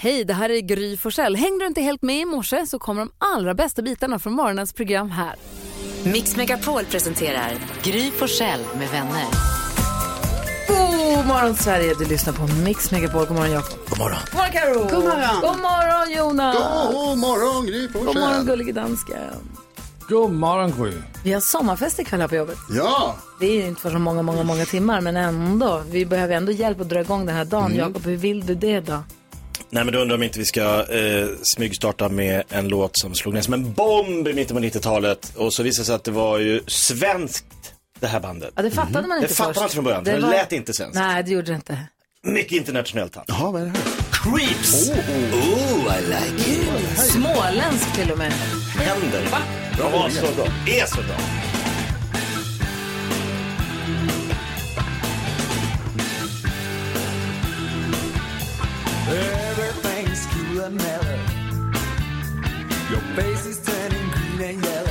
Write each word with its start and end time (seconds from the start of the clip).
Hej, 0.00 0.24
det 0.24 0.34
här 0.34 0.50
är 0.50 0.60
Gry 0.60 0.96
Forssell. 0.96 1.36
Hängde 1.36 1.64
du 1.64 1.66
inte 1.66 1.80
helt 1.80 2.02
med 2.02 2.20
i 2.20 2.24
morse 2.24 2.66
så 2.66 2.78
kommer 2.78 3.00
de 3.00 3.10
allra 3.18 3.54
bästa 3.54 3.82
bitarna 3.82 4.18
från 4.18 4.32
morgonens 4.32 4.72
program 4.72 5.10
här. 5.10 5.34
Mix 6.04 6.36
Megapol 6.36 6.84
presenterar 6.84 7.52
Gry 7.82 8.10
Forssell 8.10 8.60
med 8.78 8.88
vänner. 8.88 9.24
God 10.68 11.26
morgon 11.26 11.54
Sverige, 11.54 11.94
du 11.98 12.04
lyssnar 12.04 12.32
på 12.32 12.46
Mix 12.64 12.90
Megapol. 12.90 13.26
God 13.26 13.36
morgon 13.36 13.50
Jakob. 13.52 13.78
God 13.88 13.98
morgon. 13.98 14.18
God 14.32 14.36
morgon 14.36 14.52
Karo. 14.52 14.74
God 14.74 15.04
morgon. 15.04 15.40
God 15.40 15.60
morgon 15.62 16.16
Jonas. 16.16 16.56
God 16.92 17.18
morgon 17.18 17.66
Gry 17.66 17.88
Forssell. 17.88 18.06
God 18.06 18.16
morgon 18.16 18.46
gullige 18.46 18.72
dansken. 18.72 19.18
God 20.08 20.32
morgon 20.32 20.72
Gry. 20.78 20.92
Vi 21.24 21.32
har 21.32 21.40
sommarfest 21.40 21.98
ikväll 21.98 22.20
här 22.20 22.28
på 22.28 22.34
jobbet. 22.34 22.58
Ja, 22.70 23.16
Det 23.40 23.46
är 23.46 23.66
inte 23.66 23.80
för 23.80 23.90
så 23.90 23.98
många, 23.98 24.22
många, 24.22 24.42
många 24.42 24.64
timmar, 24.64 25.00
men 25.00 25.16
ändå. 25.16 25.82
Vi 25.90 26.06
behöver 26.06 26.34
ändå 26.34 26.52
hjälp 26.52 26.80
att 26.80 26.88
dra 26.88 27.00
igång 27.00 27.26
den 27.26 27.36
här 27.36 27.44
dagen. 27.44 27.74
Jakob, 27.74 28.04
hur 28.04 28.16
vill 28.16 28.46
du 28.46 28.54
det 28.54 28.80
då? 28.80 28.98
Nej 29.70 29.84
men 29.84 29.94
då 29.94 30.00
undrar 30.00 30.16
om 30.16 30.22
inte 30.22 30.38
vi 30.38 30.44
ska 30.44 30.92
eh, 30.92 31.26
smygstarta 31.42 32.08
med 32.08 32.42
en 32.48 32.68
låt 32.68 32.90
som 32.98 33.14
slog 33.14 33.34
ner 33.34 33.40
som 33.40 33.54
en 33.54 33.72
bomb 33.72 34.28
i 34.28 34.32
mitten 34.32 34.56
på 34.56 34.62
90-talet. 34.62 35.32
Och 35.36 35.52
så 35.52 35.62
visade 35.62 35.82
det 35.82 35.86
sig 35.86 35.94
att 35.94 36.04
det 36.04 36.10
var 36.10 36.38
ju 36.38 36.60
svenskt 36.66 37.44
det 38.00 38.06
här 38.06 38.20
bandet. 38.20 38.50
Ja, 38.56 38.62
det 38.62 38.70
fattade 38.70 39.08
man 39.08 39.18
Det 39.18 39.22
inte 39.22 39.34
fattade 39.34 39.54
först. 39.54 39.60
man 39.60 39.64
inte 39.64 39.74
från 39.74 39.84
början, 39.84 40.04
för 40.04 40.12
det 40.12 40.18
lät 40.20 40.52
inte 40.52 40.72
svenskt. 40.74 40.94
Nej, 40.94 41.22
det 41.22 41.30
gjorde 41.30 41.46
det 41.46 41.54
inte. 41.54 41.78
Mycket 42.22 42.52
internationellt 42.52 43.12
tack. 43.12 43.24
Jaha, 43.28 43.50
vad 43.50 43.62
är 43.62 43.66
det 43.66 43.70
här? 43.70 43.80
Creeps! 44.12 44.90
Oh, 44.90 45.98
I 45.98 46.06
like 46.06 46.50
it. 46.50 46.98
Småländsk 46.98 47.92
till 47.94 48.10
och 48.12 48.18
med. 48.18 48.32
Händer. 48.78 49.22
Va? 49.30 49.38
Bra, 49.76 50.10
så 50.10 50.26
bra. 50.36 50.46
Är 50.66 50.86
så 50.86 50.96
bra. 51.02 51.16
Your 62.90 63.00
face 63.16 63.46
is 63.46 63.58
turning 63.64 64.10
green 64.10 64.42
and 64.42 64.62
yellow. 64.62 64.87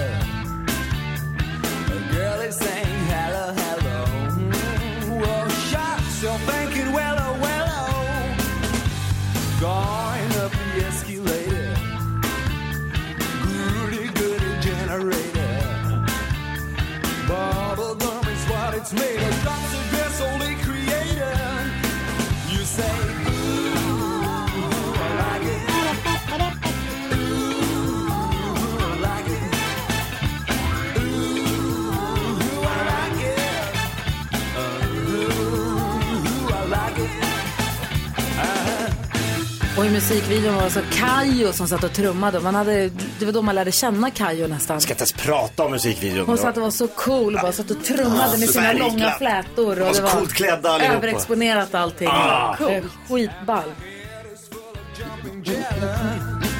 Och 39.77 39.85
i 39.85 39.89
musikvideon 39.89 40.55
var 40.55 40.63
det 40.63 40.69
så 40.69 40.79
Kajo 40.91 41.53
som 41.53 41.67
satt 41.67 41.83
och 41.83 41.93
trummade. 41.93 42.39
Man 42.39 42.55
hade, 42.55 42.89
det 43.19 43.25
var 43.25 43.31
då 43.31 43.41
man 43.41 43.55
lärde 43.55 43.71
känna 43.71 44.11
Kajo 44.11 44.47
nästan. 44.47 44.81
Ska 44.81 44.93
inte 44.93 45.01
ens 45.01 45.11
prata 45.13 45.63
om 45.65 45.71
musikvideon. 45.71 46.25
Hon 46.25 46.37
satt 46.37 46.57
och 46.57 46.63
var 46.63 46.71
så 46.71 46.87
cool 46.87 47.35
och 47.35 47.41
bara 47.41 47.51
satt 47.51 47.71
och 47.71 47.83
trummade 47.85 48.37
med 48.37 48.49
sina 48.49 48.63
verkligen. 48.63 48.91
långa 48.91 49.11
flätor. 49.11 49.81
Och 49.81 49.95
så 49.95 50.01
det 50.01 50.07
var 50.07 50.19
coolt 50.19 50.33
klädda 50.33 50.69
allihopa. 50.69 50.95
överexponerat 50.97 51.75
allting. 51.75 52.07
Ah. 52.11 52.55
Eh, 52.69 52.83
Skitball. 53.09 53.71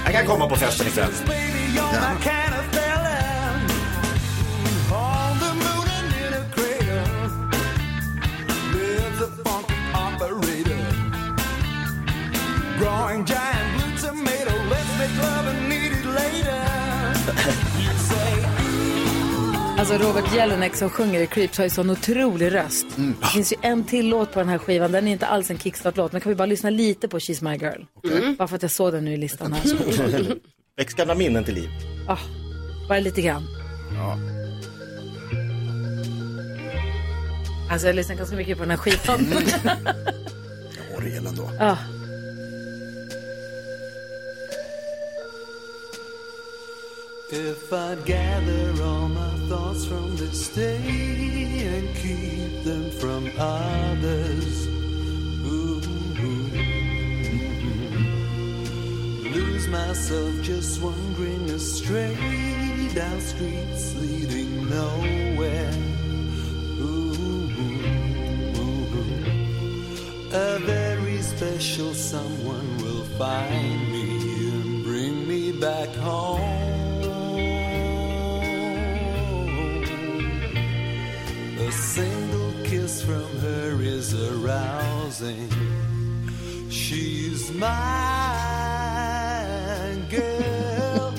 Jag 0.06 0.14
kan 0.14 0.26
komma 0.26 0.50
på 0.50 0.56
festen 0.56 0.88
ikväll. 0.88 1.12
Baby, 1.28 1.80
Growing 12.88 13.26
giant 13.26 13.70
blue 13.78 13.98
tomato. 14.10 14.54
Let's 14.70 14.92
make 15.00 15.16
love 15.22 15.48
and 15.52 15.74
eat 15.74 15.92
it 15.92 16.06
later. 16.06 16.64
You 17.82 17.94
say, 17.98 18.44
Alltså 19.80 19.98
Robert 19.98 20.36
Jelinek 20.36 20.76
som 20.76 20.90
sjunger 20.90 21.20
i 21.22 21.28
Creeps 21.28 21.58
har 21.58 21.64
ju 21.66 21.70
sån 21.70 21.90
otrolig 21.90 22.54
röst. 22.54 22.86
Det 23.22 23.28
finns 23.28 23.54
ju 23.54 23.58
en 23.62 23.84
till 23.84 24.08
låt 24.10 24.34
på 24.34 24.40
den 24.40 24.50
här 24.50 24.58
skivan. 24.58 24.92
Den 24.92 25.08
är 25.08 25.12
inte 25.12 25.28
alls 25.28 25.52
en 25.52 25.58
kickstart-låt. 25.58 26.12
Men 26.12 26.22
kan 26.22 26.30
vi 26.30 26.36
bara 26.36 26.46
lyssna 26.46 26.70
lite 26.70 27.08
på 27.08 27.20
She's 27.20 27.44
My 27.44 27.58
Girl? 27.58 27.84
Bara 28.38 28.48
för 28.48 28.56
att 28.56 28.62
jag 28.62 28.72
såg 28.72 28.94
den 28.94 29.06
nu 29.06 29.14
i 29.14 29.18
listan 29.18 29.54
här. 29.54 29.64
Väcks 30.78 30.94
gamla 30.94 31.16
minnen 31.16 31.44
till 31.44 31.56
liv. 31.56 31.70
Ah, 32.08 32.18
bara 32.90 33.00
lite 33.00 33.22
grann. 33.22 33.44
Alltså 37.72 37.88
jag 37.88 37.96
lyssnar 37.96 38.16
ganska 38.16 38.36
mycket 38.36 38.58
på 38.58 38.64
den 38.64 38.70
här 38.70 38.78
skivan. 38.78 39.26
Orgel 40.98 41.28
ändå. 41.28 41.52
Ah. 41.60 41.76
If 47.30 47.74
I'd 47.74 48.06
gather 48.06 48.82
all 48.82 49.10
my 49.10 49.30
thoughts 49.50 49.86
from 49.86 50.16
this 50.16 50.48
day 50.48 50.78
and 51.68 51.94
keep 51.98 52.64
them 52.64 52.90
from 52.90 53.30
others, 53.38 54.66
ooh, 55.46 55.82
lose 59.30 59.68
myself 59.68 60.42
just 60.42 60.82
wandering 60.82 61.50
astray 61.50 62.16
down 62.96 63.20
streets 63.20 63.94
leading 63.98 64.70
nowhere. 64.70 65.74
Ooh, 66.80 67.52
a 70.32 70.60
very 70.60 71.22
special 71.22 71.94
someone 71.94 72.78
will 72.78 73.04
find 73.18 73.92
me 73.92 74.50
and 74.50 74.84
bring 74.86 75.28
me 75.28 75.52
back 75.52 75.90
home. 75.96 76.77
A 81.68 81.72
single 81.72 82.54
kiss 82.64 83.02
from 83.02 83.28
her 83.42 83.82
is 83.82 84.14
arousing. 84.14 85.50
She's 86.70 87.52
my 87.52 87.68
girl. 90.10 91.14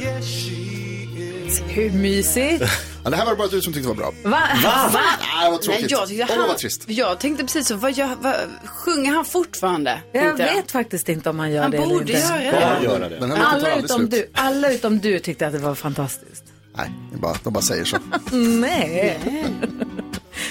Yes, 0.00 0.24
she 0.24 1.08
is. 1.16 1.60
Hur 1.68 1.90
mysigt? 1.90 2.64
Ja, 3.04 3.10
det 3.10 3.16
här 3.16 3.24
var 3.24 3.32
det 3.32 3.38
bara 3.38 3.48
du 3.48 3.60
som 3.62 3.72
tyckte 3.72 3.88
var 3.88 3.94
bra. 3.96 4.12
Va? 4.24 4.40
Va? 4.62 4.90
Nej, 5.20 5.50
vad 5.50 5.62
tråkigt. 5.62 5.80
Nej, 5.82 5.90
jag, 5.90 6.08
tyckte 6.08 6.34
han, 6.34 6.48
vad 6.48 6.58
trist. 6.58 6.84
jag 6.86 7.20
tänkte 7.20 7.44
precis 7.44 7.66
så, 7.68 7.74
vad, 7.76 7.92
gör, 7.92 8.16
vad, 8.20 8.34
sjunger 8.66 9.12
han 9.14 9.24
fortfarande? 9.24 10.00
Jag 10.12 10.22
Tänkte 10.22 10.44
vet 10.54 10.70
faktiskt 10.70 11.08
inte 11.08 11.30
om 11.30 11.38
han 11.38 11.50
gör 11.52 11.62
Han 11.62 11.70
det 11.70 11.76
eller 11.76 11.86
borde 11.88 12.12
inte. 12.12 12.12
göra 12.12 12.38
det. 12.38 12.52
Bara 12.52 12.82
göra 12.82 13.08
det. 13.08 13.44
Alla 13.46 13.76
utom, 13.76 13.98
slut. 13.98 14.10
du, 14.10 14.30
alla 14.34 14.72
utom 14.72 14.98
du 14.98 15.18
tyckte 15.18 15.46
att 15.46 15.52
det 15.52 15.58
var 15.58 15.74
fantastiskt. 15.74 16.44
Nej, 16.76 16.90
är 17.14 17.16
bara, 17.18 17.36
de 17.44 17.52
bara 17.52 17.62
säger 17.62 17.84
så. 17.84 17.96
Nej. 18.36 19.20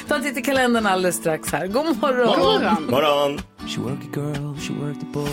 Ta 0.07 0.15
en 0.15 0.23
titt 0.23 0.37
i 0.37 0.41
kalendern 0.41 0.85
alldeles 0.85 1.15
strax 1.15 1.51
här. 1.51 1.67
God 1.67 1.85
morgon. 2.01 2.39
Morgon. 2.39 2.85
Morgon. 2.89 3.41
She 3.67 3.81
work 3.81 3.99
a 4.03 4.09
girl, 4.15 4.55
she 4.59 4.73
work 4.73 4.99
the 4.99 5.05
boy. 5.05 5.29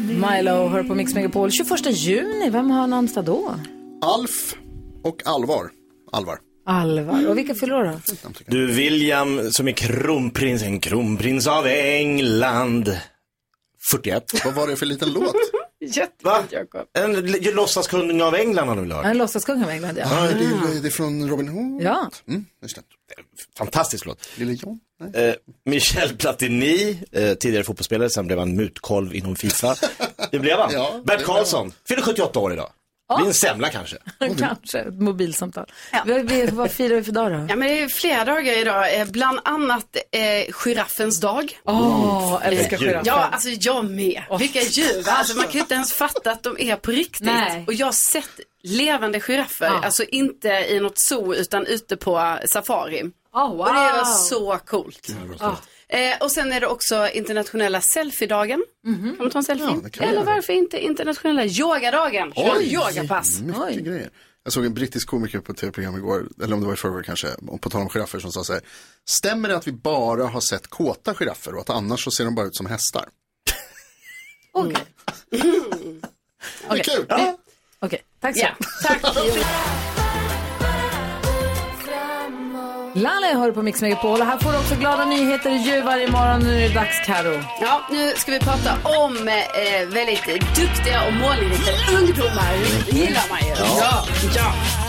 Milo 0.00 0.68
hör 0.68 0.82
på 0.82 0.94
Mix 0.94 1.14
Megapol. 1.14 1.50
21 1.50 1.86
juni, 1.90 2.50
vem 2.50 2.70
har 2.70 2.86
namnsdag 2.86 3.24
då? 3.24 3.54
Alf 4.02 4.54
och 5.04 5.22
Alvar. 5.26 5.70
Alvar. 6.12 6.38
Alvar. 6.66 7.28
Och 7.28 7.38
vilka 7.38 7.54
fyller 7.54 7.84
då? 7.84 7.98
Du 8.46 8.66
William 8.66 9.50
som 9.50 9.68
är 9.68 9.72
kronprinsen, 9.72 10.80
kronprins 10.80 11.46
av 11.46 11.66
England. 11.66 12.96
41. 13.92 14.24
Vad 14.44 14.54
var 14.54 14.66
det 14.66 14.76
för 14.76 14.86
liten 14.86 15.12
låt? 15.12 15.34
Jättebra, 15.86 16.42
Jakob. 16.50 16.86
En 16.98 17.14
l- 17.14 17.36
låtsaskung 17.54 18.22
av 18.22 18.34
England 18.34 18.68
har 18.68 18.76
du 18.76 18.94
hört? 18.94 19.06
är 19.06 19.14
låtsaskung 19.14 19.62
av 19.64 19.70
England, 19.70 19.98
ja. 19.98 20.06
Ja, 20.10 20.20
det, 20.34 20.44
är, 20.44 20.82
det 20.82 20.88
är 20.88 20.90
från 20.90 21.28
Robin 21.30 21.48
Hood. 21.48 21.82
Ja. 21.82 22.10
Mm, 22.28 22.44
just 22.62 22.76
det. 22.76 22.82
Fantastisk 23.58 24.06
låt. 24.06 24.28
Lille 24.36 24.52
John? 24.52 24.80
Nej. 25.00 25.28
Eh, 25.28 25.34
Michel 25.64 26.16
Platini, 26.16 26.98
eh, 27.12 27.34
tidigare 27.34 27.64
fotbollsspelare, 27.64 28.10
sen 28.10 28.26
blev 28.26 28.38
han 28.38 28.56
mutkolv 28.56 29.14
inom 29.14 29.36
Fifa. 29.36 29.76
Det 30.30 30.38
blev 30.38 30.58
han. 30.58 30.72
Ja, 30.72 31.00
Bert 31.04 31.24
Karlsson, 31.24 31.72
fyller 31.88 32.02
78 32.02 32.38
år 32.40 32.52
idag. 32.52 32.70
Det 33.08 33.16
blir 33.16 33.26
en 33.26 33.34
semla 33.34 33.68
kanske. 33.68 33.96
Kanske, 34.38 34.78
ett 34.78 34.94
mobilsamtal. 35.00 35.66
Ja. 35.92 36.02
Vad 36.52 36.70
firar 36.70 36.94
vi 36.96 37.02
för 37.02 37.12
dag 37.12 37.32
då? 37.32 37.46
Ja, 37.48 37.56
men 37.56 37.60
det 37.68 37.82
är 37.82 37.88
flera 37.88 38.24
dagar 38.24 38.52
idag, 38.58 39.00
eh, 39.00 39.06
bland 39.06 39.40
annat 39.44 39.96
eh, 40.12 40.52
giraffens 40.52 41.20
dag. 41.20 41.58
Åh, 41.64 42.40
älskar 42.44 42.78
Djur. 42.78 42.88
giraffer. 42.88 43.06
Ja, 43.10 43.28
alltså 43.32 43.48
jag 43.48 43.84
med. 43.90 44.22
Vilka 44.38 44.60
djur. 44.60 45.04
Alltså, 45.08 45.36
man 45.36 45.44
kan 45.44 45.52
ju 45.52 45.60
inte 45.60 45.74
ens 45.74 45.92
fatta 45.92 46.30
att 46.30 46.42
de 46.42 46.56
är 46.60 46.76
på 46.76 46.90
riktigt. 46.90 47.26
Nej. 47.26 47.64
Och 47.66 47.74
jag 47.74 47.86
har 47.86 47.92
sett 47.92 48.30
levande 48.62 49.20
giraffer, 49.20 49.66
Ja. 49.66 49.84
alltså 49.84 50.04
inte 50.04 50.48
i 50.48 50.80
något 50.80 50.98
zoo 50.98 51.34
utan 51.34 51.66
ute 51.66 51.96
på 51.96 52.38
safari. 52.44 53.02
Oh, 53.32 53.50
wow. 53.50 53.60
Och 53.60 53.66
det 53.66 53.80
var 53.92 54.04
så 54.04 54.58
coolt. 54.66 55.08
Eh, 55.88 56.22
och 56.22 56.32
sen 56.32 56.52
är 56.52 56.60
det 56.60 56.66
också 56.66 57.08
internationella 57.08 57.80
selfie-dagen. 57.80 58.64
Kan 58.84 59.16
man 59.18 59.30
ta 59.30 59.38
en 59.38 59.44
selfie? 59.44 59.90
Ja, 59.98 60.04
Eller 60.04 60.24
varför 60.24 60.52
inte 60.52 60.78
internationella 60.84 61.44
yogadagen? 61.44 62.32
Kör 62.34 62.62
yogapass. 62.62 63.40
Mycket 63.40 63.84
grejer. 63.84 64.10
Jag 64.44 64.52
såg 64.52 64.64
en 64.64 64.74
brittisk 64.74 65.08
komiker 65.08 65.38
på 65.40 65.52
ett 65.52 65.58
tv-program 65.58 65.96
igår, 65.96 66.28
eller 66.42 66.54
om 66.54 66.60
det 66.60 66.66
var 66.66 66.74
i 66.74 66.76
förrgår 66.76 67.02
kanske, 67.02 67.28
på 67.60 67.70
tal 67.70 67.80
om 67.82 67.88
giraffer 67.88 68.18
som 68.18 68.32
sa 68.32 68.44
så 68.44 68.52
här. 68.52 68.62
Stämmer 69.08 69.48
det 69.48 69.56
att 69.56 69.66
vi 69.66 69.72
bara 69.72 70.24
har 70.26 70.40
sett 70.40 70.66
kåta 70.66 71.14
giraffer 71.14 71.54
och 71.54 71.60
att 71.60 71.70
annars 71.70 72.04
så 72.04 72.10
ser 72.10 72.24
de 72.24 72.34
bara 72.34 72.46
ut 72.46 72.56
som 72.56 72.66
hästar? 72.66 73.08
Okej. 74.52 74.84
Det 75.30 76.78
är 76.78 76.82
kul. 76.82 77.06
Okej, 77.80 78.02
tack 78.20 78.38
så 78.38 78.46
Ja, 78.82 78.94
tack. 79.02 79.16
Lalle 82.96 83.26
hör 83.26 83.52
på 83.52 83.62
Mix 83.62 83.82
Megapol 83.82 84.20
och 84.20 84.26
här 84.26 84.38
får 84.38 84.52
du 84.52 84.58
också 84.58 84.74
glada 84.74 85.04
nyheter 85.04 85.50
ju 85.50 85.80
varje 85.80 86.10
morgon. 86.10 86.40
Nu 86.40 86.64
är 86.64 86.68
det 86.68 86.74
dags 86.74 87.06
Karo. 87.06 87.42
Ja, 87.60 87.80
nu 87.90 88.12
ska 88.16 88.32
vi 88.32 88.40
prata 88.40 88.70
om 89.04 89.28
eh, 89.28 89.88
väldigt 89.88 90.26
duktiga 90.56 91.06
och 91.06 91.12
målinriktade 91.12 91.76
ungdomar. 91.98 92.52
Det 92.86 92.96
gillar 92.96 93.28
man 93.30 93.38
ju. 93.40 93.54
Ja. 93.80 94.04
ja. 94.36 94.85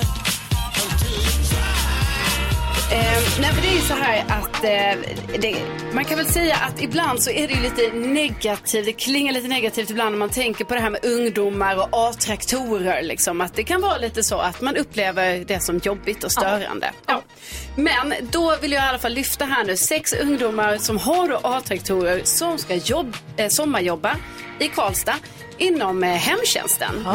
Eh, 2.91 3.39
nej, 3.41 3.51
men 3.53 3.61
det 3.61 3.67
är 3.67 3.75
ju 3.75 3.81
så 3.81 3.93
här 3.93 4.25
att 4.29 4.63
eh, 4.63 5.39
det, 5.39 5.55
man 5.93 6.05
kan 6.05 6.17
väl 6.17 6.27
säga 6.27 6.55
att 6.55 6.81
ibland 6.81 7.23
så 7.23 7.29
är 7.29 7.47
det 7.47 7.53
ju 7.53 7.61
lite 7.61 7.91
negativt, 7.97 8.85
det 8.85 8.93
klingar 8.93 9.33
lite 9.33 9.47
negativt 9.47 9.89
ibland 9.89 10.11
när 10.11 10.19
man 10.19 10.29
tänker 10.29 10.65
på 10.65 10.73
det 10.73 10.79
här 10.79 10.89
med 10.89 11.05
ungdomar 11.05 11.75
och 11.77 11.89
A-traktorer. 11.91 13.01
Liksom, 13.03 13.41
att 13.41 13.55
det 13.55 13.63
kan 13.63 13.81
vara 13.81 13.97
lite 13.97 14.23
så 14.23 14.37
att 14.37 14.61
man 14.61 14.75
upplever 14.75 15.45
det 15.47 15.59
som 15.59 15.77
jobbigt 15.77 16.23
och 16.23 16.31
störande. 16.31 16.91
Ja. 17.07 17.21
Men 17.75 18.13
då 18.31 18.55
vill 18.61 18.71
jag 18.71 18.83
i 18.83 18.87
alla 18.87 18.99
fall 18.99 19.13
lyfta 19.13 19.45
här 19.45 19.63
nu 19.63 19.77
sex 19.77 20.13
ungdomar 20.13 20.77
som 20.77 20.97
har 20.97 21.39
A-traktorer 21.43 22.21
som 22.23 22.57
ska 22.57 22.75
jobb, 22.75 23.15
eh, 23.37 23.47
sommarjobba 23.49 24.15
i 24.59 24.67
Karlstad 24.67 25.15
inom 25.57 26.03
eh, 26.03 26.09
hemtjänsten. 26.09 27.05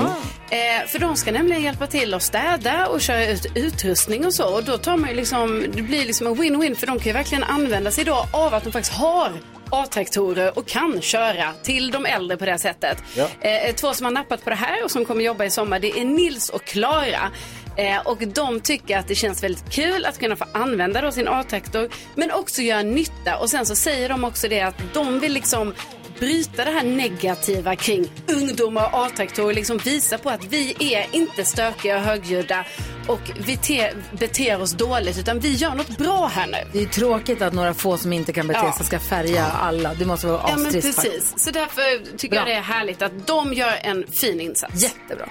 Eh, 0.50 0.89
för 0.89 0.99
de 0.99 1.17
ska 1.17 1.33
nämligen 1.33 1.62
hjälpa 1.62 1.87
till 1.87 2.15
att 2.15 2.23
städa 2.23 2.87
och 2.87 3.00
köra 3.00 3.27
ut 3.27 3.47
utrustning 3.55 4.27
och 4.27 4.35
så. 4.35 4.55
Och 4.55 4.65
då 4.65 4.79
tar 4.79 4.97
man 4.97 5.11
ju 5.11 5.17
liksom, 5.17 5.67
det 5.75 5.83
blir 5.83 6.05
liksom 6.05 6.27
en 6.27 6.35
win-win 6.35 6.75
för 6.75 6.87
de 6.87 6.99
kan 6.99 7.06
ju 7.06 7.12
verkligen 7.12 7.44
använda 7.44 7.91
sig 7.91 8.05
då 8.05 8.27
av 8.33 8.55
att 8.55 8.65
de 8.65 8.73
faktiskt 8.73 8.94
har 8.94 9.33
A-traktorer 9.71 10.59
och 10.59 10.67
kan 10.67 11.00
köra 11.00 11.53
till 11.62 11.91
de 11.91 12.06
äldre 12.06 12.37
på 12.37 12.44
det 12.44 12.59
sättet. 12.59 13.03
Eh, 13.41 13.75
två 13.75 13.94
som 13.94 14.05
har 14.05 14.12
nappat 14.12 14.45
på 14.45 14.50
det 14.50 14.56
här 14.56 14.85
och 14.85 14.91
som 14.91 15.05
kommer 15.05 15.25
jobba 15.25 15.45
i 15.45 15.50
sommar 15.50 15.81
det 15.81 16.00
är 16.00 16.05
Nils 16.05 16.49
och 16.49 16.65
Klara. 16.65 17.31
Eh, 17.77 17.99
och 18.05 18.19
de 18.19 18.61
tycker 18.61 18.99
att 18.99 19.09
det 19.09 19.15
känns 19.15 19.43
väldigt 19.43 19.71
kul 19.71 20.05
att 20.05 20.19
kunna 20.19 20.37
få 20.37 20.45
använda 20.53 21.00
då 21.00 21.12
sin 21.12 21.29
A-traktor 21.29 21.88
men 22.15 22.31
också 22.31 22.62
göra 22.62 22.83
nytta. 22.83 23.37
Och 23.41 23.50
sen 23.50 23.67
så 23.67 23.77
säger 23.77 24.09
de 24.09 24.25
också 24.25 24.49
det 24.49 24.61
att 24.61 24.83
de 24.95 25.21
vill 25.21 25.33
liksom 25.33 25.75
bryta 26.23 26.65
det 26.65 26.71
här 26.71 26.83
negativa 26.85 27.77
kring 27.77 28.07
ungdomar 28.29 28.91
och 28.93 29.07
A-traktorer. 29.07 29.55
Liksom 29.55 29.79
visa 29.79 30.19
på 30.19 30.31
att 30.31 30.45
vi 30.45 30.95
är 30.95 31.07
inte 31.13 31.45
stökiga 31.45 31.97
och 31.97 32.03
högljudda 32.03 32.65
och 33.09 33.21
vi 33.47 33.57
te- 33.57 33.93
beter 34.19 34.61
oss 34.63 34.73
dåligt 34.73 35.19
utan 35.19 35.39
vi 35.41 35.53
gör 35.55 35.75
något 35.75 35.99
bra 35.99 36.27
här 36.27 36.47
nu. 36.47 36.57
Det 36.73 36.79
är 36.79 36.83
ju 36.83 36.89
tråkigt 36.89 37.43
att 37.43 37.53
några 37.53 37.75
få 37.75 37.97
som 37.97 38.13
inte 38.13 38.33
kan 38.33 38.47
bete 38.49 38.61
Ja. 38.65 38.73
sig 38.73 38.87
ska 38.87 38.99
färga 38.99 39.45
alla. 39.45 39.95
Det 39.95 40.05
måste 40.07 40.27
vara 40.27 40.41
Ja 40.49 40.57
men 40.57 40.67
astrist 40.67 40.87
precis. 40.87 41.05
faktiskt. 41.05 41.41
Så 41.41 41.51
därför 41.51 42.17
tycker 42.17 42.37
jag 42.37 42.45
Bra. 42.45 42.53
det 42.55 42.59
är 42.59 42.63
härligt 42.63 43.03
att 43.03 43.27
de 43.27 43.53
gör 43.53 43.73
en 43.83 44.07
fin 44.13 44.41
insats. 44.41 44.83
Jättebra. 44.83 45.29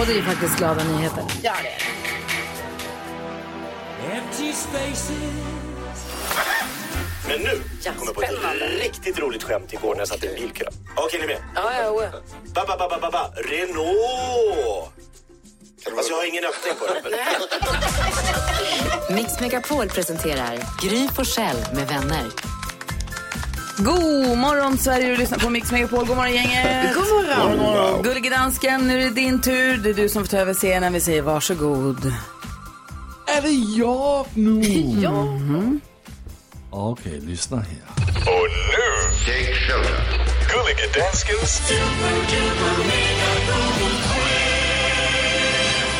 Och 0.00 0.06
det 0.06 0.18
är 0.18 0.22
faktiskt 0.22 0.58
glada 0.58 0.84
nyheter. 0.84 1.24
Ja, 1.42 1.52
det 1.62 1.68
är 1.68 1.78
det. 1.78 2.07
Men 7.28 7.40
nu 7.40 7.60
kommer 7.98 8.06
jag 8.06 8.14
på 8.14 8.22
ett 8.22 8.82
riktigt 8.82 9.18
roligt 9.18 9.42
skämt 9.42 9.72
igår 9.72 9.94
när 9.94 9.98
jag 10.00 10.08
satt 10.08 10.24
i 10.24 10.26
en 10.28 10.34
bilkö. 10.34 10.64
Okej, 10.96 11.18
ni 11.18 11.24
är 11.24 11.28
med? 11.28 11.38
Ja, 11.54 11.72
ja, 11.82 12.10
Ba, 12.54 12.64
ba, 12.66 12.76
ba, 12.78 12.88
ba, 12.88 12.98
ba, 13.00 13.10
ba. 13.10 13.30
Renault! 13.36 14.92
Alltså, 15.96 16.10
jag 16.12 16.16
har 16.16 16.28
ingen 16.28 16.44
öppning 16.44 16.74
på 16.78 16.86
det. 16.86 17.10
men- 19.10 19.16
Mix 19.16 19.40
Megapol 19.40 19.88
presenterar 19.88 20.58
Gry 20.82 21.08
Forssell 21.08 21.56
med 21.74 21.88
vänner. 21.88 22.24
God 23.78 24.38
morgon 24.38 24.78
Sverige, 24.78 25.08
du 25.08 25.16
lyssnar 25.16 25.38
på 25.38 25.50
Mix 25.50 25.72
Megapol. 25.72 26.06
God 26.06 26.16
morgon 26.16 26.32
gänget. 26.34 26.94
God 26.94 27.08
morgon. 27.58 28.02
Gullige 28.02 28.30
dansken, 28.30 28.88
nu 28.88 29.00
är 29.00 29.04
det 29.04 29.10
din 29.10 29.40
tur. 29.40 29.76
Det 29.76 29.90
är 29.90 29.94
du 29.94 30.08
som 30.08 30.24
får 30.24 30.30
ta 30.30 30.36
över 30.36 30.54
scenen. 30.54 30.92
Vi 30.92 31.00
säger 31.00 31.22
varsågod. 31.22 32.12
Är 33.36 33.42
det 33.42 33.50
jag 33.78 34.26
nu? 34.34 34.60
Ja. 35.02 35.38
Okej, 36.70 37.20
lyssna 37.20 37.56
här. 37.56 37.82
Och 38.20 38.48
nu, 38.68 39.08
Gullige 40.48 41.00
Danskens 41.00 41.62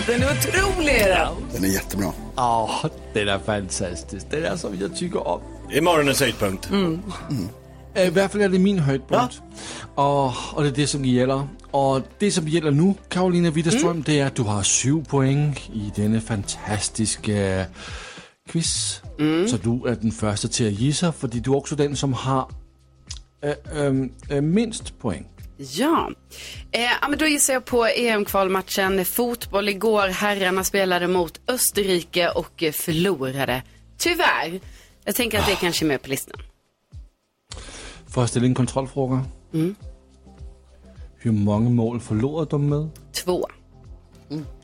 Den 0.07 0.23
är 0.23 0.33
otrolig 0.33 0.95
är 0.95 1.09
den. 1.09 1.65
Är 1.65 1.69
jättebra. 1.69 2.13
Åh, 2.37 2.85
den 3.15 3.29
är 3.29 3.39
fantastisk. 3.39 4.27
Den 4.31 4.45
är 4.45 4.57
som 4.57 4.79
jag 4.81 4.97
tycker 4.97 5.29
om. 5.29 5.41
Det 5.71 5.79
är 5.79 5.83
morgonens 5.83 6.21
höjdpunkt. 6.21 6.69
Eh, 6.73 6.79
I 7.97 8.11
hvert 8.11 8.31
fald 8.31 8.43
er 8.43 8.49
det 8.49 8.61
min 8.61 8.79
højdepunkt. 8.79 9.43
Og, 9.97 10.33
og 10.53 10.65
det 10.65 10.71
er 10.71 10.75
det, 10.75 10.89
som 10.89 11.03
gælder. 11.03 11.49
Og 11.73 12.03
det, 12.21 12.33
som 12.33 12.47
gælder 12.47 12.71
nu, 12.71 12.97
Karolina 13.11 13.49
Widerstrøm, 13.49 14.03
det 14.03 14.21
er, 14.21 14.27
at 14.27 14.37
du 14.37 14.43
har 14.43 14.63
syv 14.63 15.05
point 15.05 15.59
i 15.75 15.93
denne 15.97 16.21
fantastiske 16.21 17.67
quiz. 18.51 19.01
Så 19.47 19.59
du 19.65 19.85
er 19.85 19.95
den 19.95 20.13
første 20.13 20.49
til 20.49 20.65
at 20.65 20.77
give 20.77 20.93
sig, 20.93 21.15
fordi 21.15 21.41
du 21.41 21.55
er 21.55 21.61
også 21.61 21.75
den, 21.75 21.97
som 21.97 22.13
har 22.13 22.53
øh, 23.45 23.55
øh, 23.75 24.09
øh, 24.33 24.43
mindst 24.43 24.99
point. 24.99 25.27
Ja. 25.59 26.07
Eh, 26.73 26.81
ja, 26.81 27.09
men 27.09 27.19
då 27.19 27.27
gissar 27.27 27.53
jag 27.53 27.65
på 27.65 27.87
EM-kvalmatchen 27.97 29.05
fotboll 29.05 29.69
igår. 29.69 30.09
Herrarna 30.09 30.65
spelade 30.65 31.09
mot 31.09 31.41
Österrike 31.49 32.29
och 32.31 32.63
eh, 32.63 32.73
förlorade. 32.73 33.63
Tyvärr. 33.99 34.61
Jag 35.05 35.15
tänker 35.15 35.39
att 35.39 35.47
det 35.47 35.57
kanske 35.57 35.85
är 35.85 35.87
med 35.87 36.03
på 36.03 36.09
listan. 36.09 36.41
For 38.11 38.23
at 38.23 38.29
stille 38.29 38.49
en 38.49 38.55
kontrolfråga. 38.55 39.19
Hvor 41.23 41.33
mange 41.33 41.71
mål 41.71 42.01
forlorede 42.01 42.47
du 42.51 42.59
med? 42.59 42.89
Två. 43.13 43.45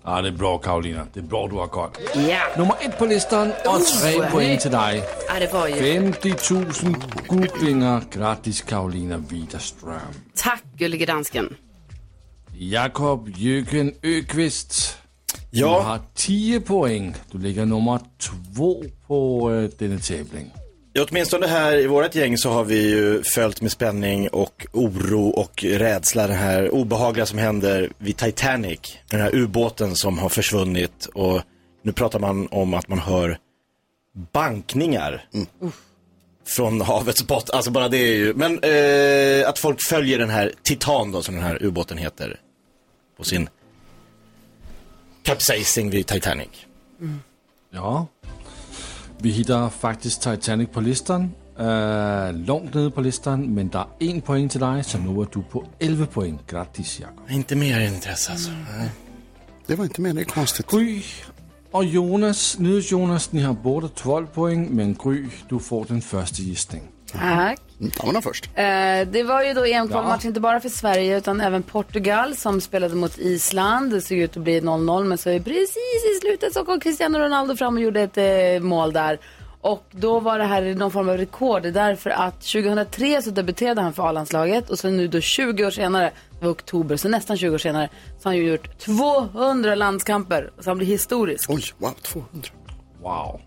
Ah, 0.05 0.23
det 0.25 0.32
er 0.35 0.38
bra, 0.38 0.58
Karolina. 0.58 1.00
Det 1.14 1.25
er 1.25 1.29
bra, 1.29 1.46
du 1.50 1.58
har 1.58 1.67
godt. 1.67 1.99
Ja. 2.17 2.38
Nummer 2.58 2.75
et 2.85 2.94
på 2.99 3.05
listen, 3.05 3.37
og 3.67 3.81
tre 4.02 4.31
point 4.31 4.61
til 4.62 4.70
dig. 4.70 5.02
ja, 5.35 5.41
det 5.41 5.49
var 5.52 5.67
ju... 5.67 5.75
50.000 5.75 7.26
googlingar. 7.29 8.04
Grattis, 8.11 8.61
Karolina 8.61 9.16
Widerström. 9.16 10.14
Tack, 10.37 10.62
gullige 10.78 11.07
dansken. 11.07 11.49
Jakob 12.54 13.28
Jøgen 13.38 13.92
Øqvist. 14.02 15.00
Du 15.33 15.59
Ja, 15.59 15.80
har 15.80 16.00
10 16.14 16.59
point. 16.66 17.23
Du 17.33 17.38
ligger 17.38 17.64
nummer 17.64 17.99
två 18.18 18.83
på 19.07 19.50
øh, 19.50 19.71
denne 19.80 19.99
tävling. 19.99 20.52
Åtminstone 21.00 21.46
här 21.46 21.76
i 21.76 21.86
vårt 21.86 22.14
gäng 22.14 22.38
så 22.38 22.50
har 22.50 22.64
vi 22.64 22.90
ju 22.90 23.22
följt 23.22 23.60
med 23.60 23.72
spänning 23.72 24.28
och 24.28 24.66
oro 24.72 25.28
och 25.28 25.64
rädsla 25.64 26.26
det 26.26 26.34
här 26.34 26.70
obehagliga 26.74 27.26
som 27.26 27.38
händer 27.38 27.92
vid 27.98 28.16
Titanic. 28.16 28.98
Den 29.10 29.20
här 29.20 29.34
ubåten 29.34 29.96
som 29.96 30.18
har 30.18 30.28
försvunnit 30.28 31.06
och 31.06 31.42
nu 31.82 31.92
pratar 31.92 32.18
man 32.18 32.48
om 32.50 32.74
att 32.74 32.88
man 32.88 32.98
hör 32.98 33.38
bankningar. 34.32 35.24
Från 36.46 36.80
havets 36.80 37.26
botten, 37.26 37.56
alltså 37.56 37.70
bara 37.70 37.88
det 37.88 37.96
är 37.96 38.16
ju, 38.16 38.34
men 38.34 38.58
eh, 38.62 39.48
att 39.48 39.58
folk 39.58 39.82
följer 39.82 40.18
den 40.18 40.30
här 40.30 40.52
Titan 40.62 41.12
då 41.12 41.22
som 41.22 41.34
den 41.34 41.44
här 41.44 41.62
ubåten 41.62 41.98
heter. 41.98 42.40
På 43.16 43.24
sin 43.24 43.48
capsizing 45.22 45.90
vid 45.90 46.06
Titanic. 46.06 46.48
Ja. 47.70 48.06
Vi 49.25 49.31
hittar 49.31 49.69
faktisk 49.69 50.21
Titanic 50.21 50.69
på 50.69 50.81
listen. 50.81 51.35
Øh, 51.59 52.35
långt 52.35 52.75
nede 52.75 52.90
på 52.90 53.00
listen, 53.00 53.54
men 53.54 53.69
der 53.69 53.78
er 53.78 53.87
en 54.00 54.21
point 54.21 54.52
til 54.52 54.61
dig, 54.61 54.85
så 54.85 54.99
nu 54.99 55.21
er 55.21 55.25
du 55.25 55.43
på 55.50 55.64
11 55.81 56.07
point. 56.07 56.47
Grattis, 56.47 57.00
Jakob. 57.00 57.31
Inte 57.31 57.54
mer 57.54 57.78
intresse 57.78 58.33
alltså. 58.33 58.50
Nej. 58.50 58.88
Det 59.69 59.78
var 59.78 59.85
inte 59.85 60.02
med, 60.02 60.14
det 60.14 60.21
är 60.21 60.25
konstigt. 60.25 60.66
Gry 60.66 61.02
og 61.73 61.85
Jonas, 61.85 62.59
Jonas, 62.93 63.33
ni 63.33 63.40
har 63.40 63.52
både 63.52 63.88
12 63.88 64.26
point, 64.26 64.71
men 64.71 64.95
Gry, 64.95 65.25
du 65.50 65.59
får 65.59 65.85
den 65.85 66.02
første 66.02 66.43
gissning. 66.43 66.93
Tack. 67.18 67.61
Damerna 67.78 68.23
först. 68.23 68.50
Eh, 68.54 69.09
det 69.12 69.25
var 69.26 69.42
ju 69.42 69.54
då 69.54 69.64
EM-kvalmatch 69.64 70.25
inte 70.25 70.40
bara 70.40 70.61
för 70.61 70.68
Sverige 70.68 71.18
utan 71.18 71.40
även 71.40 71.62
Portugal 71.62 72.37
som 72.37 72.61
spelade 72.61 72.94
mot 72.94 73.18
Island. 73.18 73.90
Det 73.92 74.00
såg 74.00 74.18
ut 74.18 74.37
att 74.37 74.42
bli 74.42 74.61
0-0 74.61 75.04
men 75.04 75.18
så 75.18 75.30
är 75.30 75.40
precis 75.40 76.04
i 76.16 76.21
slutet 76.21 76.52
så 76.52 76.64
kom 76.64 76.80
Cristiano 76.80 77.18
Ronaldo 77.18 77.56
fram 77.56 77.75
och 77.75 77.83
gjorde 77.83 78.00
ett 78.00 78.16
eh, 78.16 78.66
mål 78.66 78.92
där. 78.92 79.18
Och 79.61 79.85
då 79.90 80.21
var 80.21 80.38
det 80.38 80.44
här 80.44 80.75
någon 80.75 80.90
form 80.90 81.09
av 81.09 81.16
rekord 81.16 81.62
därför 81.62 82.11
att 82.11 82.40
2003 82.40 83.23
så 83.23 83.30
debuterade 83.30 83.80
han 83.80 83.92
för 83.92 84.09
A-landslaget 84.09 84.71
och 84.71 84.78
så 84.78 84.90
nu 84.90 85.09
då 85.09 85.21
20 85.21 85.66
år 85.66 85.71
senare, 85.71 86.12
det 86.38 86.44
var 86.44 86.52
oktober, 86.52 86.97
så 86.97 87.09
nästan 87.09 87.37
20 87.37 87.54
år 87.54 87.59
senare, 87.59 87.88
så 88.18 88.28
har 88.28 88.33
han 88.35 88.37
ju 88.37 88.50
gjort 88.50 88.78
200 88.78 89.75
landskamper. 89.75 90.50
Så 90.61 90.71
han 90.71 90.78
blir 90.78 90.87
historisk. 90.87 91.50
Oj, 91.50 91.62
wow, 91.78 91.90
200. 92.02 92.49
Wow. 93.02 93.40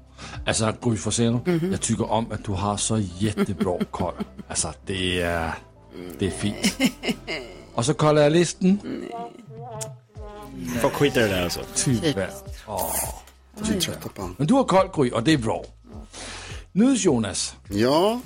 Altså, 0.47 0.73
Gry 0.81 0.97
Forssell, 0.97 1.31
Mhm. 1.45 1.71
jeg 1.71 1.81
tykker 1.81 2.05
om, 2.11 2.27
at 2.31 2.39
du 2.45 2.53
har 2.53 2.77
så 2.77 2.95
jättebra 3.21 3.77
kold. 3.91 4.15
Altså, 4.49 4.67
det 4.87 5.21
er, 5.23 5.51
det 6.19 6.27
er 6.27 6.31
fint. 6.31 6.77
Og 7.75 7.85
så 7.85 7.93
kolder 7.93 8.21
jeg 8.21 8.31
listen. 8.31 8.81
Folk 10.81 10.93
skiter 10.93 11.21
i 11.21 11.23
det 11.23 11.29
där 11.35 11.43
alltså. 11.43 11.59
Är 11.59 11.63
på 14.01 14.09
honom. 14.21 14.35
Men 14.37 14.47
du 14.47 14.53
har 14.53 14.63
kold, 14.63 14.91
Gry, 14.93 15.09
og 15.13 15.25
det 15.25 15.33
er 15.33 15.37
bra. 15.37 15.65
Nydes, 16.73 17.05
Jonas. 17.05 17.55
Ja, 17.69 18.19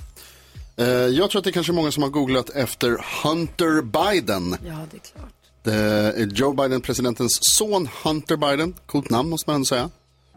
eh, 0.77 0.85
jag 0.87 1.29
tror 1.31 1.39
att 1.39 1.43
det 1.43 1.49
är 1.49 1.53
kanske 1.53 1.71
många 1.73 1.91
som 1.91 2.03
har 2.03 2.09
googlat 2.09 2.49
efter 2.49 2.97
Hunter 3.23 3.81
Biden. 3.81 4.57
Ja, 4.65 4.77
det 4.91 4.97
är 4.97 5.01
klart. 5.01 5.31
Det 5.63 5.73
är 5.73 6.27
Joe 6.27 6.53
Biden, 6.53 6.81
presidentens 6.81 7.39
son 7.41 7.89
Hunter 8.03 8.35
Biden. 8.37 8.73
Coolt 8.85 9.09
namn 9.09 9.29
måste 9.29 9.49
man 9.49 9.55
ändå 9.55 9.65
säga. 9.65 9.89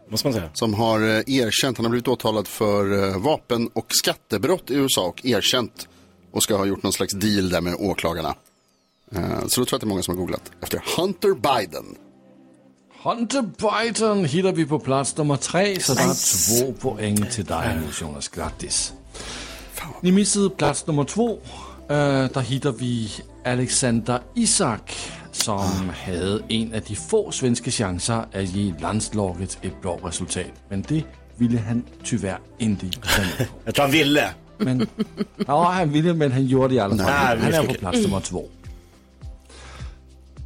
Måste 0.09 0.27
man 0.27 0.33
säga. 0.33 0.49
Som 0.53 0.73
har 0.73 0.99
eh, 0.99 1.35
erkänt, 1.35 1.77
han 1.77 1.85
har 1.85 1.89
blivit 1.89 2.07
åtalad 2.07 2.47
för 2.47 3.03
eh, 3.09 3.17
vapen 3.17 3.69
och 3.73 3.85
skattebrott 3.89 4.71
i 4.71 4.73
USA 4.75 5.01
och 5.05 5.25
erkänt 5.25 5.87
och 6.31 6.43
ska 6.43 6.57
ha 6.57 6.65
gjort 6.65 6.83
någon 6.83 6.93
slags 6.93 7.13
deal 7.13 7.49
där 7.49 7.61
med 7.61 7.75
åklagarna. 7.79 8.35
Eh, 9.15 9.47
Så 9.47 9.61
då 9.61 9.65
tror 9.65 9.67
jag 9.71 9.75
att 9.75 9.81
det 9.81 9.85
är 9.85 9.87
många 9.87 10.03
som 10.03 10.11
har 10.13 10.19
googlat 10.19 10.51
efter 10.61 10.81
Hunter 10.97 11.33
Biden. 11.33 11.85
Hunter 13.03 13.41
Biden 13.41 14.25
hittar 14.25 14.51
vi 14.51 14.65
på 14.65 14.79
plats 14.79 15.17
nummer 15.17 15.37
tre, 15.37 15.79
så 15.79 15.93
der 15.93 16.01
er 16.01 16.13
två 16.59 16.73
poäng 16.73 17.25
till 17.31 17.45
dig 17.45 17.75
nu, 17.75 17.87
Jonas. 18.01 18.27
Grattis. 18.27 18.93
Ni 20.01 20.11
missade 20.11 20.49
plats 20.49 20.87
nummer 20.87 21.03
två. 21.03 21.39
Øh, 21.89 22.29
der 22.33 22.39
hittar 22.39 22.71
vi 22.71 23.11
Alexander 23.45 24.19
Isak, 24.35 24.91
som 25.35 25.89
havde 25.93 26.43
en 26.49 26.73
af 26.73 26.81
de 26.81 26.95
få 26.95 27.31
svenske 27.31 27.71
chancer 27.71 28.23
at 28.31 28.47
give 28.47 28.75
landslaget 28.79 29.59
et 29.63 29.73
bra 29.81 29.99
resultat. 30.07 30.51
Men 30.69 30.81
det 30.89 31.03
ville 31.37 31.57
han 31.59 31.83
tyvärr 32.03 32.37
inte 32.59 32.85
på. 33.01 33.07
Jag 33.65 33.75
tror 33.75 33.83
han 33.85 33.91
ville. 33.93 34.21
Men, 34.57 34.87
ja, 35.47 35.63
han 35.71 35.93
ville, 35.93 36.13
men 36.13 36.31
han 36.31 36.43
gjorde 36.43 36.69
det 36.69 36.75
i 36.75 36.79
alla 36.79 36.97
fall. 36.97 37.39
Han 37.39 37.53
är 37.53 37.67
på 37.67 37.73
plats 37.73 38.01
nummer 38.01 38.19
två. 38.19 38.49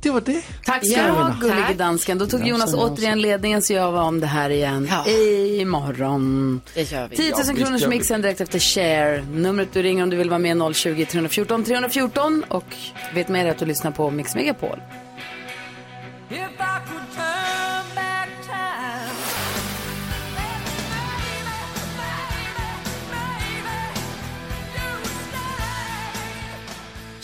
Det 0.02 0.10
var 0.10 0.22
det. 0.22 0.42
Tack 0.66 0.86
ska 0.88 0.98
Ja, 1.00 1.06
du 1.06 1.12
ha, 1.12 1.36
gullige 1.42 1.74
dansken. 1.78 2.18
Då 2.18 2.26
tog 2.28 2.48
Jonas 2.48 2.74
återigen 2.74 3.22
ledningen 3.22 3.62
så 3.62 3.74
jag 3.74 3.92
var 3.92 4.02
om 4.04 4.20
det 4.20 4.28
här 4.28 4.50
igen 4.50 4.88
Ja. 4.92 5.12
imorgon. 5.62 6.62
Det 6.74 6.92
gör 6.92 7.08
vi. 7.08 7.16
10 7.16 7.32
000 7.32 7.38
visst 7.40 7.56
kronors 7.58 7.82
gör 7.82 7.90
vi. 7.90 7.96
mixen 7.96 8.22
direkt 8.22 8.42
efter 8.42 8.60
Share. 8.60 9.22
Numret 9.32 9.70
du 9.74 9.82
ringer 9.84 10.04
om 10.04 10.10
du 10.10 10.18
vill 10.18 10.30
vara 10.30 10.40
med 10.40 10.58
är 10.62 10.74
020 10.74 11.06
314 11.06 11.64
314 11.64 12.44
och 12.48 12.66
vet 13.14 13.30
med 13.30 13.46
dig 13.46 13.52
att 13.52 13.58
du 13.60 13.66
lyssnar 13.66 13.92
på 13.92 14.12
Mix 14.12 14.36
Megapol. 14.36 14.80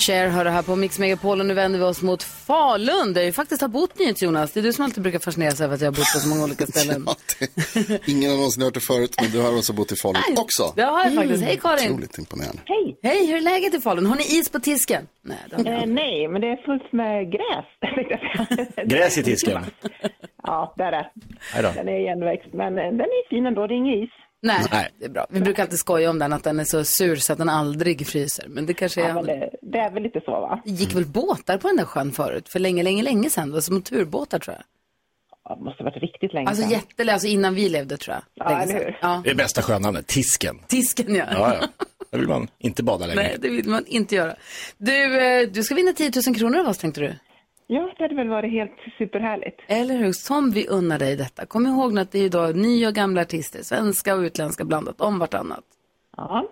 Cher 0.06 0.28
hör 0.28 0.44
det 0.44 0.50
här 0.50 0.62
på 0.62 0.76
Mix 0.76 1.00
Megapol 1.00 1.40
och 1.40 1.46
nu 1.46 1.54
vänder 1.54 1.80
vi 1.80 1.86
oss 1.86 2.02
mot 2.02 2.24
Falun 2.24 3.14
där 3.14 3.22
jag 3.22 3.36
faktiskt 3.36 3.62
har 3.62 3.70
bott 3.70 4.00
nyhets 4.00 4.22
Jonas. 4.24 4.52
Det 4.52 4.60
är 4.60 4.62
du 4.62 4.74
som 4.74 4.86
alltid 4.86 5.04
brukar 5.04 5.20
fascineras 5.20 5.62
över 5.62 5.76
att 5.76 5.82
jag 5.82 5.88
har 5.88 5.92
bott 5.92 6.14
på 6.14 6.20
så 6.20 6.28
många 6.30 6.44
olika 6.44 6.66
ställen. 6.74 7.04
Ja, 7.08 7.16
det, 7.88 8.08
ingen 8.08 8.30
har 8.30 8.38
någonsin 8.38 8.64
hört 8.64 8.74
det 8.74 8.80
förut, 8.80 9.16
men 9.22 9.32
du 9.32 9.42
har 9.42 9.58
också 9.58 9.74
bott 9.74 9.92
i 9.92 9.96
Falun 9.96 10.22
också. 10.38 10.74
Det 10.76 10.82
har 10.82 11.04
jag 11.04 11.14
faktiskt. 11.14 11.44
Hej 11.44 11.58
Karin! 11.62 11.92
Otroligt 11.92 12.18
imponerande. 12.18 12.62
Hej! 12.66 13.00
Hej, 13.04 13.28
hur 13.28 13.36
är 13.38 13.42
läget 13.42 13.74
i 13.74 13.80
Falun? 13.80 14.06
Har 14.06 14.16
ni 14.16 14.24
is 14.24 14.50
på 14.50 14.60
tisken? 14.60 15.08
Nej, 15.22 15.38
det 15.50 15.56
har 15.56 15.64
ni 15.64 15.70
Eh, 15.70 15.86
nej, 15.86 16.28
men 16.28 16.42
det 16.42 16.48
är 16.48 16.66
fullt 16.66 16.92
med 16.94 17.32
gräs. 17.32 17.66
Gräs 18.92 19.18
i 19.18 19.24
tisken. 19.24 19.66
Ja, 20.44 20.74
det 20.78 20.84
är 20.84 20.92
det. 20.92 21.10
Den 21.76 21.90
är 21.90 22.00
igenväxt, 22.00 22.50
men 22.54 22.78
eh, 22.78 22.84
den 22.84 23.00
är 23.18 23.30
fin 23.30 23.46
ändå. 23.46 23.68
Det 23.68 23.74
är 23.74 23.78
ingen 23.78 24.04
is. 24.04 24.10
Nej, 24.46 24.66
Nej. 24.72 24.90
det 25.00 25.06
är 25.06 25.10
bra. 25.10 25.26
Vi 25.30 25.42
brukar 25.42 25.64
alltid 25.64 25.80
skoja 25.80 26.10
om 26.10 26.20
den, 26.20 26.34
att 26.34 26.44
den 26.44 26.60
är 26.60 26.64
så 26.64 26.84
sur 26.84 27.16
så 27.16 27.34
att 27.34 27.40
den 27.40 27.50
aldrig 27.50 28.08
fryser. 28.08 28.46
Men 28.48 28.66
det 28.66 28.74
kanske 28.74 29.04
är... 29.04 29.10
Ja, 29.10 29.22
det, 29.22 29.50
det 29.62 29.78
är 29.78 29.92
väl 29.92 30.04
lite 30.04 30.22
så, 30.26 30.32
va? 30.32 30.62
Det 30.66 30.72
gick 30.72 30.94
väl 30.96 31.06
båtar 31.06 31.58
på 31.58 31.68
den 31.68 31.78
där 31.78 31.86
sjön 31.86 32.12
förut? 32.12 32.50
För 32.50 32.60
länge, 32.60 32.84
länge, 32.84 33.04
länge 33.04 33.30
sedan. 33.30 33.48
Det 33.48 33.54
var 33.54 33.62
som 33.62 33.82
turbåtar 33.82 34.40
tror 34.40 34.56
jag. 34.56 34.64
Ja, 35.50 35.56
det 35.56 35.64
måste 35.64 35.84
ha 35.84 35.90
varit 35.90 36.02
riktigt 36.02 36.34
länge 36.34 36.48
Alltså 36.50 36.62
sedan. 36.64 36.72
jättelänge, 36.72 37.14
alltså 37.14 37.28
innan 37.28 37.56
vi 37.56 37.70
levde 37.70 37.98
tror 37.98 38.16
jag. 38.16 38.24
Ja, 38.34 38.50
Länge 38.50 38.64
eller 38.64 38.74
sedan. 38.74 38.82
hur? 38.86 38.98
Ja. 39.02 39.22
Det 39.24 39.30
är 39.30 39.36
bästa 39.36 39.62
sjönamnet, 39.62 40.08
Tisken. 40.08 40.60
Tisken 40.68 41.16
ja. 41.16 41.26
Ja, 41.32 41.56
ja. 41.62 41.68
Där 42.12 42.20
vill 42.20 42.28
man 42.28 42.48
inte 42.60 42.84
bada 42.84 43.06
längre. 43.06 43.22
Nej, 43.24 43.36
det 43.40 43.50
vill 43.50 43.70
man 43.70 43.86
inte 43.88 44.16
göra. 44.16 44.36
Du, 44.78 45.20
eh, 45.22 45.48
du 45.50 45.64
ska 45.64 45.76
vinna 45.76 45.94
10 45.94 46.12
000 46.28 46.36
kronor 46.36 46.60
av 46.60 46.68
oss 46.68 46.78
tänkte 46.78 47.02
du. 47.02 47.14
Ja, 47.68 47.94
det 47.98 48.04
hade 48.04 48.16
väl 48.16 48.30
varit 48.30 48.52
helt 48.52 48.72
superhärligt. 48.98 49.60
Eller 49.68 49.98
hur? 49.98 50.12
Som 50.12 50.52
vi 50.52 50.68
unnar 50.68 51.00
dig 51.00 51.16
detta. 51.16 51.46
Kom 51.46 51.68
ihåg 51.68 51.94
nu 51.94 52.02
att 52.02 52.12
det 52.12 52.20
är 52.20 52.26
idag 52.26 52.56
nya 52.56 52.88
och 52.88 52.94
gamla 52.94 53.22
artister, 53.22 53.64
svenska 53.64 54.16
och 54.16 54.22
utländska 54.22 54.66
blandat 54.66 55.02
om 55.02 55.20
vartannat. 55.20 55.64
Ja. 56.18 56.50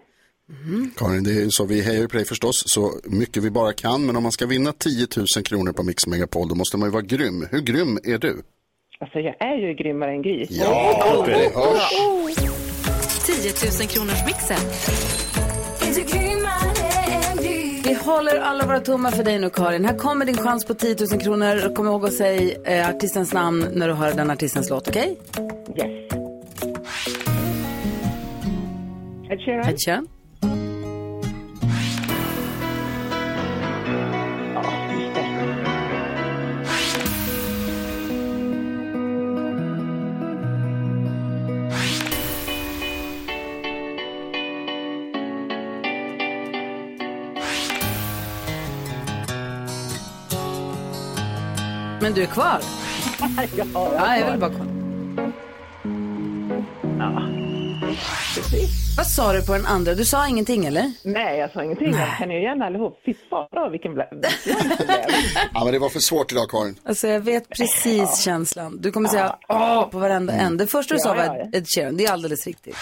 Karin, 0.97 1.23
det 1.23 1.31
är 1.31 1.49
så, 1.49 1.65
vi 1.65 1.81
hejar 1.81 2.07
på 2.07 2.17
dig 2.17 2.25
förstås 2.25 2.63
så 2.65 2.91
mycket 3.03 3.43
vi 3.43 3.51
bara 3.51 3.73
kan, 3.73 4.05
men 4.05 4.15
om 4.15 4.23
man 4.23 4.31
ska 4.31 4.45
vinna 4.45 4.71
10 4.71 5.07
000 5.17 5.25
kronor 5.45 5.71
på 5.71 5.83
Mix 5.83 6.07
Megapol, 6.07 6.47
då 6.49 6.55
måste 6.55 6.77
man 6.77 6.87
ju 6.87 6.91
vara 6.93 7.03
grym. 7.03 7.47
Hur 7.51 7.61
grym 7.61 7.97
är 8.03 8.17
du? 8.17 8.43
Alltså, 8.99 9.19
jag 9.19 9.35
är 9.39 9.55
ju 9.55 9.73
grymmare 9.73 10.11
än 10.11 10.21
Gry. 10.21 10.45
Ja, 10.49 11.23
det 11.25 11.55
hörs. 11.55 11.89
10 13.25 13.69
000 13.79 13.87
kronors 13.89 14.25
mixen. 14.25 14.57
Vi 17.85 17.93
håller 17.93 18.39
alla 18.39 18.65
våra 18.65 18.79
tummar 18.79 19.11
för 19.11 19.23
dig 19.23 19.39
nu 19.39 19.49
Karin. 19.49 19.85
Här 19.85 19.97
kommer 19.97 20.25
din 20.25 20.37
chans 20.37 20.65
på 20.65 20.73
10 20.73 20.95
000 21.11 21.21
kronor. 21.21 21.75
Kom 21.75 21.87
ihåg 21.87 22.05
att 22.05 22.13
säga 22.13 22.57
eh, 22.65 22.89
artistens 22.89 23.33
namn 23.33 23.67
när 23.73 23.87
du 23.87 23.93
hör 23.93 24.13
den 24.13 24.31
artistens 24.31 24.69
låt, 24.69 24.87
okej? 24.87 25.17
Yes. 25.75 26.13
Ed 29.31 29.39
Sheeran? 29.39 29.69
Ed 29.69 29.79
Sheeran. 29.85 30.07
Men 52.03 52.13
du 52.13 52.21
är 52.21 52.27
kvar? 52.27 52.59
Ja, 53.73 54.17
jag 54.17 54.31
vill 54.31 54.39
bara 54.39 54.51
kolla. 54.51 54.71
Vad 58.97 59.07
sa 59.07 59.33
du 59.33 59.45
på 59.45 59.53
den 59.53 59.65
andra? 59.65 59.93
Du 59.93 60.05
sa 60.05 60.27
ingenting 60.27 60.65
eller? 60.65 60.91
Nej, 61.03 61.39
jag 61.39 61.51
sa 61.51 61.63
ingenting. 61.63 61.93
Jag 61.93 62.17
känner 62.19 62.35
ju 62.35 62.41
igen 62.41 62.61
allihop. 62.61 63.01
Fy 63.05 63.13
fara 63.29 63.69
vilken 63.69 63.93
blä... 63.93 64.07
Ja, 65.53 65.63
men 65.63 65.73
det 65.73 65.79
var 65.79 65.89
för 65.89 65.99
svårt 65.99 66.31
idag, 66.31 66.49
Karin. 66.49 66.75
Alltså 66.83 67.07
jag 67.07 67.19
vet 67.19 67.49
precis 67.49 68.21
känslan. 68.23 68.77
Du 68.81 68.91
kommer 68.91 69.09
säga 69.09 69.35
åh 69.49 69.89
på 69.89 69.99
varenda 69.99 70.33
en. 70.33 70.57
Det 70.57 70.67
första 70.67 70.93
du 70.93 70.99
sa 70.99 71.09
Ja, 71.09 71.15
var 71.15 71.35
ja, 71.35 71.47
Ed 71.53 71.65
Sheeran. 71.67 71.97
Det 71.97 72.05
är 72.05 72.11
alldeles 72.11 72.47
riktigt. 72.47 72.75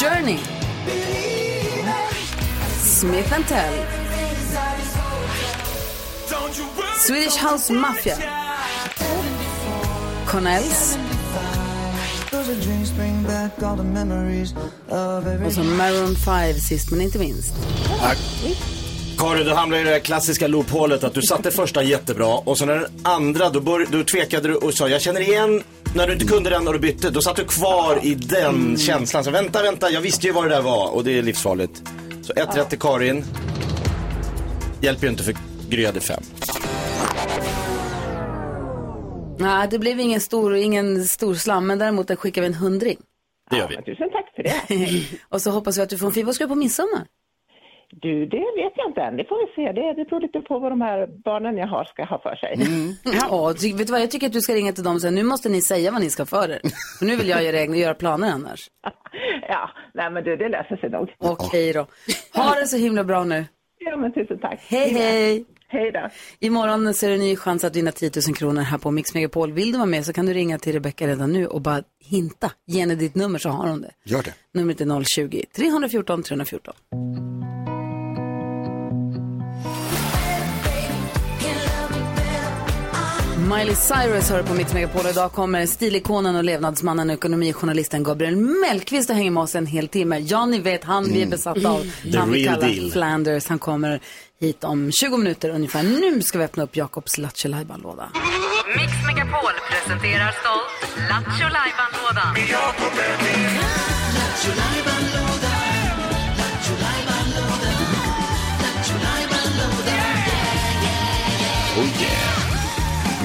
Journey. 0.00 0.38
Smith 2.82 3.48
Tell. 3.48 3.95
Swedish 7.06 7.36
House 7.36 7.72
Mafia. 7.72 8.16
Connells. 10.26 10.98
Och 15.46 15.52
så 15.52 15.62
Maroon 15.62 16.16
5 16.16 16.54
sist 16.54 16.90
men 16.90 17.00
inte 17.00 17.18
minst. 17.18 17.54
Karin, 19.18 19.44
du 19.46 19.52
hamnade 19.52 19.82
i 19.82 19.84
det 19.84 19.90
där 19.90 19.98
klassiska 19.98 20.46
loophålet 20.46 21.04
att 21.04 21.14
du 21.14 21.22
satte 21.22 21.50
första 21.50 21.82
jättebra 21.82 22.34
och 22.34 22.58
så 22.58 22.66
när 22.66 22.74
den 22.74 22.86
andra, 23.02 23.50
då, 23.50 23.60
bör, 23.60 23.86
då 23.92 24.04
tvekade 24.04 24.48
du 24.48 24.54
och 24.54 24.74
sa 24.74 24.88
jag 24.88 25.00
känner 25.00 25.20
igen, 25.20 25.62
när 25.94 26.06
du 26.06 26.12
inte 26.12 26.26
kunde 26.26 26.50
den 26.50 26.66
och 26.66 26.72
du 26.72 26.80
bytte, 26.80 27.10
då 27.10 27.20
satt 27.20 27.36
du 27.36 27.44
kvar 27.44 28.00
i 28.02 28.14
den 28.14 28.78
känslan. 28.78 29.24
Så 29.24 29.30
vänta, 29.30 29.62
vänta, 29.62 29.90
jag 29.90 30.00
visste 30.00 30.26
ju 30.26 30.32
vad 30.32 30.44
det 30.44 30.54
där 30.54 30.62
var 30.62 30.88
och 30.88 31.04
det 31.04 31.18
är 31.18 31.22
livsfarligt. 31.22 31.82
Så 32.22 32.32
ett 32.32 32.56
rätt 32.56 32.68
till 32.68 32.78
Karin. 32.78 33.24
Hjälper 34.80 35.02
ju 35.02 35.10
inte 35.10 35.22
för 35.22 35.34
Gry 35.70 35.86
hade 35.86 36.00
fem. 36.00 36.22
Nej, 39.38 39.68
det 39.70 39.78
blev 39.78 40.00
ingen 40.00 40.20
stor, 40.20 40.54
ingen 40.56 41.04
stor 41.04 41.34
slam, 41.34 41.66
men 41.66 41.78
däremot 41.78 42.08
där 42.08 42.16
skickar 42.16 42.40
vi 42.42 42.46
en 42.46 42.54
hundring. 42.54 42.96
Det 43.50 43.56
gör 43.56 43.68
vi. 43.68 43.76
Tusen 43.76 44.10
tack 44.10 44.32
för 44.36 44.42
det. 44.42 45.18
Och 45.28 45.42
så 45.42 45.50
hoppas 45.50 45.78
vi 45.78 45.82
att 45.82 45.90
du 45.90 45.98
får 45.98 46.06
en 46.06 46.12
fin. 46.12 46.26
Vad 46.26 46.34
ska 46.34 46.44
du 46.44 46.48
på 46.48 46.54
midsommar? 46.54 47.06
Du, 47.90 48.26
det 48.26 48.36
vet 48.36 48.72
jag 48.76 48.90
inte 48.90 49.00
än. 49.00 49.16
Det 49.16 49.24
får 49.24 49.46
vi 49.46 49.52
se. 49.54 49.72
Det, 49.72 49.92
det 49.94 50.04
beror 50.10 50.20
lite 50.20 50.40
på 50.40 50.58
vad 50.58 50.72
de 50.72 50.80
här 50.80 51.06
barnen 51.24 51.56
jag 51.56 51.66
har 51.66 51.84
ska 51.84 52.04
ha 52.04 52.18
för 52.18 52.36
sig. 52.36 52.58
Ja, 53.04 53.54
ty- 53.60 53.72
vet 53.72 53.86
du 53.86 53.92
vad, 53.92 54.00
jag 54.02 54.10
tycker 54.10 54.26
att 54.26 54.32
du 54.32 54.40
ska 54.40 54.54
ringa 54.54 54.72
till 54.72 54.84
dem 54.84 54.94
och 54.94 55.00
säga 55.00 55.10
nu 55.10 55.22
måste 55.22 55.48
ni 55.48 55.62
säga 55.62 55.90
vad 55.90 56.00
ni 56.00 56.10
ska 56.10 56.26
för 56.26 56.50
er. 56.50 56.60
För 56.98 57.06
nu 57.06 57.16
vill 57.16 57.28
jag 57.28 57.44
göra, 57.44 57.60
egna, 57.60 57.76
göra 57.76 57.94
planer 57.94 58.30
annars. 58.30 58.70
Ja, 59.48 59.70
nej 59.94 60.10
men 60.10 60.24
du, 60.24 60.36
det 60.36 60.48
löser 60.48 60.76
sig 60.76 60.90
nog. 60.90 61.08
Okej 61.18 61.72
då. 61.72 61.86
Ha 62.34 62.54
det 62.54 62.66
så 62.66 62.76
himla 62.76 63.04
bra 63.04 63.24
nu. 63.24 63.44
Ja, 63.78 63.96
men 63.96 64.12
tusen 64.12 64.38
tack. 64.38 64.60
Hej 64.68 64.88
hej! 64.92 65.44
Hej 65.68 65.92
då. 65.92 66.08
Imorgon 66.40 66.94
så 66.94 67.06
är 67.06 67.10
det 67.10 67.16
en 67.16 67.20
ny 67.20 67.36
chans 67.36 67.64
att 67.64 67.76
vinna 67.76 67.92
10 67.92 68.10
000 68.28 68.36
kronor 68.36 68.62
här 68.62 68.78
på 68.78 68.90
Mix 68.90 69.14
Megapol. 69.14 69.52
Vill 69.52 69.72
du 69.72 69.78
vara 69.78 69.86
med 69.86 70.06
så 70.06 70.12
kan 70.12 70.26
du 70.26 70.34
ringa 70.34 70.58
till 70.58 70.72
Rebecca 70.72 71.06
redan 71.06 71.32
nu 71.32 71.46
och 71.46 71.60
bara 71.60 71.82
hinta. 72.04 72.52
Ge 72.66 72.80
henne 72.80 72.94
ditt 72.94 73.14
nummer 73.14 73.38
så 73.38 73.48
har 73.48 73.68
hon 73.68 73.80
det. 73.80 73.90
Gör 74.04 74.22
det. 74.22 74.34
Numret 74.54 74.80
är 74.80 74.84
020-314 74.84 76.22
314. 76.22 76.74
Miley 83.50 83.74
Cyrus 83.74 84.30
hör 84.30 84.42
på 84.42 84.54
Mix 84.54 84.74
Megapol 84.74 85.06
idag 85.10 85.32
kommer 85.32 85.66
stilikonen 85.66 86.36
och 86.36 86.44
levnadsmannen 86.44 87.10
och 87.10 87.14
ekonomijournalisten 87.14 88.02
Gabriel 88.02 88.36
Mellqvist 88.36 89.10
och 89.10 89.16
hänger 89.16 89.30
med 89.30 89.42
oss 89.42 89.54
en 89.54 89.66
hel 89.66 89.88
timme. 89.88 90.18
Ja, 90.18 90.46
ni 90.46 90.58
vet 90.58 90.84
han 90.84 91.04
vi 91.04 91.22
är 91.22 91.26
besatta 91.26 91.70
av. 91.70 91.86
The 92.02 92.18
han 92.18 92.32
vi 92.32 92.44
real 92.44 92.54
kallar 92.54 92.74
deal. 92.74 92.90
Flanders. 92.90 93.46
Han 93.46 93.58
kommer 93.58 94.00
hit 94.40 94.64
om 94.64 94.92
20 94.92 95.16
minuter 95.16 95.50
ungefär. 95.50 95.82
Nu 95.82 96.22
ska 96.22 96.38
vi 96.38 96.44
öppna 96.44 96.62
upp 96.62 96.76
Jakobs 96.76 97.18
Lattjo 97.18 97.48
låda 97.48 98.10
Mix 98.76 98.92
Megapol 99.06 99.52
presenterar 99.70 100.32
stolt 100.40 100.98
Lattjo 101.10 101.48
Lajban-lådan. 101.56 102.36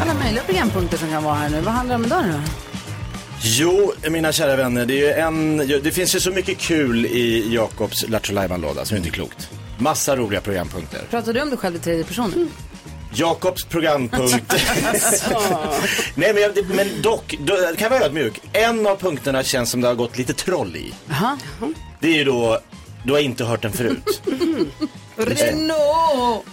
Alla 0.02 0.14
möjliga 0.14 0.44
programpunkter 0.44 0.98
som 0.98 1.10
kan 1.10 1.24
vara 1.24 1.36
här 1.36 1.50
nu. 1.50 1.62
Vad 1.62 1.74
handlar 1.74 1.98
det 1.98 2.00
om 2.00 2.06
idag 2.06 2.26
nu? 2.26 2.42
Jo, 3.44 3.94
mina 4.10 4.32
kära 4.32 4.56
vänner, 4.56 4.86
det, 4.86 4.94
är 4.94 4.98
ju 4.98 5.12
en, 5.14 5.58
det 5.58 5.92
finns 5.92 6.16
ju 6.16 6.20
så 6.20 6.32
mycket 6.32 6.58
kul 6.58 7.06
i 7.06 7.54
Jakobs 7.54 8.10
Lattjo 8.10 8.58
låda 8.58 8.86
som 8.86 8.96
är 8.96 9.00
inte 9.00 9.10
klokt. 9.12 9.51
Massa 9.82 10.16
roliga 10.16 10.42
programpunkter. 10.42 11.02
Pratar 11.10 11.34
du 11.34 11.42
om 11.42 11.50
dig 11.50 11.58
själv 11.58 11.76
i 11.76 11.80
tredje 11.80 12.04
person? 12.04 12.52
Jakobs 13.14 13.66
programpunkt. 13.66 14.54
Nej, 16.16 16.34
men, 16.34 16.76
men 16.76 17.02
dock, 17.02 17.36
då, 17.40 17.56
kan 17.56 17.76
jag 17.80 17.90
vara 17.90 18.04
ödmjuk. 18.04 18.42
En 18.54 18.88
av 18.88 18.96
punkterna 18.96 19.44
känns 19.44 19.72
som 19.72 19.82
det 19.82 19.88
har 19.88 19.96
gått 19.96 20.18
lite 20.18 20.34
troll 20.34 20.76
i. 20.76 20.94
Jaha. 21.10 21.38
Det 22.00 22.08
är 22.08 22.14
ju 22.14 22.24
då, 22.24 22.60
du 23.06 23.14
har 23.14 23.20
inte 23.20 23.44
hört 23.44 23.62
den 23.62 23.72
förut. 23.72 24.22
Renault! 25.16 26.46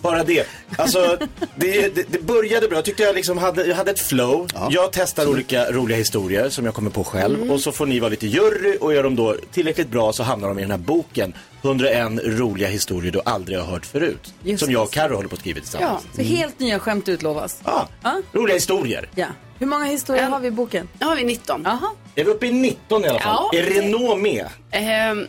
Bara 0.00 0.24
det. 0.24 0.46
Alltså, 0.76 1.18
det, 1.56 1.94
det, 1.94 2.12
det 2.12 2.22
började 2.22 2.68
bra. 2.68 2.78
Jag 2.78 2.84
tyckte 2.84 3.02
jag 3.02 3.14
liksom 3.14 3.38
hade, 3.38 3.64
jag 3.66 3.76
hade 3.76 3.90
ett 3.90 4.00
flow. 4.00 4.48
Jag 4.70 4.92
testar 4.92 5.26
olika 5.28 5.72
roliga 5.72 5.98
historier 5.98 6.48
som 6.48 6.64
jag 6.64 6.74
kommer 6.74 6.90
på 6.90 7.04
själv. 7.04 7.52
Och 7.52 7.60
så 7.60 7.72
får 7.72 7.86
ni 7.86 8.00
vara 8.00 8.10
lite 8.10 8.26
jury 8.26 8.76
och 8.80 8.94
gör 8.94 9.02
de 9.02 9.16
då 9.16 9.36
tillräckligt 9.52 9.88
bra 9.88 10.12
så 10.12 10.22
hamnar 10.22 10.48
de 10.48 10.58
i 10.58 10.62
den 10.62 10.70
här 10.70 10.78
boken. 10.78 11.34
101 11.62 12.20
roliga 12.24 12.68
historier 12.68 13.12
du 13.12 13.20
aldrig 13.24 13.58
har 13.58 13.66
hört 13.66 13.86
förut. 13.86 14.34
Just 14.42 14.64
som 14.64 14.72
jag 14.72 14.82
och 14.82 14.90
Carro 14.90 15.14
håller 15.16 15.28
på 15.28 15.34
att 15.34 15.40
skriva 15.40 15.60
tillsammans. 15.60 16.02
Så 16.16 16.22
helt 16.22 16.58
nya 16.60 16.78
skämt 16.78 17.08
utlovas. 17.08 17.60
Ja, 17.64 17.88
Ja. 18.02 18.20
roliga 18.32 18.54
historier. 18.54 19.08
Ja. 19.14 19.26
Hur 19.58 19.66
många 19.66 19.84
historier 19.84 20.24
har 20.28 20.40
vi 20.40 20.48
i 20.48 20.50
boken? 20.50 20.88
Nu 21.00 21.06
har 21.06 21.16
vi 21.16 21.24
19. 21.24 21.62
Jaha. 21.64 21.90
Är 22.14 22.24
vi 22.24 22.30
uppe 22.30 22.46
i 22.46 22.52
19 22.52 23.04
i 23.04 23.08
alla 23.08 23.20
fall? 23.20 23.48
Ja. 23.52 23.58
Är 23.58 23.62
Renault 23.62 24.20
med? 24.22 24.46
Ehm, 24.70 25.26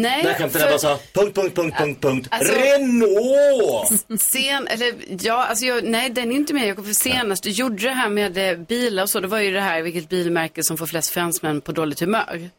nej. 0.00 0.22
Där 0.22 0.34
skämtet 0.34 0.62
för- 0.62 0.68
bara 0.68 0.78
sa 0.78 0.98
punkt, 1.12 1.34
punkt, 1.34 1.54
punkt, 1.56 1.76
punkt, 1.78 2.00
punkt. 2.02 2.28
Alltså- 2.30 2.54
Renault! 2.54 4.22
Sen, 4.22 4.66
eller 4.66 4.94
ja, 5.26 5.44
alltså 5.44 5.64
jag, 5.64 5.84
nej 5.84 6.10
den 6.10 6.30
är 6.32 6.36
inte 6.36 6.54
med 6.54 6.68
Jakob. 6.68 6.86
För 6.86 6.92
senast 6.94 7.42
du 7.42 7.50
gjorde 7.50 7.82
det 7.82 7.90
här 7.90 8.08
med 8.08 8.50
eh, 8.50 8.58
bilar 8.58 9.02
och 9.02 9.10
så, 9.10 9.20
det 9.20 9.26
var 9.28 9.38
ju 9.40 9.50
det 9.52 9.60
här 9.60 9.82
vilket 9.82 10.08
bilmärke 10.08 10.62
som 10.64 10.76
får 10.76 10.86
flest 10.86 11.10
fransmän 11.10 11.60
på 11.60 11.72
dåligt 11.72 12.00
humör. 12.00 12.50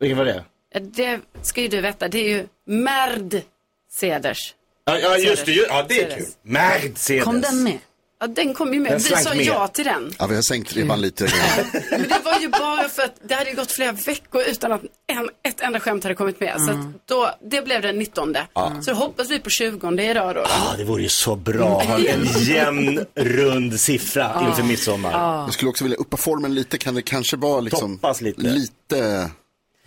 Vilket 0.00 0.18
var 0.18 0.24
det? 0.24 0.44
Ja, 0.74 0.80
Det 0.80 1.20
ska 1.42 1.60
ju 1.60 1.68
du 1.68 1.80
veta, 1.80 2.08
det 2.08 2.18
är 2.18 2.28
ju 2.28 2.46
Mercedes. 2.66 4.38
Ja, 4.84 4.98
ja 4.98 5.16
just 5.18 5.46
det. 5.46 5.52
Ja, 5.52 5.84
det 5.88 6.02
är 6.02 6.16
kul. 6.16 6.26
Mercedes. 6.42 7.24
Kom 7.24 7.40
den 7.40 7.62
med? 7.62 7.78
Ja, 8.20 8.26
den 8.26 8.54
kom 8.54 8.74
ju 8.74 8.80
med. 8.80 8.92
Den 8.92 8.98
Vi 8.98 9.16
sa 9.24 9.34
med. 9.34 9.44
ja 9.46 9.68
till 9.68 9.84
den. 9.84 10.12
Ja, 10.18 10.26
vi 10.26 10.34
har 10.34 10.42
sänkt 10.42 10.72
ribban 10.72 11.00
lite 11.00 11.24
grann. 11.26 11.82
Men 11.90 12.02
det 12.02 12.20
var 12.24 12.40
ju 12.40 12.48
bara 12.48 12.88
för 12.88 13.02
att 13.02 13.14
det 13.28 13.34
hade 13.34 13.50
ju 13.50 13.56
gått 13.56 13.72
flera 13.72 13.92
veckor 13.92 14.42
utan 14.48 14.72
att 14.72 14.80
en, 15.06 15.28
ett 15.48 15.60
enda 15.60 15.80
skämt 15.80 16.02
hade 16.02 16.14
kommit 16.14 16.40
med. 16.40 16.60
Så 16.60 16.70
att 16.70 17.06
då, 17.08 17.30
det 17.50 17.64
blev 17.64 17.82
den 17.82 17.98
19. 17.98 18.36
Så 18.82 18.90
då 18.90 18.96
hoppas 18.96 19.30
vi 19.30 19.38
på 19.38 19.50
20 19.50 20.02
idag 20.02 20.34
då. 20.34 20.40
Ah, 20.40 20.76
det 20.76 20.84
vore 20.84 21.02
ju 21.02 21.08
så 21.08 21.36
bra 21.36 21.82
ha 21.82 21.98
en 21.98 22.24
jämn, 22.38 23.04
rund 23.14 23.80
siffra 23.80 24.46
inför 24.48 24.62
midsommar. 24.62 25.12
Jag 25.12 25.52
skulle 25.54 25.68
också 25.70 25.84
vilja 25.84 25.98
uppa 25.98 26.16
formen 26.16 26.54
lite. 26.54 26.78
Kan 26.78 26.94
det 26.94 27.02
kanske 27.02 27.36
vara 27.36 27.60
liksom 27.60 27.98
Toppas 27.98 28.20
lite. 28.20 28.40
lite 28.42 29.30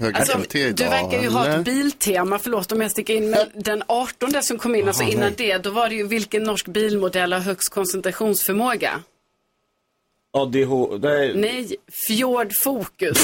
högre 0.04 0.18
Alltså, 0.18 0.34
kvalitet 0.34 0.64
du 0.64 0.70
idag? 0.70 0.90
verkar 0.90 1.22
ju 1.22 1.30
ha 1.30 1.48
ett 1.48 1.66
biltema, 1.66 2.40
förlåt 2.40 2.72
om 2.72 2.82
jag 2.82 2.92
sticker 2.92 3.14
in, 3.14 3.30
men 3.30 3.48
den 3.54 3.84
18 3.88 4.44
som 4.44 4.58
kom 4.58 4.76
in, 4.76 4.88
alltså 4.88 5.04
innan 5.04 5.32
det, 5.38 5.58
då 5.58 5.70
var 5.70 5.90
det 5.90 5.96
ju 5.96 6.08
vilken 6.08 6.44
norsk 6.44 6.68
bilmodell 6.68 7.34
har 7.34 7.40
högst 7.40 7.70
koncentrationsförmåga? 7.70 8.92
ADH, 10.36 10.98
det 11.02 11.26
är... 11.26 11.34
Nej, 11.34 11.76
Fjord 12.08 12.54
Focus. 12.64 13.18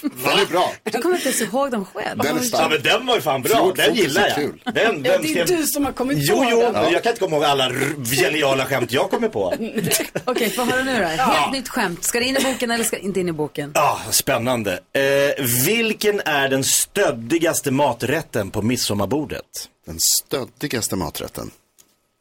Den 0.00 0.38
är 0.38 0.46
bra. 0.50 0.72
Du 0.84 0.90
kommer 1.02 1.14
inte 1.16 1.28
ens 1.28 1.42
ihåg 1.42 1.70
dem 1.70 1.84
själv. 1.84 2.18
Den 2.18 2.36
är 2.36 2.40
Ja 2.40 2.46
stark. 2.46 2.70
men 2.70 2.82
den 2.82 3.06
var 3.06 3.14
ju 3.14 3.20
fan 3.20 3.42
bra, 3.42 3.56
Fjord 3.56 3.76
den 3.76 3.94
gillar 3.94 4.26
jag. 4.26 4.34
kul. 4.36 4.62
Den, 4.64 4.74
Ja, 4.76 4.92
den 4.92 5.02
det 5.02 5.08
är 5.40 5.44
skrev... 5.44 5.46
du 5.46 5.66
som 5.66 5.84
har 5.84 5.92
kommit 5.92 6.18
Jo, 6.20 6.36
på 6.36 6.46
jo, 6.50 6.60
den. 6.60 6.72
men 6.72 6.92
jag 6.92 7.02
kan 7.02 7.10
inte 7.10 7.20
komma 7.20 7.36
ihåg 7.36 7.44
alla 7.44 7.70
geniala 8.04 8.64
skämt 8.66 8.92
jag 8.92 9.10
kommer 9.10 9.28
på. 9.28 9.54
Okej, 10.24 10.50
få 10.50 10.62
höra 10.64 10.82
nu 10.84 10.98
då. 11.00 11.06
Helt 11.22 11.52
nytt 11.52 11.68
skämt. 11.68 12.04
Ska 12.04 12.18
det 12.20 12.24
in 12.26 12.36
i 12.36 12.40
boken 12.44 12.70
eller 12.70 12.84
ska 12.84 12.96
det 12.96 13.02
inte 13.02 13.20
in 13.20 13.28
i 13.28 13.32
boken? 13.32 13.72
Ah, 13.74 13.96
spännande. 14.10 14.72
Eh, 14.72 15.44
vilken 15.66 16.20
är 16.20 16.48
den 16.48 16.64
stöddigaste 16.64 17.70
maträtten 17.70 18.50
på 18.50 18.62
midsommarbordet? 18.62 19.44
Den 19.86 19.96
stöddigaste 20.00 20.96
maträtten. 20.96 21.50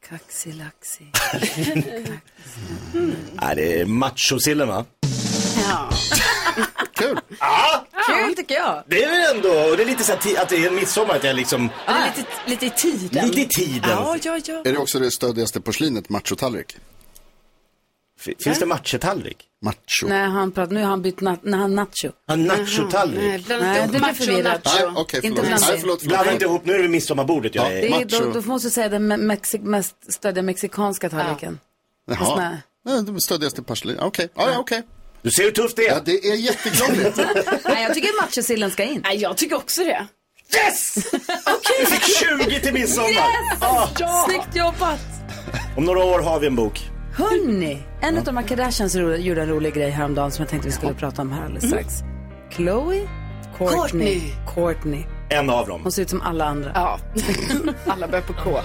Kaxilaxi. 0.09 1.03
Nej, 3.41 3.55
det 3.55 3.81
är 3.81 3.85
machosillen 3.85 4.67
va? 4.67 4.85
Ja. 5.69 5.89
Kul. 6.93 7.19
Kul 8.07 8.35
tycker 8.35 8.55
jag. 8.55 8.83
Det 8.87 9.03
är 9.03 9.09
väl 9.09 9.35
ändå, 9.35 9.49
och 9.69 9.77
det 9.77 9.83
är 9.83 9.87
lite 9.87 10.03
så 10.03 10.11
här, 10.11 10.19
ti- 10.19 10.39
att 10.41 10.49
det 10.49 10.65
är 10.65 10.71
midsommar, 10.71 11.15
att 11.15 11.23
jag 11.23 11.35
liksom, 11.35 11.69
Det 11.85 11.91
är 11.91 12.11
lite, 12.17 12.25
lite 12.45 12.65
i 12.65 12.69
tiden. 12.69 13.27
lite 13.27 13.41
i 13.41 13.45
tiden. 13.65 13.89
Ja, 13.89 14.17
ja, 14.23 14.39
ja. 14.45 14.53
Är 14.65 14.71
det 14.71 14.77
också 14.77 14.99
det 14.99 15.11
stöddigaste 15.11 15.61
porslinet, 15.61 16.09
machotallrik? 16.09 16.77
Finns 18.19 18.59
det 18.59 18.65
matchetallrik? 18.65 19.37
Macho. 19.61 20.07
Nej, 20.07 20.27
han 20.29 20.51
pratar, 20.51 20.73
nu 20.73 20.79
har 20.81 20.87
han 20.89 21.01
bytt 21.01 21.21
nat, 21.21 21.39
han 21.57 21.75
nacho. 21.75 22.11
Ja, 22.27 22.35
Nej, 22.35 22.37
nachotallrik. 22.47 23.19
Nej, 23.21 23.43
det 23.47 23.53
ihop 23.57 23.91
blir 23.99 24.13
förvirrat. 24.13 24.61
Nej, 24.65 24.85
Inte 25.23 25.41
blanda 25.41 25.49
Nej, 25.67 25.77
förlåt, 25.79 25.81
förlåt. 25.81 26.03
Blanda 26.03 26.31
inte 26.31 26.45
ihop, 26.45 26.65
nu 26.65 26.73
är 26.73 26.83
det 26.83 26.89
midsommarbordet 26.89 27.55
jag 27.55 27.65
Ja, 27.65 27.71
är. 27.71 27.81
Det 27.81 27.87
är, 27.87 27.91
Macho. 27.91 28.25
då, 28.33 28.39
då 28.41 28.47
måste 28.47 28.67
du 28.67 28.71
säga 28.71 28.89
den 28.89 29.11
me- 29.11 29.17
mexi 29.17 29.59
mest 29.59 29.95
stöddiga 30.13 30.41
mexikanska 30.43 31.09
tallriken. 31.09 31.59
Fast 32.09 32.21
Jaha. 32.21 32.49
nej. 32.49 32.57
Nej, 33.03 33.13
det 33.13 33.21
stöddigaste 33.21 33.61
porslinet. 33.63 34.01
Okej, 34.01 34.29
ja, 34.35 34.51
ja, 34.51 34.59
okej. 34.59 34.83
Du 35.21 35.31
ser 35.31 35.43
hur 35.43 35.51
tufft 35.51 35.75
det 35.75 35.87
är. 35.87 35.93
Ja, 35.93 35.99
det 36.05 36.11
är 36.27 36.35
jättekrångligt. 36.35 37.17
Nej, 37.65 37.83
jag 37.83 37.93
tycker 37.93 38.21
machosillen 38.21 38.71
ska 38.71 38.83
in. 38.83 39.01
Nej, 39.03 39.17
jag 39.17 39.37
tycker 39.37 39.55
också 39.55 39.83
det. 39.83 40.07
Yes! 40.55 40.97
Okej! 41.45 41.85
Fick 41.85 42.17
20 42.47 42.59
till 42.61 42.73
midsommar. 42.73 43.09
Ah, 43.61 43.87
Snyggt 44.25 44.55
jobbat! 44.55 44.99
om 45.77 45.83
några 45.83 46.03
år 46.03 46.19
har 46.19 46.39
vi 46.39 46.47
en 46.47 46.55
bok. 46.55 46.89
Hörni, 47.17 47.83
en 48.01 48.17
av 48.17 48.23
de 48.23 48.37
här 48.37 48.43
Kardashians 48.47 48.95
ro- 48.95 49.15
gjorde 49.15 49.41
en 49.41 49.49
rolig 49.49 49.73
grej 49.73 49.89
häromdagen 49.89 50.31
som 50.31 50.43
jag 50.43 50.49
tänkte 50.49 50.67
vi 50.69 50.73
skulle 50.75 50.93
prata 50.93 51.21
om 51.21 51.31
här 51.31 51.43
alldeles 51.45 51.67
strax. 51.67 52.03
Chloe 52.51 53.07
Courtney. 53.57 53.79
Courtney. 53.79 54.21
Courtney. 54.55 55.03
En 55.29 55.49
av 55.49 55.67
dem. 55.67 55.79
Hon 55.83 55.91
ser 55.91 56.01
ut 56.01 56.09
som 56.09 56.21
alla 56.21 56.45
andra. 56.45 56.71
Ja, 56.75 56.99
alla 57.85 58.07
börjar 58.07 58.23
på 58.25 58.33
K. 58.33 58.59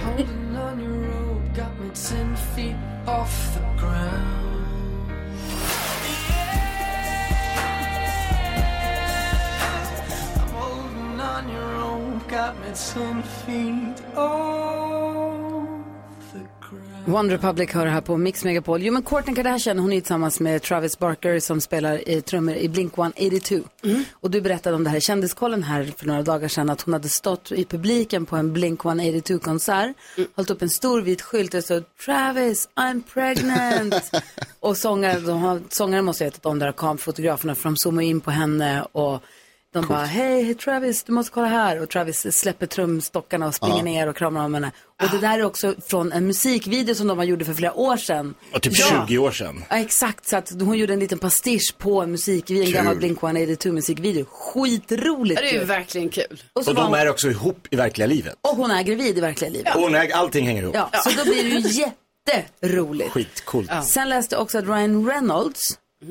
One 17.07 17.33
Republic 17.33 17.71
hör 17.71 17.85
här 17.85 18.01
på 18.01 18.17
Mix 18.17 18.43
Megapol. 18.43 18.81
Jo, 18.81 18.93
men 18.93 19.03
Kourtney 19.03 19.35
Kardashian, 19.35 19.79
hon 19.79 19.93
är 19.93 19.99
tillsammans 19.99 20.39
med 20.39 20.61
Travis 20.61 20.99
Barker 20.99 21.39
som 21.39 21.61
spelar 21.61 22.09
i 22.09 22.21
trummor 22.21 22.55
i 22.55 22.67
Blink-182. 22.67 23.63
Och 24.11 24.31
du 24.31 24.41
berättade 24.41 24.75
om 24.75 24.83
det 24.83 24.89
här 24.89 24.99
Kändiskollen 24.99 25.63
här 25.63 25.93
för 25.97 26.05
några 26.05 26.21
dagar 26.21 26.47
sedan 26.47 26.69
att 26.69 26.81
hon 26.81 26.93
hade 26.93 27.09
stått 27.09 27.51
i 27.51 27.65
publiken 27.65 28.25
på 28.25 28.35
en 28.35 28.57
Blink-182-konsert, 28.57 29.95
hållit 30.35 30.49
upp 30.49 30.61
en 30.61 30.69
stor 30.69 31.01
vit 31.01 31.21
skylt 31.21 31.51
där 31.51 31.57
det 31.57 31.63
stod 31.63 31.83
Travis, 32.05 32.69
I'm 32.75 33.03
pregnant. 33.13 34.11
och 34.59 34.77
sångaren, 34.77 35.25
de 35.25 35.61
sångaren 35.69 36.05
måste 36.05 36.23
ha 36.23 36.29
vetat 36.29 36.45
om 36.45 36.59
det 36.59 36.65
här, 36.65 36.71
kamfotograferna 36.71 37.55
för 37.55 37.63
de 37.63 37.77
zoomade 37.77 38.05
in 38.05 38.21
på 38.21 38.31
henne 38.31 38.85
och 38.91 39.23
De 39.73 39.85
bara, 39.87 40.05
hej, 40.05 40.43
hej 40.43 40.55
Travis, 40.55 41.03
du 41.03 41.11
måste 41.11 41.31
kolla 41.31 41.47
här. 41.47 41.81
Och 41.81 41.89
Travis 41.89 42.37
släpper 42.39 42.65
trumstockarna 42.65 43.47
och 43.47 43.55
springer 43.55 43.77
Ja. 43.77 43.83
ner 43.83 44.07
och 44.09 44.15
kramar 44.17 44.45
om 44.45 44.53
henne. 44.53 44.71
Och 45.03 45.09
det 45.11 45.17
där 45.27 45.39
är 45.39 45.43
också 45.43 45.75
från 45.87 46.11
en 46.11 46.27
musikvideo 46.27 46.95
som 46.95 47.07
de 47.07 47.17
har 47.17 47.25
gjorde 47.25 47.45
för 47.45 47.53
flera 47.53 47.73
år 47.73 47.97
sedan. 47.97 48.33
Och 48.53 48.61
typ 48.61 48.73
Ja. 48.79 49.05
20 49.07 49.17
år 49.17 49.31
sedan. 49.31 49.63
Ja, 49.69 49.75
exakt, 49.77 50.27
så 50.27 50.37
att 50.37 50.51
hon 50.61 50.77
gjorde 50.77 50.93
en 50.93 50.99
liten 50.99 51.19
pastisch 51.19 51.75
på 51.77 52.01
en 52.01 52.11
musikvideo, 52.11 52.65
en 52.65 52.71
gammal 52.71 52.95
Blink 52.97 53.23
182 53.23 53.71
musikvideo. 53.71 54.25
Skitroligt 54.25 55.41
Ja, 55.41 55.47
det 55.47 55.55
är 55.55 55.59
ju 55.59 55.65
verkligen 55.65 56.09
kul. 56.09 56.43
Och, 56.53 56.63
så 56.63 56.69
Och 56.71 56.75
de 56.75 56.85
hon, 56.85 56.93
är 56.99 57.09
också 57.09 57.29
ihop 57.29 57.67
i 57.69 57.75
verkliga 57.75 58.07
livet. 58.07 58.35
och 58.41 58.55
hon 58.57 58.71
är 58.71 58.83
gravid 58.83 59.17
i 59.17 59.21
verkliga 59.21 59.49
livet. 59.49 59.75
Och 59.75 59.81
hon 59.81 59.95
är, 59.95 60.11
allting 60.15 60.45
hänger 60.45 60.63
ihop. 60.63 60.75
Ja, 60.75 60.89
så 61.03 61.09
då 61.09 61.23
blir 61.23 61.43
det 61.43 61.49
ju 61.69 61.83
jätteroligt. 62.29 63.11
Skitcoolt. 63.11 63.71
Sen 63.85 64.09
läste 64.09 64.35
jag 64.35 64.41
också 64.41 64.57
att 64.57 64.65
Ryan 64.65 65.07
Reynolds, 65.09 65.59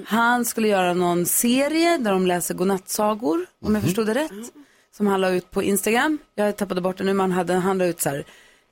han 0.06 0.44
skulle 0.44 0.68
göra 0.68 0.94
någon 0.94 1.26
serie 1.26 1.98
där 1.98 2.10
de 2.12 2.26
läser 2.26 2.54
godnattsagor, 2.54 3.46
om 3.64 3.74
jag 3.74 3.84
förstod 3.84 4.06
det 4.06 4.14
rätt. 4.14 4.52
Som 4.96 5.06
han 5.06 5.20
la 5.20 5.30
ut 5.30 5.50
på 5.50 5.62
Instagram. 5.62 6.18
Jag 6.34 6.56
tappade 6.56 6.80
bort 6.80 6.98
det 6.98 7.04
nu, 7.04 7.14
men 7.14 7.32
hade, 7.32 7.54
han 7.54 7.78
la 7.78 7.84
ut 7.84 8.00
så 8.00 8.08
här, 8.08 8.24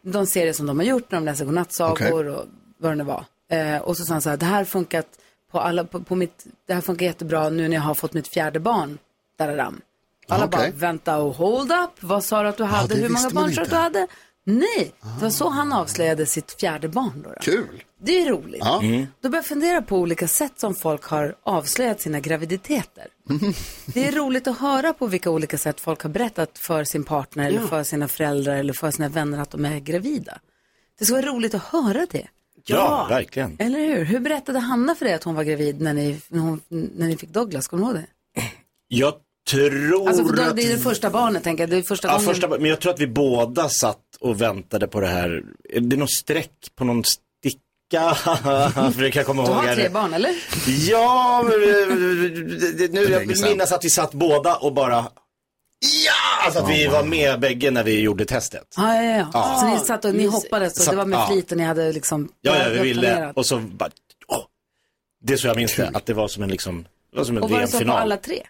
de 0.02 0.26
serier 0.26 0.52
som 0.52 0.66
de 0.66 0.78
har 0.78 0.86
gjort 0.86 1.10
när 1.10 1.18
de 1.18 1.24
läser 1.24 1.44
godnattsagor 1.44 2.26
och 2.26 2.44
vad 2.78 2.92
det 2.92 2.96
nu 2.96 3.04
var. 3.04 3.24
Eh, 3.50 3.78
och 3.82 3.96
så 3.96 4.04
sa 4.04 4.12
han 4.12 4.22
så 4.22 4.30
här, 4.30 4.36
det 4.36 4.46
här 4.46 4.64
funkat 4.64 5.06
på 5.52 5.60
alla, 5.60 5.84
på, 5.84 6.02
på 6.02 6.14
mitt, 6.14 6.46
det 6.66 6.74
här 6.74 6.80
funkar 6.80 7.06
jättebra 7.06 7.48
nu 7.48 7.68
när 7.68 7.76
jag 7.76 7.82
har 7.82 7.94
fått 7.94 8.12
mitt 8.12 8.28
fjärde 8.28 8.60
barn. 8.60 8.98
Dararam. 9.38 9.80
Alla 10.28 10.44
Okej. 10.44 10.70
bara, 10.70 10.78
vänta 10.78 11.18
och 11.18 11.34
hold 11.34 11.72
up, 11.72 11.90
vad 12.00 12.24
sa 12.24 12.42
du 12.42 12.48
att 12.48 12.56
du 12.56 12.64
hade, 12.64 12.94
det 12.94 13.00
hur 13.00 13.08
många 13.08 13.30
barn 13.30 13.54
sa 13.54 13.60
du 13.60 13.62
att 13.62 13.70
du 13.70 13.76
hade? 13.76 14.06
Nej, 14.46 14.92
det 15.18 15.22
var 15.22 15.30
så 15.30 15.48
han 15.48 15.72
avslöjade 15.72 16.26
sitt 16.26 16.60
fjärde 16.60 16.88
barn 16.88 17.22
då. 17.22 17.28
då. 17.28 17.40
Kul. 17.40 17.82
Det 18.02 18.22
är 18.22 18.28
roligt. 18.28 18.60
Ja. 18.64 18.82
Mm. 18.82 19.06
Då 19.20 19.28
börjar 19.28 19.38
jag 19.38 19.46
fundera 19.46 19.82
på 19.82 19.96
olika 19.96 20.28
sätt 20.28 20.60
som 20.60 20.74
folk 20.74 21.04
har 21.04 21.34
avslöjat 21.42 22.00
sina 22.00 22.20
graviditeter. 22.20 23.06
Det 23.86 24.08
är 24.08 24.12
roligt 24.12 24.46
att 24.46 24.58
höra 24.58 24.92
på 24.92 25.06
vilka 25.06 25.30
olika 25.30 25.58
sätt 25.58 25.80
folk 25.80 26.02
har 26.02 26.10
berättat 26.10 26.58
för 26.58 26.84
sin 26.84 27.04
partner 27.04 27.48
eller 27.48 27.60
för 27.60 27.82
sina 27.82 28.08
föräldrar 28.08 28.56
eller 28.56 28.72
för 28.72 28.90
sina 28.90 29.08
vänner 29.08 29.38
att 29.38 29.50
de 29.50 29.64
är 29.64 29.78
gravida. 29.78 30.38
Det 30.98 31.04
ska 31.04 31.14
vara 31.14 31.26
roligt 31.26 31.54
att 31.54 31.62
höra 31.62 32.06
det. 32.10 32.28
Ja, 32.66 33.06
verkligen. 33.08 33.56
Eller 33.58 33.78
hur? 33.78 34.04
Hur 34.04 34.20
berättade 34.20 34.58
Hanna 34.58 34.94
för 34.94 35.04
dig 35.04 35.14
att 35.14 35.24
hon 35.24 35.34
var 35.34 35.44
gravid 35.44 35.80
när 35.80 35.94
ni, 35.94 36.20
när 36.28 36.40
hon, 36.40 36.60
när 36.68 37.06
ni 37.06 37.16
fick 37.16 37.30
Douglas? 37.30 37.68
Kommer 37.68 37.82
du 37.82 37.90
ihåg 37.90 38.06
det? 38.34 38.42
Jag 38.88 39.14
tror 39.50 40.08
Alltså 40.08 40.24
för 40.24 40.32
då, 40.36 40.42
att... 40.42 40.56
det 40.56 40.62
är 40.62 40.76
det 40.76 40.82
första 40.82 41.10
barnet 41.10 41.44
tänker 41.44 41.62
jag. 41.62 41.70
Det 41.70 41.76
är 41.76 41.82
första 41.82 42.08
Ja, 42.08 42.12
gången. 42.14 42.26
första, 42.28 42.48
men 42.48 42.64
jag 42.64 42.80
tror 42.80 42.92
att 42.92 43.00
vi 43.00 43.06
båda 43.06 43.68
satt 43.68 43.98
och 44.20 44.40
väntade 44.40 44.86
på 44.88 45.00
det 45.00 45.06
här. 45.06 45.42
Är 45.68 45.80
det 45.80 45.96
någon 45.96 46.08
streck 46.08 46.52
på 46.76 46.84
någon 46.84 47.04
sticka? 47.04 48.14
För 48.94 49.02
det 49.02 49.10
kan 49.10 49.20
jag 49.20 49.26
komma 49.26 49.42
Du 49.42 49.48
ihåg. 49.48 49.56
har 49.56 49.66
här. 49.66 49.74
tre 49.74 49.88
barn 49.88 50.14
eller? 50.14 50.30
Ja, 50.90 51.42
men, 51.44 51.52
eh, 51.52 52.90
nu 52.90 53.04
jag 53.10 53.26
minns 53.26 53.72
att 53.72 53.84
vi 53.84 53.90
satt 53.90 54.12
båda 54.12 54.56
och 54.56 54.72
bara 54.74 55.06
Ja! 56.06 56.44
Alltså 56.46 56.60
att 56.60 56.70
vi 56.70 56.86
var 56.86 57.02
med 57.04 57.40
bägge 57.40 57.70
när 57.70 57.84
vi 57.84 58.00
gjorde 58.00 58.24
testet. 58.24 58.62
Ja, 58.76 58.94
ja, 59.02 59.16
ja. 59.16 59.30
Ja. 59.32 59.56
Så 59.60 59.66
ni 59.68 59.78
satt 59.86 60.04
och 60.04 60.14
ni 60.14 60.26
hoppades 60.26 60.76
och 60.78 60.82
Så- 60.84 60.90
det 60.90 60.96
var 60.96 61.04
med 61.04 61.16
ja. 61.18 61.28
flit 61.32 61.50
och 61.52 61.58
ni 61.58 61.64
hade 61.64 61.92
liksom 61.92 62.28
Ja, 62.40 62.56
ja, 62.58 62.68
det 62.68 62.74
vi 62.74 62.80
ville. 62.80 63.00
planerat. 63.10 63.36
Och 63.36 63.46
så 63.46 63.58
bara, 63.58 63.90
åh. 64.28 64.38
Det 65.22 65.32
är 65.32 65.36
så 65.36 65.46
jag 65.46 65.56
minns 65.56 65.76
det, 65.76 65.90
att 65.94 66.06
det 66.06 66.14
var 66.14 66.28
som 66.28 66.42
en 66.42 66.50
liksom, 66.50 66.86
det 67.12 67.18
var 67.18 67.24
som 67.24 67.36
en 67.36 67.42
Och 67.42 67.50
var 67.50 67.60
det 67.60 67.66
så 67.66 67.70
på 67.72 67.78
VM-final. 67.78 68.02
alla 68.02 68.16
tre? 68.16 68.42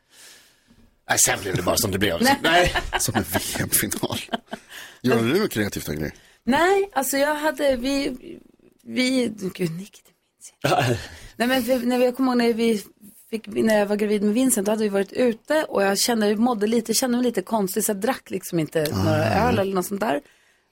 Nej, 1.10 1.18
sen 1.18 1.40
blev 1.40 1.56
det 1.56 1.62
bara 1.62 1.76
som 1.76 1.90
det 1.90 1.98
blev. 1.98 2.22
Nej. 2.22 2.38
Nej. 2.42 2.74
Som 3.00 3.14
en 3.14 3.22
VM-final. 3.22 4.18
Gör 5.02 5.22
du 5.22 5.40
något 5.40 5.50
kreativt, 5.50 5.88
en 5.88 6.00
grej? 6.00 6.12
Nej, 6.44 6.90
alltså 6.92 7.16
jag 7.16 7.34
hade, 7.34 7.76
vi, 7.76 8.16
vi, 8.82 9.32
gud 9.54 9.70
Nick, 9.70 10.02
det 10.04 10.12
minns 10.12 10.52
jag 10.62 10.80
inte. 10.80 10.98
Nej 11.36 11.48
men 11.48 11.62
för, 11.62 11.78
när 11.78 11.98
vi, 11.98 12.04
jag 12.04 12.16
kommer 12.16 12.32
ihåg 12.32 12.38
när 12.38 12.52
vi 12.52 12.84
fick, 13.30 13.46
när 13.46 13.78
jag 13.78 13.86
var 13.86 13.96
gravid 13.96 14.22
med 14.22 14.34
Vincent, 14.34 14.66
då 14.66 14.72
hade 14.72 14.82
vi 14.82 14.88
varit 14.88 15.12
ute 15.12 15.64
och 15.64 15.82
jag 15.82 15.98
kände, 15.98 16.28
jag 16.28 16.38
mådde 16.38 16.66
lite, 16.66 16.94
kände 16.94 17.16
mig 17.16 17.24
lite 17.24 17.42
konstig 17.42 17.84
så 17.84 17.90
jag 17.90 18.00
drack 18.00 18.30
liksom 18.30 18.58
inte 18.58 18.86
några 19.04 19.24
öl 19.24 19.58
eller 19.58 19.74
något 19.74 19.86
sånt 19.86 20.00
där. 20.00 20.20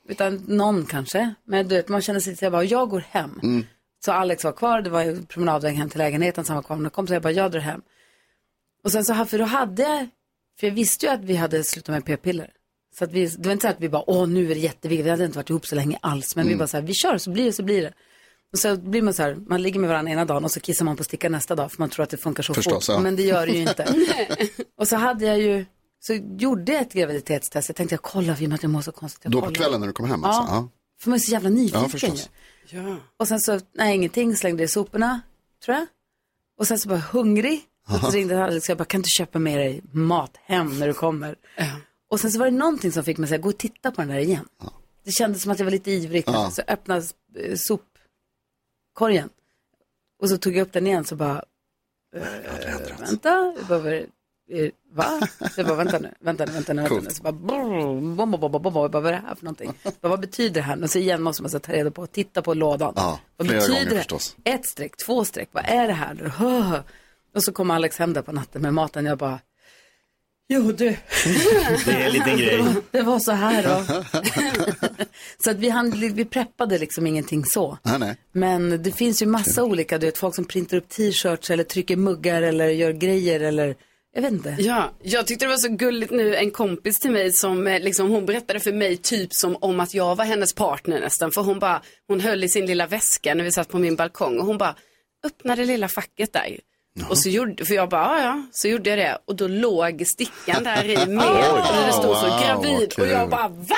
Utan 0.09 0.35
någon 0.47 0.87
kanske. 0.87 1.35
Men 1.45 1.69
du 1.69 1.75
vet, 1.75 1.89
man 1.89 2.03
kände 2.03 2.21
sig 2.21 2.31
lite 2.31 2.39
så 2.39 2.45
jag 2.45 2.53
bara, 2.53 2.65
jag 2.65 2.89
går 2.91 3.05
hem. 3.11 3.41
Så 4.05 4.13
Alex 4.13 4.45
var 4.45 4.53
kvar, 4.53 4.83
det 4.83 4.91
var 4.91 5.03
ju 5.03 5.23
promenadväg 5.27 5.75
hem 5.77 5.89
till 5.89 5.99
lägenheten, 5.99 6.45
så 6.45 6.53
han 6.53 6.57
var 6.57 6.63
kvar 6.63 6.77
med 6.77 6.83
några 6.83 6.91
kompisar, 6.95 7.15
jag 7.15 7.23
bara, 7.23 7.33
jag 7.33 7.51
drar 7.51 7.61
hem. 7.61 7.81
Och 8.85 8.93
sen 8.93 9.05
så, 9.05 9.25
för 9.25 9.39
då 9.39 9.45
hade 9.45 9.83
jag, 9.83 10.09
för 10.61 10.67
jag 10.67 10.75
visste 10.75 11.07
ju 11.07 11.13
att 11.13 11.25
vi 11.25 11.37
hade 11.37 11.65
slutat 11.65 11.93
med 11.93 12.05
p-piller. 12.05 12.51
Så 12.99 13.05
att 13.05 13.13
vi, 13.13 13.27
det 13.27 13.47
var 13.47 13.53
inte 13.53 13.63
så 13.67 13.69
att 13.69 13.81
vi 13.81 13.89
bara, 13.89 14.11
åh 14.11 14.27
nu 14.29 14.51
är 14.51 14.55
det 14.55 14.61
jätteviktigt, 14.61 15.07
vi 15.07 15.11
hade 15.11 15.25
inte 15.25 15.39
varit 15.39 15.51
ihop 15.51 15.67
så 15.67 15.75
länge 15.75 15.99
alls. 16.03 16.37
Men 16.37 16.49
vi 16.49 16.57
bara 16.57 16.69
så 16.69 16.77
här, 16.77 16.85
vi 16.85 16.95
kör 16.95 17.19
så 17.19 17.31
blir 17.31 17.45
det 17.45 17.53
så 17.53 17.63
blir 17.63 17.83
det. 17.83 17.93
Och 18.53 18.59
så 18.59 18.77
blir 18.77 19.03
man 19.03 19.15
så 19.15 19.23
här, 19.23 19.35
man 19.35 19.63
ligger 19.63 19.81
med 19.81 19.89
varandra 19.91 20.13
ena 20.13 20.25
dagen 20.25 20.45
och 20.45 20.51
så 20.51 20.61
kissar 20.61 20.85
man 20.85 20.97
på 20.97 21.05
stickan 21.05 21.33
nästa 21.33 21.55
dag 21.55 21.73
för 21.73 21.79
man 21.83 21.89
tror 21.91 22.03
att 22.03 22.11
det 22.11 22.17
funkar 22.17 22.43
så 22.43 22.55
Förstås, 22.55 22.87
fort. 22.87 22.95
ja. 22.95 23.01
Men 23.01 23.17
det 23.17 23.23
gör 23.23 23.47
det 23.47 23.53
ju 23.53 23.61
inte. 23.61 23.95
och 24.79 24.89
så 24.89 24.97
hade 24.97 25.27
jag 25.27 25.39
ju, 25.41 25.65
så 26.01 26.15
gjorde 26.39 26.73
jag 26.73 26.83
ett 26.83 26.93
graviditetstest. 26.93 27.69
Jag 27.69 27.77
tänkte, 27.77 27.93
jag 27.95 28.03
kollar 28.03 28.35
för 28.35 28.43
i 28.43 28.47
och 28.47 28.49
med 28.49 28.55
att 28.57 28.63
jag 28.63 28.71
mår 28.71 28.81
så 28.81 28.93
konstigt. 28.93 29.25
Jag 29.25 29.33
Då 29.33 29.41
på 29.41 29.47
kollar. 29.47 29.55
kvällen 29.61 29.81
när 29.81 29.87
du 29.87 29.93
kom 29.93 30.09
hem 30.11 30.25
alltså? 30.25 30.43
Ja. 30.53 30.57
Ja. 30.57 30.69
För 31.01 31.11
man 31.11 31.15
är 31.15 31.21
så 31.21 31.33
jävla 31.33 31.49
nyfiken 31.51 32.17
Ja. 32.17 32.83
Ja. 32.83 32.97
Och 33.17 33.29
sen 33.29 33.41
så, 33.41 33.61
nej 33.75 33.95
ingenting, 33.95 34.37
slängde 34.37 34.63
i 34.65 34.69
soporna, 34.69 35.21
tror 35.65 35.77
jag. 35.77 35.87
Och 36.59 36.67
sen 36.67 36.79
så 36.79 36.89
var 36.89 36.97
jag 36.97 37.03
hungrig. 37.03 37.63
Så 38.01 38.11
ringde 38.11 38.45
Alex 38.45 38.65
och 38.67 38.71
jag 38.71 38.79
bara, 38.79 38.85
kan 38.85 39.03
du 39.03 39.09
köpa 39.19 39.39
med 39.39 39.59
dig 39.59 39.81
mat 39.93 40.37
hem 40.45 40.79
när 40.79 40.87
du 40.87 40.95
kommer? 40.95 41.37
Och 42.11 42.21
sen 42.21 42.31
så 42.31 42.39
var 42.39 42.47
det 42.47 42.57
någonting 42.57 42.93
som 42.93 43.05
fick 43.05 43.19
mig 43.19 43.25
att 43.25 43.29
säga, 43.29 43.39
gå 43.39 43.49
och 43.49 43.59
titta 43.59 43.91
på 43.91 44.01
den 44.01 44.09
där 44.11 44.19
igen. 44.19 44.49
Det 45.05 45.11
kändes 45.13 45.43
som 45.43 45.53
att 45.53 45.59
jag 45.59 45.67
var 45.67 45.71
lite 45.71 45.91
ivrig. 45.91 46.25
Ja. 46.27 46.51
Så 46.51 46.63
öppnade 46.69 47.05
eh, 47.37 47.55
sopkorgen. 47.57 49.29
Och 50.23 50.29
så 50.29 50.39
tog 50.39 50.57
jag 50.57 50.63
upp 50.67 50.73
den 50.73 50.87
igen 50.87 51.05
så 51.05 51.17
bara, 51.17 51.45
eh, 52.17 52.23
vänta, 52.99 53.55
vad 53.69 53.87
är 53.87 53.91
det- 53.91 54.07
va? 54.93 55.21
Jag 55.57 55.67
bara, 55.67 55.75
vänta 55.77 55.99
nu, 55.99 56.15
vänta 56.21 56.45
nu, 56.47 56.53
vänta 56.53 56.73
nu, 56.73 56.83
vänta 56.83 57.01
nu. 57.01 57.11
Så 57.11 57.23
bara, 57.23 57.33
bom, 57.33 58.17
bom, 58.17 58.31
bom, 58.31 58.41
bom, 58.41 58.63
bom. 58.63 58.63
Jag 58.75 58.91
bara, 58.91 59.01
vad 59.01 59.07
är 59.07 59.13
det 59.13 59.23
här 59.27 59.35
för 59.35 59.45
någonting? 59.45 59.75
Jag 59.83 59.93
bara, 60.01 60.09
vad 60.09 60.21
betyder 60.21 60.55
det 60.55 60.61
här? 60.61 60.83
Och 60.83 60.91
så 60.91 60.99
igen 60.99 61.23
måste 61.23 61.43
man 61.43 61.51
så 61.51 61.59
ta 61.59 61.73
reda 61.73 61.91
på, 61.91 62.07
titta 62.07 62.43
på 62.43 62.55
lådan. 62.55 62.93
Ja, 62.97 63.21
vad 63.37 63.47
betyder 63.49 63.69
gånger 63.69 63.91
det? 63.91 63.97
förstås. 63.97 64.37
Ett 64.45 64.67
streck, 64.67 64.97
två 65.07 65.25
streck, 65.25 65.49
vad 65.53 65.65
är 65.67 65.87
det 65.87 65.93
här? 65.93 66.15
Hö. 66.37 66.83
Och 67.35 67.45
så 67.45 67.53
kom 67.53 67.71
Alex 67.71 67.99
hem 67.99 68.13
där 68.13 68.23
på 68.23 68.33
natten 68.33 68.63
med 68.63 68.75
maten. 68.75 69.07
Jag 69.07 69.19
bara, 69.19 69.41
jo 70.49 70.73
du, 70.73 70.75
Det 71.85 71.93
är 71.93 72.07
en 72.07 72.13
liten 72.13 72.39
grej. 72.39 72.65
det 72.91 73.03
var 73.03 73.19
så 73.19 73.33
här 73.33 73.63
då. 73.63 74.05
så 75.45 75.51
att 75.51 75.57
vi, 75.57 75.69
hann, 75.69 75.91
vi 76.15 76.25
preppade 76.25 76.79
liksom 76.79 77.07
ingenting 77.07 77.45
så. 77.45 77.79
Nej, 77.83 77.99
nej. 77.99 78.17
Men 78.33 78.83
det 78.83 78.93
finns 78.93 79.23
ju 79.23 79.27
massa 79.27 79.65
olika, 79.65 79.99
du 79.99 80.07
vet, 80.07 80.19
folk 80.19 80.35
som 80.35 80.45
printar 80.45 80.77
upp 80.77 80.89
t-shirts 80.89 81.51
eller 81.51 81.65
trycker 81.65 81.97
muggar 81.97 82.43
eller 82.43 82.69
gör 82.69 82.93
grejer 82.93 83.41
eller, 83.41 83.77
jag 84.15 84.23
vet 84.23 84.33
inte. 84.33 84.57
Ja, 84.59 84.91
jag 85.03 85.27
tyckte 85.27 85.45
det 85.45 85.49
var 85.51 85.57
så 85.57 85.69
gulligt 85.69 86.11
nu, 86.13 86.37
en 86.37 86.51
kompis 86.51 86.99
till 87.01 87.11
mig 87.11 87.33
som 87.33 87.67
eh, 87.67 87.81
liksom, 87.81 88.11
hon 88.11 88.27
berättade 88.27 88.61
för 88.61 88.73
mig 88.73 88.97
typ 88.97 89.35
som 89.35 89.57
om 89.57 89.81
att 89.81 89.95
jag 89.95 90.17
var 90.17 90.25
hennes 90.25 90.55
partner 90.55 91.01
nästan. 91.01 91.31
För 91.33 91.43
hon 91.43 91.59
bara, 91.59 91.83
hon 92.09 92.21
höll 92.21 92.45
i 92.45 92.49
sin 92.49 92.67
lilla 92.67 92.87
väska 92.87 93.35
när 93.35 93.45
vi 93.45 93.53
satt 93.53 93.69
på 93.69 93.79
min 93.79 93.97
balkong 93.97 94.39
och 94.39 94.47
hon 94.47 94.59
bara 94.59 94.75
öppnade 95.25 95.65
lilla 95.65 95.89
facket 95.89 96.33
där. 96.33 96.59
Och 97.09 97.19
så 97.19 97.29
gjorde, 97.29 97.65
för 97.65 97.75
jag 97.75 97.89
bara, 97.89 98.19
ja 98.19 98.25
ja, 98.25 98.43
så 98.53 98.69
gjorde 98.69 98.91
jag 98.91 98.99
det. 98.99 99.19
Och 99.25 99.37
då 99.37 99.49
låg 99.49 100.03
stickan 100.07 100.65
där 100.65 100.85
i 100.85 100.97
med. 101.07 101.51
och 101.51 101.59
det 101.87 101.93
stod 101.93 102.17
så 102.17 102.29
Wow, 102.29 102.41
gravid. 102.47 102.93
Och 102.99 103.07
jag 103.07 103.31
bara, 103.31 103.49
va? 103.49 103.77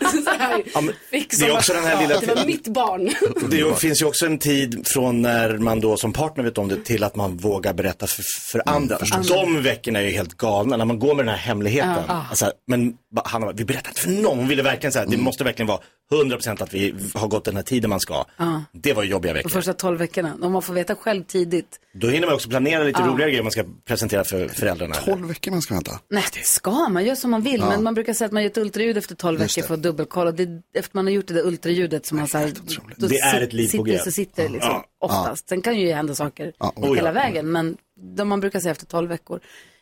så 0.24 0.30
här, 0.38 0.62
Ja, 0.74 0.82
det 1.10 1.16
är 1.46 1.52
också 1.56 1.72
att- 1.72 1.78
den 1.78 1.86
här 1.86 2.00
lilla- 2.08 2.20
Det 2.20 2.34
var 2.34 2.44
mitt 2.46 2.68
barn. 2.68 3.10
Det 3.50 3.78
finns 3.80 4.02
ju 4.02 4.06
också 4.06 4.26
en 4.26 4.38
tid 4.38 4.82
från 4.86 5.22
när 5.22 5.58
man 5.58 5.80
då 5.80 5.96
som 5.96 6.12
partner 6.12 6.44
vet 6.44 6.58
om 6.58 6.68
det 6.68 6.84
till 6.84 7.04
att 7.04 7.16
man 7.16 7.36
vågar 7.36 7.72
berätta 7.72 8.06
för, 8.06 8.22
för 8.50 8.62
andra. 8.66 8.98
De 9.28 9.62
veckorna 9.62 9.98
är 9.98 10.04
ju 10.04 10.10
helt 10.10 10.34
galna 10.36 10.76
när 10.76 10.84
man 10.84 10.98
går 10.98 11.14
med 11.14 11.24
den 11.26 11.34
här 11.34 11.40
hemligheten. 11.42 12.04
Alltså, 12.30 12.52
men 12.66 12.94
Hanna, 13.24 13.46
bara, 13.46 13.52
vi 13.56 13.64
berättar 13.64 13.88
inte 13.88 14.00
för 14.00 14.10
någon. 14.10 14.38
Hon 14.38 14.48
ville 14.48 14.62
verkligen 14.62 14.92
säga, 14.92 15.06
det 15.06 15.16
måste 15.16 15.44
verkligen 15.44 15.66
vara 15.66 15.80
100% 16.10 16.62
att 16.62 16.74
vi 16.74 16.94
har 17.14 17.28
gått 17.28 17.44
den 17.44 17.56
här 17.56 17.62
tiden 17.62 17.90
man 17.90 18.00
ska. 18.00 18.24
Det 18.72 18.92
var 18.92 19.02
ju 19.02 19.10
jobbiga 19.10 19.32
De 19.32 19.38
veckor. 19.38 19.50
första 19.50 19.72
tolv 19.72 19.98
veckorna, 19.98 20.36
om 20.42 20.52
man 20.52 20.62
får 20.62 20.74
veta 20.74 20.94
själv 20.94 21.24
tidigt. 21.24 21.80
Då 21.94 22.08
hinner 22.08 22.26
man 22.26 22.34
också 22.34 22.48
planera 22.48 22.84
lite 22.84 23.02
roligare 23.02 23.30
grejer 23.30 23.42
man 23.42 23.52
ska 23.52 23.64
presentera 23.84 24.24
för 24.24 24.48
föräldrarna. 24.48 24.94
12 24.94 25.28
veckor 25.28 25.50
man 25.50 25.62
ska 25.62 25.74
vänta. 25.74 26.00
Nej, 26.10 26.24
det 26.34 26.44
ska 26.46 26.88
man, 26.88 27.04
gör 27.04 27.14
som 27.14 27.30
man 27.30 27.42
vill. 27.42 27.60
Men 27.60 27.82
man 27.82 27.94
brukar 27.94 28.12
säga 28.14 28.26
att 28.26 28.32
man 28.32 28.42
gör 28.42 28.50
ett 28.50 28.58
ultraljud 28.58 28.96
efter 28.98 29.14
12 29.14 29.40
Just 29.40 29.58
veckor 29.58 29.66
för 29.66 29.74
att 29.74 29.82
dubbelkolla. 29.82 30.32
Det 30.32 30.42
är 30.42 30.62
efter 30.74 30.96
man 30.96 31.06
har 31.06 31.12
gjort 31.12 31.26
det 31.26 31.34
där 31.34 31.46
ultraljudet 31.46 32.06
som 32.06 32.18
man 32.18 32.28
så 32.28 32.38
här, 32.38 32.52
Det 32.96 33.18
är 33.18 33.40
ett 33.40 33.52
liv 33.52 33.64
på 33.64 33.70
sitter 33.70 33.84
G. 33.84 33.98
så 33.98 34.10
sitter 34.10 34.42
det 34.42 34.48
liksom, 34.48 34.70
Ja. 34.70 34.84
oftast. 35.00 35.48
Sen 35.48 35.62
kan 35.62 35.78
ju 35.78 35.92
hända 35.92 36.14
saker 36.14 36.52
Ja, 36.58 36.72
oh 36.76 36.94
hela 36.94 37.08
ja. 37.08 37.12
vägen, 37.12 37.52
men 37.52 37.76
de 38.16 38.28
man 38.28 38.40
brukar 38.40 38.60
säga 38.60 38.72
efter 38.72 38.86
12 38.86 39.08
veckor. 39.08 39.40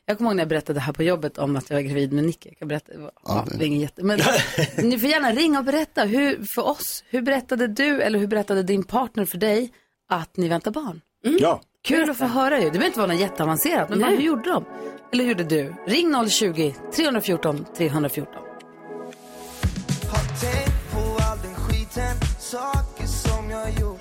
Jag 0.08 0.18
kommer 0.18 0.30
ihåg 0.30 0.36
när 0.36 0.42
jag 0.42 0.48
berättade 0.48 0.80
här 0.80 0.92
på 0.92 1.02
jobbet 1.02 1.38
om 1.38 1.56
att 1.56 1.70
jag 1.70 1.76
var 1.76 1.82
gravid 1.82 2.12
med 2.12 2.24
Nicky. 2.24 2.48
Jag 2.48 2.58
kan 2.58 2.68
berätta, 2.68 2.92
ja, 2.94 3.10
Ja, 3.24 3.46
det 3.58 3.64
är 3.64 3.66
ingen 3.66 3.80
jätte... 3.80 4.02
Men 4.02 4.20
ni 4.76 4.98
får 4.98 5.08
gärna 5.10 5.32
ringa 5.32 5.58
och 5.58 5.64
berätta 5.64 6.04
hur, 6.04 6.44
för 6.54 6.62
oss. 6.68 7.04
Hur 7.08 7.22
berättade 7.22 7.66
du 7.66 8.02
eller 8.02 8.18
hur 8.18 8.26
berättade 8.26 8.62
din 8.62 8.84
partner 8.84 9.24
för 9.24 9.38
dig 9.38 9.72
att 10.08 10.36
ni 10.36 10.48
väntar 10.48 10.70
barn? 10.70 11.00
Ja. 11.40 11.60
Kul 11.84 12.10
att 12.10 12.18
få 12.18 12.24
höra 12.24 12.58
ju. 12.58 12.64
Det 12.64 12.70
behöver 12.70 12.86
inte 12.86 12.98
vara 12.98 13.12
något 13.12 13.20
jätteavancerat, 13.20 13.88
men 13.88 14.04
hur 14.04 14.16
gjorde 14.16 14.50
de? 14.50 14.64
Eller 15.12 15.24
hur 15.24 15.30
gjorde 15.30 15.44
du? 15.44 15.74
Ring 15.86 16.14
020-314 16.14 17.64
314. 17.76 18.34
Har 20.10 20.40
tänkt 20.40 20.92
på 20.92 20.98
all 20.98 21.38
den 21.42 21.54
skiten, 21.54 22.16
saker 22.38 23.06
som 23.06 23.50
jag 23.50 23.70
gjort. 23.80 23.95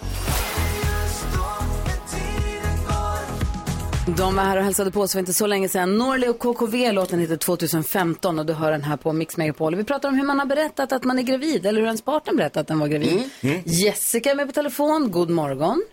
De 4.07 4.35
var 4.35 4.43
här 4.43 4.57
och 4.57 4.63
hälsade 4.63 4.91
på 4.91 4.99
oss 5.01 5.11
för 5.11 5.19
inte 5.19 5.33
så 5.33 5.47
länge 5.47 5.69
sedan. 5.69 5.97
Norli 5.97 6.27
och 6.27 6.39
KKV, 6.39 6.91
låten 6.91 7.19
heter 7.19 7.37
2015 7.37 8.39
och 8.39 8.45
du 8.45 8.53
hör 8.53 8.71
den 8.71 8.83
här 8.83 8.97
på 8.97 9.13
Mix 9.13 9.37
Megapol. 9.37 9.75
Vi 9.75 9.83
pratar 9.83 10.09
om 10.09 10.15
hur 10.15 10.23
man 10.25 10.39
har 10.39 10.45
berättat 10.45 10.91
att 10.91 11.03
man 11.03 11.19
är 11.19 11.23
gravid 11.23 11.65
eller 11.65 11.79
hur 11.79 11.85
ens 11.87 12.01
partner 12.01 12.33
berättat 12.33 12.57
att 12.61 12.67
den 12.67 12.79
var 12.79 12.87
gravid. 12.87 13.29
Jessica 13.65 14.31
är 14.31 14.35
med 14.35 14.47
på 14.47 14.53
telefon, 14.53 15.11
god 15.11 15.29
morgon. 15.29 15.83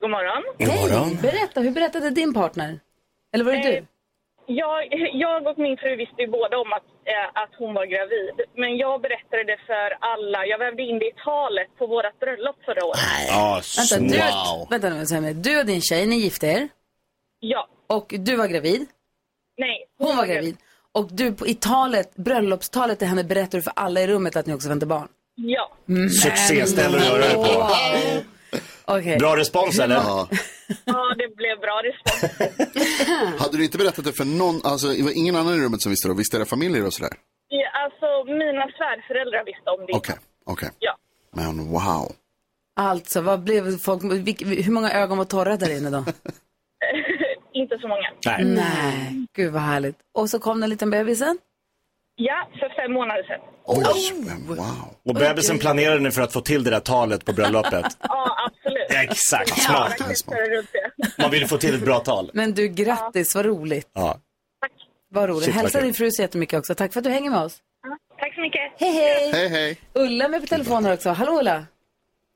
God 0.00 0.10
morgon. 0.10 0.42
Hej, 0.58 1.18
berätta, 1.22 1.60
hur 1.60 1.70
berättade 1.70 2.10
din 2.10 2.34
partner? 2.34 2.80
Eller 3.34 3.44
var 3.44 3.52
det 3.52 3.58
Eh, 3.58 3.64
du? 3.64 3.86
Jag, 4.48 4.78
jag 5.12 5.46
och 5.46 5.58
min 5.58 5.76
fru 5.76 5.96
visste 5.96 6.22
ju 6.22 6.28
båda 6.30 6.58
om 6.58 6.72
att, 6.72 6.86
eh, 7.14 7.42
att 7.42 7.50
hon 7.58 7.74
var 7.74 7.86
gravid. 7.86 8.36
Men 8.56 8.76
jag 8.76 9.00
berättade 9.02 9.44
det 9.44 9.58
för 9.66 9.88
alla. 10.12 10.46
Jag 10.46 10.58
vävde 10.58 10.82
in 10.82 10.98
det 10.98 11.04
i 11.06 11.14
talet 11.24 11.68
på 11.78 11.86
vårt 11.86 12.18
bröllop 12.20 12.56
förra 12.64 12.84
året. 12.86 13.00
Ja, 13.28 13.60
Vänta, 13.90 14.14
du, 14.14 14.18
wow. 14.18 14.66
vänta 14.70 15.20
nu, 15.20 15.32
du 15.32 15.60
och 15.60 15.66
din 15.66 15.80
tjej, 15.80 16.06
ni 16.06 16.16
gifte 16.16 16.46
er 16.46 16.68
Ja. 17.48 17.68
och 17.86 18.14
du 18.18 18.36
var 18.36 18.46
gravid. 18.46 18.86
Nej. 19.58 19.86
Hon 19.98 20.16
var 20.16 20.26
gravid. 20.26 20.56
Och 20.92 21.08
du 21.12 21.32
på- 21.32 21.46
i 21.46 21.54
talet, 21.54 22.16
bröllopstalet 22.16 22.98
till 22.98 23.08
henne 23.08 23.24
berättade 23.24 23.58
du 23.58 23.62
för 23.62 23.72
alla 23.76 24.00
i 24.00 24.06
rummet 24.06 24.36
att 24.36 24.46
ni 24.46 24.54
också 24.54 24.68
väntar 24.68 24.86
barn. 24.86 25.08
Ja. 25.34 25.72
Succéställe 26.22 26.96
att 26.98 27.04
göra 27.06 27.18
det 27.28 27.34
på. 27.34 27.68
Okej. 28.84 29.18
Bra 29.18 29.36
respons 29.36 29.78
eller? 29.78 29.94
Ja. 29.96 30.28
Ja, 30.84 31.14
det 31.18 31.36
blev 31.36 31.58
bra 31.60 31.82
respons. 31.84 32.32
Hade 33.40 33.56
du 33.56 33.64
inte 33.64 33.78
berättat 33.78 34.04
det 34.04 34.12
för 34.12 34.24
någon, 34.24 34.60
alltså 34.64 34.86
det 34.88 35.02
var 35.02 35.16
ingen 35.16 35.36
annan 35.36 35.54
i 35.54 35.58
rummet 35.64 35.82
som 35.82 35.90
visste 35.90 36.08
det, 36.08 36.14
visste 36.14 36.36
era 36.36 36.44
familjer 36.44 36.86
och 36.86 36.92
sådär? 36.92 37.12
Ja, 37.48 37.66
alltså, 37.84 38.32
mina 38.32 38.62
svärföräldrar 38.78 39.44
visste 39.44 39.70
om 39.70 39.86
det. 39.86 39.92
Okej, 39.92 40.16
okej. 40.46 40.70
Ja. 40.78 40.96
Men 41.32 41.68
wow. 41.68 42.12
Alltså, 42.76 43.20
vad 43.20 43.42
blev 43.44 43.78
folk, 43.78 44.02
vilk, 44.04 44.42
hur 44.42 44.70
många 44.72 44.92
ögon 44.92 45.18
var 45.18 45.24
torra 45.24 45.56
där 45.56 45.76
inne 45.76 45.90
då? 45.90 46.04
Inte 47.62 47.78
så 47.78 47.88
många. 47.88 48.08
Nej. 48.26 48.44
Nej, 48.44 49.26
gud 49.36 49.52
vad 49.52 49.62
härligt. 49.62 49.96
Och 50.14 50.30
så 50.30 50.38
kom 50.38 50.60
den 50.60 50.70
liten 50.70 50.90
bebisen. 50.90 51.38
Ja, 52.16 52.48
för 52.58 52.68
fem 52.82 52.92
månader 52.92 53.22
sedan. 53.22 53.40
Oj, 53.64 54.12
men 54.26 54.46
wow. 54.56 54.88
Och 55.04 55.14
bebisen 55.14 55.58
planerade 55.58 56.00
ni 56.00 56.10
för 56.10 56.22
att 56.22 56.32
få 56.32 56.40
till 56.40 56.64
det 56.64 56.70
där 56.70 56.80
talet 56.80 57.24
på 57.24 57.32
bröllopet? 57.32 57.86
Ja, 58.00 58.36
absolut. 58.46 59.10
Exakt, 59.10 59.62
smart. 59.62 60.00
Man 61.18 61.30
vill 61.30 61.46
få 61.48 61.56
till 61.56 61.74
ett 61.74 61.84
bra 61.84 61.98
tal. 61.98 62.30
Men 62.34 62.54
du, 62.54 62.68
grattis, 62.68 63.34
vad 63.34 63.44
roligt. 63.46 63.90
Ja. 63.92 64.18
Vad 65.10 65.28
roligt. 65.28 65.44
Shit, 65.44 65.54
Hälsa 65.54 65.80
din 65.80 65.94
fru 65.94 66.10
så 66.10 66.22
jättemycket 66.22 66.58
också. 66.58 66.74
Tack 66.74 66.92
för 66.92 67.00
att 67.00 67.04
du 67.04 67.10
hänger 67.10 67.30
med 67.30 67.40
oss. 67.40 67.58
Ja, 67.82 67.98
Tack 68.18 68.34
så 68.34 68.40
mycket. 68.40 68.60
Hej, 68.78 68.92
hej. 68.92 69.32
Hej, 69.32 69.48
hej. 69.48 69.78
Ulla 69.92 70.28
med 70.28 70.40
på 70.40 70.46
telefonen 70.46 70.92
också. 70.92 71.10
Hallå 71.10 71.38
Ulla. 71.40 71.66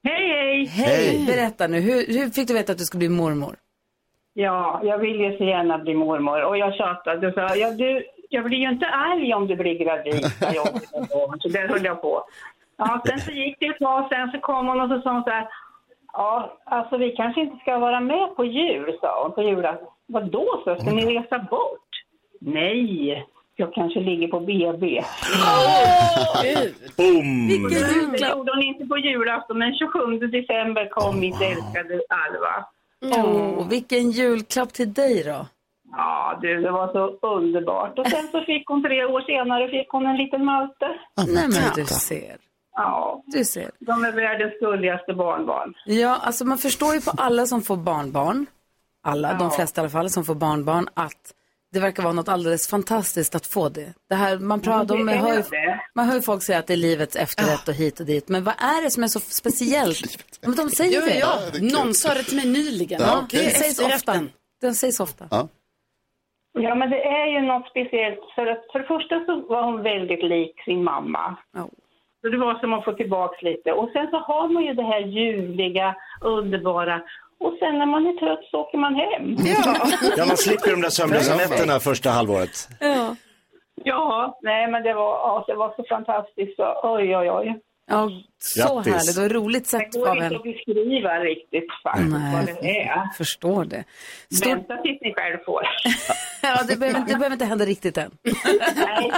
Hej, 0.05 0.29
hej! 0.29 0.67
Hej. 0.67 1.25
Berätta 1.27 1.67
nu, 1.67 1.81
hur, 1.81 2.07
hur 2.07 2.31
fick 2.31 2.49
du 2.49 2.55
veta 2.55 2.73
att 2.73 2.79
du 2.79 2.85
skulle 2.85 2.99
bli 2.99 3.09
mormor? 3.09 3.57
Ja, 4.41 4.81
jag 4.83 4.99
vill 4.99 5.21
ju 5.21 5.37
så 5.37 5.45
gärna 5.45 5.79
bli 5.79 5.95
mormor 5.95 6.43
och 6.43 6.59
jag 6.59 6.75
tjatade 6.75 7.29
och 7.29 7.35
sa, 7.35 7.57
ja, 7.57 7.71
du, 7.71 8.05
jag 8.29 8.45
blir 8.45 8.59
ju 8.59 8.69
inte 8.69 8.87
arg 8.87 9.35
om 9.35 9.47
du 9.47 9.57
blir 9.57 9.79
gravid. 9.79 10.25
Så 11.41 11.49
där 11.49 11.69
höll 11.69 11.85
jag 11.85 12.03
på. 12.03 12.25
Ja, 12.77 13.03
sen 13.07 13.21
så 13.21 13.31
gick 13.31 13.57
det 13.61 13.67
ett 13.67 13.79
tag, 13.79 14.09
sen 14.09 14.31
så 14.31 14.39
kom 14.39 14.67
hon 14.67 14.81
och 14.81 14.89
så 14.89 15.01
sa 15.01 15.13
hon 15.13 15.25
så 15.25 15.31
här, 15.31 15.49
ja, 16.13 16.57
alltså 16.65 16.97
vi 16.97 17.11
kanske 17.11 17.41
inte 17.41 17.57
ska 17.57 17.79
vara 17.79 18.01
med 18.01 18.37
på 18.37 18.45
jul, 18.45 18.99
sa 19.01 19.23
hon, 19.23 19.33
på 19.33 19.43
julafton. 19.43 19.89
Vadå, 20.07 20.63
så 20.65 20.77
ska 20.77 20.91
ni 20.91 21.19
resa 21.19 21.39
bort? 21.39 21.91
Nej, 22.41 23.27
jag 23.57 23.75
kanske 23.75 24.01
ligger 24.01 24.29
på 24.29 24.41
BB. 24.41 25.03
Boom! 26.97 27.49
Det 28.13 28.29
gjorde 28.29 28.53
hon 28.53 28.63
inte 28.63 28.87
på 28.87 28.99
julafton, 28.99 29.59
men 29.59 29.75
27 29.75 30.19
december 30.19 30.89
kom 30.89 31.21
mitt 31.21 31.41
älskade 31.43 32.01
Alva. 32.09 32.67
Åh, 33.03 33.69
vilken 33.69 34.11
julklapp 34.11 34.73
till 34.73 34.93
dig 34.93 35.23
då. 35.25 35.47
Ja, 35.93 36.39
du, 36.43 36.61
det 36.61 36.71
var 36.71 36.93
så 36.93 37.27
underbart. 37.37 37.99
Och 37.99 38.07
sen 38.07 38.29
så 38.33 38.41
fick 38.41 38.67
hon 38.69 38.83
tre 38.83 39.05
år 39.05 39.21
senare 39.21 39.69
fick 39.71 39.89
hon 39.89 40.07
en 40.07 40.17
liten 40.17 40.45
malte. 40.45 40.87
Nej 41.17 41.49
men 41.49 41.75
du 41.77 41.85
ser. 41.87 42.37
Ja, 42.75 43.23
Du 43.27 43.45
ser. 43.45 43.71
de 43.79 44.05
är 44.05 44.13
världens 44.13 44.61
gulligaste 44.61 45.13
barnbarn. 45.15 45.75
Ja, 45.85 46.19
alltså 46.23 46.45
man 46.45 46.59
förstår 46.59 46.95
ju 46.95 47.01
på 47.01 47.11
alla 47.17 47.47
som 47.47 47.63
får 47.63 47.77
barnbarn, 47.77 48.47
alla, 49.03 49.35
de 49.35 49.51
flesta 49.51 49.81
i 49.81 49.83
alla 49.83 49.91
fall, 49.91 50.11
som 50.11 50.25
får 50.25 50.35
barnbarn, 50.35 50.89
att 50.95 51.35
det 51.73 51.81
verkar 51.81 52.03
vara 52.03 52.13
något 52.13 52.29
alldeles 52.29 52.69
fantastiskt 52.69 53.35
att 53.35 53.47
få 53.47 53.69
det. 53.69 53.95
Det 54.09 54.15
här, 54.15 54.39
man, 54.39 54.61
pratar, 54.61 54.85
det 54.97 55.05
de, 55.05 55.09
är 55.09 55.17
hör, 55.17 55.35
ju- 55.37 55.43
det. 55.51 55.81
man 55.95 56.07
hör 56.07 56.15
ju 56.15 56.23
folk 56.23 56.43
säga 56.43 56.59
att 56.59 56.67
det 56.67 56.73
är 56.73 56.77
livets 56.77 57.17
efterrätt 57.17 57.69
och 57.69 57.75
hit 57.75 58.01
och 58.01 58.07
dit, 58.07 58.29
men 58.29 58.45
vad 58.45 58.55
är 58.55 58.83
det 58.85 58.91
som 58.91 59.03
är 59.03 59.09
så 59.09 59.21
speciellt? 59.21 60.25
Men 60.43 60.55
de 60.57 60.69
säger 60.71 61.01
Jo, 61.01 61.07
det. 61.07 61.19
ja. 61.19 61.35
det. 61.53 61.73
Någon 61.77 61.95
sa 61.95 62.15
det 62.15 62.23
till 62.23 62.37
mig 62.37 62.47
nyligen. 62.47 63.01
Ja, 63.01 63.27
Det 63.31 63.39
okej. 63.39 63.51
sägs 63.51 63.79
ofta. 63.81 64.15
Det 64.61 64.75
sägs 64.75 65.01
ofta. 65.01 65.25
Ja. 65.31 65.49
Ja, 66.53 66.75
men 66.75 66.91
det 66.91 67.03
är 67.05 67.27
ju 67.27 67.41
något 67.47 67.69
speciellt. 67.71 68.21
För, 68.35 68.47
att, 68.47 68.63
för 68.73 68.79
det 68.79 68.87
första 68.87 69.25
så 69.27 69.41
var 69.49 69.63
hon 69.65 69.83
väldigt 69.83 70.25
lik 70.25 70.61
sin 70.65 70.85
mamma. 70.85 71.37
Ja. 71.55 71.69
Så 72.21 72.29
det 72.29 72.39
var 72.39 72.55
som 72.61 72.73
att 72.73 72.85
få 72.85 72.93
tillbaka 72.93 73.37
lite. 73.43 73.73
Och 73.73 73.91
sen 73.93 74.07
så 74.11 74.17
har 74.19 74.49
man 74.49 74.65
ju 74.65 74.75
det 74.75 74.83
här 74.83 75.01
ljuvliga, 75.01 75.95
underbara. 76.21 77.03
Och 77.41 77.55
sen 77.61 77.79
när 77.79 77.87
man 77.87 78.07
är 78.07 78.13
trött 78.13 78.45
så 78.51 78.57
åker 78.61 78.79
man 78.79 78.95
hem. 78.95 79.37
Ja, 80.17 80.25
man 80.27 80.37
slipper 80.37 80.71
de 80.71 80.81
där 80.81 80.91
sömnlösa 80.91 81.37
nätterna 81.37 81.81
första 81.81 82.11
halvåret. 82.11 82.69
Ja. 82.81 83.17
Ja, 83.85 84.39
nej 84.43 84.71
men 84.71 84.83
det 84.83 84.95
var, 84.95 85.11
ja, 85.11 85.45
det 85.47 85.55
var 85.55 85.75
så 85.77 85.85
fantastiskt. 85.89 86.57
Så, 86.57 86.81
oj, 86.83 87.17
oj, 87.17 87.31
oj. 87.31 87.61
Ja, 87.87 88.11
så 88.39 88.75
Grattis. 88.75 88.93
härligt 88.95 89.19
och 89.19 89.43
roligt 89.43 89.65
Det 89.65 89.69
sagt 89.71 89.93
går 89.95 90.09
av 90.09 90.17
inte 90.17 90.37
att 90.37 90.43
beskriva 90.43 91.11
riktigt 91.21 91.65
faktiskt 91.83 92.11
vad 92.13 92.21
Nej, 92.21 92.57
det 92.63 92.81
är. 92.81 93.17
förstår 93.17 93.65
det. 93.65 93.85
Stort, 94.37 94.47
Vänta 94.53 94.77
tills 94.77 94.99
ni 95.01 95.15
själv 95.15 95.39
får. 95.47 95.63
ja, 96.43 96.63
det, 96.69 96.77
behöver, 96.77 97.01
det 97.01 97.07
behöver 97.07 97.33
inte 97.33 97.45
hända 97.45 97.65
riktigt 97.65 97.99
än. 97.99 98.11
Nej, 98.77 99.13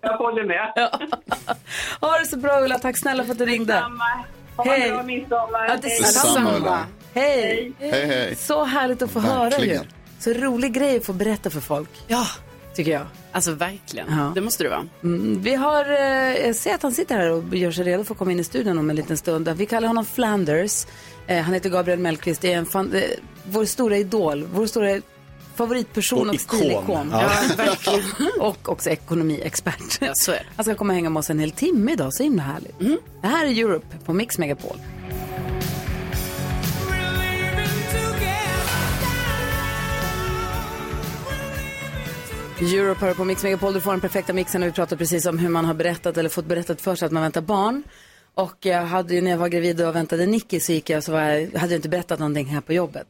jag 0.00 0.16
håller 0.16 0.44
med. 0.44 0.90
Ha 2.00 2.18
det 2.18 2.26
så 2.26 2.38
bra 2.38 2.60
Ulla, 2.64 2.78
tack 2.78 2.98
snälla 2.98 3.24
för 3.24 3.32
att 3.32 3.38
du 3.38 3.46
ringde. 3.46 3.82
Samma. 4.56 4.68
Ha 4.70 4.74
en 4.74 4.80
Hej. 4.82 4.90
bra 4.90 5.02
midsommar. 5.02 5.64
Ja, 5.68 5.78
Hej. 5.82 5.98
Detsamma. 6.00 6.86
Hej. 7.14 7.72
Hej, 7.78 8.06
hej. 8.06 8.34
Så 8.36 8.64
härligt 8.64 9.02
att 9.02 9.10
få 9.10 9.20
höra 9.20 9.44
ju. 9.44 9.50
Verkligen. 9.50 9.84
Så 10.18 10.32
rolig 10.32 10.72
grej 10.72 10.96
att 10.96 11.04
få 11.04 11.12
berätta 11.12 11.50
för 11.50 11.60
folk, 11.60 11.88
Ja, 12.06 12.26
tycker 12.74 12.92
jag. 12.92 13.06
alltså 13.32 13.52
verkligen. 13.52 14.06
Ja. 14.10 14.32
Det 14.34 14.40
måste 14.40 14.62
det 14.64 14.70
vara. 14.70 14.86
Mm, 15.02 15.42
vi 15.42 15.54
har, 15.54 15.84
eh, 15.90 16.46
jag 16.46 16.56
ser 16.56 16.74
att 16.74 16.82
han 16.82 16.92
sitter 16.92 17.14
här 17.16 17.30
och 17.30 17.54
gör 17.56 17.70
sig 17.70 17.84
redo 17.84 18.04
för 18.04 18.14
att 18.14 18.18
komma 18.18 18.32
in 18.32 18.40
i 18.40 18.44
studion 18.44 18.78
om 18.78 18.90
en 18.90 18.96
liten 18.96 19.16
stund. 19.16 19.48
Vi 19.48 19.66
kallar 19.66 19.88
honom 19.88 20.04
Flanders. 20.04 20.86
Eh, 21.26 21.42
han 21.42 21.54
heter 21.54 21.70
Gabriel 21.70 21.98
Mellqvist. 21.98 22.40
Det 22.40 22.52
är 22.52 22.58
en 22.58 22.66
fan, 22.66 22.92
eh, 22.94 23.02
vår 23.44 23.64
stora 23.64 23.96
idol, 23.96 24.48
vår 24.54 24.66
stora 24.66 25.00
favoritperson 25.56 26.28
och 26.28 26.34
ikon. 26.34 26.58
stilikon. 26.58 27.08
Ja. 27.12 27.30
verkligen. 27.56 28.04
och 28.40 28.68
också 28.68 28.90
ekonomiexpert. 28.90 29.98
Ja, 30.00 30.12
så 30.14 30.32
är 30.32 30.36
det. 30.36 30.46
Han 30.56 30.64
ska 30.64 30.74
komma 30.74 30.92
och 30.92 30.94
hänga 30.94 31.10
med 31.10 31.20
oss 31.20 31.30
en 31.30 31.38
hel 31.38 31.50
timme 31.50 31.92
idag, 31.92 32.14
så 32.14 32.22
himla 32.22 32.42
härligt. 32.42 32.78
Det 33.22 33.26
här 33.28 33.46
är 33.46 33.50
Europe 33.50 33.96
på 34.04 34.12
Mix 34.12 34.38
Megapol. 34.38 34.76
Europe 42.60 43.06
hör 43.06 43.14
på 43.14 43.24
Mix 43.24 43.42
Megapol. 43.42 43.72
Du 43.74 43.80
får 43.80 43.90
den 43.90 44.00
perfekta 44.00 44.32
mixen 44.32 44.62
och 44.62 44.68
vi 44.68 44.72
pratar 44.72 44.96
precis 44.96 45.26
om 45.26 45.38
hur 45.38 45.48
man 45.48 45.64
har 45.64 45.74
berättat 45.74 46.16
eller 46.16 46.28
fått 46.28 46.46
berättat 46.46 46.80
för 46.80 46.96
sig 46.96 47.06
att 47.06 47.12
man 47.12 47.22
väntar 47.22 47.40
barn. 47.40 47.82
Och 48.36 48.56
jag 48.60 48.82
hade 48.82 49.14
ju 49.14 49.20
när 49.20 49.30
jag 49.30 49.38
var 49.38 49.48
gravid 49.48 49.80
och 49.80 49.96
väntade 49.96 50.26
Nicky 50.26 50.60
så 50.60 50.72
gick 50.72 50.90
jag 50.90 51.04
så 51.04 51.12
var 51.12 51.20
jag, 51.20 51.58
hade 51.58 51.72
jag 51.72 51.78
inte 51.78 51.88
berättat 51.88 52.18
någonting 52.18 52.46
här 52.46 52.60
på 52.60 52.72
jobbet. 52.72 53.06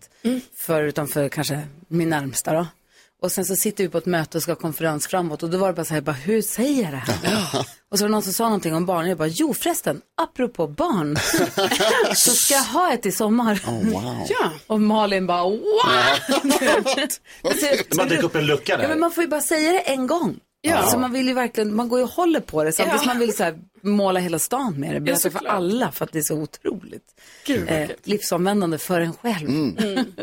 För, 0.57 0.83
utan 0.83 1.09
för 1.09 1.29
kanske 1.29 1.61
min 1.89 2.09
närmsta 2.09 2.53
då. 2.53 2.67
Och 3.23 3.33
sen 3.33 3.45
så 3.45 3.57
sitter 3.57 3.85
vi 3.85 3.91
på 3.91 3.99
ett 3.99 4.07
möte 4.07 4.39
och 4.39 4.43
ska 4.43 4.53
ha 4.53 4.57
konferens 4.57 5.07
framåt 5.07 5.43
och 5.43 5.51
då 5.51 5.59
var 5.59 5.67
det 5.69 5.73
bara 5.75 5.85
så 5.85 5.95
här, 5.95 6.01
bara, 6.01 6.12
hur 6.12 6.43
säger 6.43 6.83
jag 6.83 6.93
det 6.93 6.97
här? 6.97 7.67
Och 7.89 7.99
så 7.99 8.05
var 8.05 8.09
det 8.09 8.12
någon 8.12 8.23
som 8.23 8.33
sa 8.33 8.45
någonting 8.45 8.75
om 8.75 8.87
barn 8.87 9.05
och 9.05 9.09
jag 9.11 9.19
bara, 9.19 9.29
jo 9.29 9.55
förresten, 9.55 10.01
apropå 10.17 10.67
barn, 10.67 11.17
så 12.17 12.31
ska 12.31 12.55
jag 12.55 12.62
ha 12.62 12.93
ett 12.93 13.07
i 13.07 13.12
sommar. 13.12 13.62
wow. 13.67 14.27
Ja. 14.29 14.51
Och 14.67 14.81
Malin 14.81 15.27
bara, 15.27 15.49
what? 15.51 17.21
Bara 17.97 18.05
dök 18.09 18.23
upp 18.23 18.35
en 18.35 18.47
lucka 18.47 18.73
Ja, 18.73 18.79
men 18.79 18.89
där. 18.91 18.97
man 18.97 19.11
får 19.11 19.25
ju 19.25 19.29
bara 19.31 19.41
säga 19.41 19.73
det 19.73 19.79
en 19.81 20.07
gång. 20.07 20.37
Ja. 20.61 20.77
Alltså 20.77 20.99
man 20.99 21.12
vill 21.12 21.29
ju 21.29 21.35
verkligen, 21.35 21.75
man 21.75 21.88
går 21.88 21.99
ju 21.99 22.05
och 22.05 22.11
håller 22.11 22.40
på 22.40 22.64
det 22.64 22.73
samtidigt 22.73 23.01
som 23.01 23.09
man 23.09 23.19
vill 23.19 23.37
så 23.37 23.45
här, 23.45 23.59
måla 23.81 24.21
hela 24.21 24.38
stan 24.38 24.75
med 24.81 24.95
det. 24.95 25.01
Berätta 25.01 25.31
för 25.31 25.47
alla 25.47 25.92
för 25.92 26.05
att 26.05 26.12
det 26.12 26.19
är 26.19 26.23
så 26.23 26.35
otroligt 26.35 27.14
eh, 27.66 27.90
livsomvändande 28.05 28.79
för 28.79 29.01
en 29.01 29.12
själv. 29.12 29.49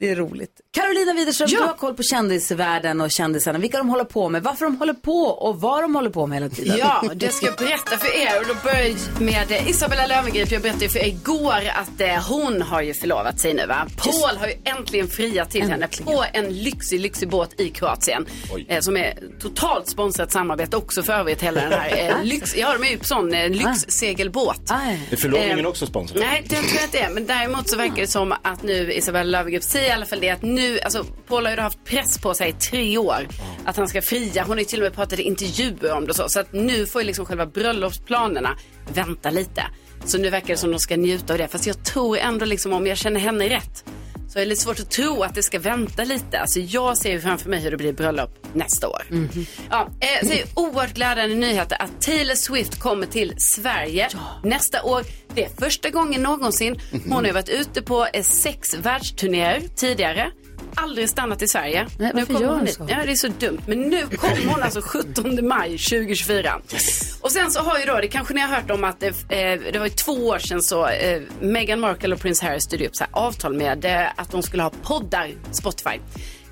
det 0.00 0.10
är 0.10 0.16
roligt. 0.16 0.60
Carolina 0.70 1.12
Widerström, 1.12 1.48
du 1.50 1.56
har 1.56 1.72
koll 1.72 1.94
på 1.94 2.02
kändisvärlden 2.02 3.00
och 3.00 3.10
kändisarna. 3.10 3.58
Vilka 3.58 3.78
de 3.78 3.88
håller 3.88 4.04
på 4.04 4.28
med, 4.28 4.42
varför 4.42 4.64
de 4.64 4.76
håller 4.76 4.92
på 4.94 5.20
och 5.22 5.60
vad 5.60 5.82
de 5.82 5.94
håller 5.94 6.10
på 6.10 6.26
med 6.26 6.36
hela 6.38 6.48
tiden. 6.54 6.76
Ja, 6.78 7.04
det 7.14 7.28
ska 7.32 7.46
jag 7.46 7.54
berätta 7.56 7.96
för 7.98 8.16
er. 8.16 8.40
Och 8.40 8.46
då 8.48 8.54
börjar 8.64 8.84
jag 8.86 9.20
med 9.20 9.68
Isabella 9.68 10.06
Löwengrip. 10.06 10.52
Jag 10.52 10.62
berättade 10.62 10.88
för 10.88 10.98
er 10.98 11.06
igår 11.06 11.62
att 11.74 12.00
eh, 12.00 12.28
hon 12.28 12.62
har 12.62 12.82
ju 12.82 12.94
förlovat 12.94 13.40
sig 13.40 13.54
nu 13.54 13.66
va. 13.66 13.86
Paul 13.96 14.36
har 14.38 14.46
ju 14.46 14.54
äntligen 14.64 15.08
friat 15.08 15.50
till 15.50 15.62
henne 15.70 15.88
på 16.04 16.24
en 16.32 16.62
lyxig, 16.62 17.00
lyxig 17.00 17.28
båt 17.28 17.60
i 17.60 17.68
Kroatien. 17.70 18.26
Eh, 18.68 18.80
som 18.80 18.96
är 18.96 19.14
totalt 19.40 19.88
sponsrat 19.88 20.32
samarbete 20.32 20.76
också 20.76 21.02
för 21.02 21.12
övrigt. 21.12 21.42
Hela 21.42 21.60
den 21.60 21.72
här 21.72 22.08
eh, 22.18 22.22
lyx... 22.24 22.56
Ja, 22.56 22.72
de 22.78 22.86
är 22.86 22.90
ju 22.90 22.98
på 22.98 23.04
sån 23.04 23.34
eh, 23.34 23.48
lyxsegelbåt. 23.50 24.62
Aj. 24.68 25.08
Är 25.10 25.16
förlovningen 25.16 25.58
Eh, 25.58 25.66
också 25.66 25.86
sponsrad? 25.86 26.20
Nej, 26.20 26.44
det 26.48 26.56
tror 26.56 26.74
jag 26.74 26.84
inte 26.84 26.98
är. 26.98 27.10
Men 27.10 27.26
däremot 27.26 27.68
så 27.70 27.76
verkar 27.76 27.96
det 27.96 28.06
som 28.06 28.32
att 28.42 28.62
nu 28.62 28.92
Isabella 28.92 29.30
Löwengrip 29.38 29.62
säger 29.62 29.87
i 29.88 29.92
alla 29.92 30.06
fall 30.06 30.20
det 30.20 30.30
att 30.30 30.42
nu 30.42 30.80
alltså 30.80 31.04
Paul 31.04 31.46
har 31.46 31.52
ju 31.52 31.60
haft 31.60 31.84
press 31.84 32.18
på 32.18 32.34
sig 32.34 32.48
i 32.50 32.52
tre 32.52 32.98
år 32.98 33.28
att 33.64 33.76
han 33.76 33.88
ska 33.88 34.02
fria. 34.02 34.42
Hon 34.42 34.50
har 34.50 34.58
ju 34.58 34.64
till 34.64 34.80
och 34.80 34.84
med 34.84 34.94
pratat 34.94 35.18
i 35.18 35.22
intervjuer 35.22 35.92
om 35.92 36.04
det 36.04 36.10
och 36.10 36.16
så. 36.16 36.28
Så 36.28 36.40
att 36.40 36.52
nu 36.52 36.86
får 36.86 37.00
ju 37.00 37.06
liksom 37.06 37.26
själva 37.26 37.46
bröllopsplanerna 37.46 38.56
vänta 38.92 39.30
lite. 39.30 39.62
Så 40.04 40.18
nu 40.18 40.30
verkar 40.30 40.48
det 40.48 40.56
som 40.56 40.70
de 40.70 40.78
ska 40.78 40.96
njuta 40.96 41.32
av 41.32 41.38
det. 41.38 41.48
Fast 41.48 41.66
jag 41.66 41.84
tror 41.84 42.18
ändå 42.18 42.44
liksom 42.44 42.72
om 42.72 42.86
jag 42.86 42.98
känner 42.98 43.20
henne 43.20 43.48
rätt 43.48 43.84
så 44.28 44.38
är 44.38 44.42
det 44.42 44.48
lite 44.48 44.62
svårt 44.62 44.80
att 44.80 44.90
tro 44.90 45.22
att 45.22 45.34
det 45.34 45.42
ska 45.42 45.58
vänta 45.58 46.04
lite. 46.04 46.40
Alltså 46.40 46.60
jag 46.60 46.98
ser 46.98 47.10
ju 47.10 47.20
framför 47.20 47.50
mig 47.50 47.60
hur 47.60 47.70
det 47.70 47.76
blir 47.76 47.92
bröllop 47.92 48.30
nästa 48.52 48.88
år. 48.88 49.02
Ja, 49.70 49.90
eh, 50.00 50.28
så 50.28 50.32
är 50.32 50.44
oerhört 50.54 50.94
glädjande 50.94 51.34
nyheter 51.34 51.82
att 51.82 52.00
Taylor 52.00 52.34
Swift 52.34 52.80
kommer 52.80 53.06
till 53.06 53.34
Sverige 53.38 54.08
nästa 54.44 54.82
år. 54.82 55.02
Det 55.34 55.44
är 55.44 55.50
första 55.58 55.90
gången 55.90 56.22
någonsin. 56.22 56.80
Hon 57.08 57.24
har 57.24 57.32
varit 57.32 57.48
ute 57.48 57.82
på 57.82 58.06
eh, 58.12 58.22
sex 58.22 58.74
världsturnéer 58.74 59.62
tidigare. 59.76 60.30
Aldrig 60.74 61.08
stannat 61.08 61.42
i 61.42 61.48
Sverige. 61.48 61.86
Nej, 61.98 62.10
varför 62.14 62.34
kommer 62.34 62.48
hon 62.48 62.66
hit. 62.66 62.74
så? 62.74 62.86
Ja, 62.90 62.96
det 63.06 63.12
är 63.12 63.16
så 63.16 63.28
dumt. 63.28 63.58
Men 63.66 63.80
nu 63.80 64.06
kommer 64.06 64.46
hon 64.46 64.62
alltså 64.62 64.80
17 64.84 65.48
maj 65.48 65.78
2024. 65.78 66.60
Och 67.20 67.32
sen 67.32 67.50
så 67.50 67.60
har 67.60 67.78
ju 67.78 67.84
då, 67.84 67.96
det 68.00 68.08
kanske 68.08 68.34
ni 68.34 68.40
har 68.40 68.48
hört 68.48 68.70
om 68.70 68.84
att 68.84 69.00
det, 69.00 69.06
eh, 69.08 69.72
det 69.72 69.78
var 69.78 69.86
ju 69.86 69.92
två 69.92 70.12
år 70.12 70.38
sedan 70.38 70.62
så 70.62 70.86
eh, 70.88 71.22
Meghan 71.40 71.80
Markle 71.80 72.14
och 72.14 72.20
Prince 72.20 72.46
Harry 72.46 72.60
styrde 72.60 72.86
upp 72.86 72.96
så 72.96 73.04
här 73.04 73.10
avtal 73.12 73.54
med 73.54 73.84
eh, 73.84 74.06
att 74.16 74.30
de 74.30 74.42
skulle 74.42 74.62
ha 74.62 74.70
poddar, 74.82 75.30
Spotify. 75.52 76.00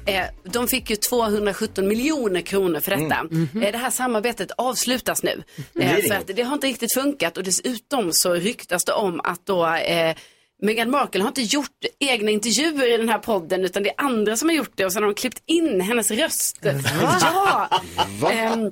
Eh, 0.07 0.25
de 0.45 0.69
fick 0.69 0.91
ju 0.91 0.97
217 0.97 1.89
miljoner 1.89 2.41
kronor 2.41 2.81
för 2.81 2.91
detta. 2.97 3.27
Eh, 3.67 3.73
det 3.73 3.79
här 3.79 3.91
samarbetet 3.91 4.51
avslutas 4.57 5.23
nu. 5.23 5.43
Det 5.73 5.83
är 5.85 5.99
Eh, 5.99 6.05
för 6.05 6.15
att 6.15 6.27
det 6.37 6.43
har 6.43 6.55
inte 6.55 6.67
riktigt 6.67 6.95
funkat 6.95 7.37
och 7.37 7.45
dessutom 7.45 8.13
så 8.13 8.35
ryktas 8.35 8.85
det 8.85 8.93
om 8.93 9.21
att 9.25 9.47
då 9.47 9.67
eh, 9.75 10.17
Meghan 10.63 10.91
Markle 10.91 11.23
har 11.23 11.29
inte 11.29 11.43
gjort 11.43 11.71
egna 11.99 12.31
intervjuer 12.31 12.95
i 12.95 12.97
den 12.97 13.09
här 13.09 13.19
podden 13.19 13.65
utan 13.65 13.83
det 13.83 13.89
är 13.89 13.95
andra 14.05 14.37
som 14.37 14.49
har 14.49 14.57
gjort 14.57 14.73
det 14.75 14.85
och 14.85 14.93
sen 14.93 15.03
har 15.03 15.11
de 15.11 15.15
klippt 15.15 15.43
in 15.47 15.81
hennes 15.81 16.11
röst. 16.11 16.59
Ja! 17.21 17.69
Ehm, 18.33 18.71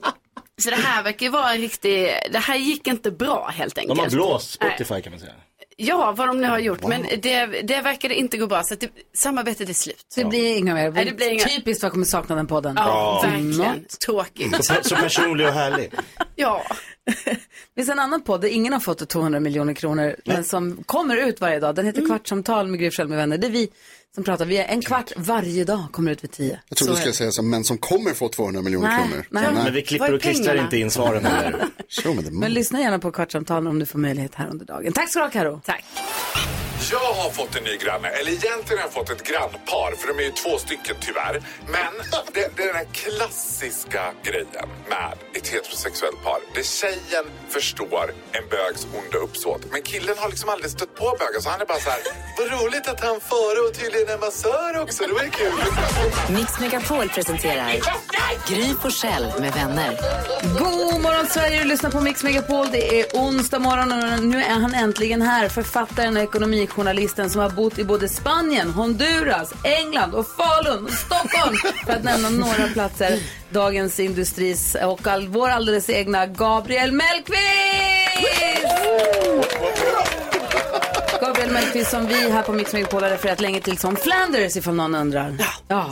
så 0.63 0.71
det 0.71 0.77
här 0.77 1.03
verkar 1.03 1.27
ju 1.27 1.33
vara 1.33 1.53
en 1.55 1.61
riktig, 1.61 2.09
det 2.33 2.39
här 2.39 2.57
gick 2.57 2.87
inte 2.87 3.11
bra 3.11 3.49
helt 3.55 3.79
enkelt. 3.79 3.97
De 3.97 4.03
har 4.03 4.11
blåst. 4.11 4.51
Spotify 4.51 5.03
kan 5.03 5.11
man 5.13 5.21
säga. 5.21 5.33
Ja, 5.77 6.13
vad 6.17 6.29
de 6.29 6.41
nu 6.41 6.47
har 6.49 6.59
gjort. 6.59 6.87
Men 6.87 7.03
det, 7.23 7.47
det 7.47 7.81
verkade 7.81 8.15
inte 8.15 8.37
gå 8.37 8.47
bra 8.47 8.63
så 8.63 8.75
att 8.75 8.81
det, 8.81 8.89
samarbetet 9.15 9.69
är 9.69 9.75
slut. 9.75 10.05
Det 10.17 10.25
blir 10.25 10.57
inga 10.57 10.75
mer. 10.75 10.91
Nej, 10.91 11.05
det 11.05 11.13
blir 11.13 11.31
inga- 11.31 11.45
Typiskt 11.45 11.83
vad 11.83 11.87
jag 11.89 11.93
kommer 11.93 12.07
sakna 12.07 12.35
den 12.37 12.47
podden. 12.47 12.75
Ja, 12.77 13.21
verkligen. 13.25 13.51
Något. 13.51 14.01
Tråkigt. 14.01 14.65
Så, 14.65 14.75
så 14.83 14.97
personlig 14.97 15.47
och 15.47 15.53
härlig. 15.53 15.93
Ja. 16.37 16.63
Det 17.05 17.37
finns 17.77 17.89
en 17.89 17.99
annan 17.99 18.23
podd 18.23 18.41
där 18.41 18.49
ingen 18.49 18.73
har 18.73 18.81
fått 18.81 19.09
200 19.09 19.41
miljoner 19.41 19.75
kronor, 19.75 20.17
men 20.25 20.45
som 20.45 20.83
kommer 20.87 21.17
ut 21.17 21.41
varje 21.41 21.61
dag. 21.61 21.75
Den 21.75 21.87
heter 21.87 21.99
Mm. 21.99 22.11
Kvartsamtal 22.11 22.67
med 22.69 22.81
Gry 22.81 22.91
med 22.99 23.09
vänner. 23.09 23.39
Det 23.39 23.47
är 23.47 23.51
vi 23.51 23.69
som 24.15 24.25
pratar. 24.25 24.45
Vi 24.45 24.57
är 24.57 24.65
en 24.65 24.83
kvart 24.83 25.13
varje 25.17 25.65
dag, 25.65 25.85
kommer 25.93 26.11
ut 26.13 26.25
vid 26.25 26.31
tio. 26.31 26.61
Jag 26.69 26.79
trodde 26.79 26.93
du 26.93 26.97
skulle 26.97 27.13
säga 27.15 27.31
så, 27.31 27.43
men 27.43 27.65
som 27.65 27.79
kommer 27.79 28.15
få 28.15 28.29
200 28.29 28.63
miljoner 28.63 28.89
Nej, 28.89 28.99
kronor. 29.09 29.25
nej. 29.31 29.53
Men 29.65 29.73
vi 29.73 29.83
klipper 29.83 30.15
och 30.15 30.23
klistrar 30.23 30.55
inte 30.65 30.77
in 30.77 30.91
svaren 30.91 31.25
heller. 31.25 32.31
Men 32.31 32.53
lyssna 32.53 32.81
gärna 32.81 32.99
på 32.99 33.13
Kvartsamtal 33.13 33.67
om 33.67 33.79
du 33.79 33.87
får 33.87 33.99
möjlighet 33.99 34.35
här 34.35 34.49
under 34.49 34.67
dagen. 34.67 34.93
Tack 34.93 35.11
ska 35.11 35.19
du 35.19 35.25
ha, 35.25 35.31
Karo. 35.31 35.61
Tack. 35.65 35.85
Jag 36.91 36.99
har 36.99 37.31
fått 37.31 37.57
en 37.57 37.65
ny 37.65 37.77
granne, 37.77 38.09
eller 38.09 38.31
egentligen 38.31 38.79
har 38.79 38.87
jag 38.89 38.93
fått 38.93 39.11
ett 39.11 39.25
grannpar, 39.31 39.91
för 39.99 40.09
de 40.09 40.19
är 40.19 40.23
ju 40.23 40.31
två 40.31 40.59
stycken 40.59 40.97
tyvärr. 41.01 41.43
Men 41.67 41.93
det, 42.35 42.51
det 42.57 42.63
är 42.63 42.67
den 42.67 42.77
här 42.77 42.89
klassiska 42.93 44.03
grejen 44.23 44.69
med 44.89 45.13
ett 45.35 45.49
heterosexuellt 45.49 46.23
par. 46.25 46.41
Där 46.55 46.63
tjejen 46.63 47.25
förstår 47.49 48.05
en 48.33 48.49
bögs 48.49 48.87
onda 48.99 49.19
uppsåt. 49.19 49.63
Men 49.73 49.83
killen 49.83 50.19
har 50.19 50.29
liksom 50.29 50.49
aldrig 50.49 50.71
stött 50.71 50.95
på 50.95 51.05
bögar 51.19 51.41
så 51.41 51.49
han 51.51 51.61
är 51.61 51.67
bara 51.67 51.79
så 51.79 51.91
här, 51.91 52.01
vad 52.39 52.47
roligt 52.61 52.89
att 52.89 53.01
han 53.01 53.21
före 53.21 53.59
och 53.67 53.75
tydligen 53.75 54.09
är 54.09 54.19
massör 54.19 54.83
också, 54.83 55.07
det 55.07 55.13
var 55.13 55.23
ju 55.23 55.31
kul. 55.31 55.53
Mix 56.37 56.61
Megapol 56.61 57.09
presenterar 57.09 57.71
Gry 58.49 58.75
Forssell 58.83 59.33
med 59.41 59.53
vänner. 59.53 59.91
God 60.59 61.01
morgon 61.01 61.27
Sverige, 61.27 61.59
du 61.63 61.65
lyssnar 61.65 61.91
på 61.91 62.01
Mix 62.01 62.23
Megapol. 62.23 62.67
Det 62.73 63.01
är 63.01 63.07
onsdag 63.15 63.59
morgon 63.59 63.93
och 63.93 64.25
nu 64.25 64.39
är 64.43 64.59
han 64.65 64.75
äntligen 64.75 65.23
här. 65.23 65.49
Författaren 65.49 66.17
och 66.17 66.23
ekonomijournalisten 66.75 67.31
som 67.31 67.41
har 67.41 67.51
bott 67.51 67.79
i 67.79 67.85
både 67.85 68.09
Spanien, 68.09 68.71
Honduras, 68.71 69.53
England 69.65 70.15
och 70.15 70.27
Falun 70.27 70.85
och 70.85 70.91
Stockholm. 70.91 71.57
För 71.87 71.93
att 71.93 72.05
nämna 72.05 72.31
några 72.31 72.69
platser. 72.73 73.19
Dagens 73.51 74.01
Industris 74.01 74.77
och 74.85 75.07
all, 75.07 75.29
vår 75.29 75.49
alldeles 75.49 75.91
egna 75.91 76.27
Gabriel 76.27 76.93
Mellqvist! 76.93 77.41
Gabriel 81.21 81.51
Mellqvist 81.51 81.91
som 81.91 82.07
vi 82.07 82.31
här 82.31 82.43
på 82.43 82.53
Mix 82.53 82.73
Megapol 82.73 83.03
har 83.03 83.11
refererat 83.11 83.41
länge 83.41 83.61
till 83.61 83.79
som 83.79 83.97
Flanders 83.97 84.57
ifall 84.57 84.75
någon 84.75 84.95
undrar. 84.95 85.37
Ja. 85.69 85.91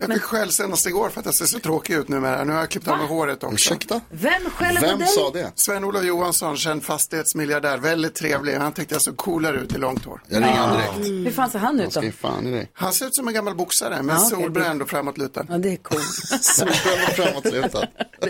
Jag 0.00 0.12
fick 0.12 0.22
skäll 0.22 0.52
senast 0.52 0.86
igår 0.86 1.08
för 1.08 1.20
att 1.20 1.26
jag 1.26 1.34
ser 1.34 1.44
så 1.46 1.58
tråkig 1.58 1.94
ut 1.94 2.08
numera. 2.08 2.44
Nu 2.44 2.52
har 2.52 2.60
jag 2.60 2.70
klippt 2.70 2.88
av 2.88 2.98
mig 2.98 3.06
håret 3.06 3.42
också. 3.44 3.54
Ursäkta? 3.54 4.00
Vem 4.10 4.50
skäller 4.50 4.80
på 4.80 5.32
dig? 5.32 5.42
det? 5.42 5.52
Sven-Olof 5.54 6.04
Johansson, 6.04 6.56
känd 6.56 6.84
fastighetsmiljardär. 6.84 7.78
Väldigt 7.78 8.14
trevlig. 8.14 8.54
Han 8.54 8.72
tyckte 8.72 8.94
jag 8.94 9.02
såg 9.02 9.16
coolare 9.16 9.56
ut 9.60 9.74
i 9.74 9.78
långt 9.78 10.04
hår. 10.04 10.22
Jag 10.28 10.42
ringer 10.42 10.56
han 10.56 10.76
direkt. 10.76 11.26
Hur 11.26 11.30
fan 11.30 11.50
ser 11.50 11.58
han 11.58 11.80
ut 11.80 11.94
då? 11.94 12.02
fan 12.20 12.46
i 12.46 12.50
dig. 12.50 12.70
Han 12.72 12.92
ser 12.92 13.06
ut 13.06 13.14
som 13.14 13.28
en 13.28 13.34
gammal 13.34 13.54
boxare 13.54 14.02
med 14.02 14.14
Ja, 14.14 14.26
okej, 14.26 14.38
solbränd 14.42 14.82
och 14.82 14.90
framåtlutad. 14.90 15.46
Ja, 15.48 15.58
det 15.58 15.72
är 15.72 15.76
coolt. 15.76 16.02
Solbränd 16.44 17.02
och 17.08 17.14
framåtlutad. 17.14 17.88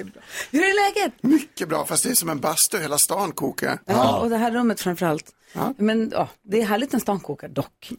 Hur 0.50 0.62
är 0.62 0.94
läget? 0.94 1.22
Mycket 1.22 1.68
bra, 1.68 1.86
fast 1.86 2.04
det 2.04 2.10
är 2.10 2.14
som 2.14 2.28
en 2.28 2.40
bastu. 2.40 2.78
Hela 2.78 2.98
stan 2.98 3.32
kokar. 3.32 3.80
Ja, 3.84 4.18
och 4.18 4.30
det 4.30 4.36
här 4.36 4.50
rummet 4.50 4.80
framför 4.80 5.06
allt. 5.06 5.30
Men 5.76 6.10
ja, 6.14 6.28
det 6.42 6.60
är 6.60 6.66
härligt 6.66 6.92
när 6.92 7.00
stan 7.00 7.20
kokar 7.20 7.48
dock. 7.48 7.92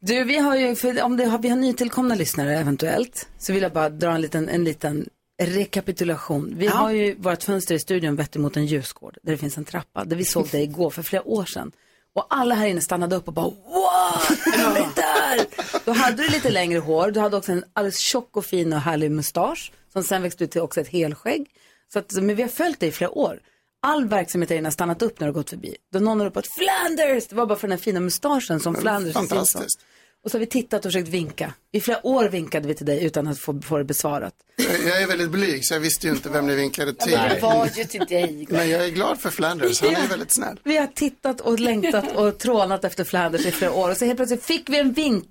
Du, 0.00 0.24
vi 0.24 0.38
har 0.38 0.56
ju, 0.56 0.76
för 0.76 1.02
om 1.02 1.16
det 1.16 1.24
har, 1.24 1.38
vi 1.38 1.48
har 1.48 1.56
nytillkomna 1.56 2.14
lyssnare 2.14 2.58
eventuellt, 2.58 3.28
så 3.38 3.52
vill 3.52 3.62
jag 3.62 3.72
bara 3.72 3.90
dra 3.90 4.10
en 4.10 4.20
liten, 4.20 4.48
en 4.48 4.64
liten 4.64 5.08
rekapitulation. 5.42 6.54
Vi 6.56 6.66
har 6.66 6.90
ju 6.90 7.14
vårt 7.14 7.42
fönster 7.42 7.74
i 7.74 7.78
studion 7.78 8.16
vetter 8.16 8.40
mot 8.40 8.56
en 8.56 8.66
ljusgård, 8.66 9.18
där 9.22 9.32
det 9.32 9.38
finns 9.38 9.58
en 9.58 9.64
trappa, 9.64 10.04
där 10.04 10.16
vi 10.16 10.24
såg 10.24 10.48
dig 10.48 10.62
igår 10.62 10.90
för 10.90 11.02
flera 11.02 11.28
år 11.28 11.44
sedan. 11.44 11.72
Och 12.14 12.26
alla 12.30 12.54
här 12.54 12.66
inne 12.66 12.80
stannade 12.80 13.16
upp 13.16 13.28
och 13.28 13.34
bara 13.34 13.46
wow, 13.46 14.20
är 14.46 14.74
vi 14.74 14.86
där? 14.94 15.46
Då 15.84 15.92
hade 15.92 16.22
du 16.22 16.28
lite 16.28 16.50
längre 16.50 16.78
hår, 16.78 17.10
du 17.10 17.20
hade 17.20 17.36
också 17.36 17.52
en 17.52 17.64
alldeles 17.72 17.98
tjock 17.98 18.36
och 18.36 18.44
fin 18.44 18.72
och 18.72 18.80
härlig 18.80 19.10
mustasch, 19.10 19.72
som 19.92 20.02
sen 20.02 20.22
växte 20.22 20.44
ut 20.44 20.50
till 20.50 20.60
också 20.60 20.80
ett 20.80 20.88
helskägg. 20.88 21.46
Så 21.92 21.98
att, 21.98 22.12
men 22.12 22.36
vi 22.36 22.42
har 22.42 22.48
följt 22.48 22.80
dig 22.80 22.88
i 22.88 22.92
flera 22.92 23.10
år. 23.10 23.40
All 23.82 24.08
verksamhet 24.08 24.48
där 24.48 24.56
inne 24.56 24.66
har 24.66 24.72
stannat 24.72 25.02
upp 25.02 25.20
när 25.20 25.26
du 25.26 25.32
gått 25.32 25.50
förbi. 25.50 25.76
Då 25.92 25.98
någon 25.98 26.20
har 26.20 26.26
ropat 26.26 26.46
Flanders! 26.46 27.26
Det 27.26 27.36
var 27.36 27.46
bara 27.46 27.58
för 27.58 27.68
den 27.68 27.78
här 27.78 27.84
fina 27.84 28.00
mustaschen 28.00 28.60
som 28.60 28.74
Flanders. 28.74 29.14
Fantastiskt. 29.14 29.80
Och 30.24 30.30
så 30.30 30.36
har 30.36 30.40
vi 30.40 30.46
tittat 30.46 30.84
och 30.84 30.92
försökt 30.92 31.08
vinka. 31.08 31.54
I 31.72 31.80
flera 31.80 32.06
år 32.06 32.28
vinkade 32.28 32.68
vi 32.68 32.74
till 32.74 32.86
dig 32.86 33.04
utan 33.04 33.26
att 33.26 33.38
få, 33.38 33.60
få 33.62 33.78
det 33.78 33.84
besvarat. 33.84 34.34
Jag 34.56 35.02
är 35.02 35.06
väldigt 35.06 35.30
blyg, 35.30 35.64
så 35.64 35.74
jag 35.74 35.80
visste 35.80 36.06
ju 36.06 36.12
inte 36.12 36.28
vem 36.28 36.46
ni 36.46 36.54
vinkade 36.54 36.94
till. 36.94 37.12
det 37.12 37.38
var 37.42 37.68
ju 37.76 37.84
till 37.84 38.04
dig. 38.06 38.46
Men 38.50 38.70
jag 38.70 38.84
är 38.84 38.90
glad 38.90 39.20
för 39.20 39.30
Flanders. 39.30 39.80
Han 39.80 39.94
är 39.94 40.02
ju 40.02 40.06
väldigt 40.06 40.32
snäll. 40.32 40.60
Vi 40.64 40.76
har 40.76 40.86
tittat 40.86 41.40
och 41.40 41.60
längtat 41.60 42.16
och 42.16 42.38
trånat 42.38 42.84
efter 42.84 43.04
Flanders 43.04 43.46
i 43.46 43.50
flera 43.50 43.72
år 43.72 43.90
och 43.90 43.96
så 43.96 44.04
helt 44.04 44.16
plötsligt 44.16 44.44
fick 44.44 44.68
vi 44.68 44.78
en 44.78 44.92
vink. 44.92 45.30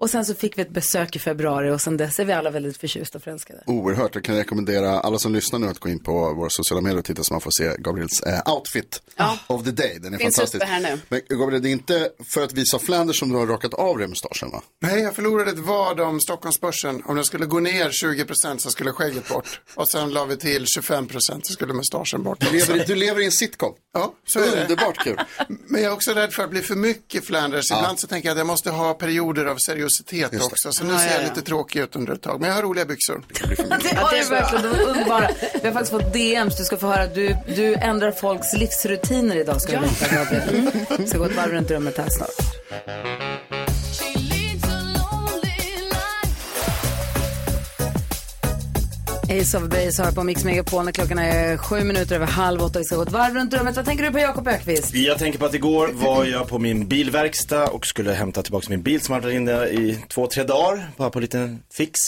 Och 0.00 0.10
sen 0.10 0.24
så 0.24 0.34
fick 0.34 0.58
vi 0.58 0.62
ett 0.62 0.70
besök 0.70 1.16
i 1.16 1.18
februari 1.18 1.70
och 1.70 1.80
sen 1.80 1.96
dess 1.96 2.18
är 2.18 2.24
vi 2.24 2.32
alla 2.32 2.50
väldigt 2.50 2.76
förtjusta 2.76 3.18
och 3.18 3.24
förälskade. 3.24 3.62
Oerhört. 3.66 4.14
Jag 4.14 4.24
kan 4.24 4.36
rekommendera 4.36 5.00
alla 5.00 5.18
som 5.18 5.32
lyssnar 5.34 5.58
nu 5.58 5.66
att 5.66 5.78
gå 5.78 5.88
in 5.88 5.98
på 5.98 6.34
våra 6.34 6.50
sociala 6.50 6.80
medier 6.80 6.98
och 6.98 7.04
titta 7.04 7.22
så 7.24 7.34
man 7.34 7.40
får 7.40 7.50
se 7.50 7.76
Gabriels 7.78 8.20
eh, 8.22 8.52
outfit 8.54 9.02
of 9.46 9.64
the 9.64 9.70
day. 9.70 9.98
Den 10.00 10.14
är 10.14 10.18
Finns 10.18 10.36
fantastisk. 10.36 10.64
här 10.64 10.80
nu. 10.80 11.00
Men 11.08 11.20
Gabriel, 11.28 11.62
det 11.62 11.68
är 11.68 11.72
inte 11.72 12.10
för 12.34 12.44
att 12.44 12.52
visa 12.52 12.78
Flanders 12.78 13.18
som 13.18 13.28
du 13.28 13.36
har 13.36 13.46
rakat 13.46 13.74
av 13.74 13.98
dig 13.98 14.08
mustaschen 14.08 14.50
va? 14.50 14.62
Nej, 14.82 15.00
jag 15.00 15.14
förlorade 15.14 15.50
ett 15.50 15.58
vad 15.58 16.00
om 16.00 16.20
Stockholmsbörsen. 16.20 17.02
Om 17.04 17.14
den 17.16 17.24
skulle 17.24 17.46
gå 17.46 17.60
ner 17.60 17.90
20 17.90 18.24
procent 18.24 18.60
så 18.60 18.70
skulle 18.70 18.92
skägget 18.92 19.28
bort. 19.28 19.60
Och 19.74 19.88
sen 19.88 20.10
la 20.10 20.24
vi 20.24 20.36
till 20.36 20.66
25 20.66 21.06
procent 21.06 21.46
så 21.46 21.52
skulle 21.52 21.74
mustaschen 21.74 22.22
bort. 22.22 22.40
Du 22.40 22.58
lever, 22.58 22.84
du 22.86 22.94
lever 22.94 23.20
i 23.20 23.24
en 23.24 23.32
sitcom. 23.32 23.74
Ja, 23.94 24.14
så 24.24 24.38
är 24.38 24.56
det. 24.56 24.62
Underbart 24.62 25.04
kul. 25.04 25.20
Men 25.48 25.82
jag 25.82 25.90
är 25.90 25.94
också 25.94 26.12
rädd 26.12 26.32
för 26.32 26.44
att 26.44 26.50
bli 26.50 26.62
för 26.62 26.74
mycket 26.74 27.24
Flanders. 27.24 27.70
Ibland 27.70 28.00
så 28.00 28.06
tänker 28.06 28.28
jag 28.28 28.34
att 28.34 28.38
jag 28.38 28.46
måste 28.46 28.70
ha 28.70 28.94
perioder 28.94 29.44
av 29.44 29.56
seriositet 29.56 29.89
Det. 30.30 30.40
också. 30.40 30.72
Så 30.72 30.84
nu 30.84 30.92
Ja, 30.92 30.98
ser 30.98 31.06
ja, 31.06 31.12
jag 31.14 31.22
ja. 31.22 31.28
lite 31.28 31.42
tråkig 31.42 31.80
ut 31.80 31.96
under 31.96 32.12
ett 32.12 32.22
tag. 32.22 32.40
Men 32.40 32.48
jag 32.48 32.56
har 32.56 32.62
roliga 32.62 32.84
byxor. 32.84 33.22
Det 33.28 33.96
har 33.96 34.10
du 34.22 34.28
verkligen, 34.30 34.62
de 34.72 34.78
underbara. 34.90 35.28
Vi 35.62 35.66
har 35.66 35.72
faktiskt 35.72 35.90
fått 35.90 36.12
DMs, 36.12 36.56
du 36.56 36.64
ska 36.64 36.76
få 36.76 36.86
höra, 36.86 37.06
du, 37.06 37.36
du 37.56 37.74
ändrar 37.74 38.12
folks 38.12 38.52
livsrutiner 38.56 39.36
idag 39.36 39.62
ska 39.62 39.72
du 39.72 39.86
veta 39.86 40.14
Gabriel. 40.16 40.70
Vi 40.98 41.06
ska 41.06 41.18
gå 41.18 41.24
ett 41.24 41.36
varv 41.36 41.50
runt 41.52 41.70
rummet 41.70 41.98
här 41.98 42.08
snart. 42.08 43.49
Ace 49.30 49.58
of 49.58 49.62
Base 49.62 50.02
har 50.02 50.12
på 50.12 50.22
Mix 50.22 50.44
Megapol 50.44 50.84
när 50.84 50.92
klockan 50.92 51.18
är 51.18 51.56
sju 51.56 51.84
minuter 51.84 52.14
över 52.14 52.26
halv 52.26 52.62
åtta. 52.62 52.78
Vi 52.78 52.84
ska 52.84 52.96
gå 52.96 53.02
ett 53.02 53.12
varv 53.12 53.34
runt 53.34 53.54
rummet. 53.54 53.76
Vad 53.76 53.84
tänker 53.84 54.04
du 54.04 54.10
på 54.10 54.18
Jakob 54.18 54.48
Ökvist? 54.48 54.94
Jag 54.94 55.18
tänker 55.18 55.38
på 55.38 55.44
att 55.44 55.54
igår 55.54 55.90
var 55.92 56.24
jag 56.24 56.48
på 56.48 56.58
min 56.58 56.88
bilverkstad 56.88 57.66
och 57.66 57.86
skulle 57.86 58.12
hämta 58.12 58.42
tillbaka 58.42 58.66
min 58.70 58.82
bil 58.82 59.00
som 59.00 59.14
hade 59.14 59.26
varit 59.26 59.36
inne 59.36 59.64
i 59.64 59.98
två, 60.08 60.26
tre 60.26 60.42
dagar, 60.44 60.90
bara 60.96 61.10
på 61.10 61.18
en 61.18 61.22
liten 61.22 61.62
fix. 61.72 62.00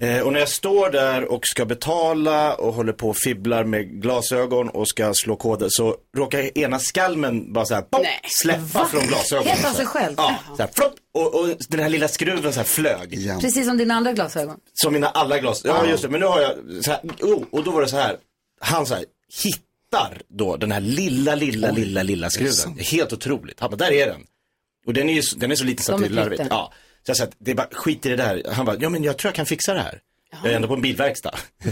Eh, 0.00 0.20
och 0.20 0.32
när 0.32 0.40
jag 0.40 0.48
står 0.48 0.90
där 0.90 1.24
och 1.24 1.40
ska 1.46 1.64
betala 1.64 2.54
och 2.54 2.74
håller 2.74 2.92
på 2.92 3.08
och 3.08 3.16
fibblar 3.16 3.64
med 3.64 4.02
glasögon 4.02 4.68
och 4.68 4.88
ska 4.88 5.14
slå 5.14 5.36
koder 5.36 5.68
så 5.70 5.96
råkar 6.16 6.58
ena 6.58 6.78
skalmen 6.78 7.52
bara 7.52 7.64
så 7.64 7.74
här 7.74 7.82
pop, 7.82 8.06
släppa 8.42 8.86
från 8.86 9.06
glasögonen. 9.06 9.48
Helt 9.52 9.66
av 9.66 9.72
sig 9.72 9.86
själv? 9.86 10.14
Ja, 10.16 10.38
så 10.56 10.62
här, 10.62 10.70
flopp, 10.74 10.94
och, 11.14 11.40
och 11.40 11.48
den 11.68 11.80
här 11.80 11.88
lilla 11.88 12.08
skruven 12.08 12.52
så 12.52 12.60
här 12.60 12.64
flög. 12.64 13.40
Precis 13.40 13.66
som 13.66 13.78
dina 13.78 13.94
andra 13.94 14.12
glasögon. 14.12 14.56
Som 14.74 14.92
mina 14.92 15.08
alla 15.08 15.38
glas. 15.38 15.62
Ja, 15.64 15.86
just 15.86 16.02
det. 16.02 16.08
Men 16.08 16.20
nu 16.20 16.26
har 16.26 16.40
jag 16.40 16.84
så 16.84 16.90
här, 16.90 17.00
oh, 17.20 17.42
och 17.50 17.64
då 17.64 17.70
var 17.70 17.82
det 17.82 17.88
så 17.88 17.96
här. 17.96 18.16
Han 18.60 18.86
så 18.86 18.94
här, 18.94 19.04
hittar 19.44 20.22
då 20.28 20.56
den 20.56 20.72
här 20.72 20.80
lilla, 20.80 21.34
lilla, 21.34 21.70
lilla, 21.70 22.02
lilla 22.02 22.30
skruven. 22.30 22.78
Helt 22.78 23.12
otroligt. 23.12 23.60
Han 23.60 23.70
bara, 23.70 23.76
där 23.76 23.92
är 23.92 24.06
den. 24.06 24.20
Och 24.86 24.94
den 24.94 25.08
är 25.08 25.14
ju 25.14 25.22
den 25.36 25.50
är 25.50 25.54
så 25.54 25.64
liten 25.64 25.84
så 25.84 25.94
att 25.94 26.00
det 26.00 26.06
är 26.06 26.10
larvigt. 26.10 26.42
Ja. 26.50 26.72
Så 27.02 27.10
jag 27.10 27.16
sa 27.16 27.24
att 27.24 27.34
det 27.38 27.50
är 27.50 27.54
bara, 27.54 27.68
skit 27.72 28.06
i 28.06 28.08
det 28.08 28.16
där. 28.16 28.42
Han 28.52 28.66
bara, 28.66 28.76
ja 28.80 28.88
men 28.88 29.04
jag 29.04 29.18
tror 29.18 29.28
jag 29.28 29.34
kan 29.34 29.46
fixa 29.46 29.74
det 29.74 29.80
här. 29.80 30.00
Jag 30.42 30.52
är 30.52 30.56
ändå 30.56 30.68
på 30.68 30.74
en 30.74 30.82
bilverkstad. 30.82 31.34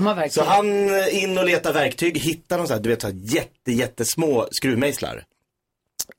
Verktyg. 0.00 0.32
Så 0.32 0.44
han 0.44 0.88
eh, 0.88 1.22
in 1.22 1.38
och 1.38 1.44
letar 1.44 1.72
verktyg, 1.72 2.18
hittar 2.18 2.58
de 2.58 2.66
så 2.66 2.72
här, 2.72 2.80
du 2.80 2.88
vet, 2.88 3.00
så 3.00 3.06
här 3.06 3.14
jätte, 3.14 3.72
jättesmå 3.72 4.48
skruvmejslar. 4.50 5.24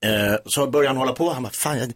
Eh, 0.06 0.36
så 0.46 0.68
börjar 0.68 0.88
han 0.88 0.98
hålla 0.98 1.14
på, 1.14 1.30
han 1.30 1.44
bara, 1.44 1.54
fan 1.54 1.78
jag, 1.80 1.94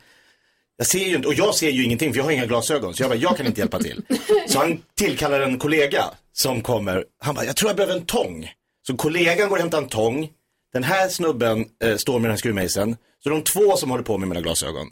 jag 0.77 0.87
ser 0.87 1.05
ju 1.05 1.15
inte, 1.15 1.27
och 1.27 1.33
jag 1.33 1.55
ser 1.55 1.69
ju 1.69 1.83
ingenting 1.83 2.13
för 2.13 2.17
jag 2.17 2.23
har 2.23 2.31
inga 2.31 2.45
glasögon. 2.45 2.93
Så 2.93 3.03
jag 3.03 3.09
bara, 3.09 3.19
jag 3.19 3.37
kan 3.37 3.45
inte 3.45 3.61
hjälpa 3.61 3.79
till. 3.79 4.01
Så 4.47 4.59
han 4.59 4.81
tillkallar 4.95 5.39
en 5.39 5.59
kollega 5.59 6.05
som 6.33 6.61
kommer, 6.61 7.05
han 7.19 7.35
bara, 7.35 7.45
jag 7.45 7.55
tror 7.55 7.69
jag 7.69 7.77
behöver 7.77 7.95
en 7.95 8.05
tång. 8.05 8.51
Så 8.87 8.97
kollegan 8.97 9.49
går 9.49 9.55
och 9.55 9.61
hämtar 9.61 9.77
en 9.77 9.87
tång. 9.87 10.29
Den 10.73 10.83
här 10.83 11.09
snubben 11.09 11.65
eh, 11.83 11.97
står 11.97 12.13
med 12.13 12.23
den 12.23 12.31
här 12.31 12.37
skruvmejseln. 12.37 12.97
Så 13.23 13.29
de 13.29 13.43
två 13.43 13.77
som 13.77 13.89
håller 13.89 14.03
på 14.03 14.17
med 14.17 14.29
mina 14.29 14.41
glasögon. 14.41 14.89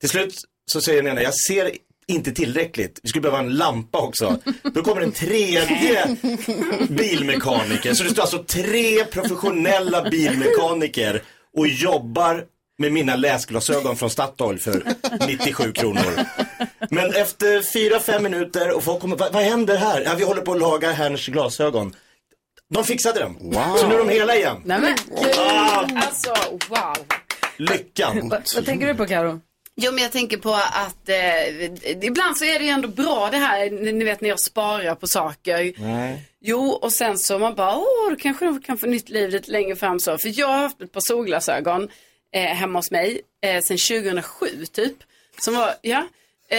Till 0.00 0.08
slut 0.08 0.34
så 0.72 0.80
säger 0.80 1.02
den 1.02 1.12
ena, 1.12 1.22
jag 1.22 1.34
ser 1.34 1.70
inte 2.06 2.32
tillräckligt. 2.32 3.00
Vi 3.02 3.08
skulle 3.08 3.22
behöva 3.22 3.38
en 3.38 3.56
lampa 3.56 3.98
också. 3.98 4.38
Då 4.74 4.82
kommer 4.82 5.00
en 5.02 5.12
tredje 5.12 6.16
bilmekaniker. 6.88 7.94
Så 7.94 8.04
det 8.04 8.10
står 8.10 8.22
alltså 8.22 8.44
tre 8.44 9.04
professionella 9.04 10.10
bilmekaniker 10.10 11.22
och 11.56 11.68
jobbar 11.68 12.44
med 12.78 12.92
mina 12.92 13.16
läsglasögon 13.16 13.96
från 13.96 14.10
Statoil 14.10 14.58
för 14.58 14.82
97 15.26 15.72
kronor. 15.72 16.20
Men 16.90 17.14
efter 17.14 17.72
fyra, 17.72 18.00
fem 18.00 18.22
minuter 18.22 18.70
och 18.76 18.84
folk 18.84 19.00
kommer, 19.00 19.16
vad, 19.16 19.32
vad 19.32 19.42
händer 19.42 19.76
här? 19.76 20.00
Ja, 20.00 20.14
vi 20.18 20.24
håller 20.24 20.42
på 20.42 20.52
att 20.52 20.58
laga 20.60 20.92
herrns 20.92 21.26
glasögon. 21.26 21.94
De 22.74 22.84
fixade 22.84 23.20
dem. 23.20 23.36
Så 23.78 23.88
nu 23.88 23.94
är 23.94 23.98
de 23.98 24.08
hela 24.08 24.36
igen. 24.36 24.56
Nej 24.64 24.80
men 24.80 24.94
gud, 25.22 25.34
Ah. 25.38 25.86
alltså 25.96 26.34
wow. 26.68 26.96
Lyckan. 27.56 28.28
Vad, 28.28 28.42
vad 28.54 28.64
tänker 28.66 28.86
du 28.86 28.94
på 28.94 29.06
Karo? 29.06 29.40
Jo, 29.76 29.92
men 29.92 30.02
jag 30.02 30.12
tänker 30.12 30.36
på 30.36 30.54
att 30.54 31.08
eh, 31.08 32.04
ibland 32.04 32.36
så 32.36 32.44
är 32.44 32.58
det 32.58 32.64
ju 32.64 32.70
ändå 32.70 32.88
bra 32.88 33.28
det 33.30 33.36
här, 33.36 33.70
ni 33.70 34.04
vet 34.04 34.20
när 34.20 34.28
jag 34.28 34.40
sparar 34.40 34.94
på 34.94 35.06
saker. 35.06 35.72
Nej. 35.76 36.22
Jo, 36.40 36.68
och 36.68 36.92
sen 36.92 37.18
så 37.18 37.38
man 37.38 37.54
bara, 37.54 37.76
åh, 37.76 38.10
då 38.10 38.16
kanske 38.16 38.44
de 38.44 38.60
kan 38.62 38.78
få 38.78 38.86
nytt 38.86 39.08
liv 39.08 39.30
lite 39.30 39.50
längre 39.50 39.76
fram 39.76 40.00
så. 40.00 40.18
För 40.18 40.40
jag 40.40 40.48
har 40.48 40.58
haft 40.58 40.80
ett 40.80 40.92
par 40.92 41.00
solglasögon 41.00 41.88
eh, 42.34 42.42
hemma 42.42 42.78
hos 42.78 42.90
mig 42.90 43.20
eh, 43.46 43.60
sedan 43.62 43.78
2007 44.02 44.46
typ. 44.72 44.96
Som 45.38 45.54
var, 45.54 45.74
ja, 45.82 46.06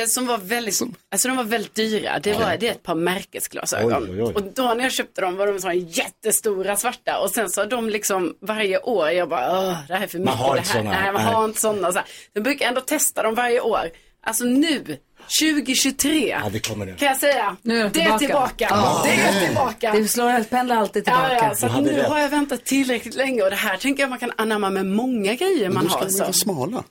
som 0.08 0.26
var 0.28 0.38
väldigt, 0.38 0.82
alltså 1.12 1.28
de 1.28 1.38
var 1.38 1.44
väldigt 1.44 1.76
dyra. 1.76 2.20
Det, 2.20 2.34
var, 2.34 2.58
det 2.58 2.68
är 2.68 2.72
ett 2.72 2.84
par 2.84 2.96
märkesglasögon. 2.96 4.04
Oj, 4.04 4.10
oj, 4.12 4.24
oj. 4.24 4.34
Och 4.34 4.44
då 4.44 4.74
när 4.74 4.84
jag 4.84 4.92
köpte 4.92 5.22
dem 5.22 5.36
var 5.38 5.48
de 5.48 5.60
så 5.60 5.72
jättestora 5.72 6.76
svarta. 6.76 7.20
Och 7.20 7.30
sen 7.32 7.50
så 7.50 7.62
har 7.62 7.68
de 7.68 7.90
liksom 7.90 8.36
varje 8.42 8.80
år, 8.80 9.10
jag 9.10 9.30
bara, 9.30 9.60
åh, 9.60 9.78
det 9.88 9.94
här 9.94 10.04
är 10.04 10.08
för 10.08 10.20
mycket. 10.20 10.36
har 10.36 10.54
det 10.54 10.60
inte 10.60 10.72
här. 10.72 10.80
såna. 10.80 10.92
Nej, 11.02 11.12
man 11.14 11.24
Nej. 11.24 11.34
har 11.34 11.46
inte 11.46 11.62
sådana. 11.62 11.92
Så 11.92 11.98
här. 12.00 12.08
Jag 12.34 12.44
brukar 12.44 12.68
ändå 12.68 12.82
testa 12.82 13.24
dem 13.24 13.36
varje 13.36 13.60
år. 13.60 13.90
Alltså 14.28 14.44
nu, 14.44 14.98
2023, 15.42 16.28
Ja, 16.44 16.50
det 16.50 16.60
kommer 16.68 16.86
det. 16.86 16.94
kan 16.94 17.08
jag 17.08 17.18
säga. 17.18 17.56
Nu 17.62 17.80
är 17.80 17.84
de 17.84 17.90
det 17.90 18.02
är 18.06 18.18
tillbaka. 18.18 18.68
Ja. 18.70 19.02
Det 19.06 19.12
är 19.22 19.46
tillbaka. 19.48 19.92
Det 19.92 20.08
slår 20.08 20.44
pendlar 20.44 20.76
alltid 20.76 21.04
tillbaka. 21.04 21.34
Ja, 21.34 21.48
ja, 21.50 21.56
så 21.56 21.82
nu 21.82 21.92
rätt. 21.92 22.08
har 22.08 22.20
jag 22.20 22.30
väntat 22.30 22.66
tillräckligt 22.66 23.16
länge 23.16 23.44
och 23.44 23.50
det 23.50 23.56
här 23.56 23.78
tänker 23.78 24.04
jag 24.04 24.10
man 24.10 24.20
kan 24.20 24.32
anamma 24.38 24.70
med 24.70 24.86
många 24.86 25.34
grejer 25.36 25.70
man 25.70 25.84
Då 25.84 25.90
ska 25.90 26.00
har. 26.00 26.06
de 26.06 26.12
ju 26.12 26.18
Så. 26.18 26.24
vara 26.24 26.34
smala. 26.34 26.84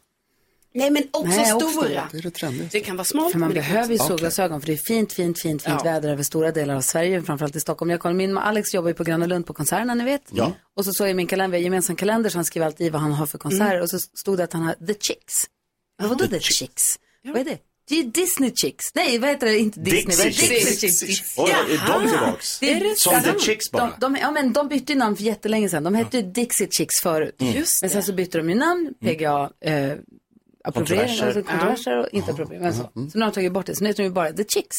Nej 0.77 0.91
men 0.91 1.03
också 1.11 1.29
Nej, 1.37 1.53
också 1.55 1.69
stora. 1.71 1.85
stora. 1.87 2.09
Det 2.13 2.19
är 2.19 2.23
det 2.23 2.31
trendiga. 2.31 2.69
Det 2.73 2.81
kan 2.81 2.97
vara 2.97 3.05
smalt. 3.05 3.33
För 3.33 3.39
man 3.39 3.53
behöver 3.55 3.89
ju 3.89 3.95
också- 3.95 4.07
solglasögon 4.09 4.61
för 4.61 4.67
det 4.67 4.73
är 4.73 4.77
fint, 4.77 5.13
fint, 5.13 5.41
fint, 5.41 5.63
fint 5.63 5.75
Ja. 5.79 5.85
väder 5.85 6.09
över 6.13 6.23
stora 6.23 6.53
delar 6.53 6.75
av 6.75 6.81
Sverige, 6.81 7.23
framförallt 7.23 7.57
i 7.57 7.61
Stockholm. 7.61 7.91
Jag 7.91 8.01
kollar, 8.01 8.15
min 8.15 8.39
Alex 8.39 8.75
jobbar 8.75 8.89
ju 8.89 8.95
på 8.95 9.05
Gröna 9.05 9.27
Lund 9.27 9.47
på 9.47 9.55
konserterna, 9.55 9.95
ni 9.95 10.05
vet. 10.05 10.23
Ja. 10.33 10.53
Och 10.77 10.85
så 10.85 10.93
såg 10.93 11.09
jag 11.09 11.17
min 11.17 11.27
kalender, 11.27 11.59
vi 11.59 11.63
har 11.63 11.65
gemensam 11.65 11.97
kalender, 11.97 12.31
så 12.31 12.39
han 12.39 12.45
skriver 12.45 12.67
alltid 12.67 12.87
i 12.87 12.91
vad 12.91 13.01
han 13.03 13.13
har 13.13 13.27
för 13.27 13.39
konserter. 13.39 13.71
Mm. 13.71 13.83
Och 13.83 13.91
så 13.91 13.99
stod 13.99 14.37
det 14.39 14.45
att 14.45 14.53
han 14.53 14.63
har 14.63 14.73
The 14.87 14.95
Chicks. 15.01 15.35
Men 15.99 16.09
vadå 16.09 16.27
The 16.27 16.41
Chicks? 16.41 16.85
Vad 17.25 17.37
är 17.41 17.45
det? 17.45 17.59
Det 17.89 17.99
är 17.99 18.05
Disney 18.05 18.53
Chicks. 18.55 18.85
Nej, 18.95 19.19
vad 19.19 19.31
heter 19.31 19.47
det? 19.47 19.59
Inte 19.59 19.81
Disney. 19.81 20.17
det? 20.17 20.25
Dixie 20.49 20.91
Chicks. 20.91 21.35
Oj, 21.39 21.51
är 21.51 21.93
de 22.03 22.09
tillbaks? 22.11 22.59
Det 22.61 22.73
är 22.73 22.95
Som 22.95 23.23
The 23.23 23.39
Chicks 23.41 23.71
bara. 23.71 23.93
De, 24.01 24.13
de, 24.13 24.19
ja, 24.21 24.31
men 24.31 24.53
de 24.53 24.69
bytte 24.69 24.93
ju 24.93 24.99
namn 24.99 25.17
för 25.17 25.25
jättelänge 25.25 25.69
sedan. 25.69 25.85
De 25.85 25.95
hette 25.95 26.17
ju 26.17 26.23
Dixie 26.23 26.69
Chicks 26.71 27.01
förut. 27.03 27.37
Mm. 27.41 27.55
Just 27.55 27.83
Men 27.83 27.91
sen 27.91 28.03
så 28.03 28.13
bytte 28.13 28.39
de 28.39 28.49
ju 28.51 28.55
namn, 28.57 28.95
PGA, 29.01 29.51
eh, 29.61 29.93
appropriering, 30.65 31.21
alltså 31.21 31.43
kontroverser 31.43 31.99
och 31.99 32.09
inte 32.13 32.31
appropriering. 32.31 32.73
Så. 32.73 32.83
så 32.83 32.89
nu 32.95 33.25
har 33.25 33.31
de 33.31 33.35
tagit 33.35 33.53
bort 33.53 33.67
det, 33.67 33.77
så 33.77 33.85
nu 33.85 33.89
heter 33.91 34.03
de 34.03 34.09
ju 34.09 34.13
bara 34.15 34.33
The 34.33 34.45
Chicks. 34.45 34.77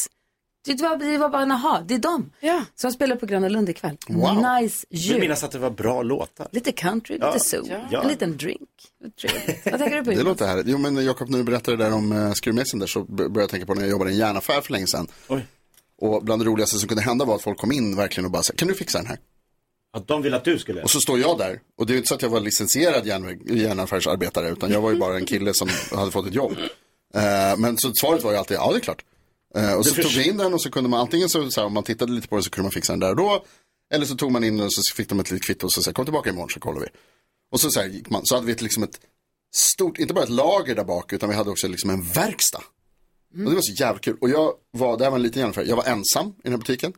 Det 0.66 0.82
var, 0.82 0.98
det 0.98 1.18
var 1.18 1.30
bara 1.30 1.42
en 1.42 1.52
aha, 1.52 1.82
det 1.88 1.94
är 1.94 2.00
de. 2.00 2.32
Ja. 2.40 2.62
De 2.82 2.92
spelar 2.92 3.16
på 3.16 3.26
Gröna 3.26 3.50
Lund 3.50 3.70
ikväll. 3.70 3.98
Wow. 4.08 4.36
Nice 4.62 4.86
Jag 4.90 5.00
jul. 5.00 5.20
minns 5.20 5.44
att 5.44 5.52
det 5.52 5.60
var 5.60 5.70
bra 5.70 6.02
låtar. 6.02 6.48
Lite 6.52 6.72
country, 6.72 7.18
Ja. 7.22 7.34
lite 7.34 7.46
soul, 7.46 7.74
Ja. 7.92 8.02
en 8.02 8.08
liten 8.08 8.38
drink. 8.38 8.70
Vad 9.66 9.80
tänker 9.80 9.96
du 9.96 10.04
på? 10.04 10.10
Det 10.12 10.24
låter 10.24 10.46
härligt. 10.48 10.68
Jo 10.68 10.78
men 10.78 11.06
Jakob, 11.06 11.30
när 11.30 11.38
du 11.38 11.44
berättade 11.44 11.78
där 11.78 11.94
om 11.94 12.12
uh, 12.12 12.34
skruvmejseln 12.34 12.80
där 12.80 12.88
så 12.88 13.04
började 13.04 13.40
jag 13.42 13.50
tänka 13.50 13.66
på 13.66 13.74
när 13.74 13.82
jag 13.82 13.90
jobbade 13.90 14.10
i 14.12 14.14
en 14.14 14.20
järnaffär 14.20 14.62
för 14.62 14.72
länge 14.72 14.88
sedan. 14.88 15.08
Oj. 15.30 15.46
Och 16.02 16.24
bland 16.24 16.42
det 16.42 16.46
roligaste 16.46 16.78
som 16.78 16.88
kunde 16.88 17.04
hända 17.04 17.26
var 17.26 17.36
att 17.36 17.42
folk 17.42 17.58
kom 17.58 17.72
in 17.72 17.96
verkligen 17.96 18.26
och 18.26 18.32
bara 18.32 18.44
sa, 18.44 18.54
kan 18.58 18.68
du 18.68 18.74
fixa 18.74 18.98
den 18.98 19.08
här? 19.08 19.18
Att 19.96 20.08
de 20.08 20.22
ville 20.22 20.38
att 20.38 20.46
du 20.46 20.60
skulle. 20.60 20.84
Och 20.84 20.90
så 20.90 21.00
står 21.00 21.20
jag 21.20 21.38
där. 21.38 21.60
Och 21.78 21.86
det 21.86 21.92
är 21.92 21.94
ju 21.96 21.98
inte 21.98 22.08
så 22.08 22.16
att 22.16 22.22
jag 22.22 22.30
var 22.30 22.40
licensierad 22.40 23.06
järnväg- 23.06 23.56
järnaffärsarbetare 23.58 24.50
utan 24.50 24.72
jag 24.72 24.82
var 24.82 24.92
ju 24.92 24.98
bara 24.98 25.18
en 25.18 25.26
kille 25.26 25.54
som 25.54 25.70
hade 25.92 26.12
fått 26.12 26.28
ett 26.28 26.34
jobb. 26.34 26.52
Eh, 27.14 27.58
men 27.58 27.78
så 27.78 27.92
svaret 28.02 28.24
var 28.24 28.32
ju 28.32 28.38
alltid, 28.38 28.58
ja 28.58 28.72
det 28.72 28.78
är 28.78 28.80
klart. 28.80 29.04
Eh, 29.56 29.74
och 29.74 29.86
så 29.86 29.96
Det 29.96 30.02
tog 30.04 30.12
vi 30.12 30.30
in 30.30 30.38
den 30.38 30.54
och 30.54 30.62
så 30.62 30.72
kunde 30.72 30.90
man 30.90 31.00
antingen 31.00 31.30
så, 31.30 31.52
så 31.52 31.60
här, 31.62 31.68
om 31.68 31.74
man 31.74 31.84
tittade 31.84 32.12
lite 32.12 32.28
på 32.28 32.36
den 32.36 32.44
så 32.44 32.50
kunde 32.50 32.64
man 32.66 32.72
fixa 32.72 32.94
den 32.94 33.00
där 33.00 33.10
och 33.10 33.16
då. 33.16 33.46
Eller 33.94 34.06
så 34.06 34.16
tog 34.16 34.32
man 34.32 34.44
in 34.44 34.58
den 34.58 34.66
och 34.66 34.74
så 34.74 34.96
fick 34.96 35.10
de 35.10 35.20
ett 35.20 35.32
litet 35.32 35.46
kvitto 35.48 35.66
och 35.66 35.72
så 35.74 35.82
sa 35.84 35.92
kom 35.94 36.06
tillbaka 36.06 36.30
imorgon 36.30 36.50
så 36.50 36.60
kollar 36.60 36.82
vi. 36.82 36.88
Och 37.52 37.60
så, 37.60 37.70
så, 37.72 37.80
här, 37.80 37.88
gick 37.88 38.10
man, 38.10 38.22
så 38.26 38.36
hade 38.36 38.48
vi 38.48 38.52
ett, 38.54 38.62
liksom 38.62 38.84
ett 38.84 39.00
stort, 39.56 39.98
inte 39.98 40.14
bara 40.14 40.24
ett 40.24 40.30
lager 40.30 40.76
där 40.76 40.84
bak 40.84 41.14
utan 41.14 41.30
vi 41.30 41.36
hade 41.36 41.50
också 41.50 41.68
liksom 41.68 41.90
en 41.90 42.02
verkstad. 42.04 42.64
Och 43.34 43.50
det 43.50 43.56
var 43.56 43.62
så 43.62 43.84
jävla 43.84 44.00
kul. 44.00 44.18
Och 44.22 44.30
jag 44.30 44.54
var, 44.72 44.98
det 44.98 45.04
här 45.04 45.12
var 45.12 45.18
en 45.18 45.24
liten 45.24 45.40
järnaffär, 45.40 45.64
jag 45.64 45.76
var 45.76 45.84
ensam 45.84 46.28
i 46.28 46.34
den 46.44 46.52
här 46.52 46.58
butiken. 46.60 46.94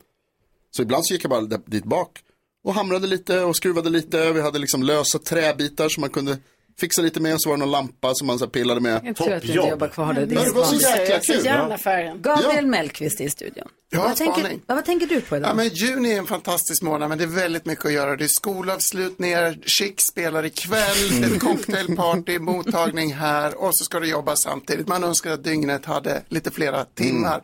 Så 0.70 0.82
ibland 0.82 1.06
så 1.06 1.14
gick 1.14 1.24
jag 1.24 1.30
bara 1.30 1.40
dit 1.66 1.84
bak 1.84 2.20
och 2.64 2.74
hamrade 2.74 3.06
lite 3.06 3.40
och 3.40 3.56
skruvade 3.56 3.90
lite. 3.90 4.32
Vi 4.32 4.40
hade 4.40 4.58
liksom 4.58 4.82
lösa 4.82 5.18
träbitar 5.18 5.88
som 5.88 6.00
man 6.00 6.10
kunde 6.10 6.38
fixa 6.80 7.02
lite 7.02 7.20
med. 7.20 7.36
Så 7.38 7.48
var 7.48 7.56
det 7.56 7.60
någon 7.60 7.70
lampa 7.70 8.14
som 8.14 8.26
man 8.26 8.38
så 8.38 8.44
här 8.44 8.50
pillade 8.50 8.80
med. 8.80 9.00
Jag 9.04 9.16
tror 9.16 9.32
att 9.32 9.42
du 9.42 9.48
inte 9.52 9.68
jobbar 9.68 9.88
kvar 9.88 10.12
där. 10.12 10.26
Det 10.26 10.34
Ja, 10.34 10.42
det 10.44 10.50
var 10.52 10.64
så 10.64 10.74
jäkla 10.74 11.18
kul. 11.18 12.18
Gabriel 12.20 12.64
Ja. 12.64 12.70
Mellqvist 12.70 13.20
i 13.20 13.30
studion. 13.30 13.68
Jag 13.90 14.00
har 14.00 14.08
vad, 14.08 14.16
tänker, 14.16 14.50
ja, 14.66 14.74
vad 14.74 14.84
tänker 14.84 15.06
du 15.06 15.20
på 15.20 15.36
idag? 15.36 15.50
Ja, 15.50 15.54
men 15.54 15.68
juni 15.68 16.12
är 16.12 16.18
en 16.18 16.26
fantastisk 16.26 16.82
månad, 16.82 17.08
men 17.08 17.18
det 17.18 17.24
är 17.24 17.28
väldigt 17.28 17.66
mycket 17.66 17.84
att 17.84 17.92
göra. 17.92 18.16
Det 18.16 18.24
är 18.24 18.28
skolavslutningar, 18.28 19.58
Chic 19.66 20.00
spelar 20.00 20.44
ikväll, 20.44 21.24
ett 21.24 21.40
cocktailparty, 21.40 22.38
mottagning 22.38 23.14
här 23.14 23.62
och 23.62 23.76
så 23.76 23.84
ska 23.84 24.00
du 24.00 24.08
jobba 24.08 24.36
samtidigt. 24.36 24.88
Man 24.88 25.04
önskar 25.04 25.30
att 25.30 25.44
dygnet 25.44 25.84
hade 25.84 26.22
lite 26.28 26.50
flera 26.50 26.84
timmar. 26.84 27.42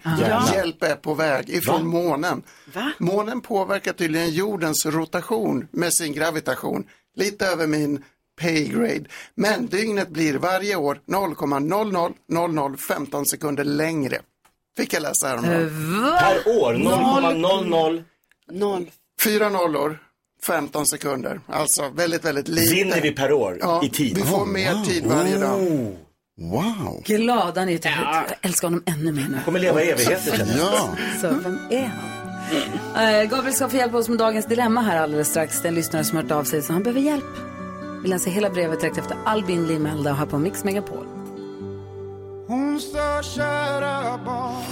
Hjälp 0.55 0.83
är 0.83 0.97
på 0.97 1.15
väg 1.15 1.51
ifrån 1.51 1.87
månen. 1.87 2.43
Månen 2.99 3.41
påverkar 3.41 3.93
tydligen 3.93 4.31
jordens 4.31 4.87
rotation 4.87 5.69
med 5.71 5.95
sin 5.95 6.13
gravitation. 6.13 6.85
Lite 7.17 7.47
över 7.47 7.67
min 7.67 8.03
pay 8.41 8.69
grade. 8.69 9.05
Men 9.35 9.67
dygnet 9.67 10.09
blir 10.09 10.35
varje 10.35 10.77
år 10.77 11.01
0,000015 11.07 13.25
sekunder 13.25 13.65
längre. 13.65 14.19
Fick 14.77 14.93
jag 14.95 15.03
läsa 15.03 15.29
häromdagen. 15.29 15.71
Per 16.19 16.49
år, 16.61 16.75
0,00. 16.75 18.05
Noll. 18.53 18.91
Fyra 19.25 19.49
nollor, 19.49 19.99
15 20.47 20.87
sekunder. 20.87 21.41
Alltså 21.47 21.89
väldigt, 21.89 22.25
väldigt 22.25 22.49
lite. 22.49 22.75
Vinner 22.75 23.01
vi 23.01 23.11
per 23.11 23.33
år 23.33 23.59
ja, 23.61 23.85
i 23.85 23.89
tid? 23.89 24.17
Vi 24.17 24.23
får 24.23 24.47
mer 24.47 24.85
tid 24.85 25.07
varje 25.07 25.39
dag. 25.39 25.59
Wow. 26.41 27.03
Glad 27.05 27.59
han 27.59 27.69
är. 27.69 27.79
Typ. 27.79 27.85
Jag 27.85 28.25
älskar 28.43 28.69
honom 28.69 28.83
ännu 28.87 29.13
mer 29.13 29.27
nu. 29.31 29.39
Kommer 29.45 29.59
leva 29.61 29.83
i 29.83 29.91
evigheter 29.91 30.37
känner 30.37 30.59
jag. 30.59 30.73
Ja. 30.73 30.97
Så 31.21 31.29
vem 31.29 31.59
är 31.71 31.87
han? 31.87 31.99
Eh, 32.97 33.25
Gabriel 33.31 33.55
ska 33.55 33.69
få 33.69 33.77
hjälpa 33.77 33.97
oss 33.97 34.09
med 34.09 34.19
dagens 34.19 34.47
dilemma 34.47 34.81
här 34.81 34.97
alldeles 34.97 35.29
strax. 35.29 35.61
Det 35.63 35.67
är 35.67 35.69
en 35.69 35.75
lyssnare 35.75 36.05
som 36.05 36.17
hört 36.19 36.31
av 36.31 36.45
sig 36.45 36.63
så 36.63 36.73
han 36.73 36.83
behöver 36.83 37.01
hjälp. 37.01 37.25
Vi 38.05 38.11
läser 38.11 38.31
hela 38.31 38.51
brevet 38.51 38.81
direkt 38.81 38.99
efter 38.99 39.17
Albin 39.25 39.67
Limelda 39.67 40.11
och 40.11 40.17
här 40.17 40.27
på 40.27 40.39
Mix 40.39 40.65
Megapol. 40.65 41.07
Hon 42.47 42.81
sa 42.81 43.23
kära 43.23 44.19
barn 44.25 44.65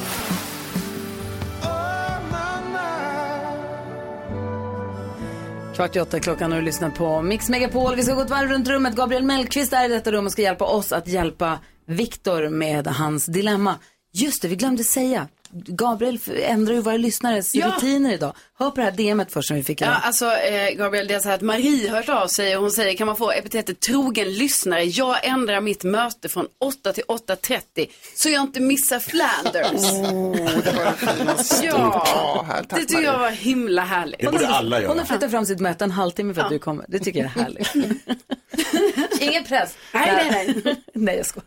Kvart 5.75 5.97
i 5.97 6.01
åtta 6.01 6.21
klockan 6.21 6.53
och 6.53 6.59
du 6.59 6.65
lyssnar 6.65 6.91
på 6.91 7.23
Mix 7.23 7.49
Megapol. 7.49 7.97
Vi 7.97 8.03
ska 8.03 8.15
gå 8.15 8.21
ett 8.21 8.31
varv 8.31 8.51
runt 8.51 8.69
rummet. 8.69 8.97
Gabriel 8.97 9.25
Mellqvist 9.25 9.73
är 9.73 9.85
i 9.85 9.89
detta 9.89 10.13
rum 10.13 10.27
och 10.27 10.33
ska 10.33 10.43
hjälpa 10.43 10.65
oss 10.65 10.93
att 10.93 11.09
hjälpa 11.09 11.59
Viktor 11.87 12.49
med 12.49 12.87
hans 12.87 13.27
dilemma. 13.27 13.75
Just 14.13 14.43
det, 14.43 14.49
vi 14.49 14.57
glömde 14.57 14.85
säga. 14.85 15.29
Gabriel 15.55 16.19
ändrar 16.43 16.75
ju 16.75 16.81
våra 16.81 16.97
lyssnares 16.97 17.55
Ja. 17.55 17.67
rutiner 17.67 18.13
idag. 18.13 18.35
Hör 18.59 18.71
på 18.71 18.77
det 18.77 18.83
här 18.83 18.91
DMet 18.93 19.33
först 19.33 19.49
som 19.49 19.57
vi 19.57 19.63
fick 19.63 19.81
Ja, 19.81 19.87
idag. 19.87 19.99
alltså 20.03 20.33
eh, 20.33 20.71
Gabriel, 20.75 21.07
det 21.09 21.15
är 21.15 21.19
så 21.21 21.29
här 21.29 21.35
att 21.35 21.41
Marie 21.43 21.91
hört 21.91 22.09
av 22.09 22.27
sig 22.29 22.57
och 22.57 22.63
hon 22.63 22.71
säger 22.71 22.97
kan 22.97 23.07
man 23.07 23.17
få 23.17 23.31
epitetet 23.33 23.81
trogen 23.81 24.33
lyssnare? 24.35 24.85
Jag 24.85 25.25
ändrar 25.27 25.61
mitt 25.61 25.85
möte 25.85 26.29
från 26.29 26.47
8 26.61 26.93
till 26.93 27.05
8.30 27.05 27.87
så 28.15 28.29
jag 28.29 28.43
inte 28.43 28.61
missar 28.61 28.99
Flanders. 28.99 29.83
ja, 31.63 32.47
det 32.69 32.77
tycker 32.85 33.03
jag 33.03 33.19
var 33.19 33.31
himla 33.31 33.83
härligt. 33.83 34.25
Hon 34.25 34.35
har- 34.45 34.87
Hon 34.89 34.99
har 34.99 35.05
flyttat 35.07 35.31
fram 35.31 35.47
sitt 35.47 35.61
möte 35.61 35.85
en 35.85 35.91
halvtimme 35.91 36.35
för 36.35 36.43
att 36.43 36.51
du 36.51 36.59
kommer. 36.59 36.85
Det 36.89 36.99
tycker 36.99 37.19
jag 37.21 37.27
är 37.37 37.43
härligt. 37.43 37.75
Ingen 39.21 39.45
press. 39.45 39.75
Nej, 39.93 40.13
nej, 40.31 40.55
nej. 40.65 40.77
nej, 40.95 41.17
jag 41.17 41.27
skojar. 41.27 41.47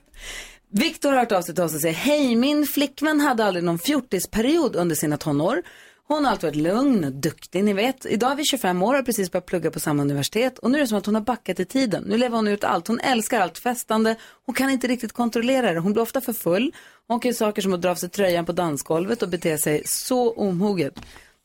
Viktor 0.78 1.12
har 1.12 1.20
hört 1.20 1.32
av 1.32 1.42
sig 1.42 1.56
till 1.56 1.64
oss 1.64 1.76
och 1.76 1.82
säger, 1.82 1.96
hej, 1.96 2.36
min 2.36 2.66
flickvän 2.66 3.20
hade 3.20 3.46
aldrig 3.46 3.64
någon 3.64 3.80
fjortisperiod 3.80 4.76
under 4.76 4.96
sina 4.96 5.18
tonår. 5.18 5.64
Hon 6.08 6.26
har 6.26 6.32
alltid 6.32 6.50
varit 6.50 6.56
lugn 6.56 7.04
och 7.04 7.12
duktig, 7.12 7.64
ni 7.64 7.74
vet. 7.74 8.06
Idag 8.06 8.32
är 8.32 8.36
vi 8.36 8.44
25 8.46 8.84
år 8.84 8.88
och 8.88 8.96
har 8.96 9.04
precis 9.04 9.32
börjat 9.32 9.46
plugga 9.46 9.72
på 9.72 9.80
samma 9.80 10.02
universitet. 10.02 10.60
Och 10.60 10.72
nu 10.72 10.78
är 10.78 10.82
det 10.82 10.88
som 10.88 10.98
att 10.98 11.06
hon 11.06 11.16
har 11.16 11.22
backat 11.22 11.60
i 11.60 11.66
tiden. 11.66 12.04
Nu 12.04 12.18
lever 12.18 12.36
hon 12.36 12.48
ut 12.48 12.64
allt. 12.64 12.88
Hon 12.88 13.00
älskar 13.00 13.42
allt 13.42 13.58
festande. 13.58 14.16
Hon 14.46 14.56
kan 14.56 14.70
inte 14.70 14.88
riktigt 14.88 15.14
kontrollera 15.14 15.74
det. 15.74 15.80
Hon 15.80 15.94
blir 15.94 16.04
ofta 16.04 16.22
för 16.22 16.34
full. 16.34 16.74
Hon 17.08 17.20
kan 17.20 17.30
göra 17.30 17.38
saker 17.38 17.62
som 17.62 17.74
att 17.74 17.82
dra 17.82 17.90
av 17.90 17.96
sig 17.96 18.10
tröjan 18.10 18.46
på 18.46 18.52
dansgolvet 18.52 19.22
och 19.22 19.30
bete 19.30 19.58
sig 19.58 19.82
så 19.86 20.34
omoget. 20.34 20.94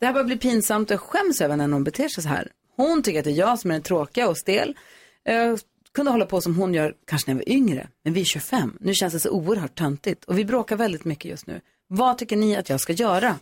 Det 0.01 0.07
här 0.07 0.13
börjar 0.13 0.27
bli 0.27 0.37
pinsamt 0.37 0.91
och 0.91 0.95
jag 0.95 1.01
skäms 1.01 1.41
över 1.41 1.57
när 1.57 1.69
hon 1.69 1.85
beter 1.85 2.09
sig 2.09 2.23
så 2.23 2.29
här. 2.29 2.49
Hon 2.77 3.03
tycker 3.03 3.19
att 3.19 3.25
det 3.25 3.31
är 3.31 3.35
jag 3.35 3.59
som 3.59 3.71
är 3.71 3.75
den 3.75 3.83
tråkiga 3.83 4.29
och 4.29 4.39
stel. 4.39 4.77
Eh, 5.25 5.55
kunde 5.95 6.11
hålla 6.11 6.27
på 6.27 6.41
som 6.41 6.57
hon 6.57 6.75
gör 6.75 6.95
kanske 7.07 7.31
när 7.31 7.41
jag 7.41 7.47
var 7.47 7.53
yngre. 7.57 7.89
Men 8.05 8.13
vi 8.13 8.21
är 8.21 8.25
25. 8.25 8.77
Nu 8.81 8.95
känns 8.95 9.13
det 9.13 9.21
så 9.21 9.31
oerhört 9.31 9.79
töntigt. 9.79 10.25
Och 10.25 10.39
vi 10.39 10.45
bråkar 10.45 10.77
väldigt 10.77 11.05
mycket 11.05 11.31
just 11.31 11.47
nu. 11.47 11.61
Vad 11.89 12.19
tycker 12.19 12.37
ni 12.37 12.57
att 12.57 12.69
jag 12.69 12.81
ska 12.81 12.93
göra? 12.93 13.39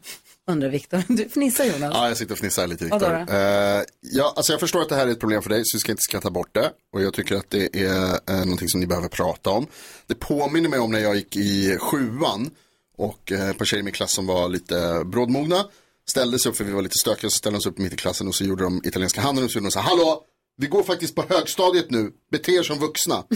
Undrar 0.46 0.68
Viktor. 0.68 1.02
Du 1.08 1.28
fnissar 1.28 1.64
Jonas. 1.64 1.94
Ja, 1.94 2.08
jag 2.08 2.16
sitter 2.16 2.32
och 2.32 2.38
fnissar 2.38 2.66
lite 2.66 2.84
Viktor. 2.84 3.26
Eh, 3.30 3.82
ja, 4.00 4.32
alltså 4.36 4.52
jag 4.52 4.60
förstår 4.60 4.82
att 4.82 4.88
det 4.88 4.94
här 4.94 5.06
är 5.06 5.10
ett 5.10 5.20
problem 5.20 5.42
för 5.42 5.50
dig 5.50 5.62
så 5.64 5.76
vi 5.76 5.80
ska 5.80 5.92
inte 5.92 6.02
skratta 6.02 6.30
bort 6.30 6.54
det. 6.54 6.70
Och 6.92 7.02
jag 7.02 7.14
tycker 7.14 7.36
att 7.36 7.50
det 7.50 7.84
är 7.84 8.20
eh, 8.30 8.38
någonting 8.38 8.68
som 8.68 8.80
ni 8.80 8.86
behöver 8.86 9.08
prata 9.08 9.50
om. 9.50 9.66
Det 10.06 10.14
påminner 10.14 10.68
mig 10.68 10.78
om 10.78 10.90
när 10.90 10.98
jag 10.98 11.16
gick 11.16 11.36
i 11.36 11.76
sjuan 11.80 12.50
och 12.96 13.32
ett 13.32 13.58
par 13.58 13.64
tjejer 13.64 13.80
i 13.80 13.84
min 13.84 13.94
klass 13.94 14.12
som 14.12 14.26
var 14.26 14.48
lite 14.48 15.02
brådmogna 15.04 15.64
ställde 16.10 16.38
sig 16.38 16.50
upp 16.50 16.56
för 16.56 16.64
vi 16.64 16.72
var 16.72 16.82
lite 16.82 16.98
stökiga 16.98 17.30
så 17.30 17.36
ställde 17.36 17.58
de 17.58 17.62
sig 17.62 17.72
upp 17.72 17.78
mitt 17.78 17.92
i 17.92 17.96
klassen 17.96 18.28
och 18.28 18.34
så 18.34 18.44
gjorde 18.44 18.64
de 18.64 18.80
italienska 18.84 19.20
handen 19.20 19.44
och 19.44 19.50
så 19.50 19.58
gjorde 19.58 19.66
de 19.66 19.70
så 19.70 19.78
här, 19.78 19.88
hallå, 19.88 20.22
vi 20.58 20.66
går 20.66 20.82
faktiskt 20.82 21.14
på 21.14 21.24
högstadiet 21.28 21.90
nu, 21.90 22.12
bete 22.30 22.52
er 22.52 22.62
som 22.62 22.78
vuxna. 22.78 23.24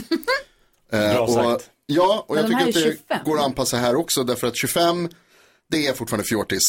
Eh, 0.91 1.13
Bra 1.13 1.21
och, 1.21 1.33
sagt. 1.33 1.69
Ja, 1.85 2.25
och 2.27 2.37
jag 2.37 2.47
tycker 2.47 2.59
att 2.59 2.73
det 2.73 2.81
25. 2.81 3.17
går 3.25 3.37
att 3.37 3.45
anpassa 3.45 3.77
här 3.77 3.95
också 3.95 4.23
därför 4.23 4.47
att 4.47 4.57
25 4.57 5.09
det 5.69 5.87
är 5.87 5.93
fortfarande 5.93 6.23
fjortis. 6.23 6.63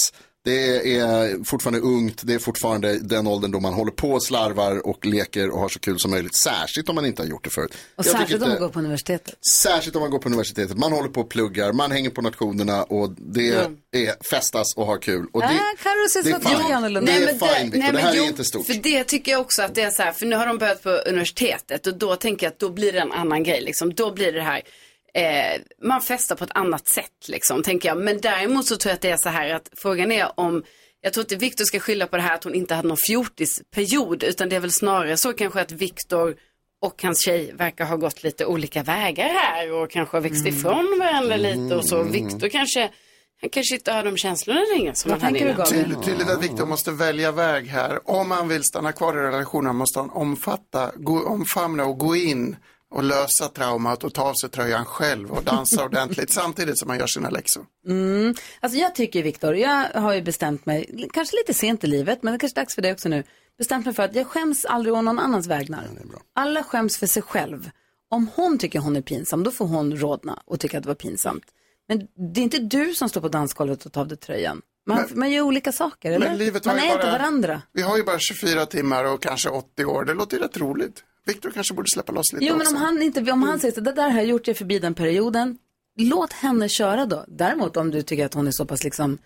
Det 0.44 0.96
är 0.96 1.44
fortfarande 1.44 1.80
ungt, 1.80 2.20
det 2.24 2.34
är 2.34 2.38
fortfarande 2.38 2.98
den 2.98 3.26
åldern 3.26 3.50
då 3.50 3.60
man 3.60 3.74
håller 3.74 3.92
på 3.92 4.10
och 4.10 4.22
slarvar 4.22 4.86
och 4.86 5.06
leker 5.06 5.50
och 5.50 5.60
har 5.60 5.68
så 5.68 5.78
kul 5.78 5.98
som 5.98 6.10
möjligt. 6.10 6.36
Särskilt 6.36 6.88
om 6.88 6.94
man 6.94 7.06
inte 7.06 7.22
har 7.22 7.26
gjort 7.28 7.44
det 7.44 7.50
förut. 7.50 7.72
Och 7.96 8.04
särskilt 8.04 8.42
om 8.42 8.48
man 8.48 8.58
går 8.58 8.68
på 8.68 8.78
universitetet. 8.78 9.34
Särskilt 9.62 9.96
om 9.96 10.02
man 10.02 10.10
går 10.10 10.18
på 10.18 10.28
universitetet. 10.28 10.76
Man 10.76 10.92
håller 10.92 11.08
på 11.08 11.20
och 11.20 11.28
pluggar, 11.28 11.72
man 11.72 11.90
hänger 11.90 12.10
på 12.10 12.22
nationerna 12.22 12.82
och 12.82 13.10
det 13.18 13.48
är 13.92 14.28
festas 14.30 14.76
och 14.76 14.86
ha 14.86 14.96
kul. 14.96 15.26
Och 15.32 15.40
det, 15.40 15.46
Äh, 15.46 15.82
Carro 15.82 16.08
ser 16.08 16.22
det 16.22 16.30
är 16.30 16.38
fine. 16.38 17.04
Det 17.04 17.12
är 17.12 17.56
fine 17.56 17.70
Victor, 17.70 17.92
det 17.92 17.98
här 17.98 18.14
jo, 18.14 18.24
är 18.24 18.28
inte 18.28 18.44
stort. 18.44 18.66
För 18.66 18.74
det 18.74 19.04
tycker 19.04 19.32
jag 19.32 19.40
också 19.40 19.62
att 19.62 19.74
det 19.74 19.82
är 19.82 19.90
så 19.90 20.02
här, 20.02 20.12
för 20.12 20.26
nu 20.26 20.36
har 20.36 20.46
de 20.46 20.58
börjat 20.58 20.82
på 20.82 20.90
universitetet 20.90 21.86
och 21.86 21.98
då 21.98 22.16
tänker 22.16 22.46
jag 22.46 22.52
att 22.52 22.58
då 22.58 22.70
blir 22.70 22.92
det 22.92 22.98
en 22.98 23.12
annan 23.12 23.42
grej 23.42 23.60
liksom. 23.60 23.94
Då 23.94 24.12
blir 24.12 24.32
det 24.32 24.42
här, 24.42 24.62
eh, 25.14 25.60
man 25.82 26.02
festar 26.02 26.36
på 26.36 26.44
ett 26.44 26.50
annat 26.54 26.88
sätt 26.88 27.28
liksom, 27.28 27.62
tänker 27.62 27.88
jag. 27.88 27.98
Men 27.98 28.20
däremot 28.20 28.66
så 28.66 28.76
tror 28.76 28.90
jag 28.90 28.94
att 28.94 29.00
det 29.02 29.10
är 29.10 29.16
så 29.16 29.28
här 29.28 29.54
att 29.54 29.68
frågan 29.76 30.12
är 30.12 30.40
om, 30.40 30.64
jag 31.00 31.12
tror 31.12 31.24
inte 31.24 31.36
Viktor 31.36 31.64
ska 31.64 31.80
skylla 31.80 32.06
på 32.06 32.16
det 32.16 32.22
här 32.22 32.34
att 32.34 32.44
hon 32.44 32.54
inte 32.54 32.74
hade 32.74 32.88
någon 32.88 32.96
fjortisperiod, 33.08 34.22
utan 34.22 34.48
det 34.48 34.56
är 34.56 34.60
väl 34.60 34.72
snarare 34.72 35.16
så 35.16 35.32
kanske 35.32 35.60
att 35.60 35.72
Viktor 35.72 36.36
och 36.80 37.02
hans 37.02 37.24
tjej 37.24 37.52
verkar 37.54 37.84
ha 37.84 37.96
gått 37.96 38.22
lite 38.22 38.46
olika 38.46 38.82
vägar 38.82 39.28
här 39.28 39.72
och 39.72 39.90
kanske 39.90 40.16
har 40.16 40.22
växt 40.22 40.40
Mm. 40.46 40.54
ifrån 40.58 40.98
varandra 40.98 41.36
lite 41.36 41.76
och 41.76 41.84
så. 41.88 42.02
Viktor 42.02 42.48
kanske, 42.48 42.90
han 43.40 43.50
kanske 43.50 43.74
inte 43.74 43.92
har 43.92 44.02
de 44.04 44.16
känslorna 44.16 44.60
längre 44.76 44.94
som 44.94 45.10
Vad 45.10 45.22
han 45.22 45.34
hade 45.34 45.50
innan. 45.50 45.66
Tydligt, 45.66 46.02
tydligt 46.04 46.28
att 46.30 46.42
Viktor 46.42 46.66
måste 46.66 46.90
välja 46.90 47.32
väg 47.32 47.66
här. 47.66 48.10
Om 48.10 48.30
han 48.30 48.48
vill 48.48 48.62
stanna 48.64 48.92
kvar 48.92 49.18
i 49.18 49.20
relationen 49.20 49.76
måste 49.76 49.98
han 49.98 50.10
omfatta, 50.10 50.92
gå, 50.96 51.26
omfamna 51.26 51.84
och 51.84 51.98
gå 51.98 52.16
in 52.16 52.56
och 52.94 53.04
lösa 53.04 53.48
traumat 53.48 54.04
och 54.04 54.14
ta 54.14 54.22
av 54.22 54.34
sig 54.34 54.50
tröjan 54.50 54.84
själv 54.84 55.30
och 55.30 55.44
dansa 55.44 55.84
ordentligt 55.88 56.30
samtidigt 56.30 56.78
som 56.78 56.88
han 56.90 56.98
gör 56.98 57.06
sina 57.06 57.30
läxor. 57.30 57.66
Mm. 57.88 58.34
Alltså 58.60 58.78
jag 58.78 58.94
tycker 58.94 59.22
Viktor, 59.22 59.56
jag 59.56 59.88
har 59.94 60.14
ju 60.14 60.22
bestämt 60.22 60.66
mig, 60.66 61.08
kanske 61.12 61.36
lite 61.36 61.54
sent 61.54 61.84
i 61.84 61.86
livet, 61.86 62.22
men 62.22 62.32
det 62.32 62.36
är 62.36 62.38
kanske 62.38 62.60
är 62.60 62.62
dags 62.62 62.74
för 62.74 62.82
dig 62.82 62.92
också 62.92 63.08
nu, 63.08 63.24
bestämt 63.58 63.86
mig 63.86 63.94
för 63.94 64.02
att 64.02 64.14
jag 64.14 64.26
skäms 64.26 64.64
aldrig 64.64 64.94
å 64.94 65.02
någon 65.02 65.18
annans 65.18 65.46
vägnar. 65.46 65.84
Alla 66.34 66.62
skäms 66.62 66.98
för 66.98 67.06
sig 67.06 67.22
själv. 67.22 67.70
Om 68.10 68.28
hon 68.34 68.58
tycker 68.58 68.78
hon 68.78 68.96
är 68.96 69.00
pinsam, 69.02 69.42
då 69.42 69.50
får 69.50 69.66
hon 69.66 69.96
rodna 69.96 70.42
och 70.44 70.60
tycka 70.60 70.76
att 70.78 70.82
det 70.82 70.88
var 70.88 70.94
pinsamt. 70.94 71.44
Men 71.88 71.98
det 72.34 72.40
är 72.40 72.44
inte 72.44 72.58
du 72.58 72.94
som 72.94 73.08
står 73.08 73.20
på 73.20 73.28
dansgolvet 73.28 73.86
och 73.86 73.92
tar 73.92 74.00
av 74.00 74.08
dig 74.08 74.18
tröjan. 74.18 74.62
Man, 74.86 75.08
man 75.14 75.30
gör 75.30 75.42
olika 75.42 75.72
saker, 75.72 76.12
eller? 76.12 76.28
Men 76.28 76.52
man 76.64 76.78
är 76.78 76.88
bara- 76.88 76.94
inte 76.94 77.10
varandra. 77.10 77.62
Vi 77.72 77.82
har 77.82 77.96
ju 77.96 78.02
bara 78.02 78.18
24 78.18 78.66
timmar 78.66 79.04
och 79.04 79.22
kanske 79.22 79.48
80 79.48 79.84
år. 79.84 80.04
Det 80.04 80.14
låter 80.14 80.36
ju 80.36 80.42
rätt 80.42 80.56
roligt. 80.56 81.04
Viktor 81.26 81.50
kanske 81.50 81.74
borde 81.74 81.90
släppa 81.90 82.12
loss 82.12 82.32
lite 82.32 82.44
Jo, 82.44 82.52
men 82.52 82.60
också. 82.60 82.74
om 82.76 82.82
han, 82.82 83.02
inte, 83.02 83.32
om 83.32 83.42
han 83.42 83.60
säger 83.60 83.74
så, 83.74 83.80
det 83.80 83.92
där 83.92 84.10
har 84.10 84.18
jag 84.18 84.26
gjort, 84.26 84.46
jag 84.46 84.54
är 84.54 84.58
förbi 84.58 84.78
den 84.78 84.94
perioden. 84.94 85.58
Låt 85.98 86.32
henne 86.32 86.68
köra 86.68 87.06
då. 87.06 87.24
Däremot 87.28 87.76
om 87.76 87.90
du 87.90 88.02
tycker 88.02 88.26
att 88.26 88.34
hon 88.34 88.46
är 88.46 88.50
så 88.50 88.64
pass 88.66 88.84
liksom 88.84 89.18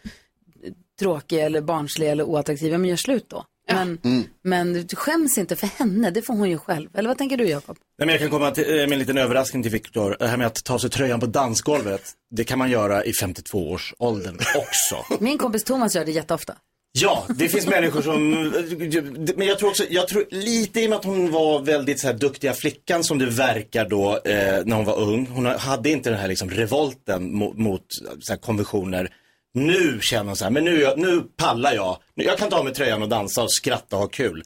tråkig 1.00 1.38
eller 1.38 1.60
barnslig 1.60 2.08
eller 2.10 2.24
oattraktiv, 2.24 2.72
men 2.72 2.84
gör 2.84 2.96
slut 2.96 3.24
då. 3.28 3.44
Men, 3.72 3.98
Mm. 4.04 4.22
men 4.42 4.72
du 4.86 4.96
skäms 4.96 5.38
inte 5.38 5.56
för 5.56 5.66
henne, 5.66 6.10
det 6.10 6.22
får 6.22 6.34
hon 6.34 6.50
ju 6.50 6.58
själv. 6.58 6.90
Eller 6.96 7.08
vad 7.08 7.18
tänker 7.18 7.36
du 7.36 7.48
Jakob? 7.48 7.76
Jag 7.96 8.18
kan 8.18 8.30
komma 8.30 8.50
till, 8.50 8.64
eh, 8.70 8.74
med 8.76 8.92
en 8.92 8.98
liten 8.98 9.18
överraskning 9.18 9.62
till 9.62 9.72
Viktor. 9.72 10.16
Det 10.18 10.26
här 10.26 10.36
med 10.36 10.46
att 10.46 10.64
ta 10.64 10.78
sig 10.78 10.90
tröjan 10.90 11.20
på 11.20 11.26
dansgolvet, 11.26 12.02
det 12.30 12.44
kan 12.44 12.58
man 12.58 12.70
göra 12.70 13.04
i 13.04 13.12
52-årsåldern 13.12 14.38
också. 14.56 15.16
Min 15.24 15.38
kompis 15.38 15.64
Thomas 15.64 15.94
gör 15.96 16.04
det 16.04 16.12
jätteofta. 16.12 16.54
Ja, 17.02 17.26
det 17.28 17.48
finns 17.48 17.66
människor 17.66 18.02
som, 18.02 18.30
men 19.36 19.46
jag 19.46 19.58
tror 19.58 19.68
också, 19.70 19.84
jag 19.90 20.08
tror 20.08 20.24
lite 20.30 20.80
i 20.80 20.86
och 20.86 20.90
med 20.90 20.98
att 20.98 21.04
hon 21.04 21.30
var 21.30 21.60
väldigt 21.60 22.00
så 22.00 22.06
här 22.06 22.14
duktiga 22.14 22.54
flickan 22.54 23.04
som 23.04 23.18
det 23.18 23.26
verkar 23.26 23.88
då 23.88 24.20
eh, 24.24 24.62
när 24.64 24.76
hon 24.76 24.84
var 24.84 24.98
ung. 24.98 25.26
Hon 25.26 25.46
hade 25.46 25.90
inte 25.90 26.10
den 26.10 26.18
här 26.18 26.28
liksom 26.28 26.50
revolten 26.50 27.34
mot, 27.34 27.58
mot 27.58 27.82
så 28.20 28.32
här 28.32 28.38
konventioner. 28.40 29.12
Nu 29.54 29.98
känner 30.02 30.24
hon 30.24 30.36
så 30.36 30.44
här, 30.44 30.50
men 30.50 30.64
nu, 30.64 30.92
nu 30.96 31.22
pallar 31.36 31.72
jag. 31.72 31.98
Jag 32.14 32.38
kan 32.38 32.50
ta 32.50 32.58
av 32.58 32.64
mig 32.64 32.74
tröjan 32.74 33.02
och 33.02 33.08
dansa 33.08 33.42
och 33.42 33.52
skratta 33.52 33.96
och 33.96 34.02
ha 34.02 34.08
kul. 34.08 34.44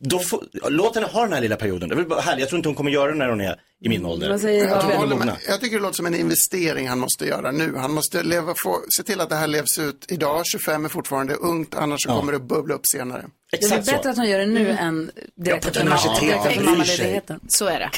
Då 0.00 0.18
får, 0.18 0.44
låt 0.70 0.94
henne 0.94 1.06
ha 1.06 1.22
den 1.22 1.32
här 1.32 1.40
lilla 1.40 1.56
perioden. 1.56 1.88
Det 1.88 1.94
är 1.94 1.96
väl 2.04 2.18
härligt. 2.18 2.40
Jag 2.40 2.48
tror 2.48 2.56
inte 2.58 2.68
hon 2.68 2.76
kommer 2.76 2.90
göra 2.90 3.10
det 3.10 3.16
när 3.18 3.28
hon 3.28 3.40
är 3.40 3.56
i 3.84 3.88
min 3.88 4.04
ålder. 4.06 4.30
Vad 4.30 4.40
säger 4.40 4.68
Jag, 4.68 5.18
med. 5.18 5.36
jag 5.48 5.60
tycker 5.60 5.76
det 5.76 5.82
låter 5.82 5.96
som 5.96 6.06
en 6.06 6.14
investering 6.14 6.88
han 6.88 6.98
måste 6.98 7.26
göra 7.26 7.50
nu. 7.52 7.74
Han 7.76 7.92
måste 7.94 8.22
leva, 8.22 8.54
få, 8.64 8.80
se 8.96 9.02
till 9.02 9.20
att 9.20 9.28
det 9.28 9.34
här 9.36 9.46
levs 9.46 9.78
ut 9.78 10.04
idag. 10.08 10.42
25 10.46 10.84
är 10.84 10.88
fortfarande 10.88 11.34
ungt, 11.34 11.74
annars 11.74 12.02
så 12.02 12.10
Ja. 12.10 12.18
kommer 12.18 12.32
det 12.32 12.38
bubbla 12.38 12.74
upp 12.74 12.86
senare. 12.86 13.24
Det 13.50 13.66
är 13.66 13.82
bättre 13.82 14.10
att 14.10 14.16
hon 14.16 14.28
gör 14.28 14.38
det 14.38 14.46
nu 14.46 14.70
än 14.70 15.10
direkt 15.36 15.64
Ja, 15.64 15.70
på 15.70 15.78
efter, 15.78 15.80
universitet, 15.80 16.20
direkt 16.20 16.46
efter 16.46 16.64
mammaledigheten. 16.64 17.40
Så 17.48 17.66
är 17.66 17.78
det. 17.78 17.90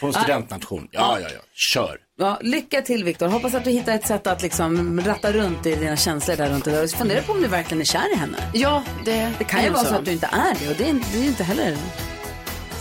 På 0.00 0.06
en 0.06 0.12
studentnation. 0.12 0.88
Ja, 0.90 1.18
ja, 1.20 1.28
ja. 1.34 1.40
Kör. 1.52 1.96
Ja, 2.18 2.38
lycka 2.42 2.82
till 2.82 3.04
Viktor. 3.04 3.26
Hoppas 3.26 3.54
att 3.54 3.64
du 3.64 3.70
hittar 3.70 3.92
ett 3.94 4.06
sätt 4.06 4.26
att 4.26 4.42
liksom 4.42 5.00
ratta 5.04 5.32
runt 5.32 5.66
i 5.66 5.74
dina 5.74 5.96
känslor 5.96 6.36
där 6.36 6.48
runt. 6.50 6.66
Och 6.66 6.90
Fundera 6.90 7.22
på 7.22 7.32
om 7.32 7.42
du 7.42 7.48
verkligen 7.48 7.80
är 7.80 7.84
kär 7.84 8.12
i 8.12 8.16
henne. 8.16 8.38
Ja, 8.52 8.82
det, 9.04 9.32
Det 9.38 9.44
kan 9.44 9.62
ju 9.62 9.70
vara 9.70 9.84
så 9.84 9.94
att 9.94 10.04
du 10.04 10.12
inte 10.12 10.26
är 10.32 10.54
det 10.60 10.70
och 10.70 10.76
det 10.78 10.88
är, 10.88 11.00
det 11.12 11.18
är 11.18 11.22
ju 11.22 11.28
inte 11.28 11.44
heller... 11.44 11.76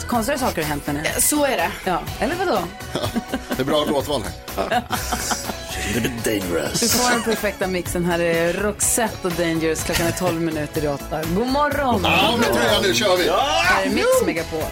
Konstigare 0.07 0.39
saker 0.39 0.61
har 0.61 0.69
hänt 0.69 0.87
med 0.87 0.95
henne. 0.95 1.21
Så 1.21 1.45
är 1.45 1.57
det. 1.57 1.69
Ja, 1.85 2.01
eller 2.19 2.35
vadå? 2.35 2.59
Det 3.55 3.61
är 3.61 3.65
bra 3.65 3.85
låtval 3.85 4.21
här. 4.57 4.81
Little 5.93 6.01
bit 6.09 6.23
dangerous. 6.23 6.79
Du 6.79 6.87
får 6.89 7.11
den 7.11 7.21
perfekta 7.23 7.67
mixen. 7.67 8.05
Här 8.05 8.19
är 8.19 8.53
Roxette 8.53 9.27
och 9.27 9.33
Dangerous. 9.33 9.83
Klockan 9.83 10.07
är 10.07 10.11
12 10.11 10.41
minuter 10.41 10.83
i 10.85 10.87
åtta. 10.87 11.23
God 11.23 11.47
morgon! 11.47 12.01
Ja, 12.03 12.37
med 12.37 12.53
tröjan 12.53 12.81
nu 12.83 12.93
kör 12.93 13.17
vi. 13.17 13.29
Här 13.29 13.85
är 13.85 13.89
Mix 13.89 14.05
Megapol. 14.25 14.63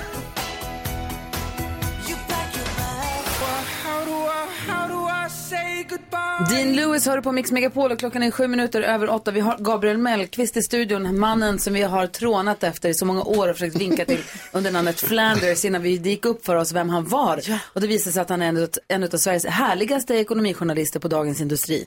Dean 6.49 6.76
Lewis 6.76 7.05
hör 7.05 7.22
på 7.22 7.32
Mix 7.32 7.51
Megapol 7.51 7.91
och 7.91 7.99
klockan 7.99 8.24
är 8.24 8.32
sju 8.32 8.47
minuter 8.47 8.82
över 8.82 9.09
åtta. 9.09 9.32
Vi 9.32 9.39
har 9.39 9.57
Gabriel 9.57 9.97
Mellqvist 9.97 10.57
i 10.57 10.61
studion, 10.61 11.20
mannen 11.20 11.59
som 11.59 11.74
vi 11.74 11.82
har 11.82 12.07
trånat 12.07 12.63
efter 12.63 12.89
i 12.89 12.93
så 12.93 13.05
många 13.05 13.24
år 13.24 13.47
och 13.47 13.55
försökt 13.55 13.76
vinka 13.76 14.05
till 14.05 14.24
under 14.51 14.72
namnet 14.72 14.99
Flanders 15.01 15.65
innan 15.65 15.82
vi 15.82 15.89
gick 15.89 16.26
upp 16.26 16.45
för 16.45 16.55
oss 16.55 16.72
vem 16.72 16.89
han 16.89 17.05
var. 17.05 17.41
Och 17.74 17.82
det 17.82 17.88
visade 17.88 18.13
sig 18.13 18.22
att 18.22 18.30
han 18.30 18.41
är 18.41 18.47
en, 18.47 18.63
av- 18.63 18.70
en 18.88 19.03
av 19.03 19.07
Sveriges 19.07 19.45
härligaste 19.45 20.15
ekonomijournalister 20.15 20.99
på 20.99 21.07
Dagens 21.07 21.41
Industri. 21.41 21.86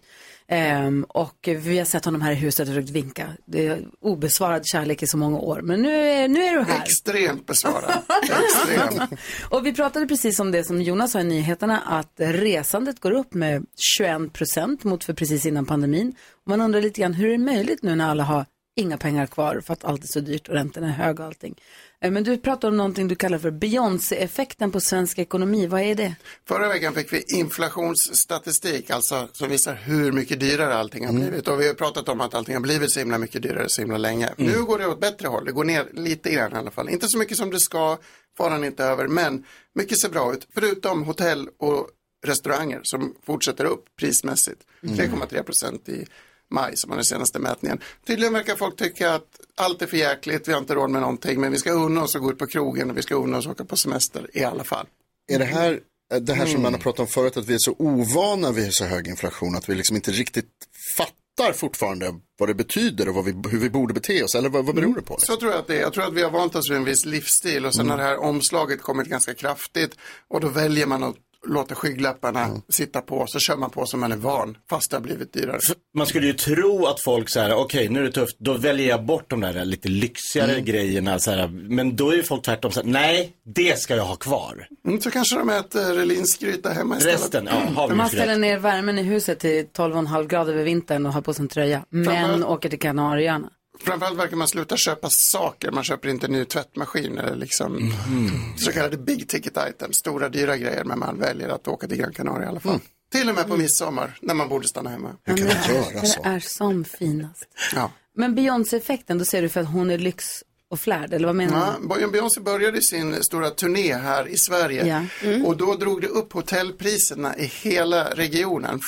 Ehm, 0.53 1.05
och 1.09 1.49
vi 1.49 1.79
har 1.79 1.85
sett 1.85 2.05
honom 2.05 2.21
här 2.21 2.33
i 2.33 2.35
huset 2.35 2.69
och 2.69 2.75
försökt 2.75 2.91
vinka. 2.91 3.29
Det 3.45 3.67
är 3.67 3.85
obesvarad 4.01 4.67
kärlek 4.67 5.03
i 5.03 5.07
så 5.07 5.17
många 5.17 5.39
år. 5.39 5.61
Men 5.61 5.83
nu 5.83 5.97
är, 5.97 6.29
nu 6.29 6.45
är 6.45 6.55
du 6.55 6.63
här. 6.63 6.83
Extremt 6.83 7.47
besvarad. 7.47 7.91
Extremt. 8.23 9.11
Och 9.51 9.67
vi 9.67 9.73
pratade 9.73 10.07
precis 10.07 10.41
om 10.41 10.51
det 10.51 10.65
som 10.65 10.83
Jonas 10.83 11.13
sa 11.13 11.21
i 11.21 11.25
nyheterna, 11.25 11.81
att 11.81 12.13
resandet 12.17 13.01
går 13.01 13.11
upp 13.11 13.35
med 13.35 13.67
21 13.99 14.33
procent 14.33 14.85
mot 14.85 15.05
för 15.05 15.15
precis 15.15 15.47
innan 15.47 15.67
pandemin. 15.67 16.15
Och 16.45 16.49
man 16.49 16.61
undrar 16.61 16.81
lite 16.81 17.01
grann 17.01 17.15
hur 17.15 17.29
är 17.29 17.33
det 17.33 17.39
möjligt 17.39 17.83
nu 17.83 17.95
när 17.95 18.11
alla 18.11 18.25
har 18.25 18.47
inga 18.77 18.97
pengar 18.97 19.27
kvar 19.27 19.61
för 19.67 19.73
att 19.73 19.85
allt 19.85 20.05
är 20.05 20.09
så 20.09 20.21
dyrt 20.21 20.49
och 20.49 20.55
räntorna 20.55 20.87
är 20.87 20.93
höga 20.93 21.23
och 21.23 21.29
allting. 21.29 21.55
Eh, 22.03 22.11
Men 22.11 22.25
du 22.25 22.39
pratar 22.39 22.69
om 22.69 22.77
någonting 22.77 23.09
du 23.09 23.15
kallar 23.15 23.39
för 23.39 23.51
Beyoncé-effekten 23.51 24.73
på 24.73 24.81
svensk 24.81 25.19
ekonomi. 25.19 25.67
Vad 25.67 25.81
är 25.81 25.95
det? 25.95 26.15
Förra 26.49 26.69
veckan 26.69 26.95
fick 26.95 27.13
vi 27.13 27.25
inflationsstatistik, 27.29 28.91
alltså 28.91 29.29
som 29.33 29.49
visar 29.49 29.75
hur 29.75 30.13
mycket 30.13 30.41
dyrare 30.41 30.75
allting 30.75 31.07
har 31.07 31.13
blivit. 31.13 31.49
Och 31.49 31.61
vi 31.61 31.67
har 31.67 31.75
pratat 31.75 32.09
om 32.09 32.21
att 32.21 32.35
allting 32.35 32.55
har 32.55 32.61
blivit 32.63 32.91
så 32.91 32.99
himla 32.99 33.19
mycket 33.19 33.43
dyrare 33.43 33.69
så 33.69 33.81
himla 33.81 33.99
länge. 33.99 34.31
Nu 34.37 34.63
går 34.65 34.79
det 34.79 34.87
åt 34.87 35.01
bättre 35.01 35.29
håll, 35.29 35.45
det 35.45 35.53
går 35.53 35.65
ner 35.65 35.89
lite 35.93 36.31
grann 36.31 36.53
i 36.53 36.57
alla 36.57 36.71
fall. 36.71 36.89
Inte 36.89 37.09
så 37.09 37.19
mycket 37.19 37.37
som 37.37 37.51
det 37.51 37.61
ska, 37.61 37.99
faran 38.39 38.65
inte 38.65 38.85
över, 38.85 39.09
men 39.09 39.45
mycket 39.75 40.01
ser 40.01 40.09
bra 40.09 40.33
ut. 40.35 40.49
Förutom 40.55 41.03
hotell 41.03 41.49
och 41.59 41.89
restauranger 42.27 42.81
som 42.83 43.15
fortsätter 43.27 43.65
upp 43.65 43.85
prismässigt. 43.99 44.61
3,3 44.83 45.43
procent 45.43 45.89
i 45.89 46.07
maj 46.53 46.73
som 46.77 46.91
var 46.91 46.97
den 46.97 47.05
senaste 47.05 47.39
mätningen. 47.39 47.79
Tydligen 48.07 48.33
verkar 48.33 48.57
folk 48.57 48.77
tycka 48.77 49.15
att 49.15 49.41
allt 49.57 49.83
är 49.83 49.87
för 49.87 49.97
jäkligt, 49.97 50.49
vi 50.49 50.53
har 50.53 50.61
inte 50.61 50.75
råd 50.75 50.91
med 50.91 51.01
någonting, 51.01 51.41
men 51.41 51.53
vi 51.53 51.59
ska 51.59 51.73
unna 51.73 52.03
oss 52.03 52.17
att 52.17 52.23
gå 52.23 52.31
ut 52.31 52.39
på 52.39 52.47
krogen 52.47 52.91
och 52.91 52.97
vi 52.97 53.03
ska 53.03 53.15
unna 53.15 53.39
oss 53.39 53.47
att 53.47 53.53
åka 53.53 53.65
på 53.65 53.77
semester 53.77 54.31
i 54.33 54.45
alla 54.45 54.65
fall. 54.65 54.87
Är 55.33 55.39
det 55.39 55.45
här 55.45 55.81
det 56.21 56.33
här 56.35 56.45
som 56.45 56.51
Mm. 56.51 56.63
man 56.63 56.73
har 56.75 56.81
pratat 56.81 57.01
om 57.01 57.07
förut, 57.07 57.37
att 57.37 57.47
vi 57.47 57.55
är 57.55 57.59
så 57.61 57.75
ovana 57.79 58.51
vid 58.53 58.75
så 58.75 58.85
hög 58.85 59.09
inflation, 59.09 59.55
att 59.57 59.69
vi 59.69 59.75
liksom 59.75 59.97
inte 59.97 60.11
riktigt 60.11 60.49
fattar 60.97 61.53
fortfarande 61.53 62.15
vad 62.39 62.49
det 62.49 62.55
betyder 62.55 63.09
och 63.19 63.27
vi, 63.27 63.35
hur 63.51 63.59
vi 63.59 63.71
borde 63.71 63.95
bete 63.95 64.23
oss, 64.23 64.35
eller 64.35 64.49
vad, 64.49 64.65
vad 64.65 64.75
beror 64.75 64.95
det 64.95 65.03
på? 65.03 65.17
Så 65.19 65.37
tror 65.37 65.51
jag 65.53 65.61
att 65.61 65.67
det 65.67 65.77
är. 65.77 65.81
Jag 65.81 65.93
tror 65.93 66.05
att 66.05 66.13
vi 66.15 66.23
har 66.23 66.31
vant 66.31 66.55
oss 66.55 66.71
vid 66.71 66.77
en 66.77 66.85
viss 66.85 67.05
livsstil 67.05 67.67
och 67.67 67.75
sen 67.75 67.81
Mm. 67.87 67.91
har 67.91 67.99
det 67.99 68.05
här 68.05 68.19
omslaget 68.21 68.83
kommit 68.83 69.07
ganska 69.09 69.35
kraftigt 69.35 69.95
och 70.29 70.41
då 70.41 70.49
väljer 70.49 70.87
man 70.87 71.03
att 71.03 71.17
låta 71.49 71.75
skygglapparna 71.75 72.45
Mm. 72.45 72.61
sitta 72.69 73.01
på 73.01 73.25
så 73.29 73.39
kör 73.39 73.57
man 73.57 73.71
på 73.71 73.87
som 73.87 74.01
man 74.01 74.13
är 74.13 74.17
van 74.17 74.57
fast 74.71 74.91
det 74.91 74.97
har 74.97 75.03
blivit 75.03 75.33
dyrare. 75.33 75.59
Man 75.95 76.07
skulle 76.07 76.27
ju 76.27 76.33
tro 76.33 76.87
att 76.87 77.01
folk 77.03 77.29
så 77.29 77.41
här, 77.41 77.55
okej 77.55 77.89
nu 77.89 78.01
är 78.01 78.05
det 78.05 78.13
tufft, 78.13 78.37
då 78.39 78.53
väljer 78.55 78.89
jag 78.89 79.05
bort 79.05 79.31
de 79.31 79.41
där 79.41 79.65
lite 79.65 79.89
lyxigare 79.89 80.61
grejerna. 80.61 81.19
Så 81.19 81.31
här, 81.31 81.49
men 81.49 81.97
då 81.97 82.11
är 82.11 82.17
ju 82.17 82.23
folk 82.23 82.43
tvärtom 82.45 82.71
så 82.73 82.81
här, 82.83 82.89
nej, 82.89 83.33
det 83.55 83.79
ska 83.81 83.97
jag 83.97 84.05
ha 84.05 84.17
kvar. 84.17 84.67
Mm, 84.87 85.01
så 85.01 85.11
kanske 85.11 85.37
de 85.39 85.51
äter 85.51 86.05
linsgryta 86.05 86.71
hemma 86.71 86.97
istället. 86.97 87.21
Resten, 87.21 87.49
ja, 87.77 87.89
Man 87.95 88.09
ställer 88.09 88.37
ner 88.37 88.59
värmen 88.59 88.99
i 88.99 89.03
huset 89.03 89.39
till 89.39 89.67
12,5 89.67 90.27
grader 90.27 90.53
över 90.53 90.65
vintern 90.65 91.07
och 91.07 91.13
har 91.13 91.21
på 91.23 91.35
sig 91.35 91.43
en 91.43 91.49
tröja. 91.49 91.85
Men 91.91 92.45
åker 92.45 92.69
till 92.69 92.79
Kanarieöarna. 92.79 93.51
Framförallt 93.85 94.19
verkar 94.19 94.37
man 94.37 94.49
sluta 94.49 94.77
köpa 94.77 95.11
saker. 95.11 95.71
Man 95.71 95.85
köper 95.85 96.09
inte 96.09 96.29
ny 96.29 96.45
tvättmaskin 96.45 97.19
eller 97.19 97.37
liksom 97.37 97.73
Mhm. 97.73 98.31
så 98.57 98.73
kallade 98.73 98.97
big 98.97 99.29
ticket 99.29 99.53
items, 99.69 99.97
stora 99.97 100.29
dyra 100.29 100.57
grejer. 100.57 100.85
Men 100.85 100.99
man 100.99 101.19
väljer 101.19 101.49
att 101.49 101.69
åka 101.69 101.87
till 101.89 101.97
Gran 101.99 102.13
Canaria 102.13 102.45
i 102.45 102.49
alla 102.49 102.61
fall. 102.61 102.73
Mm. 102.73 102.83
Till 103.13 103.29
och 103.29 103.35
med 103.35 103.49
på 103.49 103.57
midsommar 103.57 104.19
när 104.23 104.35
man 104.35 104.49
borde 104.49 104.69
stanna 104.69 104.91
hemma. 104.91 105.17
Hur 105.25 105.37
kan 105.37 105.47
man 105.47 105.57
göra 105.77 106.01
Det 106.01 106.07
så? 106.07 106.21
är 106.25 106.41
som 106.41 106.85
finast. 106.85 107.47
Ja. 107.75 107.91
Men 108.17 108.35
Beyoncé-effekten, 108.35 109.19
då 109.19 109.25
ser 109.25 109.43
du 109.43 109.49
för 109.49 109.61
att 109.61 109.69
hon 109.69 109.91
är 109.91 109.99
lyx 109.99 110.25
och 110.73 110.81
flärd, 110.81 111.13
eller 111.13 111.27
vad 111.27 111.37
menar 111.37 111.77
du? 111.89 112.01
Ja, 112.01 112.09
Beyoncé 112.09 112.41
började 112.41 112.83
sin 112.83 113.23
stora 113.23 113.51
turné 113.51 113.95
här 113.95 114.29
i 114.29 114.37
Sverige 114.37 114.87
Ja. 115.23 115.47
och 115.47 115.57
då 115.57 115.75
drog 115.75 116.01
det 116.01 116.07
upp 116.07 116.33
hotellpriserna 116.33 117.37
i 117.37 117.45
hela 117.45 118.05
regionen. 118.05 118.81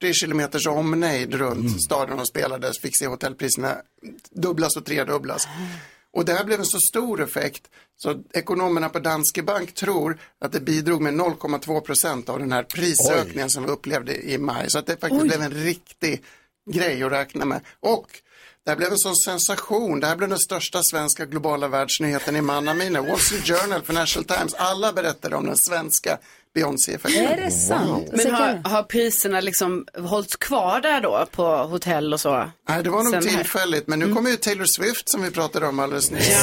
40 0.00 0.12
kilometers 0.12 0.66
omnejd 0.66 1.34
runt 1.34 1.82
staden 1.82 2.18
och 2.18 2.28
spelades 2.28 2.80
fick 2.80 2.98
se 2.98 3.06
hotellpriserna 3.06 3.76
dubblas 4.30 4.76
och 4.76 4.84
tredubblas. 4.84 5.48
Och 6.12 6.24
det 6.24 6.32
här 6.32 6.44
blev 6.44 6.60
en 6.60 6.66
så 6.66 6.80
stor 6.80 7.22
effekt 7.22 7.62
så 7.96 8.22
ekonomerna 8.32 8.88
på 8.88 8.98
Danske 8.98 9.42
Bank 9.42 9.74
tror 9.74 10.18
att 10.40 10.52
det 10.52 10.60
bidrog 10.60 11.00
med 11.00 11.14
0,2 11.14 11.80
procent 11.80 12.28
av 12.28 12.38
den 12.38 12.52
här 12.52 12.62
prisökningen 12.62 13.50
som 13.50 13.62
vi 13.64 13.68
upplevde 13.70 14.30
i 14.30 14.38
maj. 14.38 14.70
Så 14.70 14.78
att 14.78 14.86
det 14.86 15.00
faktiskt 15.00 15.22
blev 15.22 15.42
en 15.42 15.50
riktig 15.50 16.22
grej 16.70 17.02
att 17.02 17.12
räkna 17.12 17.44
med. 17.44 17.60
Och 17.80 18.06
det 18.64 18.70
här 18.70 18.76
blev 18.76 18.92
en 18.92 18.98
sån 18.98 19.16
sensation. 19.16 20.00
Det 20.00 20.06
här 20.06 20.16
blev 20.16 20.28
den 20.28 20.38
största 20.38 20.82
svenska 20.82 21.26
globala 21.26 21.68
världsnyheten 21.68 22.36
i 22.36 22.40
mannaminne. 22.40 23.00
Wall 23.00 23.18
Street 23.18 23.46
Journal, 23.46 23.82
Financial 23.82 24.24
Times, 24.24 24.54
alla 24.54 24.92
berättade 24.92 25.36
om 25.36 25.46
den 25.46 25.56
svenska 25.56 26.18
Beyoncé-effekten. 26.54 27.26
Är 27.26 27.36
det 27.36 27.50
sant? 27.50 28.08
Vad 28.12 28.24
Men 28.24 28.34
har, 28.34 28.70
har 28.70 28.82
priserna 28.82 29.40
liksom 29.40 29.86
hållits 29.98 30.36
kvar 30.36 30.80
där 30.80 31.00
då 31.00 31.26
på 31.30 31.44
hotell 31.44 32.12
och 32.12 32.20
så? 32.20 32.50
Nej, 32.68 32.82
det 32.82 32.90
var 32.90 33.02
nog 33.02 33.12
Sen 33.12 33.22
här. 33.28 33.36
tillfälligt, 33.36 33.86
men 33.88 33.98
nu 33.98 34.14
kommer 34.14 34.30
ju 34.30 34.36
Taylor 34.36 34.64
Swift 34.64 35.08
som 35.08 35.22
vi 35.22 35.30
pratade 35.30 35.66
om 35.66 35.78
alldeles 35.78 36.10
nyss. 36.10 36.36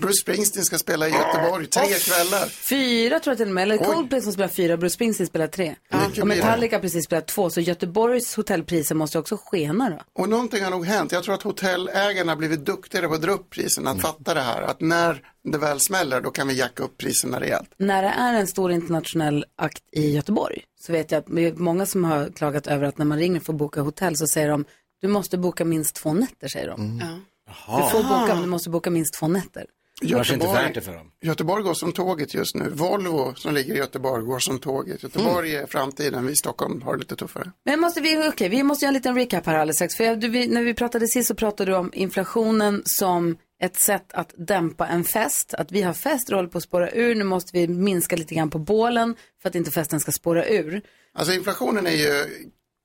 Bruce 0.00 0.20
Springsteen 0.20 0.64
ska 0.64 0.78
spela 0.78 1.08
i 1.08 1.10
Göteborg, 1.10 1.66
tre 1.66 1.82
kvällar. 1.86 2.46
Fyra 2.46 3.20
tror 3.20 3.32
jag 3.32 3.38
till 3.38 3.48
och 3.48 3.54
med, 3.54 3.62
eller 3.62 3.78
Oj. 3.78 3.84
Coldplay 3.84 4.20
som 4.20 4.32
spelar 4.32 4.48
fyra, 4.48 4.76
Bruce 4.76 4.94
Springsteen 4.94 5.26
spelar 5.26 5.46
tre. 5.46 5.74
Mycket 6.06 6.22
Och. 6.22 6.26
Metallica 6.28 6.76
har 6.76 6.80
precis 6.80 7.04
spelat 7.04 7.26
två, 7.26 7.50
så 7.50 7.60
Göteborgs 7.60 8.36
hotellpriser 8.36 8.94
måste 8.94 9.18
också 9.18 9.36
skena 9.44 9.90
då. 9.90 10.22
Och 10.22 10.28
någonting 10.28 10.64
har 10.64 10.70
nog 10.70 10.86
hänt. 10.86 11.12
Jag 11.12 11.24
tror 11.24 11.34
att 11.34 11.42
hotellägarna 11.42 12.32
har 12.32 12.36
blivit 12.36 12.66
duktigare 12.66 13.08
på 13.08 13.14
att 13.14 13.22
dra 13.22 13.32
upp 13.32 13.50
priserna, 13.50 13.90
att 13.90 14.00
fatta 14.00 14.34
det 14.34 14.40
här. 14.40 14.62
Att 14.62 14.80
när 14.80 15.22
det 15.44 15.58
väl 15.58 15.80
smäller, 15.80 16.20
då 16.20 16.30
kan 16.30 16.48
vi 16.48 16.54
jacka 16.54 16.82
upp 16.82 16.98
priserna 16.98 17.40
rejält. 17.40 17.70
När 17.76 18.02
det 18.02 18.08
är 18.08 18.34
en 18.34 18.46
stor 18.46 18.72
internationell 18.72 19.44
akt 19.56 19.82
i 19.92 20.10
Göteborg 20.14 20.62
så 20.80 20.92
vet 20.92 21.10
jag 21.10 21.18
att 21.18 21.26
det 21.26 21.46
är 21.46 21.52
många 21.52 21.86
som 21.86 22.04
har 22.04 22.30
klagat 22.36 22.66
över 22.66 22.84
att 22.84 22.98
när 22.98 23.06
man 23.06 23.18
ringer 23.18 23.40
för 23.40 23.52
att 23.52 23.58
boka 23.58 23.80
hotell 23.80 24.16
så 24.16 24.26
säger 24.26 24.48
de 24.48 24.64
du 25.00 25.08
måste 25.08 25.38
boka 25.38 25.64
minst 25.64 25.96
två 25.96 26.12
nätter 26.12 26.48
säger 26.48 26.68
de. 26.68 26.98
Du 27.46 27.90
får 27.90 28.02
boka, 28.02 28.34
men 28.34 28.42
du 28.42 28.48
måste 28.48 28.70
boka 28.70 28.90
minst 28.90 29.14
två 29.14 29.28
nätter. 29.28 29.66
Är 30.02 30.24
det 30.24 30.34
inte 30.34 30.46
värt 30.46 30.74
det 30.74 30.80
för 30.80 30.92
dem. 30.92 31.10
Göteborg 31.20 31.62
går 31.62 31.74
som 31.74 31.92
tåget 31.92 32.34
just 32.34 32.54
nu. 32.54 32.70
Volvo 32.70 33.34
som 33.34 33.54
ligger 33.54 33.74
i 33.74 33.78
Göteborg 33.78 34.24
går 34.24 34.38
som 34.38 34.58
tåget. 34.58 35.02
Göteborg 35.02 35.56
är 35.56 35.66
framtiden, 35.66 36.26
vi 36.26 36.32
i 36.32 36.36
Stockholm 36.36 36.82
har 36.82 36.92
det 36.92 36.98
lite 36.98 37.16
tuffare. 37.16 37.52
Men 37.64 37.80
måste 37.80 38.00
vi, 38.00 38.28
okej, 38.28 38.48
vi 38.48 38.62
måste 38.62 38.84
göra 38.84 38.88
en 38.90 38.94
liten 38.94 39.14
recap 39.14 39.46
här 39.46 39.54
alldeles 39.54 39.76
strax. 39.76 39.96
För 39.96 40.04
jag, 40.04 40.20
du, 40.20 40.28
vi, 40.28 40.46
när 40.46 40.62
vi 40.62 40.74
pratade 40.74 41.08
sist 41.08 41.28
så 41.28 41.34
pratade 41.34 41.70
du 41.70 41.76
om 41.76 41.90
inflationen 41.94 42.82
som 42.84 43.36
ett 43.62 43.76
sätt 43.76 44.12
att 44.12 44.34
dämpa 44.36 44.86
en 44.86 45.04
fest. 45.04 45.54
Att 45.54 45.72
vi 45.72 45.82
har 45.82 45.94
fest, 45.94 46.26
det 46.26 46.34
håller 46.34 46.48
på 46.48 46.58
att 46.58 46.64
spåra 46.64 46.90
ur. 46.90 47.14
Nu 47.14 47.24
måste 47.24 47.50
vi 47.52 47.68
minska 47.68 48.16
lite 48.16 48.34
grann 48.34 48.50
på 48.50 48.58
bålen 48.58 49.16
för 49.42 49.48
att 49.48 49.54
inte 49.54 49.70
festen 49.70 50.00
ska 50.00 50.12
spåra 50.12 50.46
ur. 50.46 50.82
Alltså 51.14 51.34
inflationen 51.34 51.86
är 51.86 51.90
ju 51.90 52.24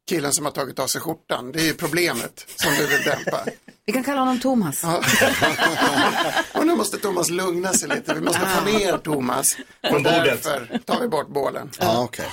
killen 0.10 0.34
som 0.34 0.46
har 0.46 0.52
tagit 0.52 0.80
av 0.80 0.88
sig 0.88 1.02
skjortan. 1.02 1.52
Det 1.52 1.60
är 1.60 1.66
ju 1.66 1.74
problemet 1.74 2.46
som 2.56 2.72
du 2.78 2.88
vill 2.88 3.04
dämpa. 3.06 3.46
Vi 3.86 3.94
kan 3.94 4.04
kalla 4.04 4.20
honom 4.20 4.40
Thomas. 4.40 4.84
Och 6.54 6.68
nu 6.68 6.76
måste 6.76 6.98
Thomas 6.98 7.30
lugna 7.30 7.74
sig 7.74 7.90
lite. 7.90 8.14
Vi 8.14 8.22
måste 8.22 8.40
få 8.40 8.66
ner 8.66 8.98
Thomas. 8.98 9.58
Och 9.92 10.02
därför 10.02 10.80
tar 10.86 11.02
vi 11.02 11.08
bort 11.08 11.28
bålen. 11.28 11.70
Ja, 11.80 12.04
okej. 12.04 12.26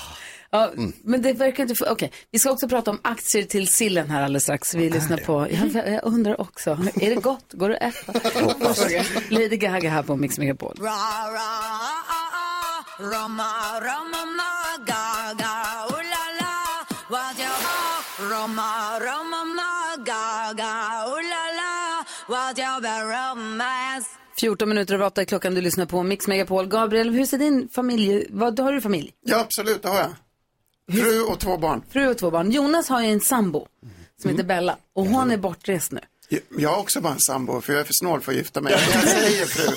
Ja, 0.57 0.71
Men 1.05 1.23
det 1.23 1.33
verkar 1.33 1.63
inte... 1.63 1.85
Okej, 1.91 2.13
vi 2.31 2.39
ska 2.39 2.51
också 2.51 2.69
prata 2.69 2.91
om 2.91 3.01
aktier 3.03 3.43
till 3.43 3.69
sillen 3.69 4.11
här 4.11 4.23
alldeles 4.23 4.43
strax. 4.43 4.75
Vi 4.75 4.91
lyssnar 4.91 5.17
på... 5.17 5.47
Jag, 5.51 5.93
jag 5.93 6.05
undrar 6.05 6.41
också, 6.41 6.71
är 6.95 7.11
det 7.11 7.23
gott? 7.23 7.53
Går 7.53 7.69
det 7.69 7.79
att 7.79 8.09
äta? 8.09 8.13
Lady 9.31 9.57
Gaga 9.57 9.91
här 9.91 10.03
på 10.03 10.17
Mix 10.17 10.39
Megapol. 10.39 10.75
romance. 23.01 24.09
14 24.41 24.69
minuter 24.69 24.95
över 24.95 25.07
8 25.07 25.21
är 25.21 25.25
klockan. 25.25 25.55
Du 25.55 25.61
lyssnar 25.61 25.87
på 25.87 26.03
Mix 26.03 26.29
Megapol. 26.29 26.67
Gabriel, 26.67 27.11
hur 27.11 27.25
ser 27.25 27.39
din 27.39 27.69
familj... 27.69 28.27
Vad 28.31 28.61
har 28.61 28.73
du 28.73 28.81
familj? 28.81 29.13
Ja, 29.21 29.41
absolut, 29.41 29.83
det 29.83 29.89
har 29.89 29.99
jag. 29.99 30.26
Fru 30.93 31.23
och 31.23 31.41
två 31.41 31.57
barn. 31.57 31.83
Fru 31.91 32.09
och 32.09 32.19
två 32.19 32.31
barn. 32.31 32.51
Jonas 32.51 32.89
har 32.89 33.03
ju 33.03 33.09
en 33.09 33.21
sambo 33.21 33.67
som 34.23 34.31
heter 34.31 34.45
Bella 34.45 34.77
och 34.95 35.07
hon 35.07 35.31
är 35.31 35.37
bortrest 35.37 35.93
nu. 35.93 36.01
Jag 36.59 36.71
har 36.71 36.79
också 36.79 37.01
bara 37.01 37.13
en 37.13 37.21
sambo, 37.21 37.61
för 37.61 37.73
jag 37.73 37.81
är 37.81 37.85
för 37.85 37.95
snål 37.95 38.21
för 38.21 38.33
att 38.33 38.39
gifta 38.39 38.61
mig. 38.61 38.73
Jag 38.73 39.09
säger 39.09 39.47
fru. 39.47 39.77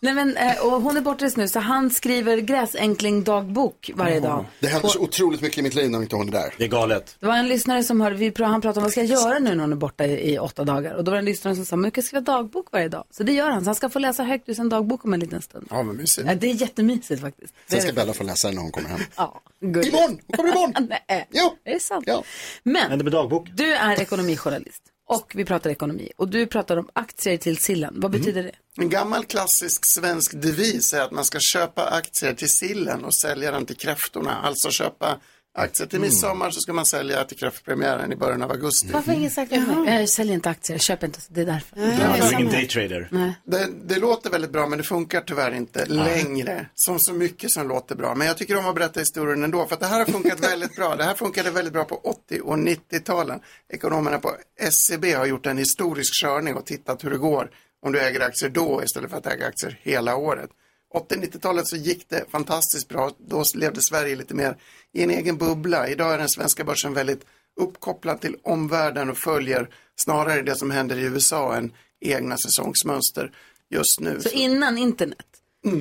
Nej, 0.00 0.14
men, 0.14 0.36
eh, 0.36 0.66
och 0.66 0.82
hon 0.82 0.96
är 0.96 1.00
bortrest 1.00 1.36
nu 1.36 1.48
så 1.48 1.60
han 1.60 1.90
skriver 1.90 2.36
gräsänkling-dagbok 2.36 3.90
varje 3.94 4.20
dag. 4.20 4.44
Det 4.60 4.66
händer 4.66 4.88
så 4.88 4.98
otroligt 5.00 5.40
mycket 5.40 5.58
i 5.58 5.62
mitt 5.62 5.74
liv 5.74 5.90
när 5.90 6.02
inte 6.02 6.16
hon 6.16 6.28
är 6.28 6.32
där. 6.32 6.54
Det 6.58 6.64
är 6.64 6.68
galet. 6.68 7.16
Det 7.20 7.26
var 7.26 7.36
en 7.36 7.48
lyssnare 7.48 7.82
som 7.84 8.00
hörde, 8.00 8.16
vi, 8.16 8.30
pra- 8.30 8.44
han 8.44 8.60
pratade 8.60 8.78
om 8.80 8.82
vad 8.82 8.90
ska 8.92 9.00
jag 9.02 9.10
göra 9.10 9.38
nu 9.38 9.54
när 9.54 9.60
hon 9.60 9.72
är 9.72 9.76
borta 9.76 10.04
i, 10.06 10.32
i 10.34 10.38
åtta 10.38 10.64
dagar. 10.64 10.94
Och 10.94 11.04
då 11.04 11.10
var 11.10 11.16
det 11.16 11.20
en 11.20 11.24
lyssnare 11.24 11.54
som 11.56 11.64
sa, 11.64 11.76
men 11.76 11.84
du 11.84 11.90
kan 11.90 12.04
skriva 12.04 12.20
dagbok 12.20 12.66
varje 12.72 12.88
dag. 12.88 13.04
Så 13.10 13.22
det 13.22 13.32
gör 13.32 13.50
han, 13.50 13.60
så 13.64 13.68
han 13.68 13.74
ska 13.74 13.88
få 13.88 13.98
läsa 13.98 14.22
högt 14.24 14.48
ur 14.48 14.54
sin 14.54 14.68
dagbok 14.68 15.04
om 15.04 15.12
en 15.14 15.20
liten 15.20 15.42
stund. 15.42 15.66
Ja, 15.70 15.76
vad 15.82 15.94
mysigt. 15.96 16.26
Ja, 16.28 16.34
det 16.34 16.50
är 16.50 16.54
jättemysigt 16.54 17.20
faktiskt. 17.20 17.54
Det 17.68 17.72
Sen 17.72 17.82
ska. 17.82 17.92
Bella 17.92 18.12
få 18.12 18.24
läsa 18.24 18.48
den 18.48 18.54
när 18.54 18.62
hon 18.62 18.70
kommer 18.72 18.88
hem. 18.88 19.00
Ja, 19.16 19.40
gulligt. 19.60 19.88
Imorgon! 19.88 20.18
Hon 20.26 20.36
kommer 20.36 20.50
imorgon! 20.50 20.86
Nej, 21.08 21.28
Jo. 21.32 21.56
är 21.64 21.72
det 21.74 21.80
sant? 21.80 22.04
Ja. 22.06 22.22
Men 22.62 22.88
Men 22.88 22.98
det 22.98 23.04
med 23.04 23.12
dagbok. 23.12 23.48
du 23.54 23.74
är 23.74 24.00
ekonomijournalist 24.00 24.82
och 25.12 25.32
vi 25.34 25.44
pratar 25.44 25.70
ekonomi. 25.70 26.12
Och 26.16 26.28
du 26.28 26.46
pratar 26.46 26.76
om 26.76 26.88
aktier 26.92 27.36
till 27.36 27.56
sillen. 27.56 27.94
Vad 27.96 28.10
betyder 28.10 28.42
det? 28.42 28.52
En 28.76 28.88
gammal 28.90 29.24
klassisk 29.24 29.80
svensk 29.94 30.42
devis 30.42 30.94
är 30.94 31.00
att 31.00 31.10
man 31.10 31.24
ska 31.24 31.38
köpa 31.40 31.86
aktier 31.86 32.34
till 32.34 32.48
sillen 32.48 33.04
och 33.04 33.14
sälja 33.14 33.50
den 33.50 33.66
till 33.66 33.76
kräftorna. 33.76 34.36
Alltså 34.42 34.70
köpa 34.70 35.20
aktier 35.54 35.86
till 35.86 36.00
midsommar 36.00 36.50
så 36.50 36.60
ska 36.60 36.72
man 36.72 36.86
sälja 36.86 37.24
till 37.24 37.36
kraftpremiären 37.36 38.12
i 38.12 38.16
början 38.16 38.42
av 38.42 38.50
augusti. 38.50 38.88
Varför 38.92 39.12
har 39.12 39.18
ingen 39.18 39.30
sagt 39.30 39.50
det? 39.50 39.84
Jag 39.86 40.08
säljer 40.08 40.34
inte 40.34 40.50
aktier, 40.50 40.74
jag 40.74 40.82
köper 40.82 41.06
inte, 41.06 41.20
det 41.28 41.40
är 41.40 41.46
därför. 41.46 41.76
Du 41.76 41.82
är 41.82 42.32
ingen 42.32 42.52
daytrader. 42.52 43.34
Det, 43.44 43.68
det 43.84 43.98
låter 43.98 44.30
väldigt 44.30 44.50
bra 44.50 44.66
men 44.66 44.78
det 44.78 44.84
funkar 44.84 45.20
tyvärr 45.20 45.54
inte 45.54 45.86
längre. 45.86 46.66
Som 46.74 46.98
så 46.98 47.12
mycket 47.12 47.50
som 47.50 47.68
låter 47.68 47.94
bra. 47.94 48.14
Men 48.14 48.26
jag 48.26 48.36
tycker 48.36 48.58
om 48.58 48.66
att 48.66 48.74
berätta 48.74 49.00
historien 49.00 49.44
ändå. 49.44 49.66
För 49.66 49.74
att 49.74 49.80
det 49.80 49.86
här 49.86 49.98
har 49.98 50.06
funkat 50.06 50.40
väldigt 50.50 50.76
bra. 50.76 50.96
Det 50.96 51.04
här 51.04 51.14
funkade 51.14 51.50
väldigt 51.50 51.72
bra 51.72 51.84
på 51.84 51.94
80 51.94 52.40
och 52.40 52.56
90-talen. 52.56 53.40
Ekonomerna 53.72 54.18
på 54.18 54.36
SCB 54.60 55.12
har 55.12 55.26
gjort 55.26 55.46
en 55.46 55.58
historisk 55.58 56.22
körning 56.22 56.54
och 56.54 56.66
tittat 56.66 57.04
hur 57.04 57.10
det 57.10 57.18
går 57.18 57.50
om 57.82 57.92
du 57.92 58.00
äger 58.00 58.20
aktier 58.20 58.50
då 58.50 58.82
istället 58.84 59.10
för 59.10 59.18
att 59.18 59.26
äga 59.26 59.46
aktier 59.46 59.78
hela 59.82 60.16
året. 60.16 60.50
80-90-talet 60.94 61.68
så 61.68 61.76
gick 61.76 62.08
det 62.08 62.24
fantastiskt 62.30 62.88
bra. 62.88 63.10
Då 63.18 63.44
levde 63.54 63.82
Sverige 63.82 64.16
lite 64.16 64.34
mer 64.34 64.56
i 64.92 65.02
en 65.02 65.10
egen 65.10 65.36
bubbla. 65.36 65.88
Idag 65.88 66.14
är 66.14 66.18
den 66.18 66.28
svenska 66.28 66.64
börsen 66.64 66.94
väldigt 66.94 67.24
uppkopplad 67.60 68.20
till 68.20 68.36
omvärlden 68.42 69.10
och 69.10 69.18
följer 69.18 69.68
snarare 69.96 70.42
det 70.42 70.56
som 70.56 70.70
händer 70.70 70.98
i 70.98 71.02
USA 71.02 71.56
än 71.56 71.72
egna 72.00 72.36
säsongsmönster 72.36 73.32
just 73.70 74.00
nu. 74.00 74.20
Så 74.20 74.28
innan 74.28 74.78
internet, 74.78 75.26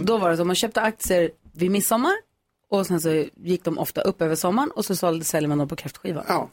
då 0.04 0.18
var 0.18 0.30
det 0.30 0.38
så, 0.38 0.46
man 0.46 0.56
köpte 0.56 0.82
aktier 0.82 1.32
vid 1.54 1.72
midsommar 1.72 2.14
och 2.70 2.88
sen 2.88 3.02
så 3.02 3.26
gick 3.36 3.64
de 3.64 3.78
ofta 3.78 4.02
upp 4.02 4.22
över 4.22 4.36
sommaren 4.36 4.72
och 4.72 4.86
så 4.86 4.96
sålde, 4.96 5.26
säljer 5.26 5.50
man 5.50 5.58
dem 5.58 5.68
på 5.68 5.76
kräftskiva. 5.76 6.26
Ja, 6.28 6.50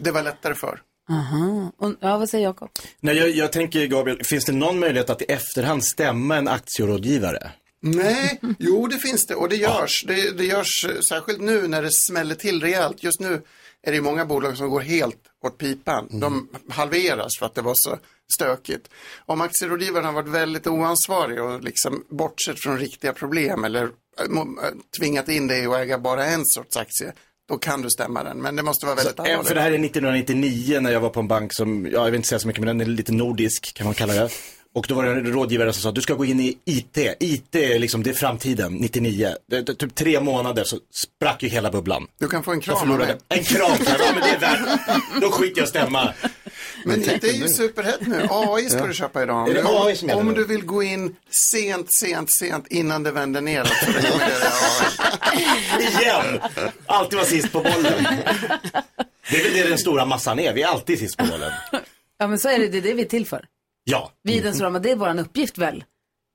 det 0.00 0.10
var 0.10 0.22
lättare 0.22 0.54
för. 0.54 0.82
Aha. 1.08 1.72
Och, 1.76 1.92
ja, 2.00 2.18
vad 2.18 2.28
säger 2.28 2.44
Jakob? 2.44 2.70
Nej, 3.00 3.16
jag, 3.16 3.30
jag 3.30 3.52
tänker 3.52 3.86
Gabriel, 3.86 4.24
finns 4.24 4.44
det 4.44 4.52
någon 4.52 4.78
möjlighet 4.78 5.10
att 5.10 5.22
i 5.22 5.24
efterhand 5.24 5.84
stämma 5.84 6.36
en 6.36 6.48
aktierådgivare? 6.48 7.50
Nej, 7.80 8.40
jo 8.58 8.86
det 8.86 8.98
finns 8.98 9.26
det 9.26 9.34
och 9.34 9.48
det 9.48 9.56
görs. 9.56 10.04
Det, 10.06 10.30
det 10.38 10.44
görs 10.44 10.84
eh, 10.88 11.00
särskilt 11.00 11.40
nu 11.40 11.68
när 11.68 11.82
det 11.82 11.90
smäller 11.92 12.34
till 12.34 12.60
rejält. 12.60 13.02
Just 13.02 13.20
nu 13.20 13.42
är 13.82 13.92
det 13.92 14.00
många 14.00 14.24
bolag 14.26 14.56
som 14.56 14.70
går 14.70 14.80
helt 14.80 15.18
åt 15.44 15.58
pipan. 15.58 16.08
De 16.20 16.48
halveras 16.70 17.38
för 17.38 17.46
att 17.46 17.54
det 17.54 17.62
var 17.62 17.74
så 17.76 17.98
stökigt. 18.34 18.88
Om 19.26 19.40
aktierådgivaren 19.40 20.04
har 20.04 20.12
varit 20.12 20.28
väldigt 20.28 20.66
oansvarig 20.66 21.42
och 21.42 21.62
liksom 21.64 22.04
bortsett 22.10 22.60
från 22.60 22.78
riktiga 22.78 23.12
problem 23.12 23.64
eller 23.64 23.82
eh, 23.82 23.88
eh, 24.38 24.70
tvingat 25.00 25.28
in 25.28 25.46
dig 25.46 25.66
att 25.66 25.76
äga 25.76 25.98
bara 25.98 26.26
en 26.26 26.42
sorts 26.46 26.76
aktie, 26.76 27.12
då 27.48 27.58
kan 27.58 27.82
du 27.82 27.90
stämma 27.90 28.24
den. 28.24 28.38
Men 28.42 28.56
det 28.56 28.62
måste 28.62 28.86
vara 28.86 28.96
väldigt 28.96 29.16
Så, 29.16 29.22
allvarligt. 29.22 29.48
för 29.48 29.54
det 29.54 29.60
här 29.60 29.72
är 29.72 29.84
1999 29.84 30.80
när 30.80 30.92
jag 30.92 31.00
var 31.00 31.10
på 31.10 31.20
en 31.20 31.28
bank 31.28 31.54
som, 31.54 31.86
ja, 31.86 31.92
jag 31.92 32.04
vill 32.04 32.14
inte 32.14 32.28
säga 32.28 32.38
så 32.38 32.46
mycket, 32.46 32.64
men 32.64 32.78
den 32.78 32.88
är 32.88 32.90
lite 32.92 33.12
nordisk 33.12 33.74
kan 33.74 33.84
man 33.84 33.94
kalla 33.94 34.12
det. 34.12 34.30
Och 34.76 34.86
då 34.88 34.94
var 34.94 35.04
det 35.04 35.10
en 35.10 35.32
rådgivare 35.32 35.72
som 35.72 35.82
sa, 35.82 35.92
du 35.92 36.00
ska 36.00 36.14
gå 36.14 36.24
in 36.24 36.40
i 36.40 36.58
IT. 36.64 36.98
IT 37.20 37.54
är 37.54 37.78
liksom, 37.78 38.02
det 38.02 38.10
är 38.10 38.14
framtiden, 38.14 38.74
99. 38.74 39.34
Det, 39.50 39.62
det, 39.62 39.74
typ 39.74 39.94
tre 39.94 40.20
månader 40.20 40.64
så 40.64 40.78
sprack 40.94 41.42
ju 41.42 41.48
hela 41.48 41.70
bubblan. 41.70 42.06
Du 42.18 42.28
kan 42.28 42.42
få 42.42 42.52
en 42.52 42.60
kram 42.60 42.90
av 42.92 42.98
mig. 42.98 43.16
En 43.28 43.44
kram, 43.44 43.70
ja 43.86 43.94
men 44.14 44.22
det 44.22 44.28
är 44.28 44.38
värt. 44.38 44.80
Då 45.20 45.30
skiter 45.30 45.58
jag 45.58 45.62
att 45.64 45.68
stämma. 45.68 46.14
Men 46.84 47.00
det 47.02 47.24
är 47.24 47.32
ju 47.32 47.48
superhett 47.48 48.00
nu. 48.06 48.26
AI 48.30 48.68
ska 48.68 48.78
Ja. 48.78 48.86
du 48.86 48.94
köpa 48.94 49.22
idag. 49.22 49.48
Om- 49.48 49.86
AI 49.86 49.96
som 49.96 50.08
gäller 50.08 50.20
Om 50.20 50.34
du 50.34 50.44
vill 50.44 50.64
gå 50.64 50.82
in 50.82 51.16
sent, 51.30 51.92
sent, 51.92 52.30
sent 52.30 52.66
innan 52.70 53.02
det 53.02 53.12
vänder 53.12 53.40
neråt 53.40 53.68
så 53.68 53.90
rekommenderar 53.90 54.30
jag 54.40 54.52
AI. 55.80 56.02
Igen! 56.02 56.40
Alltid 56.86 57.16
vara 57.16 57.26
sist 57.26 57.52
på 57.52 57.58
bollen. 57.60 58.06
Det 59.30 59.36
är 59.36 59.42
väl 59.44 59.52
det 59.52 59.68
den 59.68 59.78
stora 59.78 60.04
massan 60.04 60.38
är, 60.38 60.52
vi 60.52 60.62
är 60.62 60.66
alltid 60.66 60.98
sist 60.98 61.16
på 61.16 61.24
bollen. 61.26 61.52
Ja, 62.18 62.26
men 62.26 62.38
så 62.38 62.48
är 62.48 62.58
det, 62.58 62.68
det 62.68 62.78
är 62.78 62.82
det 62.82 62.94
vi 62.94 63.02
är 63.02 63.06
till 63.08 63.26
för. 63.26 63.44
Ja. 63.88 64.12
Vi 64.22 64.38
är 64.38 64.42
den 64.42 64.54
stora, 64.54 64.70
det 64.70 64.90
är 64.90 64.96
vår 64.96 65.18
uppgift 65.20 65.58
väl? 65.58 65.84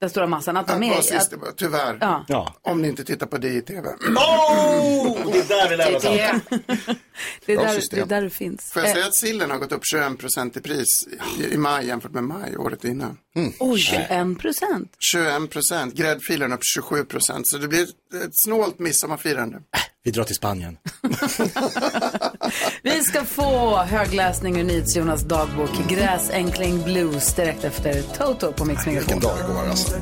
Den 0.01 0.09
stora 0.09 0.27
massan, 0.27 0.57
att 0.57 0.67
ta 0.67 0.73
Att 0.73 0.79
med. 0.79 0.89
vara 0.89 1.01
sist, 1.01 1.33
att, 1.33 1.57
tyvärr. 1.57 1.97
Ja. 2.01 2.25
Ja. 2.27 2.55
Om 2.61 2.81
ni 2.81 2.87
inte 2.87 3.03
tittar 3.03 3.25
på 3.27 3.37
det 3.37 3.47
i 3.49 3.61
tv. 3.61 3.89
Oh! 3.89 5.31
Det 5.31 5.39
är 5.39 5.47
där 5.47 5.69
vi 5.69 5.75
lär 5.77 5.95
oss 5.95 6.03
det, 6.03 6.29
allt. 6.29 6.49
det, 7.45 7.53
är 7.53 7.57
där, 7.57 7.81
det 7.91 8.01
är 8.01 8.05
där 8.05 8.21
du 8.21 8.29
finns. 8.29 8.71
Får 8.71 8.81
jag 8.81 8.89
Eh, 8.89 8.93
säga 8.93 9.05
att 9.05 9.15
sillen 9.15 9.51
har 9.51 9.57
gått 9.57 9.71
upp 9.71 9.81
21 9.85 10.17
procent 10.17 10.57
i 10.57 10.61
pris 10.61 11.07
i, 11.39 11.53
i 11.53 11.57
maj 11.57 11.87
jämfört 11.87 12.11
med 12.11 12.23
maj 12.23 12.57
året 12.57 12.83
innan. 12.83 13.17
Oj, 13.59 13.79
21 13.79 14.39
procent. 14.39 14.95
21 15.13 15.49
procent, 15.49 15.93
gräddfilen 15.93 16.53
upp 16.53 16.63
27 16.63 17.03
procent. 17.05 17.47
Så 17.47 17.57
det 17.57 17.67
blir 17.67 17.83
ett 18.23 18.37
snålt 18.37 18.79
midsommarfirande. 18.79 19.61
Vi 20.03 20.11
drar 20.11 20.23
till 20.23 20.35
Spanien. 20.35 20.77
Vi 22.81 23.03
ska 23.03 23.23
få 23.23 23.77
högläsning 23.77 24.59
ur 24.59 24.63
NyhetsJonas 24.63 25.21
dagbok, 25.21 25.69
Gräsänkling 25.89 26.83
Blues, 26.83 27.33
direkt 27.33 27.63
efter 27.63 28.01
Toto 28.01 28.51
på 28.51 28.65
Mix 28.65 28.85
Megapol. 28.85 29.13
Vilken 29.13 29.19
dag 29.19 29.39
igår 29.49 29.69
alltså. 29.69 29.95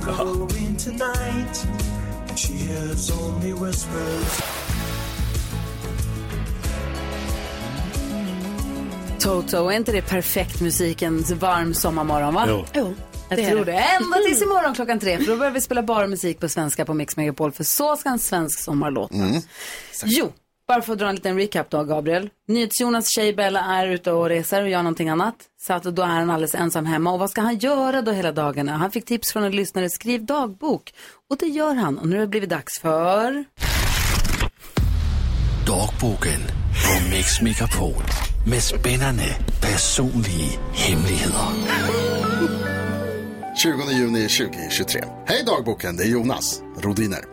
Toto, 9.19 9.69
är 9.69 9.75
inte 9.75 9.91
det 9.91 10.01
perfekt 10.01 10.61
musikens 10.61 11.31
varm 11.31 11.73
sommarmorgon 11.73 12.33
va? 12.33 12.45
Jo. 12.47 12.65
jo 12.73 12.95
jag 13.29 13.37
det 13.39 13.43
är 13.43 13.49
tror 13.49 13.65
det. 13.65 13.71
det. 13.71 13.77
Ända 13.77 14.17
tills 14.27 14.41
imorgon 14.41 14.75
klockan 14.75 14.99
tre, 14.99 15.17
för 15.17 15.25
då 15.25 15.37
börjar 15.37 15.51
vi 15.51 15.61
spela 15.61 15.83
bara 15.83 16.07
musik 16.07 16.39
på 16.39 16.49
svenska 16.49 16.85
på 16.85 16.93
Mix 16.93 17.17
Megapol, 17.17 17.51
för 17.51 17.63
så 17.63 17.95
ska 17.95 18.09
en 18.09 18.19
svensk 18.19 18.59
sommar 18.59 18.91
låta. 18.91 19.15
Jo, 20.05 20.31
bara 20.69 20.81
för 20.81 20.93
att 20.93 20.99
dra 20.99 21.09
en 21.09 21.15
liten 21.15 21.37
recap 21.37 21.69
då, 21.69 21.83
Gabriel. 21.83 22.29
NyhetsJonas 22.47 23.09
tjej 23.09 23.33
Bella 23.33 23.59
är 23.59 23.87
ute 23.87 24.11
och 24.11 24.29
reser 24.29 24.61
och 24.61 24.69
gör 24.69 24.83
någonting 24.83 25.09
annat. 25.09 25.35
Så 25.61 25.73
att 25.73 25.83
då 25.83 26.01
är 26.01 26.07
han 26.07 26.29
alldeles 26.29 26.55
ensam 26.55 26.85
hemma. 26.85 27.11
Och 27.11 27.19
vad 27.19 27.29
ska 27.29 27.41
han 27.41 27.57
göra 27.57 28.01
då 28.01 28.11
hela 28.11 28.31
dagarna? 28.31 28.77
Han 28.77 28.91
fick 28.91 29.05
tips 29.05 29.33
från 29.33 29.43
en 29.43 29.51
lyssnare, 29.51 29.89
skriv 29.89 30.25
dagbok. 30.25 30.93
Och 31.29 31.37
det 31.37 31.45
gör 31.45 31.75
han. 31.75 31.97
Och 31.97 32.07
nu 32.07 32.15
har 32.15 32.21
det 32.21 32.27
blivit 32.27 32.49
dags 32.49 32.79
för... 32.79 33.45
Dagboken 35.67 36.41
på 36.85 37.15
Mix 37.15 37.41
Megapol 37.41 38.03
med 38.49 38.63
spännande 38.63 39.35
personliga 39.61 40.59
hemligheter. 40.73 41.41
20 43.63 43.91
juni 43.91 44.27
2023. 44.27 45.03
Hej 45.25 45.43
dagboken, 45.45 45.97
det 45.97 46.03
är 46.03 46.07
Jonas, 46.07 46.61
Rodiner. 46.77 47.23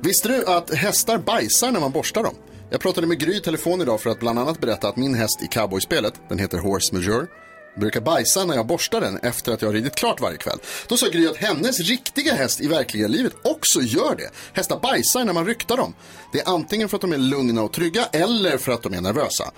Visste 0.00 0.28
du 0.28 0.46
att 0.46 0.74
hästar 0.74 1.18
bajsar 1.18 1.70
när 1.70 1.80
man 1.80 1.92
borstar 1.92 2.22
dem? 2.22 2.34
Jag 2.70 2.80
pratade 2.80 3.06
med 3.06 3.18
Gry 3.18 3.36
i 3.36 3.40
telefon 3.40 3.80
idag 3.80 4.00
för 4.00 4.10
att 4.10 4.20
bland 4.20 4.38
annat 4.38 4.60
berätta 4.60 4.88
att 4.88 4.96
min 4.96 5.14
häst 5.14 5.42
i 5.42 5.46
cowboyspelet, 5.46 6.14
den 6.28 6.38
heter 6.38 6.58
Horse 6.58 6.94
Majeure, 6.94 7.26
brukar 7.76 8.00
bajsa 8.00 8.44
när 8.44 8.54
jag 8.54 8.66
borstar 8.66 9.00
den 9.00 9.16
efter 9.16 9.52
att 9.52 9.62
jag 9.62 9.68
har 9.68 9.74
ridit 9.74 9.94
klart 9.94 10.20
varje 10.20 10.36
kväll. 10.36 10.58
Då 10.88 10.96
sa 10.96 11.06
Gry 11.06 11.26
att 11.26 11.36
hennes 11.36 11.80
riktiga 11.80 12.34
häst 12.34 12.60
i 12.60 12.68
verkliga 12.68 13.08
livet 13.08 13.32
också 13.44 13.80
gör 13.80 14.16
det. 14.16 14.30
Hästar 14.52 14.80
bajsar 14.80 15.24
när 15.24 15.32
man 15.32 15.46
ryktar 15.46 15.76
dem. 15.76 15.94
Det 16.32 16.40
är 16.40 16.48
antingen 16.48 16.88
för 16.88 16.96
att 16.96 17.00
de 17.00 17.12
är 17.12 17.18
lugna 17.18 17.62
och 17.62 17.72
trygga 17.72 18.04
eller 18.04 18.58
för 18.58 18.72
att 18.72 18.82
de 18.82 18.94
är 18.94 19.00
nervösa. 19.00 19.52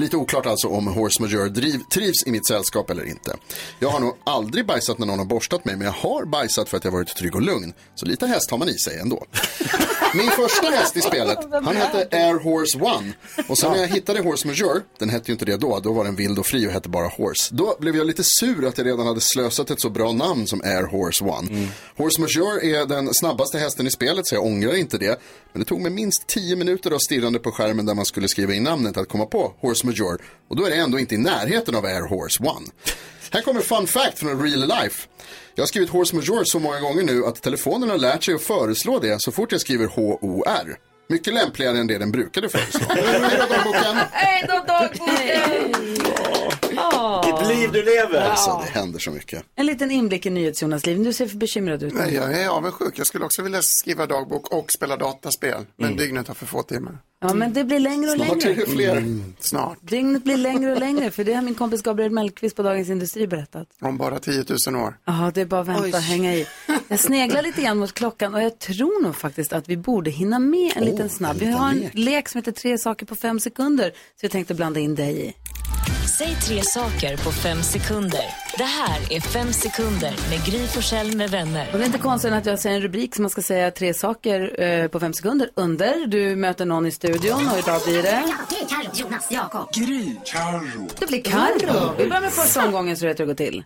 Lite 0.00 0.16
oklart 0.16 0.46
alltså 0.46 0.68
om 0.68 0.86
Horse 0.86 1.22
Majeure 1.22 1.48
driv, 1.48 1.78
trivs 1.78 2.26
i 2.26 2.30
mitt 2.30 2.46
sällskap 2.46 2.90
eller 2.90 3.04
inte. 3.08 3.36
Jag 3.78 3.88
har 3.88 4.00
nog 4.00 4.16
aldrig 4.24 4.66
bajsat 4.66 4.98
när 4.98 5.06
någon 5.06 5.18
har 5.18 5.26
borstat 5.26 5.64
mig, 5.64 5.76
men 5.76 5.84
jag 5.86 5.92
har 5.92 6.24
bajsat 6.24 6.68
för 6.68 6.76
att 6.76 6.84
jag 6.84 6.92
varit 6.92 7.16
trygg 7.16 7.34
och 7.34 7.42
lugn. 7.42 7.72
Så 7.94 8.06
lite 8.06 8.26
häst 8.26 8.50
har 8.50 8.58
man 8.58 8.68
i 8.68 8.78
sig 8.78 8.98
ändå. 8.98 9.26
Min 10.14 10.30
första 10.30 10.66
häst 10.66 10.96
i 10.96 11.00
spelet, 11.00 11.38
han 11.52 11.76
hette 11.76 12.08
Air 12.16 12.38
Horse 12.44 12.78
One. 12.78 13.12
Och 13.48 13.58
sen 13.58 13.72
när 13.72 13.78
jag 13.78 13.88
hittade 13.88 14.22
Horse 14.22 14.46
Majeure, 14.46 14.80
den 14.98 15.10
hette 15.10 15.30
ju 15.30 15.32
inte 15.32 15.44
det 15.44 15.56
då, 15.56 15.80
då 15.80 15.92
var 15.92 16.04
den 16.04 16.16
vild 16.16 16.38
och 16.38 16.46
fri 16.46 16.68
och 16.68 16.70
hette 16.72 16.88
bara 16.88 17.08
Horse. 17.08 17.54
Då 17.54 17.76
blev 17.80 17.96
jag 17.96 18.06
lite 18.06 18.24
sur 18.24 18.68
att 18.68 18.78
jag 18.78 18.86
redan 18.86 19.06
hade 19.06 19.20
slösat 19.20 19.70
ett 19.70 19.80
så 19.80 19.90
bra 19.90 20.12
namn 20.12 20.46
som 20.46 20.60
Air 20.60 20.82
Horse 20.82 21.24
One. 21.24 21.68
Horse 21.96 22.20
Majeure 22.20 22.80
är 22.80 22.86
den 22.86 23.14
snabbaste 23.14 23.58
hästen 23.58 23.86
i 23.86 23.90
spelet, 23.90 24.26
så 24.26 24.34
jag 24.34 24.44
ångrar 24.44 24.74
inte 24.74 24.98
det. 24.98 25.20
Men 25.52 25.60
det 25.60 25.66
tog 25.66 25.80
mig 25.80 25.90
minst 25.90 26.26
10 26.26 26.56
minuter 26.56 26.90
av 26.90 26.98
stirrande 26.98 27.38
på 27.38 27.52
skärmen 27.52 27.86
där 27.86 27.94
man 27.94 28.04
skulle 28.04 28.28
skriva 28.28 28.54
in 28.54 28.62
namnet 28.62 28.96
att 28.96 29.08
komma 29.08 29.26
på 29.26 29.54
Horse 29.60 29.86
Majeure. 29.90 30.18
Och 30.48 30.56
då 30.56 30.64
är 30.64 30.70
det 30.70 30.76
ändå 30.76 30.98
inte 30.98 31.14
i 31.14 31.18
närheten 31.18 31.74
av 31.74 31.84
Air 31.84 32.08
Horse 32.08 32.42
One. 32.44 32.66
Här 33.32 33.42
kommer 33.42 33.60
fun 33.60 33.86
fact 33.86 34.18
från 34.18 34.42
real 34.42 34.60
life. 34.60 35.08
Jag 35.54 35.62
har 35.62 35.66
skrivit 35.66 35.90
Horse 35.90 36.16
Majeure 36.16 36.44
så 36.44 36.58
många 36.58 36.80
gånger 36.80 37.02
nu 37.02 37.26
att 37.26 37.42
telefonen 37.42 37.90
har 37.90 37.98
lärt 37.98 38.24
sig 38.24 38.34
att 38.34 38.42
föreslå 38.42 38.98
det 38.98 39.22
så 39.22 39.32
fort 39.32 39.52
jag 39.52 39.60
skriver 39.60 39.86
H-O-R. 39.86 40.76
Mycket 41.08 41.34
lämpligare 41.34 41.78
än 41.78 41.86
det 41.86 41.98
den 41.98 42.12
brukade 42.12 42.48
föreslå. 42.48 42.80
Hej 42.88 43.38
då 43.38 43.54
dagboken! 43.54 43.96
Hej 44.12 44.44
då, 44.48 44.64
dagboken! 44.66 45.72
Ditt 47.24 47.48
liv 47.56 47.72
du 47.72 47.82
lever. 47.82 48.20
Alltså 48.20 48.62
det 48.64 48.70
händer 48.80 48.98
så 48.98 49.10
mycket. 49.10 49.44
En 49.56 49.66
liten 49.66 49.90
inblick 49.90 50.26
i 50.26 50.30
NyhetsJonas 50.30 50.86
liv. 50.86 51.04
Du 51.04 51.12
ser 51.12 51.26
för 51.26 51.36
bekymrad 51.36 51.82
ut. 51.82 51.94
Nej, 51.94 52.14
jag 52.14 52.40
är 52.40 52.48
avundsjuk. 52.48 52.98
Jag 52.98 53.06
skulle 53.06 53.24
också 53.24 53.42
vilja 53.42 53.62
skriva 53.62 54.06
dagbok 54.06 54.52
och 54.52 54.66
spela 54.76 54.96
dataspel. 54.96 55.66
Men 55.76 55.96
dygnet 55.96 56.28
har 56.28 56.34
för 56.34 56.46
få 56.46 56.62
timmar. 56.62 56.98
Ja, 57.22 57.34
men 57.34 57.52
det 57.52 57.64
blir 57.64 57.80
längre 57.80 58.10
och 58.10 58.18
längre. 58.18 58.66
fler. 58.66 58.96
Mm, 58.96 59.34
snart. 59.40 59.78
Dygnet 59.80 60.24
blir 60.24 60.36
längre 60.36 60.72
och 60.72 60.78
längre, 60.78 61.10
för 61.10 61.24
det 61.24 61.34
har 61.34 61.42
min 61.42 61.54
kompis 61.54 61.82
Gabriel 61.82 62.10
Mellqvist 62.10 62.56
på 62.56 62.62
Dagens 62.62 62.88
Industri 62.88 63.26
berättat. 63.26 63.68
Om 63.80 63.96
bara 63.96 64.18
10 64.18 64.44
000 64.68 64.76
år. 64.82 64.98
Ja, 65.04 65.30
det 65.34 65.40
är 65.40 65.44
bara 65.44 65.60
att 65.60 65.68
vänta 65.68 65.96
och 65.96 66.02
hänga 66.02 66.34
i. 66.34 66.46
Jag 66.88 67.00
sneglar 67.00 67.42
lite 67.42 67.62
grann 67.62 67.78
mot 67.78 67.92
klockan 67.92 68.34
och 68.34 68.42
jag 68.42 68.58
tror 68.58 69.02
nog 69.02 69.16
faktiskt 69.16 69.52
att 69.52 69.68
vi 69.68 69.76
borde 69.76 70.10
hinna 70.10 70.38
med 70.38 70.72
en 70.76 70.84
liten 70.84 71.08
snabb. 71.08 71.36
Vi 71.36 71.46
har 71.46 71.70
en 71.70 71.90
lek 71.92 72.28
som 72.28 72.38
heter 72.38 72.52
tre 72.52 72.78
saker 72.78 73.06
på 73.06 73.16
fem 73.16 73.40
sekunder, 73.40 73.90
så 73.90 74.24
jag 74.24 74.30
tänkte 74.30 74.54
blanda 74.54 74.80
in 74.80 74.94
dig 74.94 75.26
i. 75.26 75.34
Säg 76.18 76.36
tre 76.46 76.62
saker 76.62 77.16
på 77.16 77.32
fem 77.32 77.62
sekunder. 77.62 78.24
Det 78.58 78.64
här 78.64 79.12
är 79.12 79.20
Fem 79.20 79.52
sekunder 79.52 80.14
med 80.30 80.44
Gry 80.46 80.66
Forssell 80.66 81.16
med 81.16 81.30
vänner. 81.30 81.68
Och 81.72 81.78
det 81.78 81.84
är 81.84 81.86
inte 81.86 81.98
konstigt 81.98 82.32
att 82.32 82.46
jag 82.46 82.58
säger 82.58 82.76
en 82.76 82.82
rubrik 82.82 83.14
som 83.14 83.22
man 83.22 83.30
ska 83.30 83.42
säga 83.42 83.70
tre 83.70 83.94
saker 83.94 84.62
eh, 84.62 84.88
på 84.88 85.00
fem 85.00 85.12
sekunder 85.12 85.50
under. 85.54 86.06
Du 86.06 86.36
möter 86.36 86.66
någon 86.66 86.86
i 86.86 86.90
studion 86.90 87.48
och 87.48 87.58
idag 87.58 87.80
blir 87.86 88.02
det... 88.02 88.22
Carro, 88.68 88.90
Jonas, 88.94 89.26
Jakob. 89.30 89.72
Gry. 89.72 90.16
Carro. 90.24 90.88
Det 90.98 91.06
blir 91.06 91.22
Karo. 91.22 91.94
Vi 91.98 92.06
börjar 92.06 92.20
med 92.22 92.32
första 92.32 92.64
omgången 92.64 92.96
så 92.96 93.06
vet 93.06 93.20
hur 93.20 93.26
det 93.26 93.32
går 93.32 93.46
till. 93.46 93.64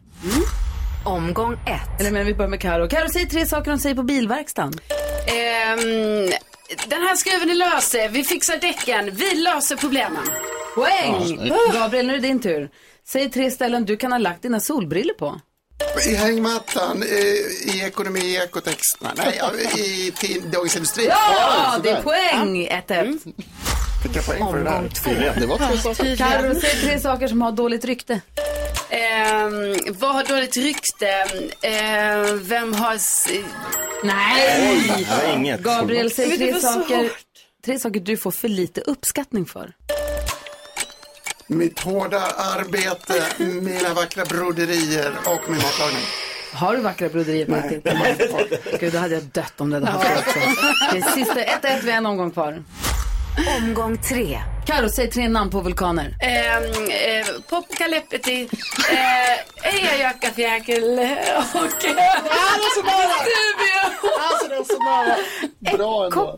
Omgång 1.05 1.53
ett. 1.53 2.01
Eller 2.01 2.11
men 2.11 2.27
vi 2.27 2.35
börjar 2.35 2.51
med 2.51 2.61
Karo. 2.61 2.89
Karo, 2.89 3.09
säg 3.13 3.29
tre 3.29 3.47
saker 3.47 3.71
de 3.71 3.79
säger 3.79 3.95
på 3.95 4.03
bilverkstaden. 4.03 4.81
Ehm, 5.27 6.31
den 6.87 7.03
här 7.03 7.17
skruven 7.17 7.51
är 7.51 7.55
lös. 7.55 7.95
Vi 8.11 8.25
fixar 8.25 8.57
däcken. 8.57 9.11
Vi 9.13 9.35
löser 9.35 9.77
problemen. 9.77 10.23
Poäng! 10.75 11.53
Gabriel, 11.73 12.07
nu 12.07 12.13
är 12.13 12.17
det 12.21 12.27
din 12.29 12.41
tur. 12.41 12.71
Säg 13.09 13.31
tre 13.31 13.51
ställen 13.51 13.85
du 13.85 13.97
kan 13.97 14.13
ha 14.13 14.19
lagt 14.19 14.43
dina 14.43 14.61
solbriller 14.61 15.15
på. 15.15 15.41
I 16.09 16.15
hängmattan, 16.15 17.03
i, 17.03 17.47
i 17.75 17.83
ekonomi, 17.87 18.21
i 18.21 18.37
ekotext, 18.37 18.99
nej, 19.17 19.41
i 19.79 20.11
tid, 20.11 20.43
Dagens 20.53 20.77
Industri. 20.77 21.07
Ja, 21.07 21.79
det 21.83 21.91
är 21.91 22.03
poäng! 22.03 22.69
1-1. 22.89 23.19
Fick 24.03 24.17
jag 24.17 24.27
poäng 24.27 24.47
för 24.51 24.59
det 24.59 24.65
där? 24.65 24.89
Tydligen. 25.05 25.41
Det 25.41 25.47
var 25.47 25.59
två 25.59 25.77
saker. 25.95 26.17
Karo, 26.17 26.55
säg 26.61 26.71
tre 26.81 27.01
saker 27.01 27.29
som 27.29 27.43
har 27.43 27.53
dåligt 27.53 27.85
rykte. 27.85 28.21
Ehm, 28.91 29.77
vad 29.99 30.15
har 30.15 30.25
dåligt 30.25 30.57
rykte? 30.57 31.09
Ehm, 31.63 32.39
vem 32.45 32.75
har... 32.75 32.95
s- 32.95 33.29
Nej! 34.05 34.95
Det 34.99 35.27
var 35.27 35.35
inget. 35.37 35.61
Gabriel, 35.61 36.11
säg 36.11 36.37
tre 36.39 36.61
saker, 36.61 37.11
tre 37.65 37.79
saker 37.79 38.01
du 38.01 38.17
får 38.17 38.31
för 38.31 38.49
lite 38.49 38.81
uppskattning 38.81 39.47
för. 39.47 39.73
Mitt 41.47 41.81
hårda 41.81 42.21
arbete, 42.37 43.23
mina 43.63 43.95
vackra 43.95 44.25
broderier 44.25 45.13
och 45.27 45.51
min 45.51 45.57
matlagning. 45.57 46.03
Har 46.53 46.77
du 46.77 46.81
vackra 46.83 47.09
broderier 47.09 47.47
på 47.47 47.55
riktigt? 47.55 47.93
Gud, 48.81 48.93
då 48.93 48.99
hade 48.99 49.15
jag 49.15 49.23
dött 49.23 49.61
om 49.61 49.71
det 49.71 49.77
hade 49.77 49.87
haft 49.87 50.05
det 50.15 50.19
också. 50.19 50.39
Det 50.93 50.99
är 50.99 51.11
sista 51.11 51.35
1-1, 51.35 51.81
vi 51.85 51.91
har 51.91 51.99
en 51.99 52.07
omgång 52.07 52.31
kvar. 52.31 52.63
Omgång 53.59 53.99
tre. 53.99 54.39
Karo, 54.67 54.89
säg 54.89 55.11
tre 55.11 55.29
namn 55.29 55.51
på 55.51 55.61
vulkaner. 55.61 56.17
Ehm, 56.21 56.65
eh, 56.65 57.27
Popkalepeti, 57.51 58.49
eh, 58.91 59.75
Ejajakafjäkel 59.75 60.83
och... 61.55 61.65
Alltså 64.21 64.49
det 64.49 64.55
är 64.55 64.65
så 64.65 64.79
nära. 64.83 65.17
Bra 65.79 66.05
ändå. 66.05 66.37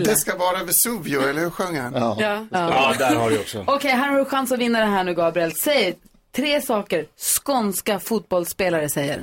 Det 0.00 0.16
ska 0.16 0.36
vara 0.36 0.64
Vesuvio, 0.64 1.28
eller 1.28 1.40
hur 1.40 1.50
sjöng 1.50 1.78
han? 1.80 1.92
Ja. 1.94 2.16
Ja. 2.20 2.46
Ja, 2.50 2.94
där 2.98 3.14
har 3.14 3.30
du 3.30 3.38
också. 3.38 3.64
Okej, 3.66 3.90
här 3.90 4.08
har 4.08 4.18
du 4.18 4.24
chans 4.24 4.52
att 4.52 4.58
vinna 4.58 4.80
det 4.80 4.86
här 4.86 5.04
nu, 5.04 5.14
Gabriel. 5.14 5.52
Säg 5.54 5.94
tre 6.36 6.60
saker 6.60 7.04
skånska 7.44 8.00
fotbollsspelare 8.00 8.88
säger. 8.88 9.20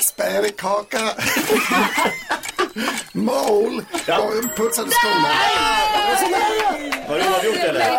Spädkaka, 0.00 0.98
mål 3.12 3.82
och 4.08 4.56
putsade 4.56 4.90
skorna. 4.90 5.28
Har 7.08 7.16
du 7.16 7.22
avgjort 7.22 7.64
eller? 7.64 7.96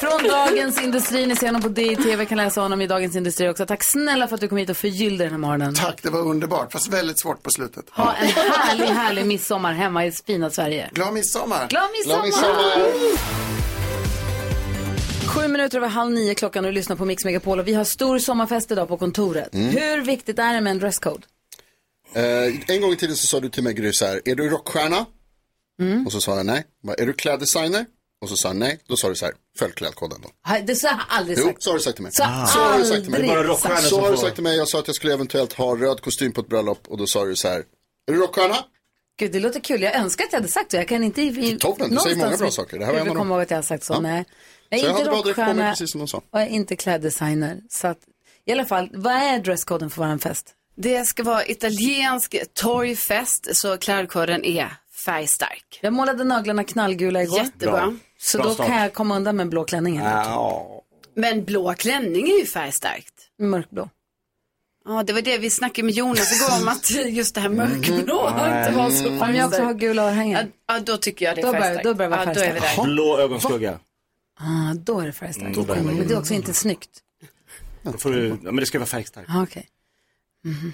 Från 0.00 0.28
Dagens 0.28 0.82
Industri, 0.82 1.26
ni 1.26 1.36
ser 1.36 1.46
honom 1.46 1.62
på 1.62 1.68
DTV, 1.68 2.24
kan 2.26 2.38
läsa 2.38 2.60
honom 2.60 2.80
i 2.80 2.86
Dagens 2.86 3.16
Industri 3.16 3.48
också. 3.48 3.66
Tack 3.66 3.84
snälla 3.84 4.28
för 4.28 4.34
att 4.34 4.40
du 4.40 4.48
kom 4.48 4.58
hit 4.58 4.70
och 4.70 4.76
förgyllde 4.76 5.24
den 5.24 5.32
här 5.32 5.38
morgonen. 5.38 5.74
Tack, 5.74 6.02
det 6.02 6.10
var 6.10 6.20
underbart, 6.20 6.72
fast 6.72 6.88
väldigt 6.88 7.18
svårt 7.18 7.42
på 7.42 7.50
slutet. 7.50 7.84
Ha 7.90 8.14
en 8.14 8.26
härlig, 8.26 8.86
härlig 8.86 9.26
midsommar 9.26 9.72
hemma 9.72 10.06
i 10.06 10.12
fina 10.12 10.50
Sverige. 10.50 10.90
Glad 10.92 11.14
midsommar! 11.14 11.68
Glad 11.68 11.90
midsommar! 11.92 12.26
Glad 12.26 12.48
midsommar. 12.52 13.44
Sju 15.26 15.48
minuter 15.48 15.78
över 15.78 15.88
halv 15.88 16.10
nio 16.12 16.34
klockan 16.34 16.64
och 16.64 16.70
du 16.70 16.74
lyssnar 16.74 16.96
på 16.96 17.04
Mix 17.04 17.24
Megapol 17.24 17.60
och 17.60 17.68
vi 17.68 17.74
har 17.74 17.84
stor 17.84 18.18
sommarfest 18.18 18.70
idag 18.70 18.88
på 18.88 18.96
kontoret. 18.96 19.48
Hur 19.52 20.00
viktigt 20.00 20.38
är 20.38 20.54
det 20.54 20.60
med 20.60 20.70
en 20.70 20.78
dresscode? 20.78 21.22
Eh, 22.14 22.54
en 22.74 22.80
gång 22.80 22.92
i 22.92 22.96
tiden 22.96 23.16
så 23.16 23.26
sa 23.26 23.40
du 23.40 23.48
till 23.48 23.62
mig 23.62 23.74
Gry 23.74 23.92
så 23.92 24.06
här, 24.06 24.20
är 24.24 24.34
du 24.34 24.48
rockstjärna? 24.48 25.06
Och 26.06 26.12
så 26.12 26.20
sa 26.20 26.36
jag 26.36 26.46
nej. 26.46 26.64
Bara, 26.82 26.94
Är 26.94 27.06
du 27.06 27.12
kläddesigner? 27.12 27.86
Och 28.22 28.28
så 28.28 28.36
sa 28.36 28.48
jag 28.48 28.56
nej. 28.56 28.78
Då 28.88 28.96
sa 28.96 29.08
du 29.08 29.14
så 29.14 29.24
här, 29.24 29.34
följ 29.58 29.72
klädkoden 29.72 30.18
då. 30.22 30.28
Ha- 30.50 30.60
Det 30.60 30.76
så 30.76 30.86
har 30.88 30.94
jag 30.94 31.06
aldrig 31.08 31.38
Jo, 31.38 31.44
sagt. 31.46 31.62
så 31.62 31.70
har 31.70 31.74
du 31.76 31.82
sagt 31.82 31.96
till 31.96 32.02
mig. 32.02 32.12
Så 32.12 32.22
Så 32.22 32.28
har 32.28 32.78
du 32.78 32.84
sagt 32.84 33.02
till 33.02 33.10
mig. 33.10 33.20
aldrig 33.20 33.30
Det 33.30 33.32
är 33.32 33.36
bara 33.36 33.46
rockstjärnor 33.48 33.76
sagt. 33.76 33.88
Så 33.88 33.94
som 33.94 34.04
har 34.04 34.10
du 34.12 34.16
sagt 34.16 34.34
till 34.34 34.42
mig. 34.44 34.56
Jag 34.56 34.68
sa 34.68 34.78
att 34.78 34.86
jag 34.86 34.96
skulle 34.96 35.14
eventuellt 35.14 35.52
ha 35.52 35.76
röd 35.76 36.00
kostym 36.00 36.32
på 36.32 36.40
ett 36.40 36.48
bröllop 36.48 36.88
och 36.88 36.98
då 36.98 37.06
sa 37.06 37.24
du 37.24 37.36
så 37.36 37.48
här, 37.48 37.58
är 38.08 38.12
du 38.12 38.18
rockstjärna? 38.18 38.56
Gud, 39.18 39.32
det 39.32 39.40
låter 39.40 39.60
kul. 39.60 39.82
Jag 39.82 39.94
önskar 39.94 40.24
att 40.24 40.32
jag 40.32 40.38
hade 40.40 40.52
sagt 40.52 40.70
så. 40.70 40.76
Jag 40.76 40.88
kan 40.88 41.04
inte... 41.04 41.22
I, 41.22 41.56
Toppen, 41.60 41.90
du 41.90 41.96
säger 41.96 42.16
många 42.16 42.36
bra 42.36 42.50
saker. 42.50 42.78
Det 42.78 42.84
här 42.84 42.92
var 42.92 43.00
en 43.00 43.08
av 43.08 43.14
dem. 43.16 43.30
ihåg 43.30 43.40
att 43.40 43.50
jag 43.50 43.58
har 43.58 43.62
sagt 43.62 43.84
så. 43.84 43.92
Ja. 43.92 44.00
Nej. 44.00 44.24
Jag 44.68 44.80
Så 44.80 44.86
är 44.86 44.90
jag 44.90 44.98
inte 44.98 45.10
hade 45.10 45.16
mig 45.22 45.28
rockstjärna 45.28 45.70
precis 45.70 45.90
som 45.90 45.98
de 45.98 46.08
sa. 46.08 46.18
och 46.18 46.24
jag 46.40 46.42
är 46.42 46.46
inte 46.48 46.76
kläddesigner. 46.76 47.60
Så 47.70 47.86
att, 47.86 47.98
i 48.46 48.52
alla 48.52 48.64
fall, 48.64 48.90
vad 48.94 49.12
är 49.12 49.38
dresskoden 49.38 49.90
för 49.90 50.06
vår 50.08 50.18
fest? 50.18 50.54
Det 50.76 51.04
ska 51.04 51.22
vara 51.22 51.46
italiensk 51.46 52.36
torgfest, 52.54 53.56
så 53.56 53.78
klädkoden 53.78 54.44
är 54.44 54.76
färgstark. 55.04 55.78
Jag 55.82 55.92
målade 55.92 56.24
naglarna 56.24 56.64
knallgula 56.64 57.22
igår. 57.22 57.38
Jättebra. 57.38 57.96
Så 58.18 58.38
Bra 58.38 58.46
då 58.46 58.54
start. 58.54 58.66
kan 58.66 58.76
jag 58.82 58.94
komma 58.94 59.16
undan 59.16 59.36
med 59.36 59.48
blå 59.48 59.64
klänning. 59.64 59.96
Ja. 59.98 60.80
Men 61.16 61.44
blå 61.44 61.74
klänning 61.74 62.30
är 62.30 62.38
ju 62.38 62.46
färgstarkt. 62.46 63.14
Mörkblå. 63.38 63.88
Ja, 64.84 65.02
det 65.02 65.12
var 65.12 65.20
det 65.22 65.38
vi 65.38 65.50
snackade 65.50 65.86
med 65.86 65.94
Jonas 65.94 66.32
igår 66.42 66.62
om 66.62 66.68
att 66.68 66.90
just 66.90 67.34
det 67.34 67.40
här 67.40 67.48
mörkblå 67.48 68.28
inte 68.28 68.72
var 68.76 68.90
så 68.90 69.08
Om 69.08 69.14
jag 69.14 69.30
också 69.30 69.40
har 69.42 69.50
färgstarkt. 69.50 69.80
gula 69.80 70.02
örhängen. 70.02 70.52
ja, 70.68 70.80
då 70.80 70.96
tycker 70.96 71.26
jag 71.26 71.36
det 71.36 71.40
är 71.40 71.42
Då 71.42 71.52
börjar- 71.52 71.62
färgstarkt. 71.62 71.84
då 71.84 71.94
börjar 71.94 72.10
det 72.10 72.16
vara 72.16 72.28
ja, 72.28 72.34
då 72.34 72.40
är 72.40 72.52
vi 72.54 72.60
där. 72.60 72.84
Blå 72.84 73.18
ögonskugga. 73.18 73.78
Ah, 74.40 74.74
då 74.74 75.00
är 75.00 75.06
det 75.06 75.12
färgstarkt. 75.12 75.54
då 75.54 75.62
börjar 75.62 75.82
Men 75.82 76.08
det 76.08 76.14
är 76.14 76.18
också 76.18 76.34
inte 76.34 76.54
snyggt. 76.54 76.90
Då 77.82 77.92
får 77.98 78.10
du, 78.12 78.28
ja, 78.28 78.34
men 78.42 78.56
det 78.56 78.66
ska 78.66 78.78
vara 78.78 78.86
färgstarkt. 78.86 79.30
Ah, 79.30 79.42
Okej. 79.42 79.68
Mhm. 80.44 80.72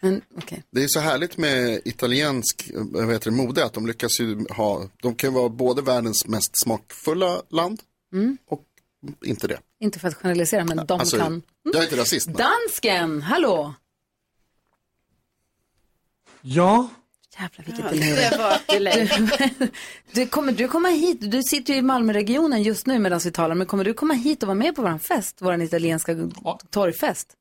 Men 0.00 0.22
okej. 0.36 0.62
Det 0.70 0.84
är 0.84 0.88
så 0.88 1.00
härligt 1.00 1.36
med 1.36 1.80
italiensk 1.84 2.70
eh, 2.74 2.82
vad 2.84 3.12
heter 3.12 3.30
det, 3.30 3.36
mode 3.36 3.64
att 3.64 3.72
de 3.72 3.86
lyckas 3.86 4.20
ju 4.20 4.46
ha, 4.50 4.88
de 5.02 5.14
kan 5.14 5.32
vara 5.34 5.48
både 5.48 5.82
världens 5.82 6.26
mest 6.26 6.50
smakfulla 6.62 7.42
land 7.48 7.82
och 8.48 8.64
inte 9.24 9.46
det. 9.46 9.60
Inte 9.80 9.98
för 9.98 10.08
att 10.08 10.14
generalisera, 10.14 10.64
men 10.64 10.86
de 10.86 11.00
Alltså, 11.00 11.16
kan. 11.16 11.42
Jag 11.62 11.76
är 11.76 11.82
inte 11.82 11.96
rasist. 11.96 12.26
Men. 12.26 12.36
Dansken, 12.36 13.22
hallå! 13.22 13.74
Ja, 16.40 16.88
Jävlar 17.40 17.64
vilket 17.64 18.66
delay. 18.68 19.08
Du, 19.58 19.68
du, 20.12 20.26
kommer 20.26 20.52
du 20.52 20.68
komma 20.68 20.88
hit? 20.88 21.18
Du 21.20 21.42
sitter 21.42 21.72
ju 21.72 21.78
i 21.78 21.82
Malmöregionen 21.82 22.62
just 22.62 22.86
nu 22.86 22.98
medan 22.98 23.20
vi 23.24 23.30
talar, 23.30 23.54
men 23.54 23.66
kommer 23.66 23.84
du 23.84 23.94
komma 23.94 24.14
hit 24.14 24.42
och 24.42 24.46
vara 24.46 24.58
med 24.58 24.74
på 24.76 24.82
vår 24.82 24.98
fest, 24.98 25.36
vår 25.40 25.62
italienska 25.62 26.16
torgfest? 26.70 27.37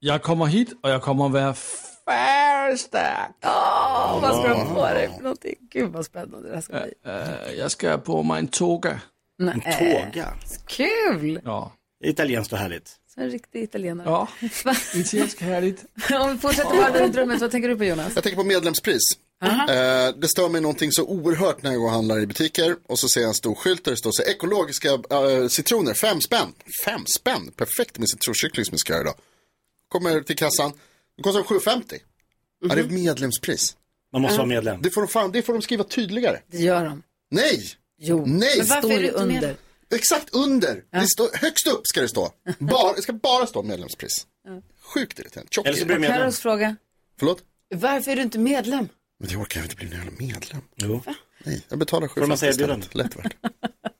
Jag 0.00 0.22
kommer 0.22 0.46
hit 0.46 0.72
och 0.82 0.90
jag 0.90 1.02
kommer 1.02 1.28
vara 1.28 1.54
färgstark. 1.54 3.30
Åh, 3.44 4.18
vad 4.22 4.40
ska 4.40 4.48
du 4.48 4.74
på 4.74 4.82
dig 4.82 5.10
för 5.16 5.22
någonting? 5.22 5.54
Gud 5.72 5.92
vad 5.92 6.04
spännande 6.06 6.48
det 6.48 6.54
här 6.54 6.60
ska 6.62 6.72
bli. 6.72 7.12
Uh, 7.12 7.58
jag 7.58 7.70
ska 7.70 7.98
på 7.98 8.22
mig 8.22 8.38
en 8.38 8.48
toga. 8.48 9.00
Nej, 9.38 9.78
Tåga. 10.12 10.32
Kul! 10.66 11.40
Ja, 11.44 11.72
Italienskt 12.04 12.52
och 12.52 12.58
härligt. 12.58 12.96
Så 13.14 13.20
en 13.20 13.30
riktig 13.30 13.62
italienare. 13.62 14.08
ja. 14.08 14.28
italiensk 14.94 15.40
härligt. 15.40 15.84
Om 16.20 16.32
vi 16.32 16.38
fortsätter 16.38 16.76
bara 16.76 17.04
runt 17.04 17.16
rummet, 17.16 17.40
vad 17.40 17.50
tänker 17.50 17.68
du 17.68 17.76
på 17.76 17.84
Jonas? 17.84 18.12
Jag 18.14 18.24
tänker 18.24 18.36
på 18.36 18.44
medlemspris. 18.44 19.02
Eh, 19.42 20.14
det 20.16 20.28
stör 20.28 20.48
mig 20.48 20.60
någonting 20.60 20.92
så 20.92 21.04
oerhört 21.04 21.62
när 21.62 21.70
jag 21.70 21.80
går 21.80 21.86
och 21.86 21.92
handlar 21.92 22.20
i 22.20 22.26
butiker 22.26 22.76
och 22.88 22.98
så 22.98 23.08
ser 23.08 23.20
jag 23.20 23.28
en 23.28 23.34
stor 23.34 23.54
skylt 23.54 23.84
där 23.84 23.90
det 23.90 23.96
står 23.96 24.10
så 24.12 24.22
ekologiska 24.22 24.88
eh, 24.88 25.48
citroner, 25.48 25.94
fem 25.94 26.20
spänn. 26.20 26.52
Fem 26.84 27.06
spänn, 27.06 27.52
perfekt 27.56 27.98
med 27.98 28.08
citronkyckling 28.08 28.64
som 28.64 28.72
jag 28.72 28.80
ska 28.80 28.92
göra 28.92 29.02
idag. 29.02 29.14
Kommer 29.88 30.20
till 30.20 30.36
kassan, 30.36 30.72
det 31.16 31.22
kostar 31.22 31.42
7,50. 31.42 31.94
Ja, 32.60 32.74
det 32.74 32.80
är 32.80 32.84
ett 32.84 32.90
medlemspris. 32.90 33.76
Man 34.12 34.22
måste 34.22 34.36
vara 34.38 34.46
medlem. 34.48 34.82
Det 34.82 34.90
får, 34.90 35.00
de 35.00 35.08
fan, 35.08 35.32
det 35.32 35.42
får 35.42 35.52
de 35.52 35.62
skriva 35.62 35.84
tydligare. 35.84 36.40
Det 36.46 36.58
gör 36.58 36.84
de. 36.84 37.02
Nej! 37.30 37.64
Jo, 37.98 38.26
Nej! 38.26 38.58
det 38.58 38.64
står 38.64 38.92
ju 38.92 39.10
under. 39.10 39.56
Exakt 39.94 40.34
under. 40.34 40.84
Det 40.90 41.06
står, 41.06 41.28
högst 41.34 41.66
upp 41.66 41.80
ska 41.86 42.00
det 42.00 42.08
stå. 42.08 42.32
Bara, 42.58 42.92
det 42.92 43.02
ska 43.02 43.12
bara 43.12 43.46
stå 43.46 43.62
medlemspris. 43.62 44.26
Sjukt 44.80 45.18
irriterande. 45.18 45.48
Tjock. 45.50 45.66
Eller 45.66 45.78
så 45.78 45.84
blir 45.84 45.94
det 45.94 46.00
medlem. 46.00 46.18
Carros 46.20 46.38
fråga. 46.40 46.76
Förlåt? 47.18 47.42
Varför 47.74 48.10
är 48.10 48.16
du 48.16 48.22
inte 48.22 48.38
medlem? 48.38 48.88
Men 49.18 49.28
det 49.28 49.36
orkar 49.36 49.60
jag 49.60 49.64
inte 49.64 49.76
bli 49.76 49.86
en 49.86 49.92
jävla 49.92 50.10
medlem. 50.18 50.60
Jo. 50.76 51.02
Nej, 51.44 51.64
jag 51.68 51.78
betalar 51.78 52.08
Får 52.08 52.20
man 52.20 52.30
7,50 52.30 52.36
säga 52.36 52.50
istället. 52.50 52.94
Lätt 52.94 53.16
värt. 53.16 53.36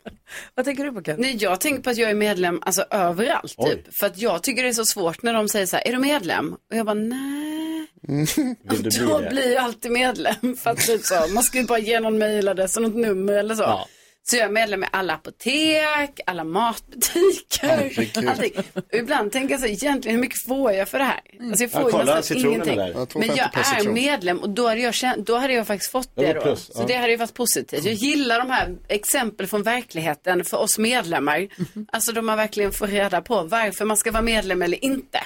Vad 0.55 0.65
tänker 0.65 0.85
du 0.85 0.93
på 0.93 1.03
Carro? 1.03 1.17
Nej, 1.21 1.37
jag 1.41 1.61
tänker 1.61 1.83
på 1.83 1.91
att 1.91 1.97
jag 1.97 2.11
är 2.11 2.15
medlem 2.15 2.61
alltså, 2.63 2.85
överallt. 2.91 3.57
Typ. 3.67 3.95
För 3.95 4.07
att 4.07 4.19
jag 4.19 4.43
tycker 4.43 4.63
det 4.63 4.69
är 4.69 4.73
så 4.73 4.85
svårt 4.85 5.23
när 5.23 5.35
de 5.35 5.49
säger 5.49 5.67
så 5.67 5.77
här, 5.77 5.89
är 5.89 5.93
du 5.93 5.99
medlem? 5.99 6.53
Och 6.71 6.77
jag 6.77 6.87
bara, 6.87 6.95
nej. 6.95 7.87
Vill 8.03 8.83
du 8.83 8.91
bli 8.91 9.07
Då 9.09 9.19
det? 9.21 9.29
blir 9.31 9.55
jag 9.55 9.65
alltid 9.65 9.93
medlem. 9.93 10.57
För 10.63 10.71
att 10.71 10.79
typ 10.87 11.05
så, 11.05 11.15
man 11.35 11.43
ska 11.43 11.59
ju 11.59 11.65
bara 11.65 11.79
ge 11.79 12.01
någon 12.01 12.19
mailadress 12.19 12.77
och 12.77 12.83
något 12.83 12.95
nummer 12.97 13.33
eller 13.33 13.55
så. 13.55 13.63
Ja. 13.63 13.89
Så 14.31 14.37
jag 14.37 14.45
är 14.45 14.49
medlem 14.51 14.85
i 14.85 14.87
alla 14.93 15.15
apotek, 15.15 16.21
alla 16.27 16.45
matbutiker, 16.45 18.29
allting. 18.29 18.53
Och 18.75 18.95
ibland 18.95 19.33
tänker 19.33 19.55
jag 19.55 19.61
så 19.61 19.67
egentligen 19.67 20.17
hur 20.17 20.21
mycket 20.21 20.45
får 20.47 20.73
jag 20.73 20.89
för 20.89 20.99
det 20.99 21.05
här? 21.05 21.21
Alltså 21.43 21.65
jag 21.65 21.71
Ja, 21.73 21.79
får 21.81 21.91
ju 21.91 21.91
kolla 21.99 22.15
nästan 22.15 22.37
ingenting. 22.39 22.77
där. 22.77 22.89
Ja, 22.89 22.95
2,50 23.05 23.19
Men 23.19 23.29
jag 23.37 23.81
är 23.81 23.89
medlem 23.93 24.39
och 24.39 24.51
då 24.51 24.69
hade 24.69 24.81
jag, 24.81 24.95
känt, 24.95 25.27
då 25.27 25.37
hade 25.37 25.53
jag 25.55 25.67
faktiskt 25.67 25.93
fått 25.93 26.11
Det 26.17 26.27
det 26.27 26.33
då. 26.33 26.41
plus, 26.41 26.67
Så 26.75 26.83
ja. 26.83 26.85
det 26.89 26.95
hade 26.95 27.11
ju 27.11 27.17
varit 27.17 27.35
positivt. 27.35 27.85
Jag 27.85 27.95
gillar 27.95 28.39
de 28.39 28.51
här 28.51 28.77
exempel 28.89 29.47
från 29.47 29.63
verkligheten 29.63 30.45
för 30.45 30.57
oss 30.57 30.79
medlemmar. 30.79 31.49
Alltså 31.93 32.13
då 32.13 32.23
man 32.23 32.37
verkligen 32.37 32.73
får 32.73 32.87
reda 32.87 33.21
på 33.23 33.43
varför 33.43 33.85
man 33.85 33.97
ska 33.97 34.11
vara 34.13 34.23
medlem 34.23 34.63
eller 34.63 34.85
inte. 34.85 35.19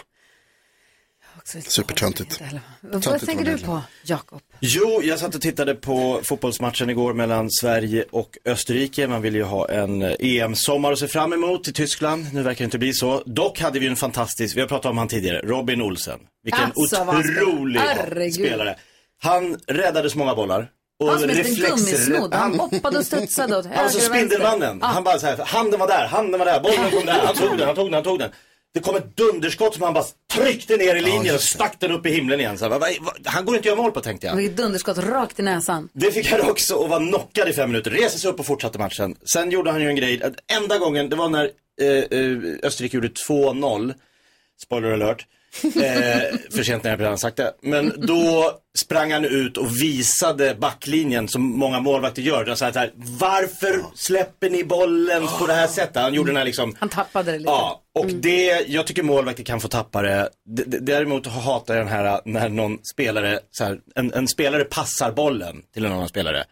Supertöntigt. 1.44 2.40
Vad 2.80 3.02
Töntigt 3.02 3.26
tänker 3.26 3.44
du 3.44 3.58
på, 3.58 3.80
Jakob? 4.04 4.40
Jo, 4.60 5.00
jag 5.04 5.18
satt 5.18 5.34
och 5.34 5.40
tittade 5.40 5.74
på 5.74 6.20
fotbollsmatchen 6.24 6.90
igår 6.90 7.14
mellan 7.14 7.50
Sverige 7.50 8.04
och 8.10 8.38
Österrike. 8.44 9.06
Man 9.08 9.22
vill 9.22 9.34
ju 9.34 9.42
ha 9.42 9.68
en 9.68 10.02
eh, 10.02 10.12
EM-sommar 10.20 10.92
att 10.92 10.98
se 10.98 11.08
fram 11.08 11.32
emot 11.32 11.68
i 11.68 11.72
Tyskland. 11.72 12.26
Nu 12.32 12.42
verkar 12.42 12.58
det 12.58 12.64
inte 12.64 12.78
bli 12.78 12.92
så. 12.92 13.22
Dock 13.26 13.60
hade 13.60 13.78
vi 13.78 13.86
en 13.86 13.96
fantastisk, 13.96 14.56
vi 14.56 14.60
har 14.60 14.68
pratat 14.68 14.90
om 14.90 14.98
han 14.98 15.08
tidigare, 15.08 15.40
Robin 15.40 15.82
Olsen. 15.82 16.18
Vilken 16.44 16.64
Alltså, 16.76 17.02
otrolig 17.02 17.80
Herregud. 17.80 18.34
spelare. 18.34 18.76
Han 19.22 19.56
räddade 19.66 20.10
så 20.10 20.18
många 20.18 20.34
bollar. 20.34 20.68
Och 21.00 21.08
Han 21.10 21.20
som 21.20 21.30
en 21.30 21.36
reflexer- 21.36 21.66
gummisnodd. 21.76 22.34
Han 22.34 22.60
hoppade 22.60 22.98
och 22.98 23.06
studsade 23.06 23.56
åt 23.56 23.64
höger 23.66 23.76
Han 23.76 23.84
var 23.84 23.90
som 23.90 24.00
och 24.10 24.14
vänster. 24.16 24.28
Spindelmannen. 24.28 24.82
Han 24.82 25.04
bara 25.04 25.18
så 25.18 25.26
här, 25.26 25.36
handen 25.44 25.80
var 25.80 25.88
där, 25.88 26.06
handen 26.06 26.38
var 26.38 26.46
där, 26.46 26.60
bollen 26.60 26.90
kom 26.90 27.06
där, 27.06 27.20
han 27.26 27.34
tog 27.34 27.58
den, 27.58 27.66
han 27.66 27.74
tog 27.76 27.86
den, 27.86 27.94
han 27.94 28.02
tog 28.04 28.18
den. 28.18 28.30
Det 28.74 28.80
kom 28.80 28.96
ett 28.96 29.16
dunderskott 29.16 29.74
som 29.74 29.82
han 29.82 29.94
bara 29.94 30.04
tryckte 30.32 30.76
ner 30.76 30.94
i 30.96 31.00
linjen 31.00 31.34
och 31.34 31.40
stack 31.40 31.76
den 31.80 31.90
upp 31.92 32.06
i 32.06 32.10
himlen 32.10 32.40
igen. 32.40 32.58
Så 32.58 32.64
här, 32.64 32.70
vad- 32.70 32.80
vad- 33.00 33.26
han 33.26 33.44
går 33.44 33.56
inte 33.56 33.60
att 33.60 33.66
göra 33.76 33.82
mål 33.82 33.92
på 33.92 34.00
tänkte 34.00 34.26
jag. 34.26 34.36
Vilket 34.36 34.56
dunderskott 34.56 34.98
rakt 34.98 35.40
i 35.40 35.42
näsan. 35.42 35.88
Det 35.92 36.12
fick 36.12 36.30
han 36.30 36.40
också 36.50 36.74
och 36.74 36.88
var 36.88 36.98
knockad 37.08 37.48
i 37.48 37.52
fem 37.52 37.70
minuter. 37.70 37.90
Reser 37.90 38.18
sig 38.18 38.30
upp 38.30 38.40
och 38.40 38.46
fortsatte 38.46 38.78
matchen. 38.78 39.16
Sen 39.32 39.50
gjorde 39.50 39.70
han 39.70 39.80
ju 39.82 39.88
en 39.88 39.96
grej. 39.96 40.22
att 40.22 40.34
Enda 40.52 40.78
gången, 40.78 41.08
det 41.08 41.16
var 41.16 41.28
när 41.28 41.50
eh, 41.80 41.88
eh, 41.88 42.38
Österrike 42.62 42.96
gjorde 42.96 43.08
2-0. 43.28 43.94
Spoiler 44.62 44.92
alert. 44.92 45.26
Eh, 45.64 46.38
för 46.54 46.62
sent 46.62 46.82
när 46.84 46.90
jag 46.90 47.00
redan 47.00 47.18
sagt 47.18 47.36
det. 47.36 47.52
Men 47.62 48.06
då 48.06 48.52
sprang 48.78 49.12
han 49.12 49.24
ut 49.24 49.56
och 49.56 49.76
visade 49.82 50.54
backlinjen 50.54 51.28
som 51.28 51.42
många 51.42 51.80
målvakter 51.80 52.22
gör. 52.22 52.44
Det 52.44 52.50
är 52.50 52.54
Så 52.54 52.64
här, 52.64 52.72
så 52.72 52.78
här, 52.78 52.92
varför 52.96 53.82
släpper 53.94 54.50
ni 54.50 54.64
bollen 54.64 55.26
på 55.38 55.46
det 55.46 55.52
här 55.52 55.66
sättet? 55.66 56.02
Han 56.02 56.14
gjorde 56.14 56.30
den 56.30 56.36
här 56.36 56.44
liksom 56.44 56.76
Han 56.80 56.88
tappade 56.88 57.32
det 57.32 57.38
lite. 57.38 57.50
Ja, 57.50 57.82
och 57.94 58.06
det, 58.06 58.64
jag 58.68 58.86
tycker 58.86 59.02
målvakter 59.02 59.42
kan 59.44 59.60
få 59.60 59.68
tappa 59.68 60.02
det. 60.02 60.28
D- 60.56 60.62
d- 60.66 60.78
Däremot 60.80 61.26
hatar 61.26 61.74
jag 61.74 61.86
den 61.86 61.92
här 61.92 62.20
när 62.24 62.48
någon 62.48 62.78
spelare, 62.94 63.40
så 63.50 63.64
här, 63.64 63.78
en, 63.94 64.12
en 64.12 64.28
spelare 64.28 64.64
passar 64.64 65.12
bollen 65.12 65.62
till 65.74 65.84
en 65.84 65.92
annan 65.92 66.08
spelare 66.08 66.44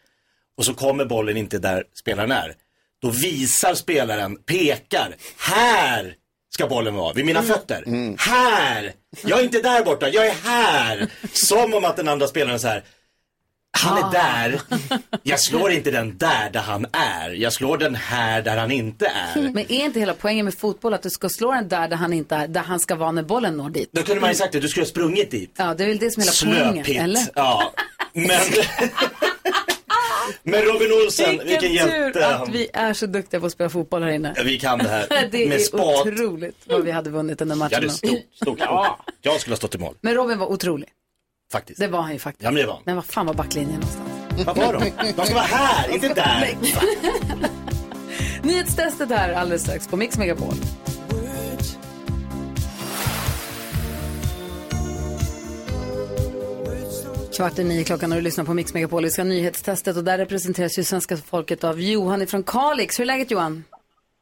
och 0.56 0.64
så 0.64 0.74
kommer 0.74 1.04
bollen 1.04 1.36
inte 1.36 1.58
där 1.58 1.84
spelaren 2.00 2.32
är. 2.32 2.54
Då 3.02 3.10
visar 3.10 3.74
spelaren, 3.74 4.36
pekar, 4.36 5.14
här 5.38 6.14
ska 6.54 6.66
bollen 6.66 6.94
vara, 6.94 7.12
vid 7.12 7.24
mina 7.24 7.42
fötter. 7.42 7.84
Här! 8.18 8.92
Jag 9.24 9.38
är 9.38 9.44
inte 9.44 9.62
där 9.62 9.84
borta, 9.84 10.08
jag 10.08 10.26
är 10.26 10.34
här! 10.44 11.08
Som 11.32 11.74
om 11.74 11.84
att 11.84 11.96
den 11.96 12.08
andra 12.08 12.26
spelaren 12.28 12.60
så 12.60 12.68
här, 12.68 12.84
han 13.72 13.98
är 13.98 14.12
där, 14.12 14.60
jag 15.22 15.40
slår 15.40 15.70
inte 15.70 15.90
den 15.90 16.18
där 16.18 16.50
där 16.52 16.60
han 16.60 16.86
är, 16.92 17.30
jag 17.30 17.52
slår 17.52 17.78
den 17.78 17.94
här 17.94 18.42
där 18.42 18.56
han 18.56 18.70
inte 18.70 19.06
är. 19.06 19.40
Men 19.54 19.58
är 19.58 19.84
inte 19.84 20.00
hela 20.00 20.14
poängen 20.14 20.44
med 20.44 20.54
fotboll 20.54 20.94
att 20.94 21.02
du 21.02 21.10
ska 21.10 21.28
slå 21.28 21.52
den 21.52 21.68
där, 21.68 21.88
där 21.88 21.96
han 21.96 22.12
inte 22.12 22.36
är, 22.36 22.48
där 22.48 22.60
han 22.60 22.80
ska 22.80 22.94
vara 22.94 23.12
när 23.12 23.22
bollen 23.22 23.56
når 23.56 23.70
dit? 23.70 23.90
Då 23.92 24.02
kunde 24.02 24.20
man 24.20 24.30
ju 24.30 24.36
sagt 24.36 24.52
det, 24.52 24.60
du 24.60 24.68
skulle 24.68 24.84
ha 24.84 24.90
sprungit 24.90 25.30
dit. 25.30 25.54
Ja, 25.56 25.74
det 25.74 25.84
är 25.84 25.88
väl 25.88 25.98
det 25.98 26.10
som 26.10 26.22
är 26.22 26.46
hela 26.46 26.62
poängen, 26.62 26.84
Slöpitt. 26.84 27.02
eller? 27.02 27.22
Ja, 27.34 27.72
men... 28.12 28.40
men 30.42 30.62
Robin 30.62 30.92
Olsen, 30.92 31.30
vilken, 31.30 31.46
Vilken 31.48 31.72
hjälte. 31.72 32.12
tur 32.18 32.22
att 32.22 32.48
vi 32.48 32.68
är 32.72 32.92
så 32.92 33.06
duktiga 33.06 33.40
på 33.40 33.46
att 33.46 33.52
spela 33.52 33.70
fotboll 33.70 34.02
här 34.02 34.10
inne. 34.10 34.34
Ja, 34.36 34.42
vi 34.44 34.58
kan 34.58 34.78
det 34.78 34.88
här. 34.88 35.06
Det 35.30 35.48
med 35.48 35.56
är 35.58 35.62
spat. 35.62 36.06
otroligt 36.06 36.56
vad 36.64 36.82
vi 36.84 36.90
hade 36.90 37.10
vunnit 37.10 37.38
den 37.38 37.48
där 37.48 37.54
Jag 37.54 37.58
matchen. 37.58 37.74
hade 37.74 37.90
stort, 37.90 38.18
stort 38.42 38.58
ja. 38.60 38.98
Jag 39.22 39.40
skulle 39.40 39.52
ha 39.52 39.56
stått 39.58 39.74
i 39.74 39.78
mål, 39.78 39.94
Men 40.00 40.14
Robin 40.14 40.38
var 40.38 40.46
otrolig. 40.46 40.88
faktiskt. 41.52 41.80
Det 41.80 41.86
var 41.86 42.00
han 42.00 42.12
ju 42.12 42.18
faktiskt. 42.18 42.44
Ja, 42.44 42.50
men 42.50 42.60
det 42.60 42.66
var 42.66 42.74
han. 42.74 42.82
Men 42.86 42.96
vad 42.96 43.04
fan 43.04 43.26
var 43.26 43.34
backlinjen 43.34 43.80
någonstans? 43.80 44.46
Vad 44.46 44.56
var 44.56 44.72
de? 44.72 45.12
De 45.16 45.24
ska 45.26 45.34
vara 45.34 45.44
här, 45.44 45.94
inte 45.94 46.08
där. 46.14 46.56
Nyhetstestet 48.42 49.08
här 49.10 49.32
alldeles 49.32 49.62
strax 49.62 49.88
på 49.88 49.96
Mix 49.96 50.18
Megapol. 50.18 50.54
Kvart 57.36 57.58
i 57.58 57.64
nio 57.64 57.84
klockan 57.84 58.12
och 58.12 58.16
du 58.16 58.22
lyssnar 58.22 58.44
på 58.44 58.54
Mix 58.54 58.74
Megapol. 58.74 59.04
Vi 59.04 59.10
ska 59.10 59.22
ha 59.22 59.28
nyhetstestet 59.28 59.96
och 59.96 60.04
där 60.04 60.18
representeras 60.18 60.78
ju 60.78 60.84
svenska 60.84 61.16
folket 61.16 61.64
av 61.64 61.80
Johan 61.80 62.22
ifrån 62.22 62.42
Kalix. 62.42 62.98
Hur 62.98 63.04
är 63.04 63.06
läget 63.06 63.30
Johan? 63.30 63.64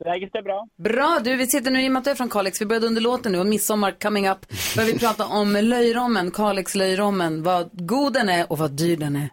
Läget 0.05 0.35
är 0.35 0.43
bra. 0.43 0.69
Bra, 0.77 1.21
du 1.25 1.37
vi 1.37 1.47
sitter 1.47 1.71
nu 1.71 1.83
i 1.83 1.89
och 1.89 1.93
med 1.93 1.99
att 1.99 2.05
du 2.05 2.11
är 2.11 2.15
från 2.15 2.29
Kalix. 2.29 2.61
Vi 2.61 2.67
började 2.67 2.87
under 2.87 3.01
låten 3.01 3.33
nu 3.33 3.39
och 3.39 3.47
midsommar 3.47 3.91
coming 4.03 4.29
up. 4.29 4.39
Börjar 4.77 4.93
vi 4.93 4.99
prata 4.99 5.27
om 5.27 5.53
löjrommen, 5.53 6.31
Kalix 6.31 6.75
löjrommen. 6.75 7.43
Vad 7.43 7.71
god 7.73 8.13
den 8.13 8.29
är 8.29 8.53
och 8.53 8.59
vad 8.59 8.71
dyr 8.71 8.97
den 8.97 9.17
är. 9.17 9.31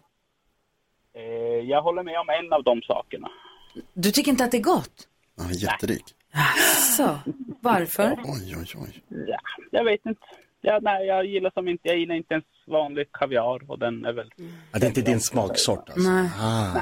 Eh, 1.14 1.22
jag 1.70 1.82
håller 1.82 2.02
med 2.02 2.20
om 2.20 2.28
en 2.28 2.52
av 2.52 2.62
de 2.62 2.82
sakerna. 2.82 3.28
Du 3.94 4.10
tycker 4.10 4.30
inte 4.30 4.44
att 4.44 4.50
det 4.50 4.56
är 4.56 4.62
gott? 4.62 5.08
Han 5.38 5.50
är 5.50 5.54
jätterik. 5.54 6.04
Så, 6.96 7.18
varför? 7.60 8.18
Oj, 8.24 8.56
oj, 8.56 8.66
oj. 8.76 9.02
Ja, 9.26 9.38
jag 9.70 9.84
vet 9.84 10.06
inte. 10.06 10.20
Ja, 10.60 10.78
nej, 10.82 11.06
jag 11.06 11.26
gillar 11.26 11.50
som 11.50 11.68
inte, 11.68 11.88
jag 11.88 11.98
gillar 11.98 12.14
inte 12.14 12.34
ens 12.34 12.44
vanlig 12.66 13.12
kaviar 13.12 13.70
och 13.70 13.78
den 13.78 14.04
är 14.04 14.12
väl... 14.12 14.30
Ja, 14.72 14.78
det 14.78 14.86
är 14.86 14.88
inte 14.88 15.00
din 15.02 15.20
smaksort 15.20 15.88
alltså. 15.90 16.10
Nej. 16.10 16.28
Ah. 16.40 16.80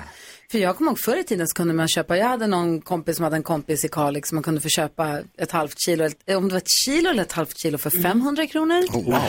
För 0.51 0.59
jag 0.59 0.76
kommer 0.76 0.91
ihåg 0.91 0.99
förr 0.99 1.16
i 1.16 1.24
tiden 1.24 1.49
så 1.49 1.55
kunde 1.55 1.74
man 1.74 1.89
köpa, 1.89 2.16
jag 2.16 2.26
hade 2.28 2.47
någon 2.47 2.80
kompis 2.80 3.16
som 3.16 3.24
hade 3.24 3.37
en 3.37 3.43
kompis 3.43 3.85
i 3.85 3.89
Kalix 3.89 4.28
som 4.28 4.37
man 4.37 4.43
kunde 4.43 4.61
få 4.61 4.68
köpa 4.68 5.20
ett 5.39 5.51
halvt 5.51 5.78
kilo, 5.80 6.05
eller- 6.05 6.37
om 6.37 6.49
det 6.49 6.53
var 6.55 6.59
ett 6.59 6.68
kilo 6.87 7.11
eller 7.11 7.22
ett 7.22 7.32
halvt 7.32 7.59
kilo 7.59 7.78
för 7.78 7.91
500 8.03 8.47
kronor. 8.47 8.82
Oh, 8.82 9.05
wow. 9.05 9.20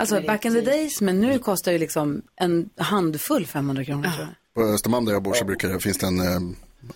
Alltså 0.00 0.20
back 0.20 0.44
in 0.44 0.54
the 0.54 0.60
days, 0.60 1.00
men 1.00 1.20
nu 1.20 1.38
kostar 1.38 1.72
ju 1.72 1.78
liksom 1.78 2.22
en 2.36 2.70
handfull 2.76 3.46
500 3.46 3.84
kronor 3.84 4.02
tror 4.02 4.26
jag. 4.54 4.64
På 4.64 4.70
Östermalm 4.74 5.04
där 5.04 5.12
jag 5.12 5.22
bor 5.22 5.32
så 5.34 5.44
brukar 5.44 5.68
det, 5.68 5.80
finns 5.80 5.98
det 5.98 6.06
en 6.06 6.20
eh, 6.20 6.40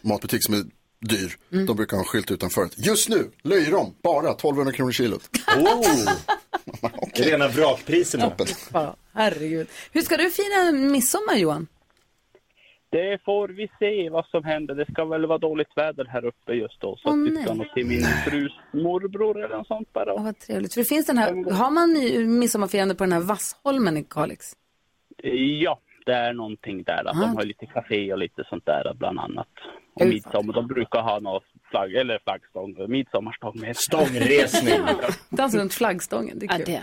matbutik 0.00 0.44
som 0.44 0.54
är 0.54 0.64
dyr. 1.00 1.32
Mm. 1.52 1.66
De 1.66 1.76
brukar 1.76 1.96
ha 1.96 2.02
en 2.02 2.06
skylt 2.06 2.30
utanför. 2.30 2.68
Just 2.76 3.08
nu, 3.08 3.30
löjrom, 3.42 3.94
bara 4.02 4.30
1200 4.30 4.72
kronor 4.72 4.92
kilot. 4.92 5.30
Oh. 5.56 6.12
Det 7.14 7.22
är 7.24 7.30
rena 7.30 7.48
vrakpriserna. 7.48 8.32
Ja, 8.72 8.96
herregud. 9.12 9.68
Hur 9.92 10.00
ska 10.00 10.16
du 10.16 10.30
fira 10.30 10.72
midsommar 10.72 11.36
Johan? 11.36 11.66
Det 12.90 13.24
får 13.24 13.48
vi 13.48 13.68
se 13.78 14.10
vad 14.10 14.26
som 14.26 14.44
händer. 14.44 14.74
Det 14.74 14.92
ska 14.92 15.04
väl 15.04 15.26
vara 15.26 15.38
dåligt 15.38 15.68
väder 15.76 16.04
här 16.04 16.24
uppe 16.24 16.52
just 16.52 16.80
då. 16.80 16.96
Så 16.96 17.08
att 17.10 17.18
vi 17.30 17.42
ska 17.42 17.54
nog 17.54 17.72
till 17.74 17.86
min 17.86 18.02
frus 18.24 18.52
morbror 18.72 19.44
eller 19.44 19.56
något 19.56 19.66
sånt 19.66 19.92
bara. 19.92 20.14
Åh, 20.14 20.24
vad 20.24 20.38
trevligt. 20.38 20.74
För 20.74 20.80
det 20.80 20.84
finns 20.88 21.06
den 21.06 21.18
här, 21.18 21.50
har 21.52 21.70
man 21.70 21.92
ny- 21.92 22.24
midsommarfirande 22.26 22.94
på 22.94 23.04
den 23.04 23.12
här 23.12 23.20
Vassholmen 23.20 23.96
i 23.96 24.04
Kalix? 24.10 24.52
Ja, 25.62 25.80
det 26.08 26.14
är 26.14 26.32
någonting 26.32 26.82
där. 26.82 27.02
Att 27.08 27.16
Ah. 27.16 27.20
De 27.20 27.36
har 27.36 27.44
lite 27.44 27.66
café 27.66 28.12
och 28.12 28.18
lite 28.18 28.44
sånt 28.50 28.66
där 28.66 28.94
bland 28.94 29.18
annat. 29.20 29.48
Och 29.94 30.02
Gud. 30.02 30.14
midsommar, 30.14 30.54
de 30.54 30.66
brukar 30.66 31.00
ha 31.00 31.20
någon 31.20 31.40
flagg, 31.70 31.94
eller 31.94 32.18
flaggstång, 32.24 32.90
midsommarstång 32.90 33.60
med. 33.60 33.76
Stångresning. 33.76 34.80
Dansa 35.28 35.58
runt 35.58 35.74
flaggstången, 35.74 36.38
det 36.38 36.46
är 36.46 36.64
kul. 36.64 36.78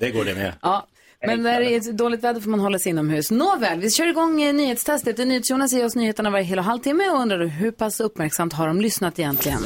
Det 0.00 0.10
går 0.10 0.24
det 0.24 0.34
med. 0.34 0.52
Ja, 0.62 0.86
men 1.26 1.42
när 1.42 1.60
det 1.60 1.74
är 1.74 1.92
dåligt 1.92 2.24
väder 2.24 2.40
får 2.40 2.50
man 2.50 2.60
hålla 2.60 2.78
sig 2.78 2.90
inomhus. 2.90 3.30
Nåväl, 3.30 3.80
vi 3.80 3.90
kör 3.90 4.06
igång 4.06 4.42
eh, 4.42 4.54
nyhetstestet. 4.54 5.18
NyhetsJonas 5.18 5.72
ger 5.72 5.84
oss 5.84 5.96
nyheterna 5.96 6.30
varje 6.30 6.44
hel 6.44 6.58
och 6.58 6.64
halvtimme 6.64 7.08
och 7.10 7.20
undrar 7.20 7.38
du 7.38 7.46
hur 7.48 7.70
pass 7.70 8.00
uppmärksamt 8.00 8.52
har 8.52 8.66
de 8.68 8.80
lyssnat 8.80 9.18
egentligen? 9.18 9.60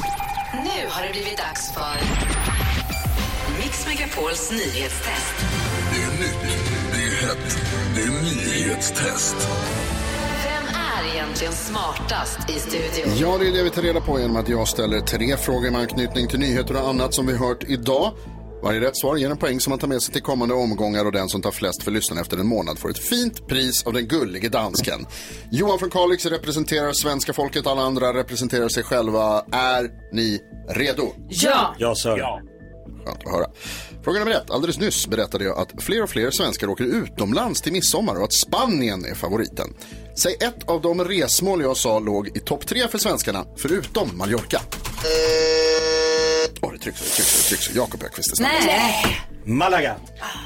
Nu 0.53 0.89
har 0.89 1.03
det 1.07 1.13
blivit 1.13 1.39
dags 1.39 1.75
för 1.75 1.95
Mix 3.63 3.87
Megapols 3.87 4.51
nyhetstest. 4.53 5.50
Nyhetstest. 8.09 9.37
Vem 10.45 10.75
är 10.75 11.15
egentligen 11.15 11.53
smartast 11.53 12.51
i 12.51 12.53
studion? 12.53 13.17
Ja, 13.19 13.39
det 13.39 13.49
är 13.49 13.53
det 13.53 13.63
vi 13.63 13.71
tar 13.71 13.83
reda 13.83 14.01
på 14.01 14.21
genom 14.21 14.37
att 14.37 14.49
jag 14.49 14.69
ställer 14.69 15.01
tre 15.01 15.37
frågor 15.37 15.71
med 15.71 15.81
anknytning 15.81 16.29
till 16.29 16.39
nyheter 16.39 16.75
och 16.83 16.89
annat 16.89 17.15
som 17.15 17.27
vi 17.27 17.37
hört 17.37 17.65
idag. 17.65 18.13
Varje 18.63 18.81
rätt 18.81 18.97
svar 18.97 19.17
ger 19.17 19.31
en 19.31 19.37
poäng 19.37 19.61
som 19.61 19.71
man 19.71 19.79
tar 19.79 19.89
med 19.89 20.03
sig 20.03 20.13
till 20.15 20.23
kommande 20.23 20.55
omgångar 20.55 21.05
och 21.05 21.13
den 21.13 21.29
som 21.29 21.43
tar 21.43 21.51
flest 21.51 21.83
för 21.83 21.91
lyssnarna 21.91 22.21
efter 22.21 22.37
en 22.39 22.47
månad 22.47 22.79
får 22.79 22.91
ett 22.91 22.99
fint 22.99 23.49
pris 23.49 23.87
av 23.87 23.93
den 23.93 24.09
gullige 24.09 24.49
dansken. 24.49 25.07
Johan 25.51 25.79
från 25.79 25.91
Kalix 25.91 26.27
representerar 26.27 26.93
svenska 26.93 27.33
folket, 27.33 27.67
alla 27.67 27.83
andra 27.83 28.15
representerar 28.15 28.69
sig 28.69 28.83
själva. 28.83 29.45
Är 29.53 29.91
ni 30.13 30.41
redo? 30.69 31.13
Ja! 31.29 31.75
Ja, 31.79 31.95
sir. 31.95 32.17
Skönt 33.05 33.27
att 33.27 33.33
höra. 33.33 33.47
Fråga 34.05 34.19
nummer 34.19 34.33
ett. 34.33 34.51
Alldeles 34.51 34.79
nyss 34.79 35.07
berättade 35.07 35.45
jag 35.45 35.59
att 35.59 35.83
fler 35.83 36.03
och 36.03 36.11
fler 36.11 36.31
svenskar 36.31 36.69
åker 36.69 36.85
utomlands 36.85 37.63
till 37.63 37.73
midsommar 37.73 38.15
och 38.17 38.25
att 38.25 38.33
Spanien 38.33 39.05
är 39.05 39.15
favoriten. 39.15 39.75
Säg 40.17 40.35
ett 40.35 40.69
av 40.69 40.81
de 40.83 41.05
resmål 41.05 41.63
jag 41.63 41.77
sa 41.77 41.99
låg 41.99 42.29
i 42.37 42.41
topp 42.41 42.67
tre 42.67 42.89
för 42.89 42.99
svenskarna, 42.99 43.45
förutom 43.57 44.19
Mallorca. 44.19 44.61
Åh, 46.63 46.73
det 46.73 46.79
trycks 46.79 47.01
det 47.01 47.11
trycks 47.11 47.43
det 47.43 47.49
trycks. 47.49 47.75
Jakob 47.75 48.03
Öqvist 48.03 48.33
är 48.33 48.37
snabb. 48.37 48.51
Nej! 48.67 49.21
Malaga. 49.45 49.97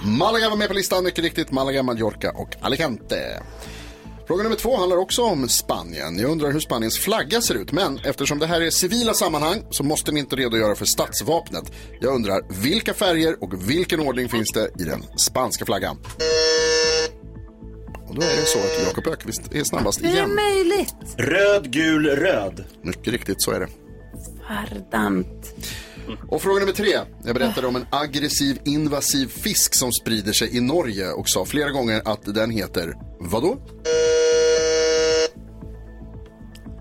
Malaga 0.04 0.48
var 0.50 0.56
med 0.56 0.68
på 0.68 0.74
listan, 0.74 1.04
mycket 1.04 1.24
riktigt. 1.24 1.50
Malaga, 1.50 1.82
Mallorca 1.82 2.30
och 2.30 2.48
Alicante. 2.60 3.42
Fråga 4.26 4.42
nummer 4.42 4.56
två 4.56 4.76
handlar 4.76 4.96
också 4.96 5.22
om 5.22 5.48
Spanien. 5.48 6.18
Jag 6.18 6.30
undrar 6.30 6.50
hur 6.52 6.60
Spaniens 6.60 6.98
flagga 6.98 7.40
ser 7.40 7.54
ut. 7.54 7.72
Men 7.72 7.98
eftersom 7.98 8.38
det 8.38 8.46
här 8.46 8.60
är 8.60 8.70
civila 8.70 9.14
sammanhang 9.14 9.62
så 9.70 9.82
måste 9.82 10.12
ni 10.12 10.20
inte 10.20 10.36
redogöra 10.36 10.74
för 10.74 10.84
statsvapnet. 10.84 11.72
Jag 12.00 12.14
undrar 12.14 12.42
vilka 12.62 12.94
färger 12.94 13.42
och 13.42 13.70
vilken 13.70 14.00
ordning 14.00 14.28
finns 14.28 14.50
det 14.52 14.70
i 14.78 14.84
den 14.84 15.02
spanska 15.16 15.64
flaggan? 15.64 15.98
Och 18.08 18.14
då 18.14 18.22
är 18.22 18.36
det 18.40 18.46
så 18.46 18.58
att 18.58 18.86
Jakob 18.86 19.06
Ökvist 19.12 19.42
är 19.54 19.64
snabbast 19.64 20.00
Hur 20.02 20.06
är 20.06 20.10
det 20.10 20.16
igen. 20.16 20.34
möjligt? 20.34 20.94
Röd, 21.16 21.70
gul, 21.72 22.06
röd. 22.06 22.64
Mycket 22.82 23.12
riktigt, 23.12 23.42
så 23.42 23.50
är 23.50 23.60
det. 23.60 23.68
Verdammt. 24.48 25.54
Och 26.28 26.42
fråga 26.42 26.60
nummer 26.60 26.72
tre. 26.72 26.98
Jag 27.24 27.34
berättade 27.34 27.66
om 27.66 27.76
en 27.76 27.86
aggressiv 27.90 28.58
invasiv 28.64 29.26
fisk 29.28 29.74
som 29.74 29.92
sprider 29.92 30.32
sig 30.32 30.56
i 30.56 30.60
Norge 30.60 31.08
och 31.10 31.28
sa 31.28 31.44
flera 31.44 31.70
gånger 31.70 32.02
att 32.04 32.34
den 32.34 32.50
heter 32.50 32.92
vadå? 33.20 33.56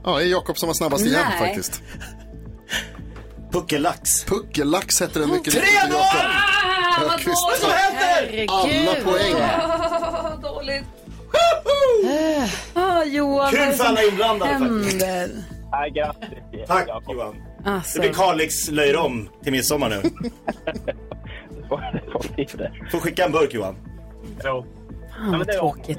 Ja, 0.04 0.18
det 0.18 0.24
är 0.24 0.28
Jakob 0.28 0.58
som 0.58 0.68
var 0.68 0.74
snabbast 0.74 1.06
igen 1.06 1.26
Nej. 1.30 1.40
faktiskt. 1.48 1.82
Puckellax. 3.52 4.24
Puckellax 4.24 5.02
heter 5.02 5.20
den 5.20 5.30
mycket 5.32 5.54
Tre 5.54 5.62
riktigt. 5.62 5.90
noll! 5.90 6.00
Jakob. 6.00 6.32
Ah, 6.32 7.02
vad 7.02 7.12
Ökvist 7.14 7.48
dåligt. 7.62 7.64
Vad 8.50 8.70
händer? 8.70 8.84
Alla 8.88 8.96
poäng. 9.04 10.42
Dåligt. 10.42 10.84
Ah, 12.74 13.04
Johan, 13.04 13.50
Kul 13.52 13.60
vad 13.60 13.68
är 13.68 13.72
det 13.72 13.78
för 13.78 13.84
som 13.84 13.88
alla 13.88 14.04
inblandade 14.04 14.52
händer? 14.52 15.30
Nej, 15.72 15.92
grattis. 15.92 16.68
Tack 16.68 16.88
Johan. 17.08 17.36
Alltså. 17.66 18.02
Det 18.02 18.08
blir 18.08 18.14
Kalix 18.14 18.72
löjrom 18.72 19.30
till 19.44 19.52
midsommar 19.52 19.90
nu. 19.90 20.02
Får 22.92 23.00
skicka 23.00 23.26
en 23.26 23.32
burk 23.32 23.54
Johan. 23.54 23.76
Jo. 24.44 24.66
Fan 25.18 25.40
vad 25.40 25.48
tråkigt. 25.48 25.98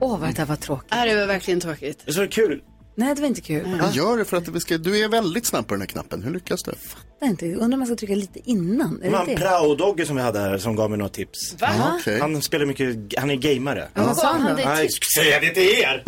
Åh, 0.00 0.20
vad 0.20 0.28
det 0.28 0.38
här 0.38 0.46
var 0.46 0.56
tråkigt. 0.56 0.88
Ja, 0.90 1.04
det 1.04 1.16
var 1.16 1.26
verkligen 1.26 1.60
tråkigt. 1.60 2.02
Det 2.04 2.10
är 2.10 2.14
så 2.14 2.28
kul. 2.28 2.60
Nej, 2.96 3.14
det 3.14 3.20
var 3.20 3.28
inte 3.28 3.40
kul. 3.40 3.78
Jag 3.82 3.92
gör 3.92 4.18
det 4.18 4.24
för 4.24 4.36
att 4.36 4.48
vi 4.48 4.60
ska, 4.60 4.78
du 4.78 5.04
är 5.04 5.08
väldigt 5.08 5.46
snabb 5.46 5.66
på 5.68 5.74
den 5.74 5.80
här 5.80 5.88
knappen. 5.88 6.22
Hur 6.22 6.30
lyckas 6.30 6.62
du? 6.62 6.72
Jag 7.20 7.28
inte. 7.30 7.46
Undrar 7.46 7.64
om 7.72 7.78
man 7.78 7.86
ska 7.86 7.96
trycka 7.96 8.14
lite 8.14 8.50
innan. 8.50 9.02
Är 9.02 9.10
det 9.10 9.24
det? 9.26 9.36
Prao-Dogge 9.36 10.04
som 10.04 10.16
vi 10.16 10.22
hade 10.22 10.38
här 10.38 10.58
som 10.58 10.76
gav 10.76 10.90
mig 10.90 10.98
några 10.98 11.08
tips. 11.08 11.56
Va? 11.60 11.68
Ja, 11.78 11.96
okej. 12.00 12.20
Han 12.20 12.42
spelar 12.42 12.66
mycket, 12.66 13.18
han 13.18 13.30
är 13.30 13.34
gamare. 13.34 13.88
Ja, 13.94 14.04
vad 14.04 14.16
sa 14.16 14.32
han 14.32 14.56
då? 14.56 14.62
Nej, 14.64 14.88
säger 15.16 15.32
jag 15.32 15.42
det 15.42 15.50
till 15.50 15.62
er? 15.62 16.04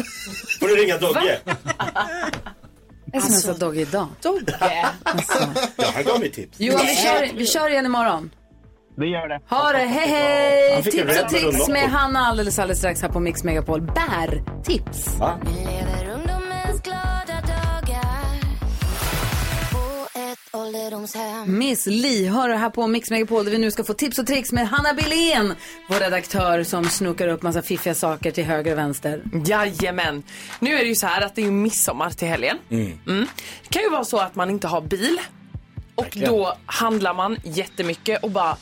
Får 0.61 0.69
du 0.69 0.77
ringa 0.77 0.99
Dogge? 0.99 1.39
Jag 3.13 3.23
smsar 3.23 3.55
Dogge 3.55 3.81
idag. 3.81 4.09
Dogge? 4.23 4.55
Ja, 5.77 5.85
han 5.95 6.05
gav 6.05 6.21
mig 6.21 6.33
tips. 6.33 6.61
Johan, 6.61 6.87
vi 6.87 6.95
kör, 6.97 7.37
vi 7.39 7.47
kör 7.47 7.71
igen 7.71 7.87
imorgon. 7.87 8.31
Vi 8.99 9.07
gör 9.07 9.29
det. 9.29 9.41
Ha 9.49 9.73
det, 9.73 9.79
hej 9.79 10.09
hej! 10.09 10.83
Tips 10.83 11.23
och 11.23 11.29
tricks 11.29 11.69
med. 11.69 11.91
Hanna 11.91 12.21
alldeles, 12.21 12.59
alldeles 12.59 12.79
strax 12.79 13.03
här 13.03 13.09
på 13.09 13.21
Mix 13.21 13.45
Megapol. 13.45 13.81
Bär-tips. 13.83 15.19
Va? 15.19 15.39
Miss 21.47 21.87
Li 21.87 22.27
hör 22.27 22.49
här 22.49 22.71
på 22.71 22.87
Mix 22.87 23.11
Megapol 23.11 23.45
där 23.45 23.53
vi 23.53 23.59
nu 23.59 23.71
ska 23.71 23.85
få 23.85 23.93
tips 23.95 24.19
och 24.19 24.27
tricks 24.27 24.53
med 24.53 24.69
Hanna 24.69 24.95
Billén, 24.95 25.55
vår 25.89 25.97
redaktör 26.01 26.65
som 26.65 26.85
snokar 26.85 27.29
upp 27.29 27.43
massa 27.43 27.63
fiffiga 27.63 27.95
saker 27.95 28.31
till 28.31 28.45
höger 28.45 28.73
och 28.73 28.79
vänster. 28.79 29.23
Jajamän. 29.47 30.23
Nu 30.61 30.75
är 30.75 30.79
det 30.79 30.89
ju 30.89 30.95
så 30.95 31.07
här 31.07 31.23
att 31.23 31.35
det 31.35 31.41
är 31.41 31.45
ju 31.45 31.51
midsommar 31.51 32.11
till 32.11 32.29
helgen. 32.29 32.59
Mm. 32.71 33.27
Det 33.63 33.69
kan 33.69 33.83
ju 33.83 33.91
vara 33.91 34.05
så 34.05 34.19
att 34.19 34.35
man 34.35 34.51
inte 34.51 34.69
har 34.69 34.81
bil. 34.81 35.21
Och 35.95 36.05
Verkligen. 36.05 36.33
då 36.33 36.57
handlar 36.67 37.15
man 37.15 37.37
jättemycket 37.45 38.23
och 38.23 38.31
bara 38.31 38.57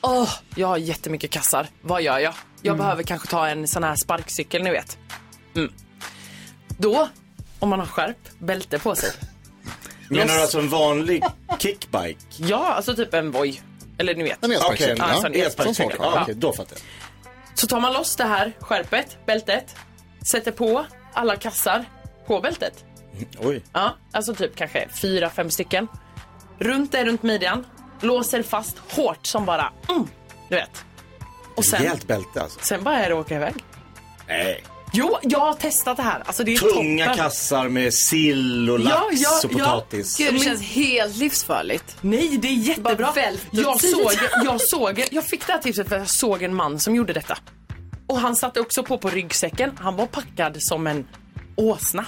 Åh, 0.00 0.28
jag 0.54 0.68
har 0.68 0.76
jättemycket 0.76 1.30
kassar. 1.30 1.66
Vad 1.82 2.02
gör 2.02 2.18
jag? 2.18 2.34
Jag 2.62 2.76
behöver 2.76 3.02
kanske 3.02 3.28
ta 3.28 3.48
en 3.48 3.68
sån 3.68 3.84
här 3.84 3.96
sparkcykel, 3.96 4.62
ni 4.62 4.70
vet. 4.70 4.98
Mm. 5.56 5.72
Då, 6.78 7.08
om 7.58 7.68
man 7.68 7.78
har 7.78 7.86
skärp, 7.86 8.28
bälte 8.38 8.78
på 8.78 8.94
sig. 8.94 9.10
Menar 10.18 10.34
du 10.34 10.40
alltså 10.40 10.58
en 10.58 10.68
vanlig 10.68 11.24
kickbike? 11.58 12.18
Ja, 12.36 12.72
alltså 12.74 12.94
typ 12.96 13.14
en 13.14 13.30
Voi. 13.30 13.60
Eller 13.98 14.14
ni 14.14 14.22
vet. 14.22 14.44
En 14.44 14.52
elsparkcykel. 14.52 14.96
Ja, 14.98 15.26
en 15.26 15.34
Ja. 15.34 15.96
Ja. 16.00 16.22
Okej, 16.22 16.34
då 16.34 16.52
fattar 16.52 16.76
jag. 16.76 16.82
Så 17.58 17.66
tar 17.66 17.80
man 17.80 17.92
loss 17.92 18.16
det 18.16 18.24
här 18.24 18.52
skärpet, 18.60 19.26
bältet, 19.26 19.76
sätter 20.30 20.52
på 20.52 20.86
alla 21.12 21.36
kassar 21.36 21.84
på 22.26 22.40
bältet. 22.40 22.84
Oj. 23.38 23.62
Ja, 23.72 23.96
alltså 24.12 24.34
typ 24.34 24.56
kanske 24.56 24.88
fyra, 25.02 25.30
fem 25.30 25.50
stycken. 25.50 25.88
Runt 26.58 26.92
det 26.92 27.04
runt 27.04 27.22
midjan, 27.22 27.66
låser 28.00 28.42
fast 28.42 28.78
hårt 28.88 29.26
som 29.26 29.44
bara, 29.44 29.72
mm, 29.88 30.08
du 30.48 30.54
vet. 30.56 30.84
Och 31.56 31.64
sen, 31.64 31.80
Rejält 31.80 32.06
bälte 32.06 32.42
alltså. 32.42 32.58
sen 32.62 32.84
bara 32.84 32.98
är 32.98 33.08
det 33.10 33.14
att 33.14 33.26
åka 33.26 33.36
iväg. 33.36 33.54
Nej. 34.28 34.64
Jo, 34.94 35.18
jag 35.22 35.38
har 35.38 35.52
testat 35.54 35.96
det 35.96 36.02
här. 36.02 36.22
Alltså 36.26 36.44
det 36.44 36.54
är 36.54 36.58
Tunga 36.58 37.04
toppen. 37.04 37.18
kassar 37.24 37.68
med 37.68 37.94
sill 37.94 38.70
och 38.70 38.78
lax 38.80 38.96
Ja, 38.96 39.08
ja, 39.12 39.48
och 39.48 39.52
ja. 39.52 39.58
potatis. 39.58 40.16
Gud, 40.18 40.34
det 40.34 40.38
känns 40.40 40.62
helt 40.62 41.16
livsfarligt. 41.16 41.96
Nej, 42.00 42.38
det 42.42 42.48
är 42.48 42.52
jättebra. 42.52 43.12
Jag 43.50 43.80
såg, 43.80 44.12
jag 44.44 44.60
såg, 44.60 45.04
jag 45.10 45.26
fick 45.26 45.46
det 45.46 45.52
här 45.52 45.60
tipset 45.60 45.88
för 45.88 45.98
jag 45.98 46.10
såg 46.10 46.42
en 46.42 46.54
man 46.54 46.78
som 46.80 46.94
gjorde 46.94 47.12
detta. 47.12 47.38
Och 48.06 48.18
han 48.18 48.36
satte 48.36 48.60
också 48.60 48.82
på 48.82 48.98
på 48.98 49.08
ryggsäcken. 49.10 49.70
Han 49.80 49.96
var 49.96 50.06
packad 50.06 50.56
som 50.58 50.86
en 50.86 51.06
åsna. 51.56 52.04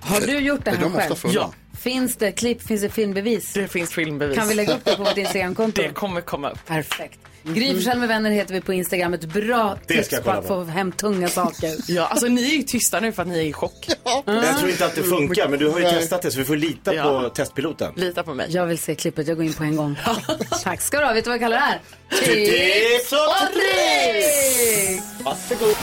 Har 0.00 0.20
du 0.20 0.38
gjort 0.38 0.64
det 0.64 0.70
Är 0.70 0.74
här 0.74 0.82
de 0.82 0.86
ofta 0.88 1.00
själv? 1.00 1.14
fulla? 1.14 1.34
Ja. 1.34 1.52
Finns 1.82 2.16
det 2.16 2.32
klipp, 2.32 2.62
finns 2.62 2.82
det 2.82 2.88
filmbevis? 2.88 3.52
Det 3.52 3.68
finns 3.68 3.92
filmbevis. 3.94 4.36
Kan 4.38 4.48
vi 4.48 4.54
lägga 4.54 4.74
upp 4.74 4.84
det 4.84 4.96
på 4.96 5.02
vårt 5.04 5.16
Instagramkonto? 5.18 5.82
Det 5.82 5.88
kommer 5.88 6.20
komma 6.20 6.50
upp. 6.50 6.66
Perfekt. 6.66 7.18
Gry 7.44 7.74
Forssell 7.74 7.98
med 7.98 8.08
vänner 8.08 8.30
heter 8.30 8.54
vi 8.54 8.60
på 8.60 8.72
Instagram. 8.72 9.14
Ett 9.14 9.24
bra 9.24 9.78
Det 9.86 10.02
tips 10.02 10.20
på 10.24 10.30
att 10.30 10.46
få 10.46 10.64
hem 10.64 10.92
tunga 10.92 11.28
saker. 11.28 11.74
Ja, 11.92 12.06
alltså 12.06 12.26
ni 12.26 12.50
är 12.52 12.56
ju 12.56 12.62
tysta 12.62 13.00
nu 13.00 13.12
för 13.12 13.22
att 13.22 13.28
ni 13.28 13.38
är 13.38 13.42
i 13.42 13.52
chock. 13.52 13.88
Jag 14.24 14.58
tror 14.58 14.70
inte 14.70 14.86
att 14.86 14.94
det 14.94 15.02
funkar, 15.02 15.48
men 15.48 15.58
du 15.58 15.68
har 15.68 15.78
ju 15.78 15.84
Nej. 15.84 15.98
testat 15.98 16.22
det 16.22 16.30
så 16.30 16.38
vi 16.38 16.44
får 16.44 16.56
lita 16.56 16.94
Ja. 16.94 17.02
på 17.22 17.28
testpiloten. 17.28 17.92
Lita 17.96 18.22
på 18.22 18.34
mig. 18.34 18.46
Jag 18.50 18.66
vill 18.66 18.78
se 18.78 18.94
klippet, 18.94 19.28
jag 19.28 19.36
går 19.36 19.46
in 19.46 19.52
på 19.52 19.62
en 19.64 19.76
gång. 19.76 19.98
Tack 20.62 20.80
ska 20.80 20.98
du 21.00 21.04
ha. 21.06 21.12
Vet 21.12 21.24
du 21.24 21.30
vad 21.30 21.34
jag 21.34 21.40
kallar 21.40 21.56
det 21.56 21.62
här? 21.62 21.80
Tips 22.24 23.12
och 23.12 23.52
tricks! 23.54 25.04
Varsågod. 25.24 25.76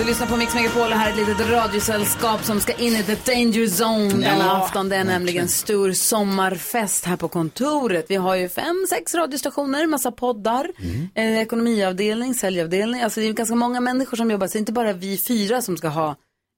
Du 0.00 0.06
lyssnar 0.06 0.26
på 0.26 0.36
Mix 0.36 0.54
Megapol 0.54 0.92
och 0.92 0.98
här 0.98 1.06
är 1.06 1.22
ett 1.22 1.28
litet 1.28 1.50
radiosällskap 1.50 2.44
som 2.44 2.60
ska 2.60 2.72
in 2.72 2.96
i 2.96 3.02
the 3.02 3.14
danger 3.14 3.66
zone 3.66 4.08
denna 4.08 4.44
Ja, 4.44 4.64
afton. 4.64 4.88
Det 4.88 4.96
är 4.96 5.04
nämligen 5.04 5.48
stor 5.48 5.92
sommarfest 5.92 7.04
här 7.04 7.16
på 7.16 7.28
kontoret. 7.28 8.06
Vi 8.08 8.14
har 8.16 8.34
ju 8.34 8.48
fem, 8.48 8.86
sex 8.88 9.14
radiostationer, 9.14 9.86
massa 9.86 10.12
poddar, 10.12 10.70
eh, 11.14 11.38
ekonomiavdelning, 11.38 12.34
säljavdelning. 12.34 13.02
Alltså 13.02 13.20
det 13.20 13.26
är 13.26 13.32
ganska 13.32 13.54
många 13.54 13.80
människor 13.80 14.16
som 14.16 14.30
jobbar, 14.30 14.46
så 14.46 14.52
det 14.52 14.56
är 14.56 14.60
inte 14.60 14.72
bara 14.72 14.92
vi 14.92 15.18
fyra 15.18 15.62
som 15.62 15.76
ska 15.76 15.88
ha, 15.88 16.16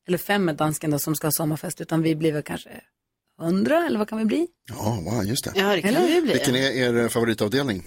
eller 0.09 0.19
fem 0.19 0.45
med 0.45 0.57
dansken 0.57 0.91
då, 0.91 0.99
som 0.99 1.15
ska 1.15 1.27
ha 1.27 1.33
sommarfest, 1.33 1.81
utan 1.81 2.03
vi 2.03 2.17
blir 2.17 2.33
väl 2.33 2.43
kanske 2.43 2.71
hundra, 3.41 3.87
eller 3.87 3.99
vad 3.99 4.09
kan 4.09 4.19
vi 4.19 4.25
bli? 4.25 4.47
Ja, 4.69 4.99
wow, 5.05 5.25
just 5.25 5.45
det. 5.45 5.53
Ja, 5.55 5.77
det 5.77 5.83
kan 5.83 5.95
vi 5.95 6.21
bli. 6.21 6.33
Vilken 6.33 6.57
är 6.57 6.71
er 6.71 7.09
favoritavdelning? 7.09 7.83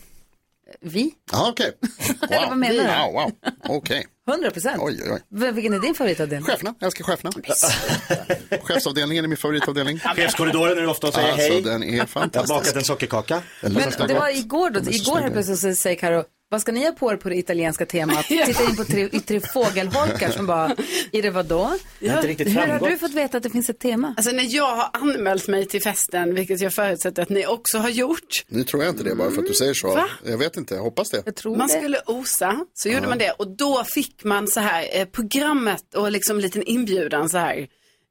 Vi? 0.82 1.14
Ja, 1.32 1.50
okej. 1.50 1.72
Eller 2.30 2.48
vad 2.48 2.58
menar 2.58 2.74
du? 2.74 3.14
Wow, 3.14 3.14
wow. 3.14 3.32
Okej. 3.78 4.06
100 4.28 4.52
procent. 4.52 4.78
Oj, 4.82 5.02
oj, 5.04 5.12
oj. 5.12 5.52
Vilken 5.52 5.74
är 5.74 5.80
din 5.80 5.96
favoritavdelning? 5.96 6.46
Cheferna, 6.46 6.76
jag 6.80 6.86
älskar 6.88 7.04
cheferna. 7.04 7.32
Chefsavdelningen 8.64 9.24
är 9.24 9.28
min 9.28 9.38
favoritavdelning. 9.38 10.00
Chefskorridoren 10.00 10.78
är 10.78 10.82
du 10.82 10.88
ofta 10.88 11.08
och 11.08 11.14
säger 11.14 11.32
alltså, 11.32 11.52
hej. 11.52 11.62
den 11.62 11.84
är 11.84 11.94
Jag 11.94 12.00
har 12.00 12.08
fantastisk. 12.08 12.54
bakat 12.54 12.76
en 12.76 12.84
sockerkaka. 12.84 13.42
Men 13.62 13.74
det 14.08 14.14
var 14.14 14.38
igår 14.38 14.70
då, 14.70 14.80
igår 14.80 15.20
helt 15.20 15.34
plötsligt 15.34 15.60
så 15.60 15.76
säger 15.76 15.96
Karo, 15.96 16.24
vad 16.50 16.62
ska 16.62 16.72
ni 16.72 16.86
ha 16.86 16.92
på 16.92 17.12
er 17.12 17.16
på 17.18 17.30
det 17.30 17.36
italienska 17.36 17.86
temat? 17.86 18.26
Ja. 18.30 18.46
Titta 18.46 18.64
in 18.70 18.76
på 18.76 18.84
tre, 18.84 19.10
i 19.12 19.20
tre 19.20 19.40
fågelholkar 19.40 20.30
som 20.30 20.46
bara, 20.48 20.76
i 21.12 21.22
det 21.22 21.30
vadå? 21.30 21.78
Jag 22.00 22.12
har 22.12 22.18
inte 22.18 22.28
riktigt 22.28 22.48
Hur 22.48 22.68
har 22.68 22.90
du 22.90 22.98
fått 22.98 23.14
veta 23.14 23.38
att 23.38 23.44
det 23.44 23.50
finns 23.50 23.70
ett 23.70 23.80
tema? 23.80 24.14
Alltså 24.18 24.32
när 24.32 24.56
jag 24.56 24.76
har 24.76 24.90
anmält 24.94 25.48
mig 25.48 25.66
till 25.68 25.82
festen, 25.82 26.36
vilket 26.36 26.62
jag 26.62 26.74
förutsätter 26.74 27.22
att 27.22 27.30
ni 27.30 27.46
också 27.48 27.78
har 27.78 27.90
gjort. 27.90 28.44
Nu 28.48 28.64
tror 28.64 28.84
jag 28.84 28.92
inte 28.92 29.04
det 29.04 29.16
bara 29.16 29.32
för 29.32 29.42
att 29.42 29.48
du 29.48 29.54
säger 29.54 29.74
så. 29.74 29.88
Va? 29.96 30.10
Jag 30.26 30.38
vet 30.38 30.58
inte, 30.58 30.76
jag 30.76 30.82
hoppas 30.82 31.10
det. 31.10 31.46
man 31.46 31.70
skulle 31.70 32.02
osa, 32.06 32.66
så 32.74 32.90
gjorde 32.90 33.02
Ja. 33.04 33.10
man 33.10 33.18
det 33.18 33.32
och 33.32 33.48
då 33.58 33.84
fick 33.84 34.24
man 34.24 34.48
så 34.48 34.60
här 34.60 34.88
eh, 35.00 35.06
programmet 35.06 35.94
och 35.96 36.12
liksom 36.12 36.36
en 36.36 36.42
liten 36.42 36.64
inbjudan 36.64 37.30
så 37.30 37.38
här. 37.38 37.68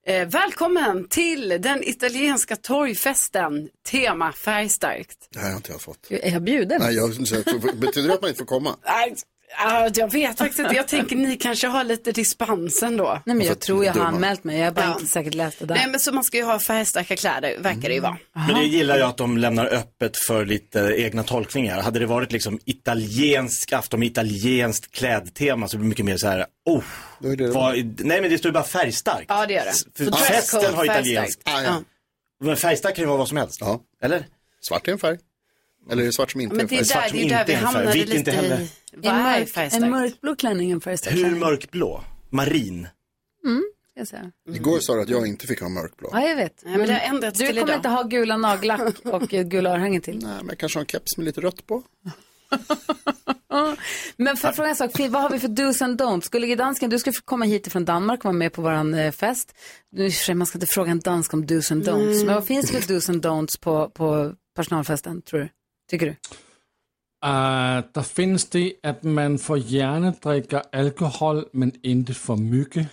Eh, 0.06 0.28
välkommen 0.28 1.08
till 1.08 1.48
den 1.48 1.82
italienska 1.84 2.56
torgfesten, 2.56 3.68
tema 3.90 4.32
färgstarkt. 4.32 5.28
Det 5.30 5.38
här 5.38 5.48
har 5.48 5.56
inte 5.56 5.72
jag 5.72 5.80
fått. 5.80 6.10
Är 6.10 6.32
jag 6.32 6.42
bjuden? 6.42 6.80
Nej, 6.82 6.94
jag, 6.94 7.10
betyder 7.10 8.08
det 8.08 8.14
att 8.14 8.20
man 8.20 8.30
inte 8.30 8.38
får 8.38 8.46
komma? 8.46 8.76
Nej, 8.84 9.14
ja, 9.58 9.90
jag 9.94 10.12
vet 10.12 10.38
faktiskt 10.38 10.58
inte, 10.58 10.74
jag 10.74 10.88
tänker 10.88 11.16
ni 11.16 11.36
kanske 11.36 11.66
har 11.66 11.84
lite 11.84 12.12
dispens 12.12 12.82
ändå. 12.82 13.20
Nej 13.26 13.36
men 13.36 13.46
jag 13.46 13.60
tror 13.60 13.84
jag 13.84 13.92
har 13.94 14.04
anmält 14.04 14.44
mig, 14.44 14.58
jag 14.58 14.64
har 14.66 14.72
bara 14.72 14.84
Ja. 14.86 14.92
inte 14.92 15.06
säkert 15.06 15.34
läst 15.34 15.58
det 15.58 15.66
där. 15.66 15.74
Nej 15.74 15.86
men 15.90 16.00
så 16.00 16.12
man 16.12 16.24
ska 16.24 16.36
ju 16.36 16.42
ha 16.44 16.58
färgstarka 16.60 17.16
kläder, 17.16 17.58
verkar 17.58 17.88
det 17.88 17.94
ju 17.94 18.00
vara. 18.00 18.16
Men 18.32 18.54
det 18.54 18.64
gillar 18.64 18.98
jag 18.98 19.08
att 19.08 19.16
de 19.16 19.38
lämnar 19.38 19.66
öppet 19.66 20.16
för 20.26 20.44
lite 20.46 20.94
egna 20.96 21.22
tolkningar. 21.22 21.82
Hade 21.82 21.98
det 21.98 22.06
varit 22.06 22.32
liksom 22.32 22.58
italiensk 22.64 23.72
afton 23.72 24.00
med 24.00 24.06
italienskt 24.08 24.90
klädtema 24.94 25.68
så 25.68 25.76
blir 25.76 25.84
det 25.84 25.88
mycket 25.88 26.04
mer 26.04 26.16
så 26.16 26.28
här, 26.28 26.46
oh, 26.66 26.82
vad, 27.52 27.76
nej 27.98 28.20
men 28.20 28.30
det 28.30 28.38
står 28.38 28.48
ju 28.48 28.52
bara 28.52 28.64
färgstarkt. 28.64 29.24
Ja 29.28 29.46
det 29.46 29.52
gör 29.54 29.64
det. 29.64 30.04
För 30.04 30.12
festen 30.12 30.74
har 30.74 30.84
italiensk. 30.84 31.42
färgstarkt. 31.44 31.58
Ah, 31.58 31.62
ja. 31.74 31.82
Men 32.44 32.56
färgstarkt 32.56 32.96
kan 32.96 33.02
ju 33.02 33.06
vara 33.06 33.18
vad 33.18 33.28
som 33.28 33.36
helst. 33.36 33.58
Ja. 33.60 33.80
Eller? 34.02 34.26
Svart 34.60 34.88
är 34.88 34.92
en 34.92 34.98
färg. 34.98 35.18
Eller 35.90 36.02
är 36.02 36.06
det 36.06 36.12
svart 36.12 36.30
som 36.30 36.40
inte 36.40 36.56
Men 36.56 36.64
är 36.64 36.68
det 36.68 36.74
en 36.76 36.80
är 36.80 36.84
färg? 36.84 37.00
där, 37.02 37.08
som 37.08 37.18
det 37.18 37.24
är 37.24 37.28
där 37.28 37.40
inte 37.40 37.52
vi 37.52 37.54
är 37.54 37.58
en 37.58 37.64
hamnade 37.64 37.94
lite 37.98 38.16
inte 38.16 38.30
heller. 38.30 38.60
i. 38.60 38.70
Vad 38.96 39.04
en, 39.14 39.20
är 39.20 39.38
mörk, 39.56 39.72
en 39.72 39.90
mörkblå 39.90 40.36
klänning, 40.36 40.70
en 40.70 40.80
färgstark 40.80 41.14
Hur 41.14 41.30
mörkblå? 41.36 42.04
Marin. 42.30 42.88
Mm, 43.44 43.64
säga. 44.06 44.30
Igår 44.54 44.78
sa 44.80 44.94
du 44.94 45.02
att 45.02 45.08
jag 45.08 45.26
inte 45.26 45.46
fick 45.46 45.60
ha 45.60 45.68
mörkblå. 45.68 46.08
Ja, 46.12 46.28
jag 46.28 46.36
vet. 46.36 46.62
Nej, 46.64 46.78
men 46.78 46.86
det 46.86 46.92
har 46.94 47.00
ändrats 47.00 47.38
du 47.38 47.46
kommer 47.46 47.60
idag. 47.62 47.76
inte 47.76 47.88
ha 47.88 48.02
gula 48.02 48.36
nagellack 48.36 48.98
och 49.04 49.28
gula 49.28 49.70
örhängen 49.70 50.02
till. 50.02 50.18
Nej, 50.22 50.36
men 50.36 50.46
jag 50.48 50.58
kanske 50.58 50.78
har 50.78 50.82
en 50.82 50.86
keps 50.86 51.16
med 51.16 51.24
lite 51.26 51.40
rött 51.40 51.66
på. 51.66 51.82
Men 54.16 54.36
för 54.36 54.48
att 54.48 54.56
fråga 54.56 54.68
en 54.68 54.76
sak, 54.76 54.90
vad 55.10 55.22
har 55.22 55.30
vi 55.30 55.38
för 55.38 55.48
do's 55.48 55.84
and 55.84 56.00
don'ts? 56.02 56.20
Skulle 56.20 56.54
dansken, 56.54 56.90
du 56.90 56.98
ska 56.98 57.12
komma 57.24 57.44
hit 57.44 57.72
från 57.72 57.84
Danmark 57.84 58.18
och 58.20 58.24
vara 58.24 58.32
med 58.32 58.52
på 58.52 58.62
våran 58.62 58.94
eh, 58.94 59.12
fest. 59.12 59.54
Nu, 59.92 60.10
man 60.34 60.46
ska 60.46 60.56
inte 60.58 60.66
fråga 60.66 60.90
en 60.90 61.00
dansk 61.00 61.34
om 61.34 61.44
do's 61.44 61.72
and 61.72 61.88
don'ts, 61.88 62.12
Mm. 62.14 62.26
men 62.26 62.34
vad 62.34 62.46
finns 62.46 62.70
det 62.70 62.80
för 62.80 62.94
do's 62.94 63.10
and 63.10 63.26
don'ts 63.26 63.60
på, 63.60 63.90
på 63.90 64.34
personalfesten, 64.56 65.22
tror 65.22 65.40
du? 65.40 65.48
Tycker 65.94 66.06
du? 66.06 66.12
Uh, 66.12 67.84
där 67.92 68.02
finns 68.02 68.50
det 68.50 68.74
att 68.82 69.02
man 69.02 69.38
får 69.38 69.58
gärna 69.58 70.10
dricka 70.10 70.60
alkohol 70.72 71.48
men 71.52 71.72
inte 71.82 72.14
för 72.14 72.36
mycket. 72.36 72.88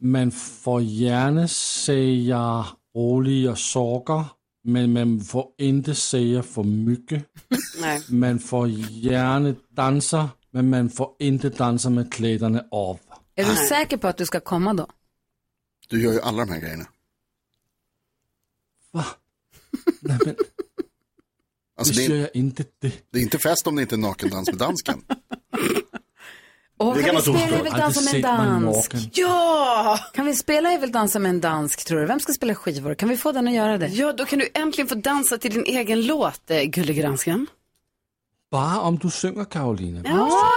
Man 0.00 0.30
får 0.30 0.82
gärna 0.82 1.48
säga 1.48 2.66
roliga 2.96 3.56
saker 3.56 4.24
men 4.64 4.92
man 4.92 5.20
får 5.20 5.46
inte 5.58 5.94
säga 5.94 6.42
för 6.42 6.62
mycket. 6.62 7.24
Nej. 7.80 8.02
Man 8.08 8.38
får 8.38 8.68
gärna 8.90 9.54
dansa 9.70 10.30
men 10.50 10.70
man 10.70 10.90
får 10.90 11.16
inte 11.18 11.48
dansa 11.48 11.90
med 11.90 12.12
kläderna 12.12 12.64
av. 12.70 12.98
Är 13.34 13.44
du 13.44 13.54
säker 13.54 13.96
på 13.96 14.08
att 14.08 14.16
du 14.16 14.26
ska 14.26 14.40
komma 14.40 14.74
då? 14.74 14.86
Du 15.88 16.02
gör 16.02 16.12
ju 16.12 16.20
alla 16.20 16.44
de 16.44 16.52
här 16.52 16.60
grejerna. 16.60 16.86
Nej, 20.00 20.18
men, 20.24 20.36
Alltså, 21.88 21.94
det, 21.94 22.16
är, 22.16 22.20
jag 22.20 22.30
inte 22.34 22.64
det. 22.80 22.92
det 23.10 23.18
är 23.18 23.22
inte 23.22 23.38
fest 23.38 23.66
om 23.66 23.76
det 23.76 23.82
inte 23.82 23.94
är 23.94 23.98
nakendans 23.98 24.48
med 24.48 24.58
dansken. 24.58 25.02
Och 26.82 26.96
Det 26.96 27.02
kan, 27.02 27.22
kan 27.22 27.22
vi 27.24 27.32
man 27.32 27.38
spela 27.38 27.56
Aldrig 27.56 27.72
dansa 27.72 28.00
med 28.00 28.14
en 28.14 28.22
dansk? 28.62 28.94
Ja! 29.12 29.98
Kan 30.14 30.26
vi 30.26 30.34
spela 30.34 30.78
vill 30.78 30.92
dansa 30.92 31.18
med 31.18 31.30
en 31.30 31.40
dansk, 31.40 31.84
tror 31.84 32.00
du? 32.00 32.06
Vem 32.06 32.20
ska 32.20 32.32
spela 32.32 32.54
skivor? 32.54 32.94
Kan 32.94 33.08
vi 33.08 33.16
få 33.16 33.32
den 33.32 33.48
att 33.48 33.54
göra 33.54 33.78
det? 33.78 33.86
Ja, 33.86 34.12
då 34.12 34.24
kan 34.24 34.38
du 34.38 34.48
äntligen 34.54 34.88
få 34.88 34.94
dansa 34.94 35.38
till 35.38 35.52
din 35.52 35.64
egen 35.64 36.06
låt, 36.06 36.50
eh, 36.50 36.62
gullige 36.62 37.02
dansken. 37.02 37.46
Bara 38.50 38.80
om 38.80 38.98
du 38.98 39.10
sjunger 39.10 39.44
Karolina. 39.44 40.00
Ja, 40.04 40.50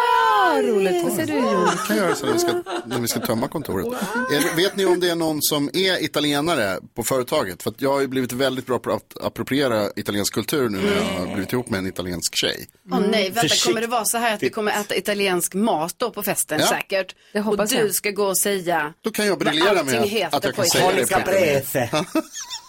roligt. 0.63 1.03
Vad 1.03 1.13
säger 1.13 1.27
du, 1.27 1.33
Jonas? 1.35 1.71
Det 1.81 1.87
kan 1.87 1.97
jag 1.97 2.05
göra 2.05 2.15
så 2.15 2.25
när 2.25 2.33
vi 2.33 2.39
ska, 2.39 2.53
när 2.85 2.99
vi 2.99 3.07
ska 3.07 3.19
tömma 3.19 3.47
kontoret. 3.47 3.85
Är, 4.31 4.55
vet 4.55 4.75
ni 4.75 4.85
om 4.85 4.99
det 4.99 5.09
är 5.09 5.15
någon 5.15 5.41
som 5.41 5.69
är 5.73 6.03
italienare 6.03 6.79
på 6.95 7.03
företaget? 7.03 7.63
För 7.63 7.69
att 7.69 7.81
jag 7.81 7.93
har 7.93 8.01
ju 8.01 8.07
blivit 8.07 8.31
väldigt 8.33 8.65
bra 8.65 8.79
på 8.79 8.91
att 8.91 9.17
appropriera 9.25 9.89
italiensk 9.95 10.33
kultur 10.33 10.69
nu 10.69 10.77
när 10.77 10.95
jag 10.95 11.19
har 11.27 11.33
blivit 11.33 11.53
ihop 11.53 11.69
med 11.69 11.77
en 11.77 11.87
italiensk 11.87 12.35
tjej. 12.35 12.67
Åh 12.91 12.99
nej, 13.11 13.23
vänta, 13.23 13.41
Försikt- 13.41 13.65
kommer 13.67 13.81
det 13.81 13.87
vara 13.87 14.05
så 14.05 14.17
här 14.17 14.33
att 14.33 14.43
vi 14.43 14.49
kommer 14.49 14.71
äta 14.71 14.95
italiensk 14.95 15.53
mat 15.53 15.93
då 15.97 16.11
på 16.11 16.23
festen 16.23 16.59
Ja. 16.59 16.67
säkert? 16.67 17.15
Det 17.33 17.39
och 17.39 17.45
hoppas 17.45 17.69
du 17.69 17.75
jag. 17.77 17.95
ska 17.95 18.11
gå 18.11 18.25
och 18.25 18.37
säga 18.37 18.93
Då 19.01 19.11
kan 19.11 19.25
jag 19.25 19.31
vad 19.31 19.39
briljera 19.39 19.83
med 19.83 20.01
att, 20.31 20.43
jag 20.43 20.55
på 20.55 20.61
kan 20.61 20.65
säga 20.65 20.91
det. 20.91 21.01
italienska. 21.01 22.05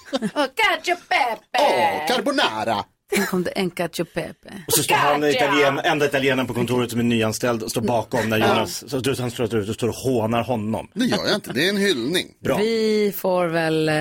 oh, 0.13 0.47
cacio 0.55 0.97
pepe! 1.09 1.59
Åh, 1.59 2.07
carbonara! 2.17 2.85
Tänk 3.15 3.35
om 3.35 3.43
det 3.43 3.51
är 3.51 3.61
en 3.61 3.71
cacio 3.71 4.05
pepe. 4.05 4.63
Och 4.67 4.73
så 4.73 4.83
står 4.83 4.95
han 4.95 5.25
italien, 5.25 5.79
enda 5.79 6.07
italienaren 6.07 6.47
på 6.47 6.55
kontoret 6.55 6.91
som 6.91 7.01
är 7.01 7.05
nyanställd 7.05 7.63
och 7.63 7.71
står 7.71 7.81
bakom 7.81 8.29
när 8.29 8.39
Jonas, 8.39 8.91
så 8.91 8.99
du, 8.99 9.15
han 9.19 9.31
står 9.31 9.55
ut 9.55 9.69
och 9.69 9.75
står 9.75 9.89
och 9.89 9.95
hånar 9.95 10.43
honom. 10.43 10.89
Det 10.95 11.05
gör 11.05 11.27
jag 11.27 11.35
inte, 11.35 11.53
det 11.53 11.65
är 11.65 11.69
en 11.69 11.77
hyllning. 11.77 12.27
Bra. 12.41 12.57
Vi 12.57 13.13
får 13.17 13.47
väl 13.47 13.89
eh, 13.89 13.95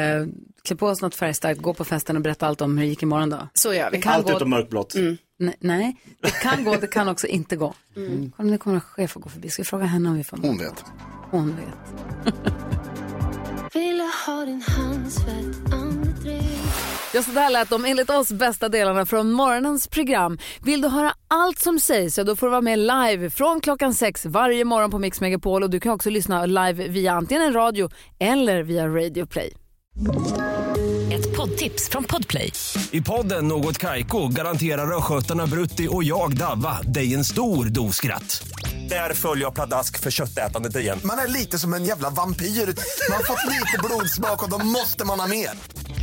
klä 0.63 0.75
på 0.75 0.87
oss 0.87 1.01
något 1.01 1.15
färgstarkt, 1.15 1.61
gå 1.61 1.73
på 1.73 1.85
festen 1.85 2.15
och 2.15 2.21
berätta 2.21 2.47
allt 2.47 2.61
om 2.61 2.77
hur 2.77 2.85
det 2.85 2.89
gick 2.89 3.03
imorgon 3.03 3.29
då. 3.29 3.47
Så 3.53 3.73
gör 3.73 3.91
vi. 3.91 3.97
Det 3.97 4.03
kan 4.03 4.13
Allt 4.13 4.27
gå, 4.27 4.35
utom 4.35 4.49
mörkblått. 4.49 4.95
nej, 5.39 5.55
nej, 5.59 5.95
det 6.21 6.31
kan 6.31 6.63
gå, 6.63 6.75
det 6.75 6.87
kan 6.87 7.07
också 7.07 7.27
inte 7.27 7.55
gå. 7.55 7.73
Mm. 7.95 8.31
Kolla, 8.37 8.49
nu 8.49 8.57
kommer 8.57 8.75
en 8.75 8.81
chef 8.81 9.17
att 9.17 9.23
gå 9.23 9.29
förbi. 9.29 9.49
Ska 9.49 9.61
vi 9.61 9.65
fråga 9.65 9.85
henne 9.85 10.09
om 10.09 10.17
vi 10.17 10.23
får 10.23 10.37
Hon 10.37 10.57
vet. 10.57 10.83
Hon 11.31 11.55
vet. 11.55 12.05
Ja, 17.15 17.23
så 17.23 17.31
där 17.31 17.49
lät 17.49 17.69
de 17.69 17.85
enligt 17.85 18.09
oss 18.09 18.31
bästa 18.31 18.69
delarna 18.69 19.05
från 19.05 19.31
morgonens 19.31 19.87
program. 19.87 20.37
Vill 20.61 20.81
du 20.81 20.87
höra 20.87 21.13
allt 21.27 21.59
som 21.59 21.79
sägs 21.79 22.15
så 22.15 22.23
då 22.23 22.35
får 22.35 22.47
du 22.47 22.51
vara 22.51 22.61
med 22.61 22.79
live 22.79 23.29
från 23.29 23.61
klockan 23.61 23.93
sex 23.93 24.25
varje 24.25 24.65
morgon 24.65 24.91
på 24.91 24.99
Mix 24.99 25.21
Megapol 25.21 25.63
och 25.63 25.69
du 25.69 25.79
kan 25.79 25.91
också 25.91 26.09
lyssna 26.09 26.45
live 26.45 26.87
via 26.87 27.13
antingen 27.13 27.43
en 27.43 27.53
radio 27.53 27.89
eller 28.19 28.63
via 28.63 28.87
Radio 28.87 29.25
Play. 29.25 29.53
Ett 31.13 31.37
poddtips 31.37 31.89
från 31.89 32.03
Podplay. 32.03 32.51
I 32.91 33.01
podden 33.01 33.47
Något 33.47 33.77
Kaiko 33.77 34.27
garanterar 34.27 34.97
östgötarna 34.97 35.47
Brutti 35.47 35.87
och 35.91 36.03
jag, 36.03 36.37
Davva, 36.37 36.81
dig 36.81 37.13
en 37.13 37.25
stor 37.25 37.65
dos 37.65 37.95
skratt. 37.95 38.47
Där 38.89 39.13
följer 39.13 39.43
jag 39.45 39.53
pladask 39.53 39.99
för 39.99 40.11
köttätandet 40.11 40.75
igen. 40.75 40.99
Man 41.03 41.19
är 41.19 41.27
lite 41.27 41.59
som 41.59 41.73
en 41.73 41.85
jävla 41.85 42.09
vampyr. 42.09 42.45
Man 42.45 43.17
har 43.17 43.23
fått 43.23 43.51
lite 43.51 43.77
blodsmak 43.83 44.43
och 44.43 44.49
då 44.49 44.65
måste 44.65 45.05
man 45.05 45.19
ha 45.19 45.27
mer. 45.27 45.49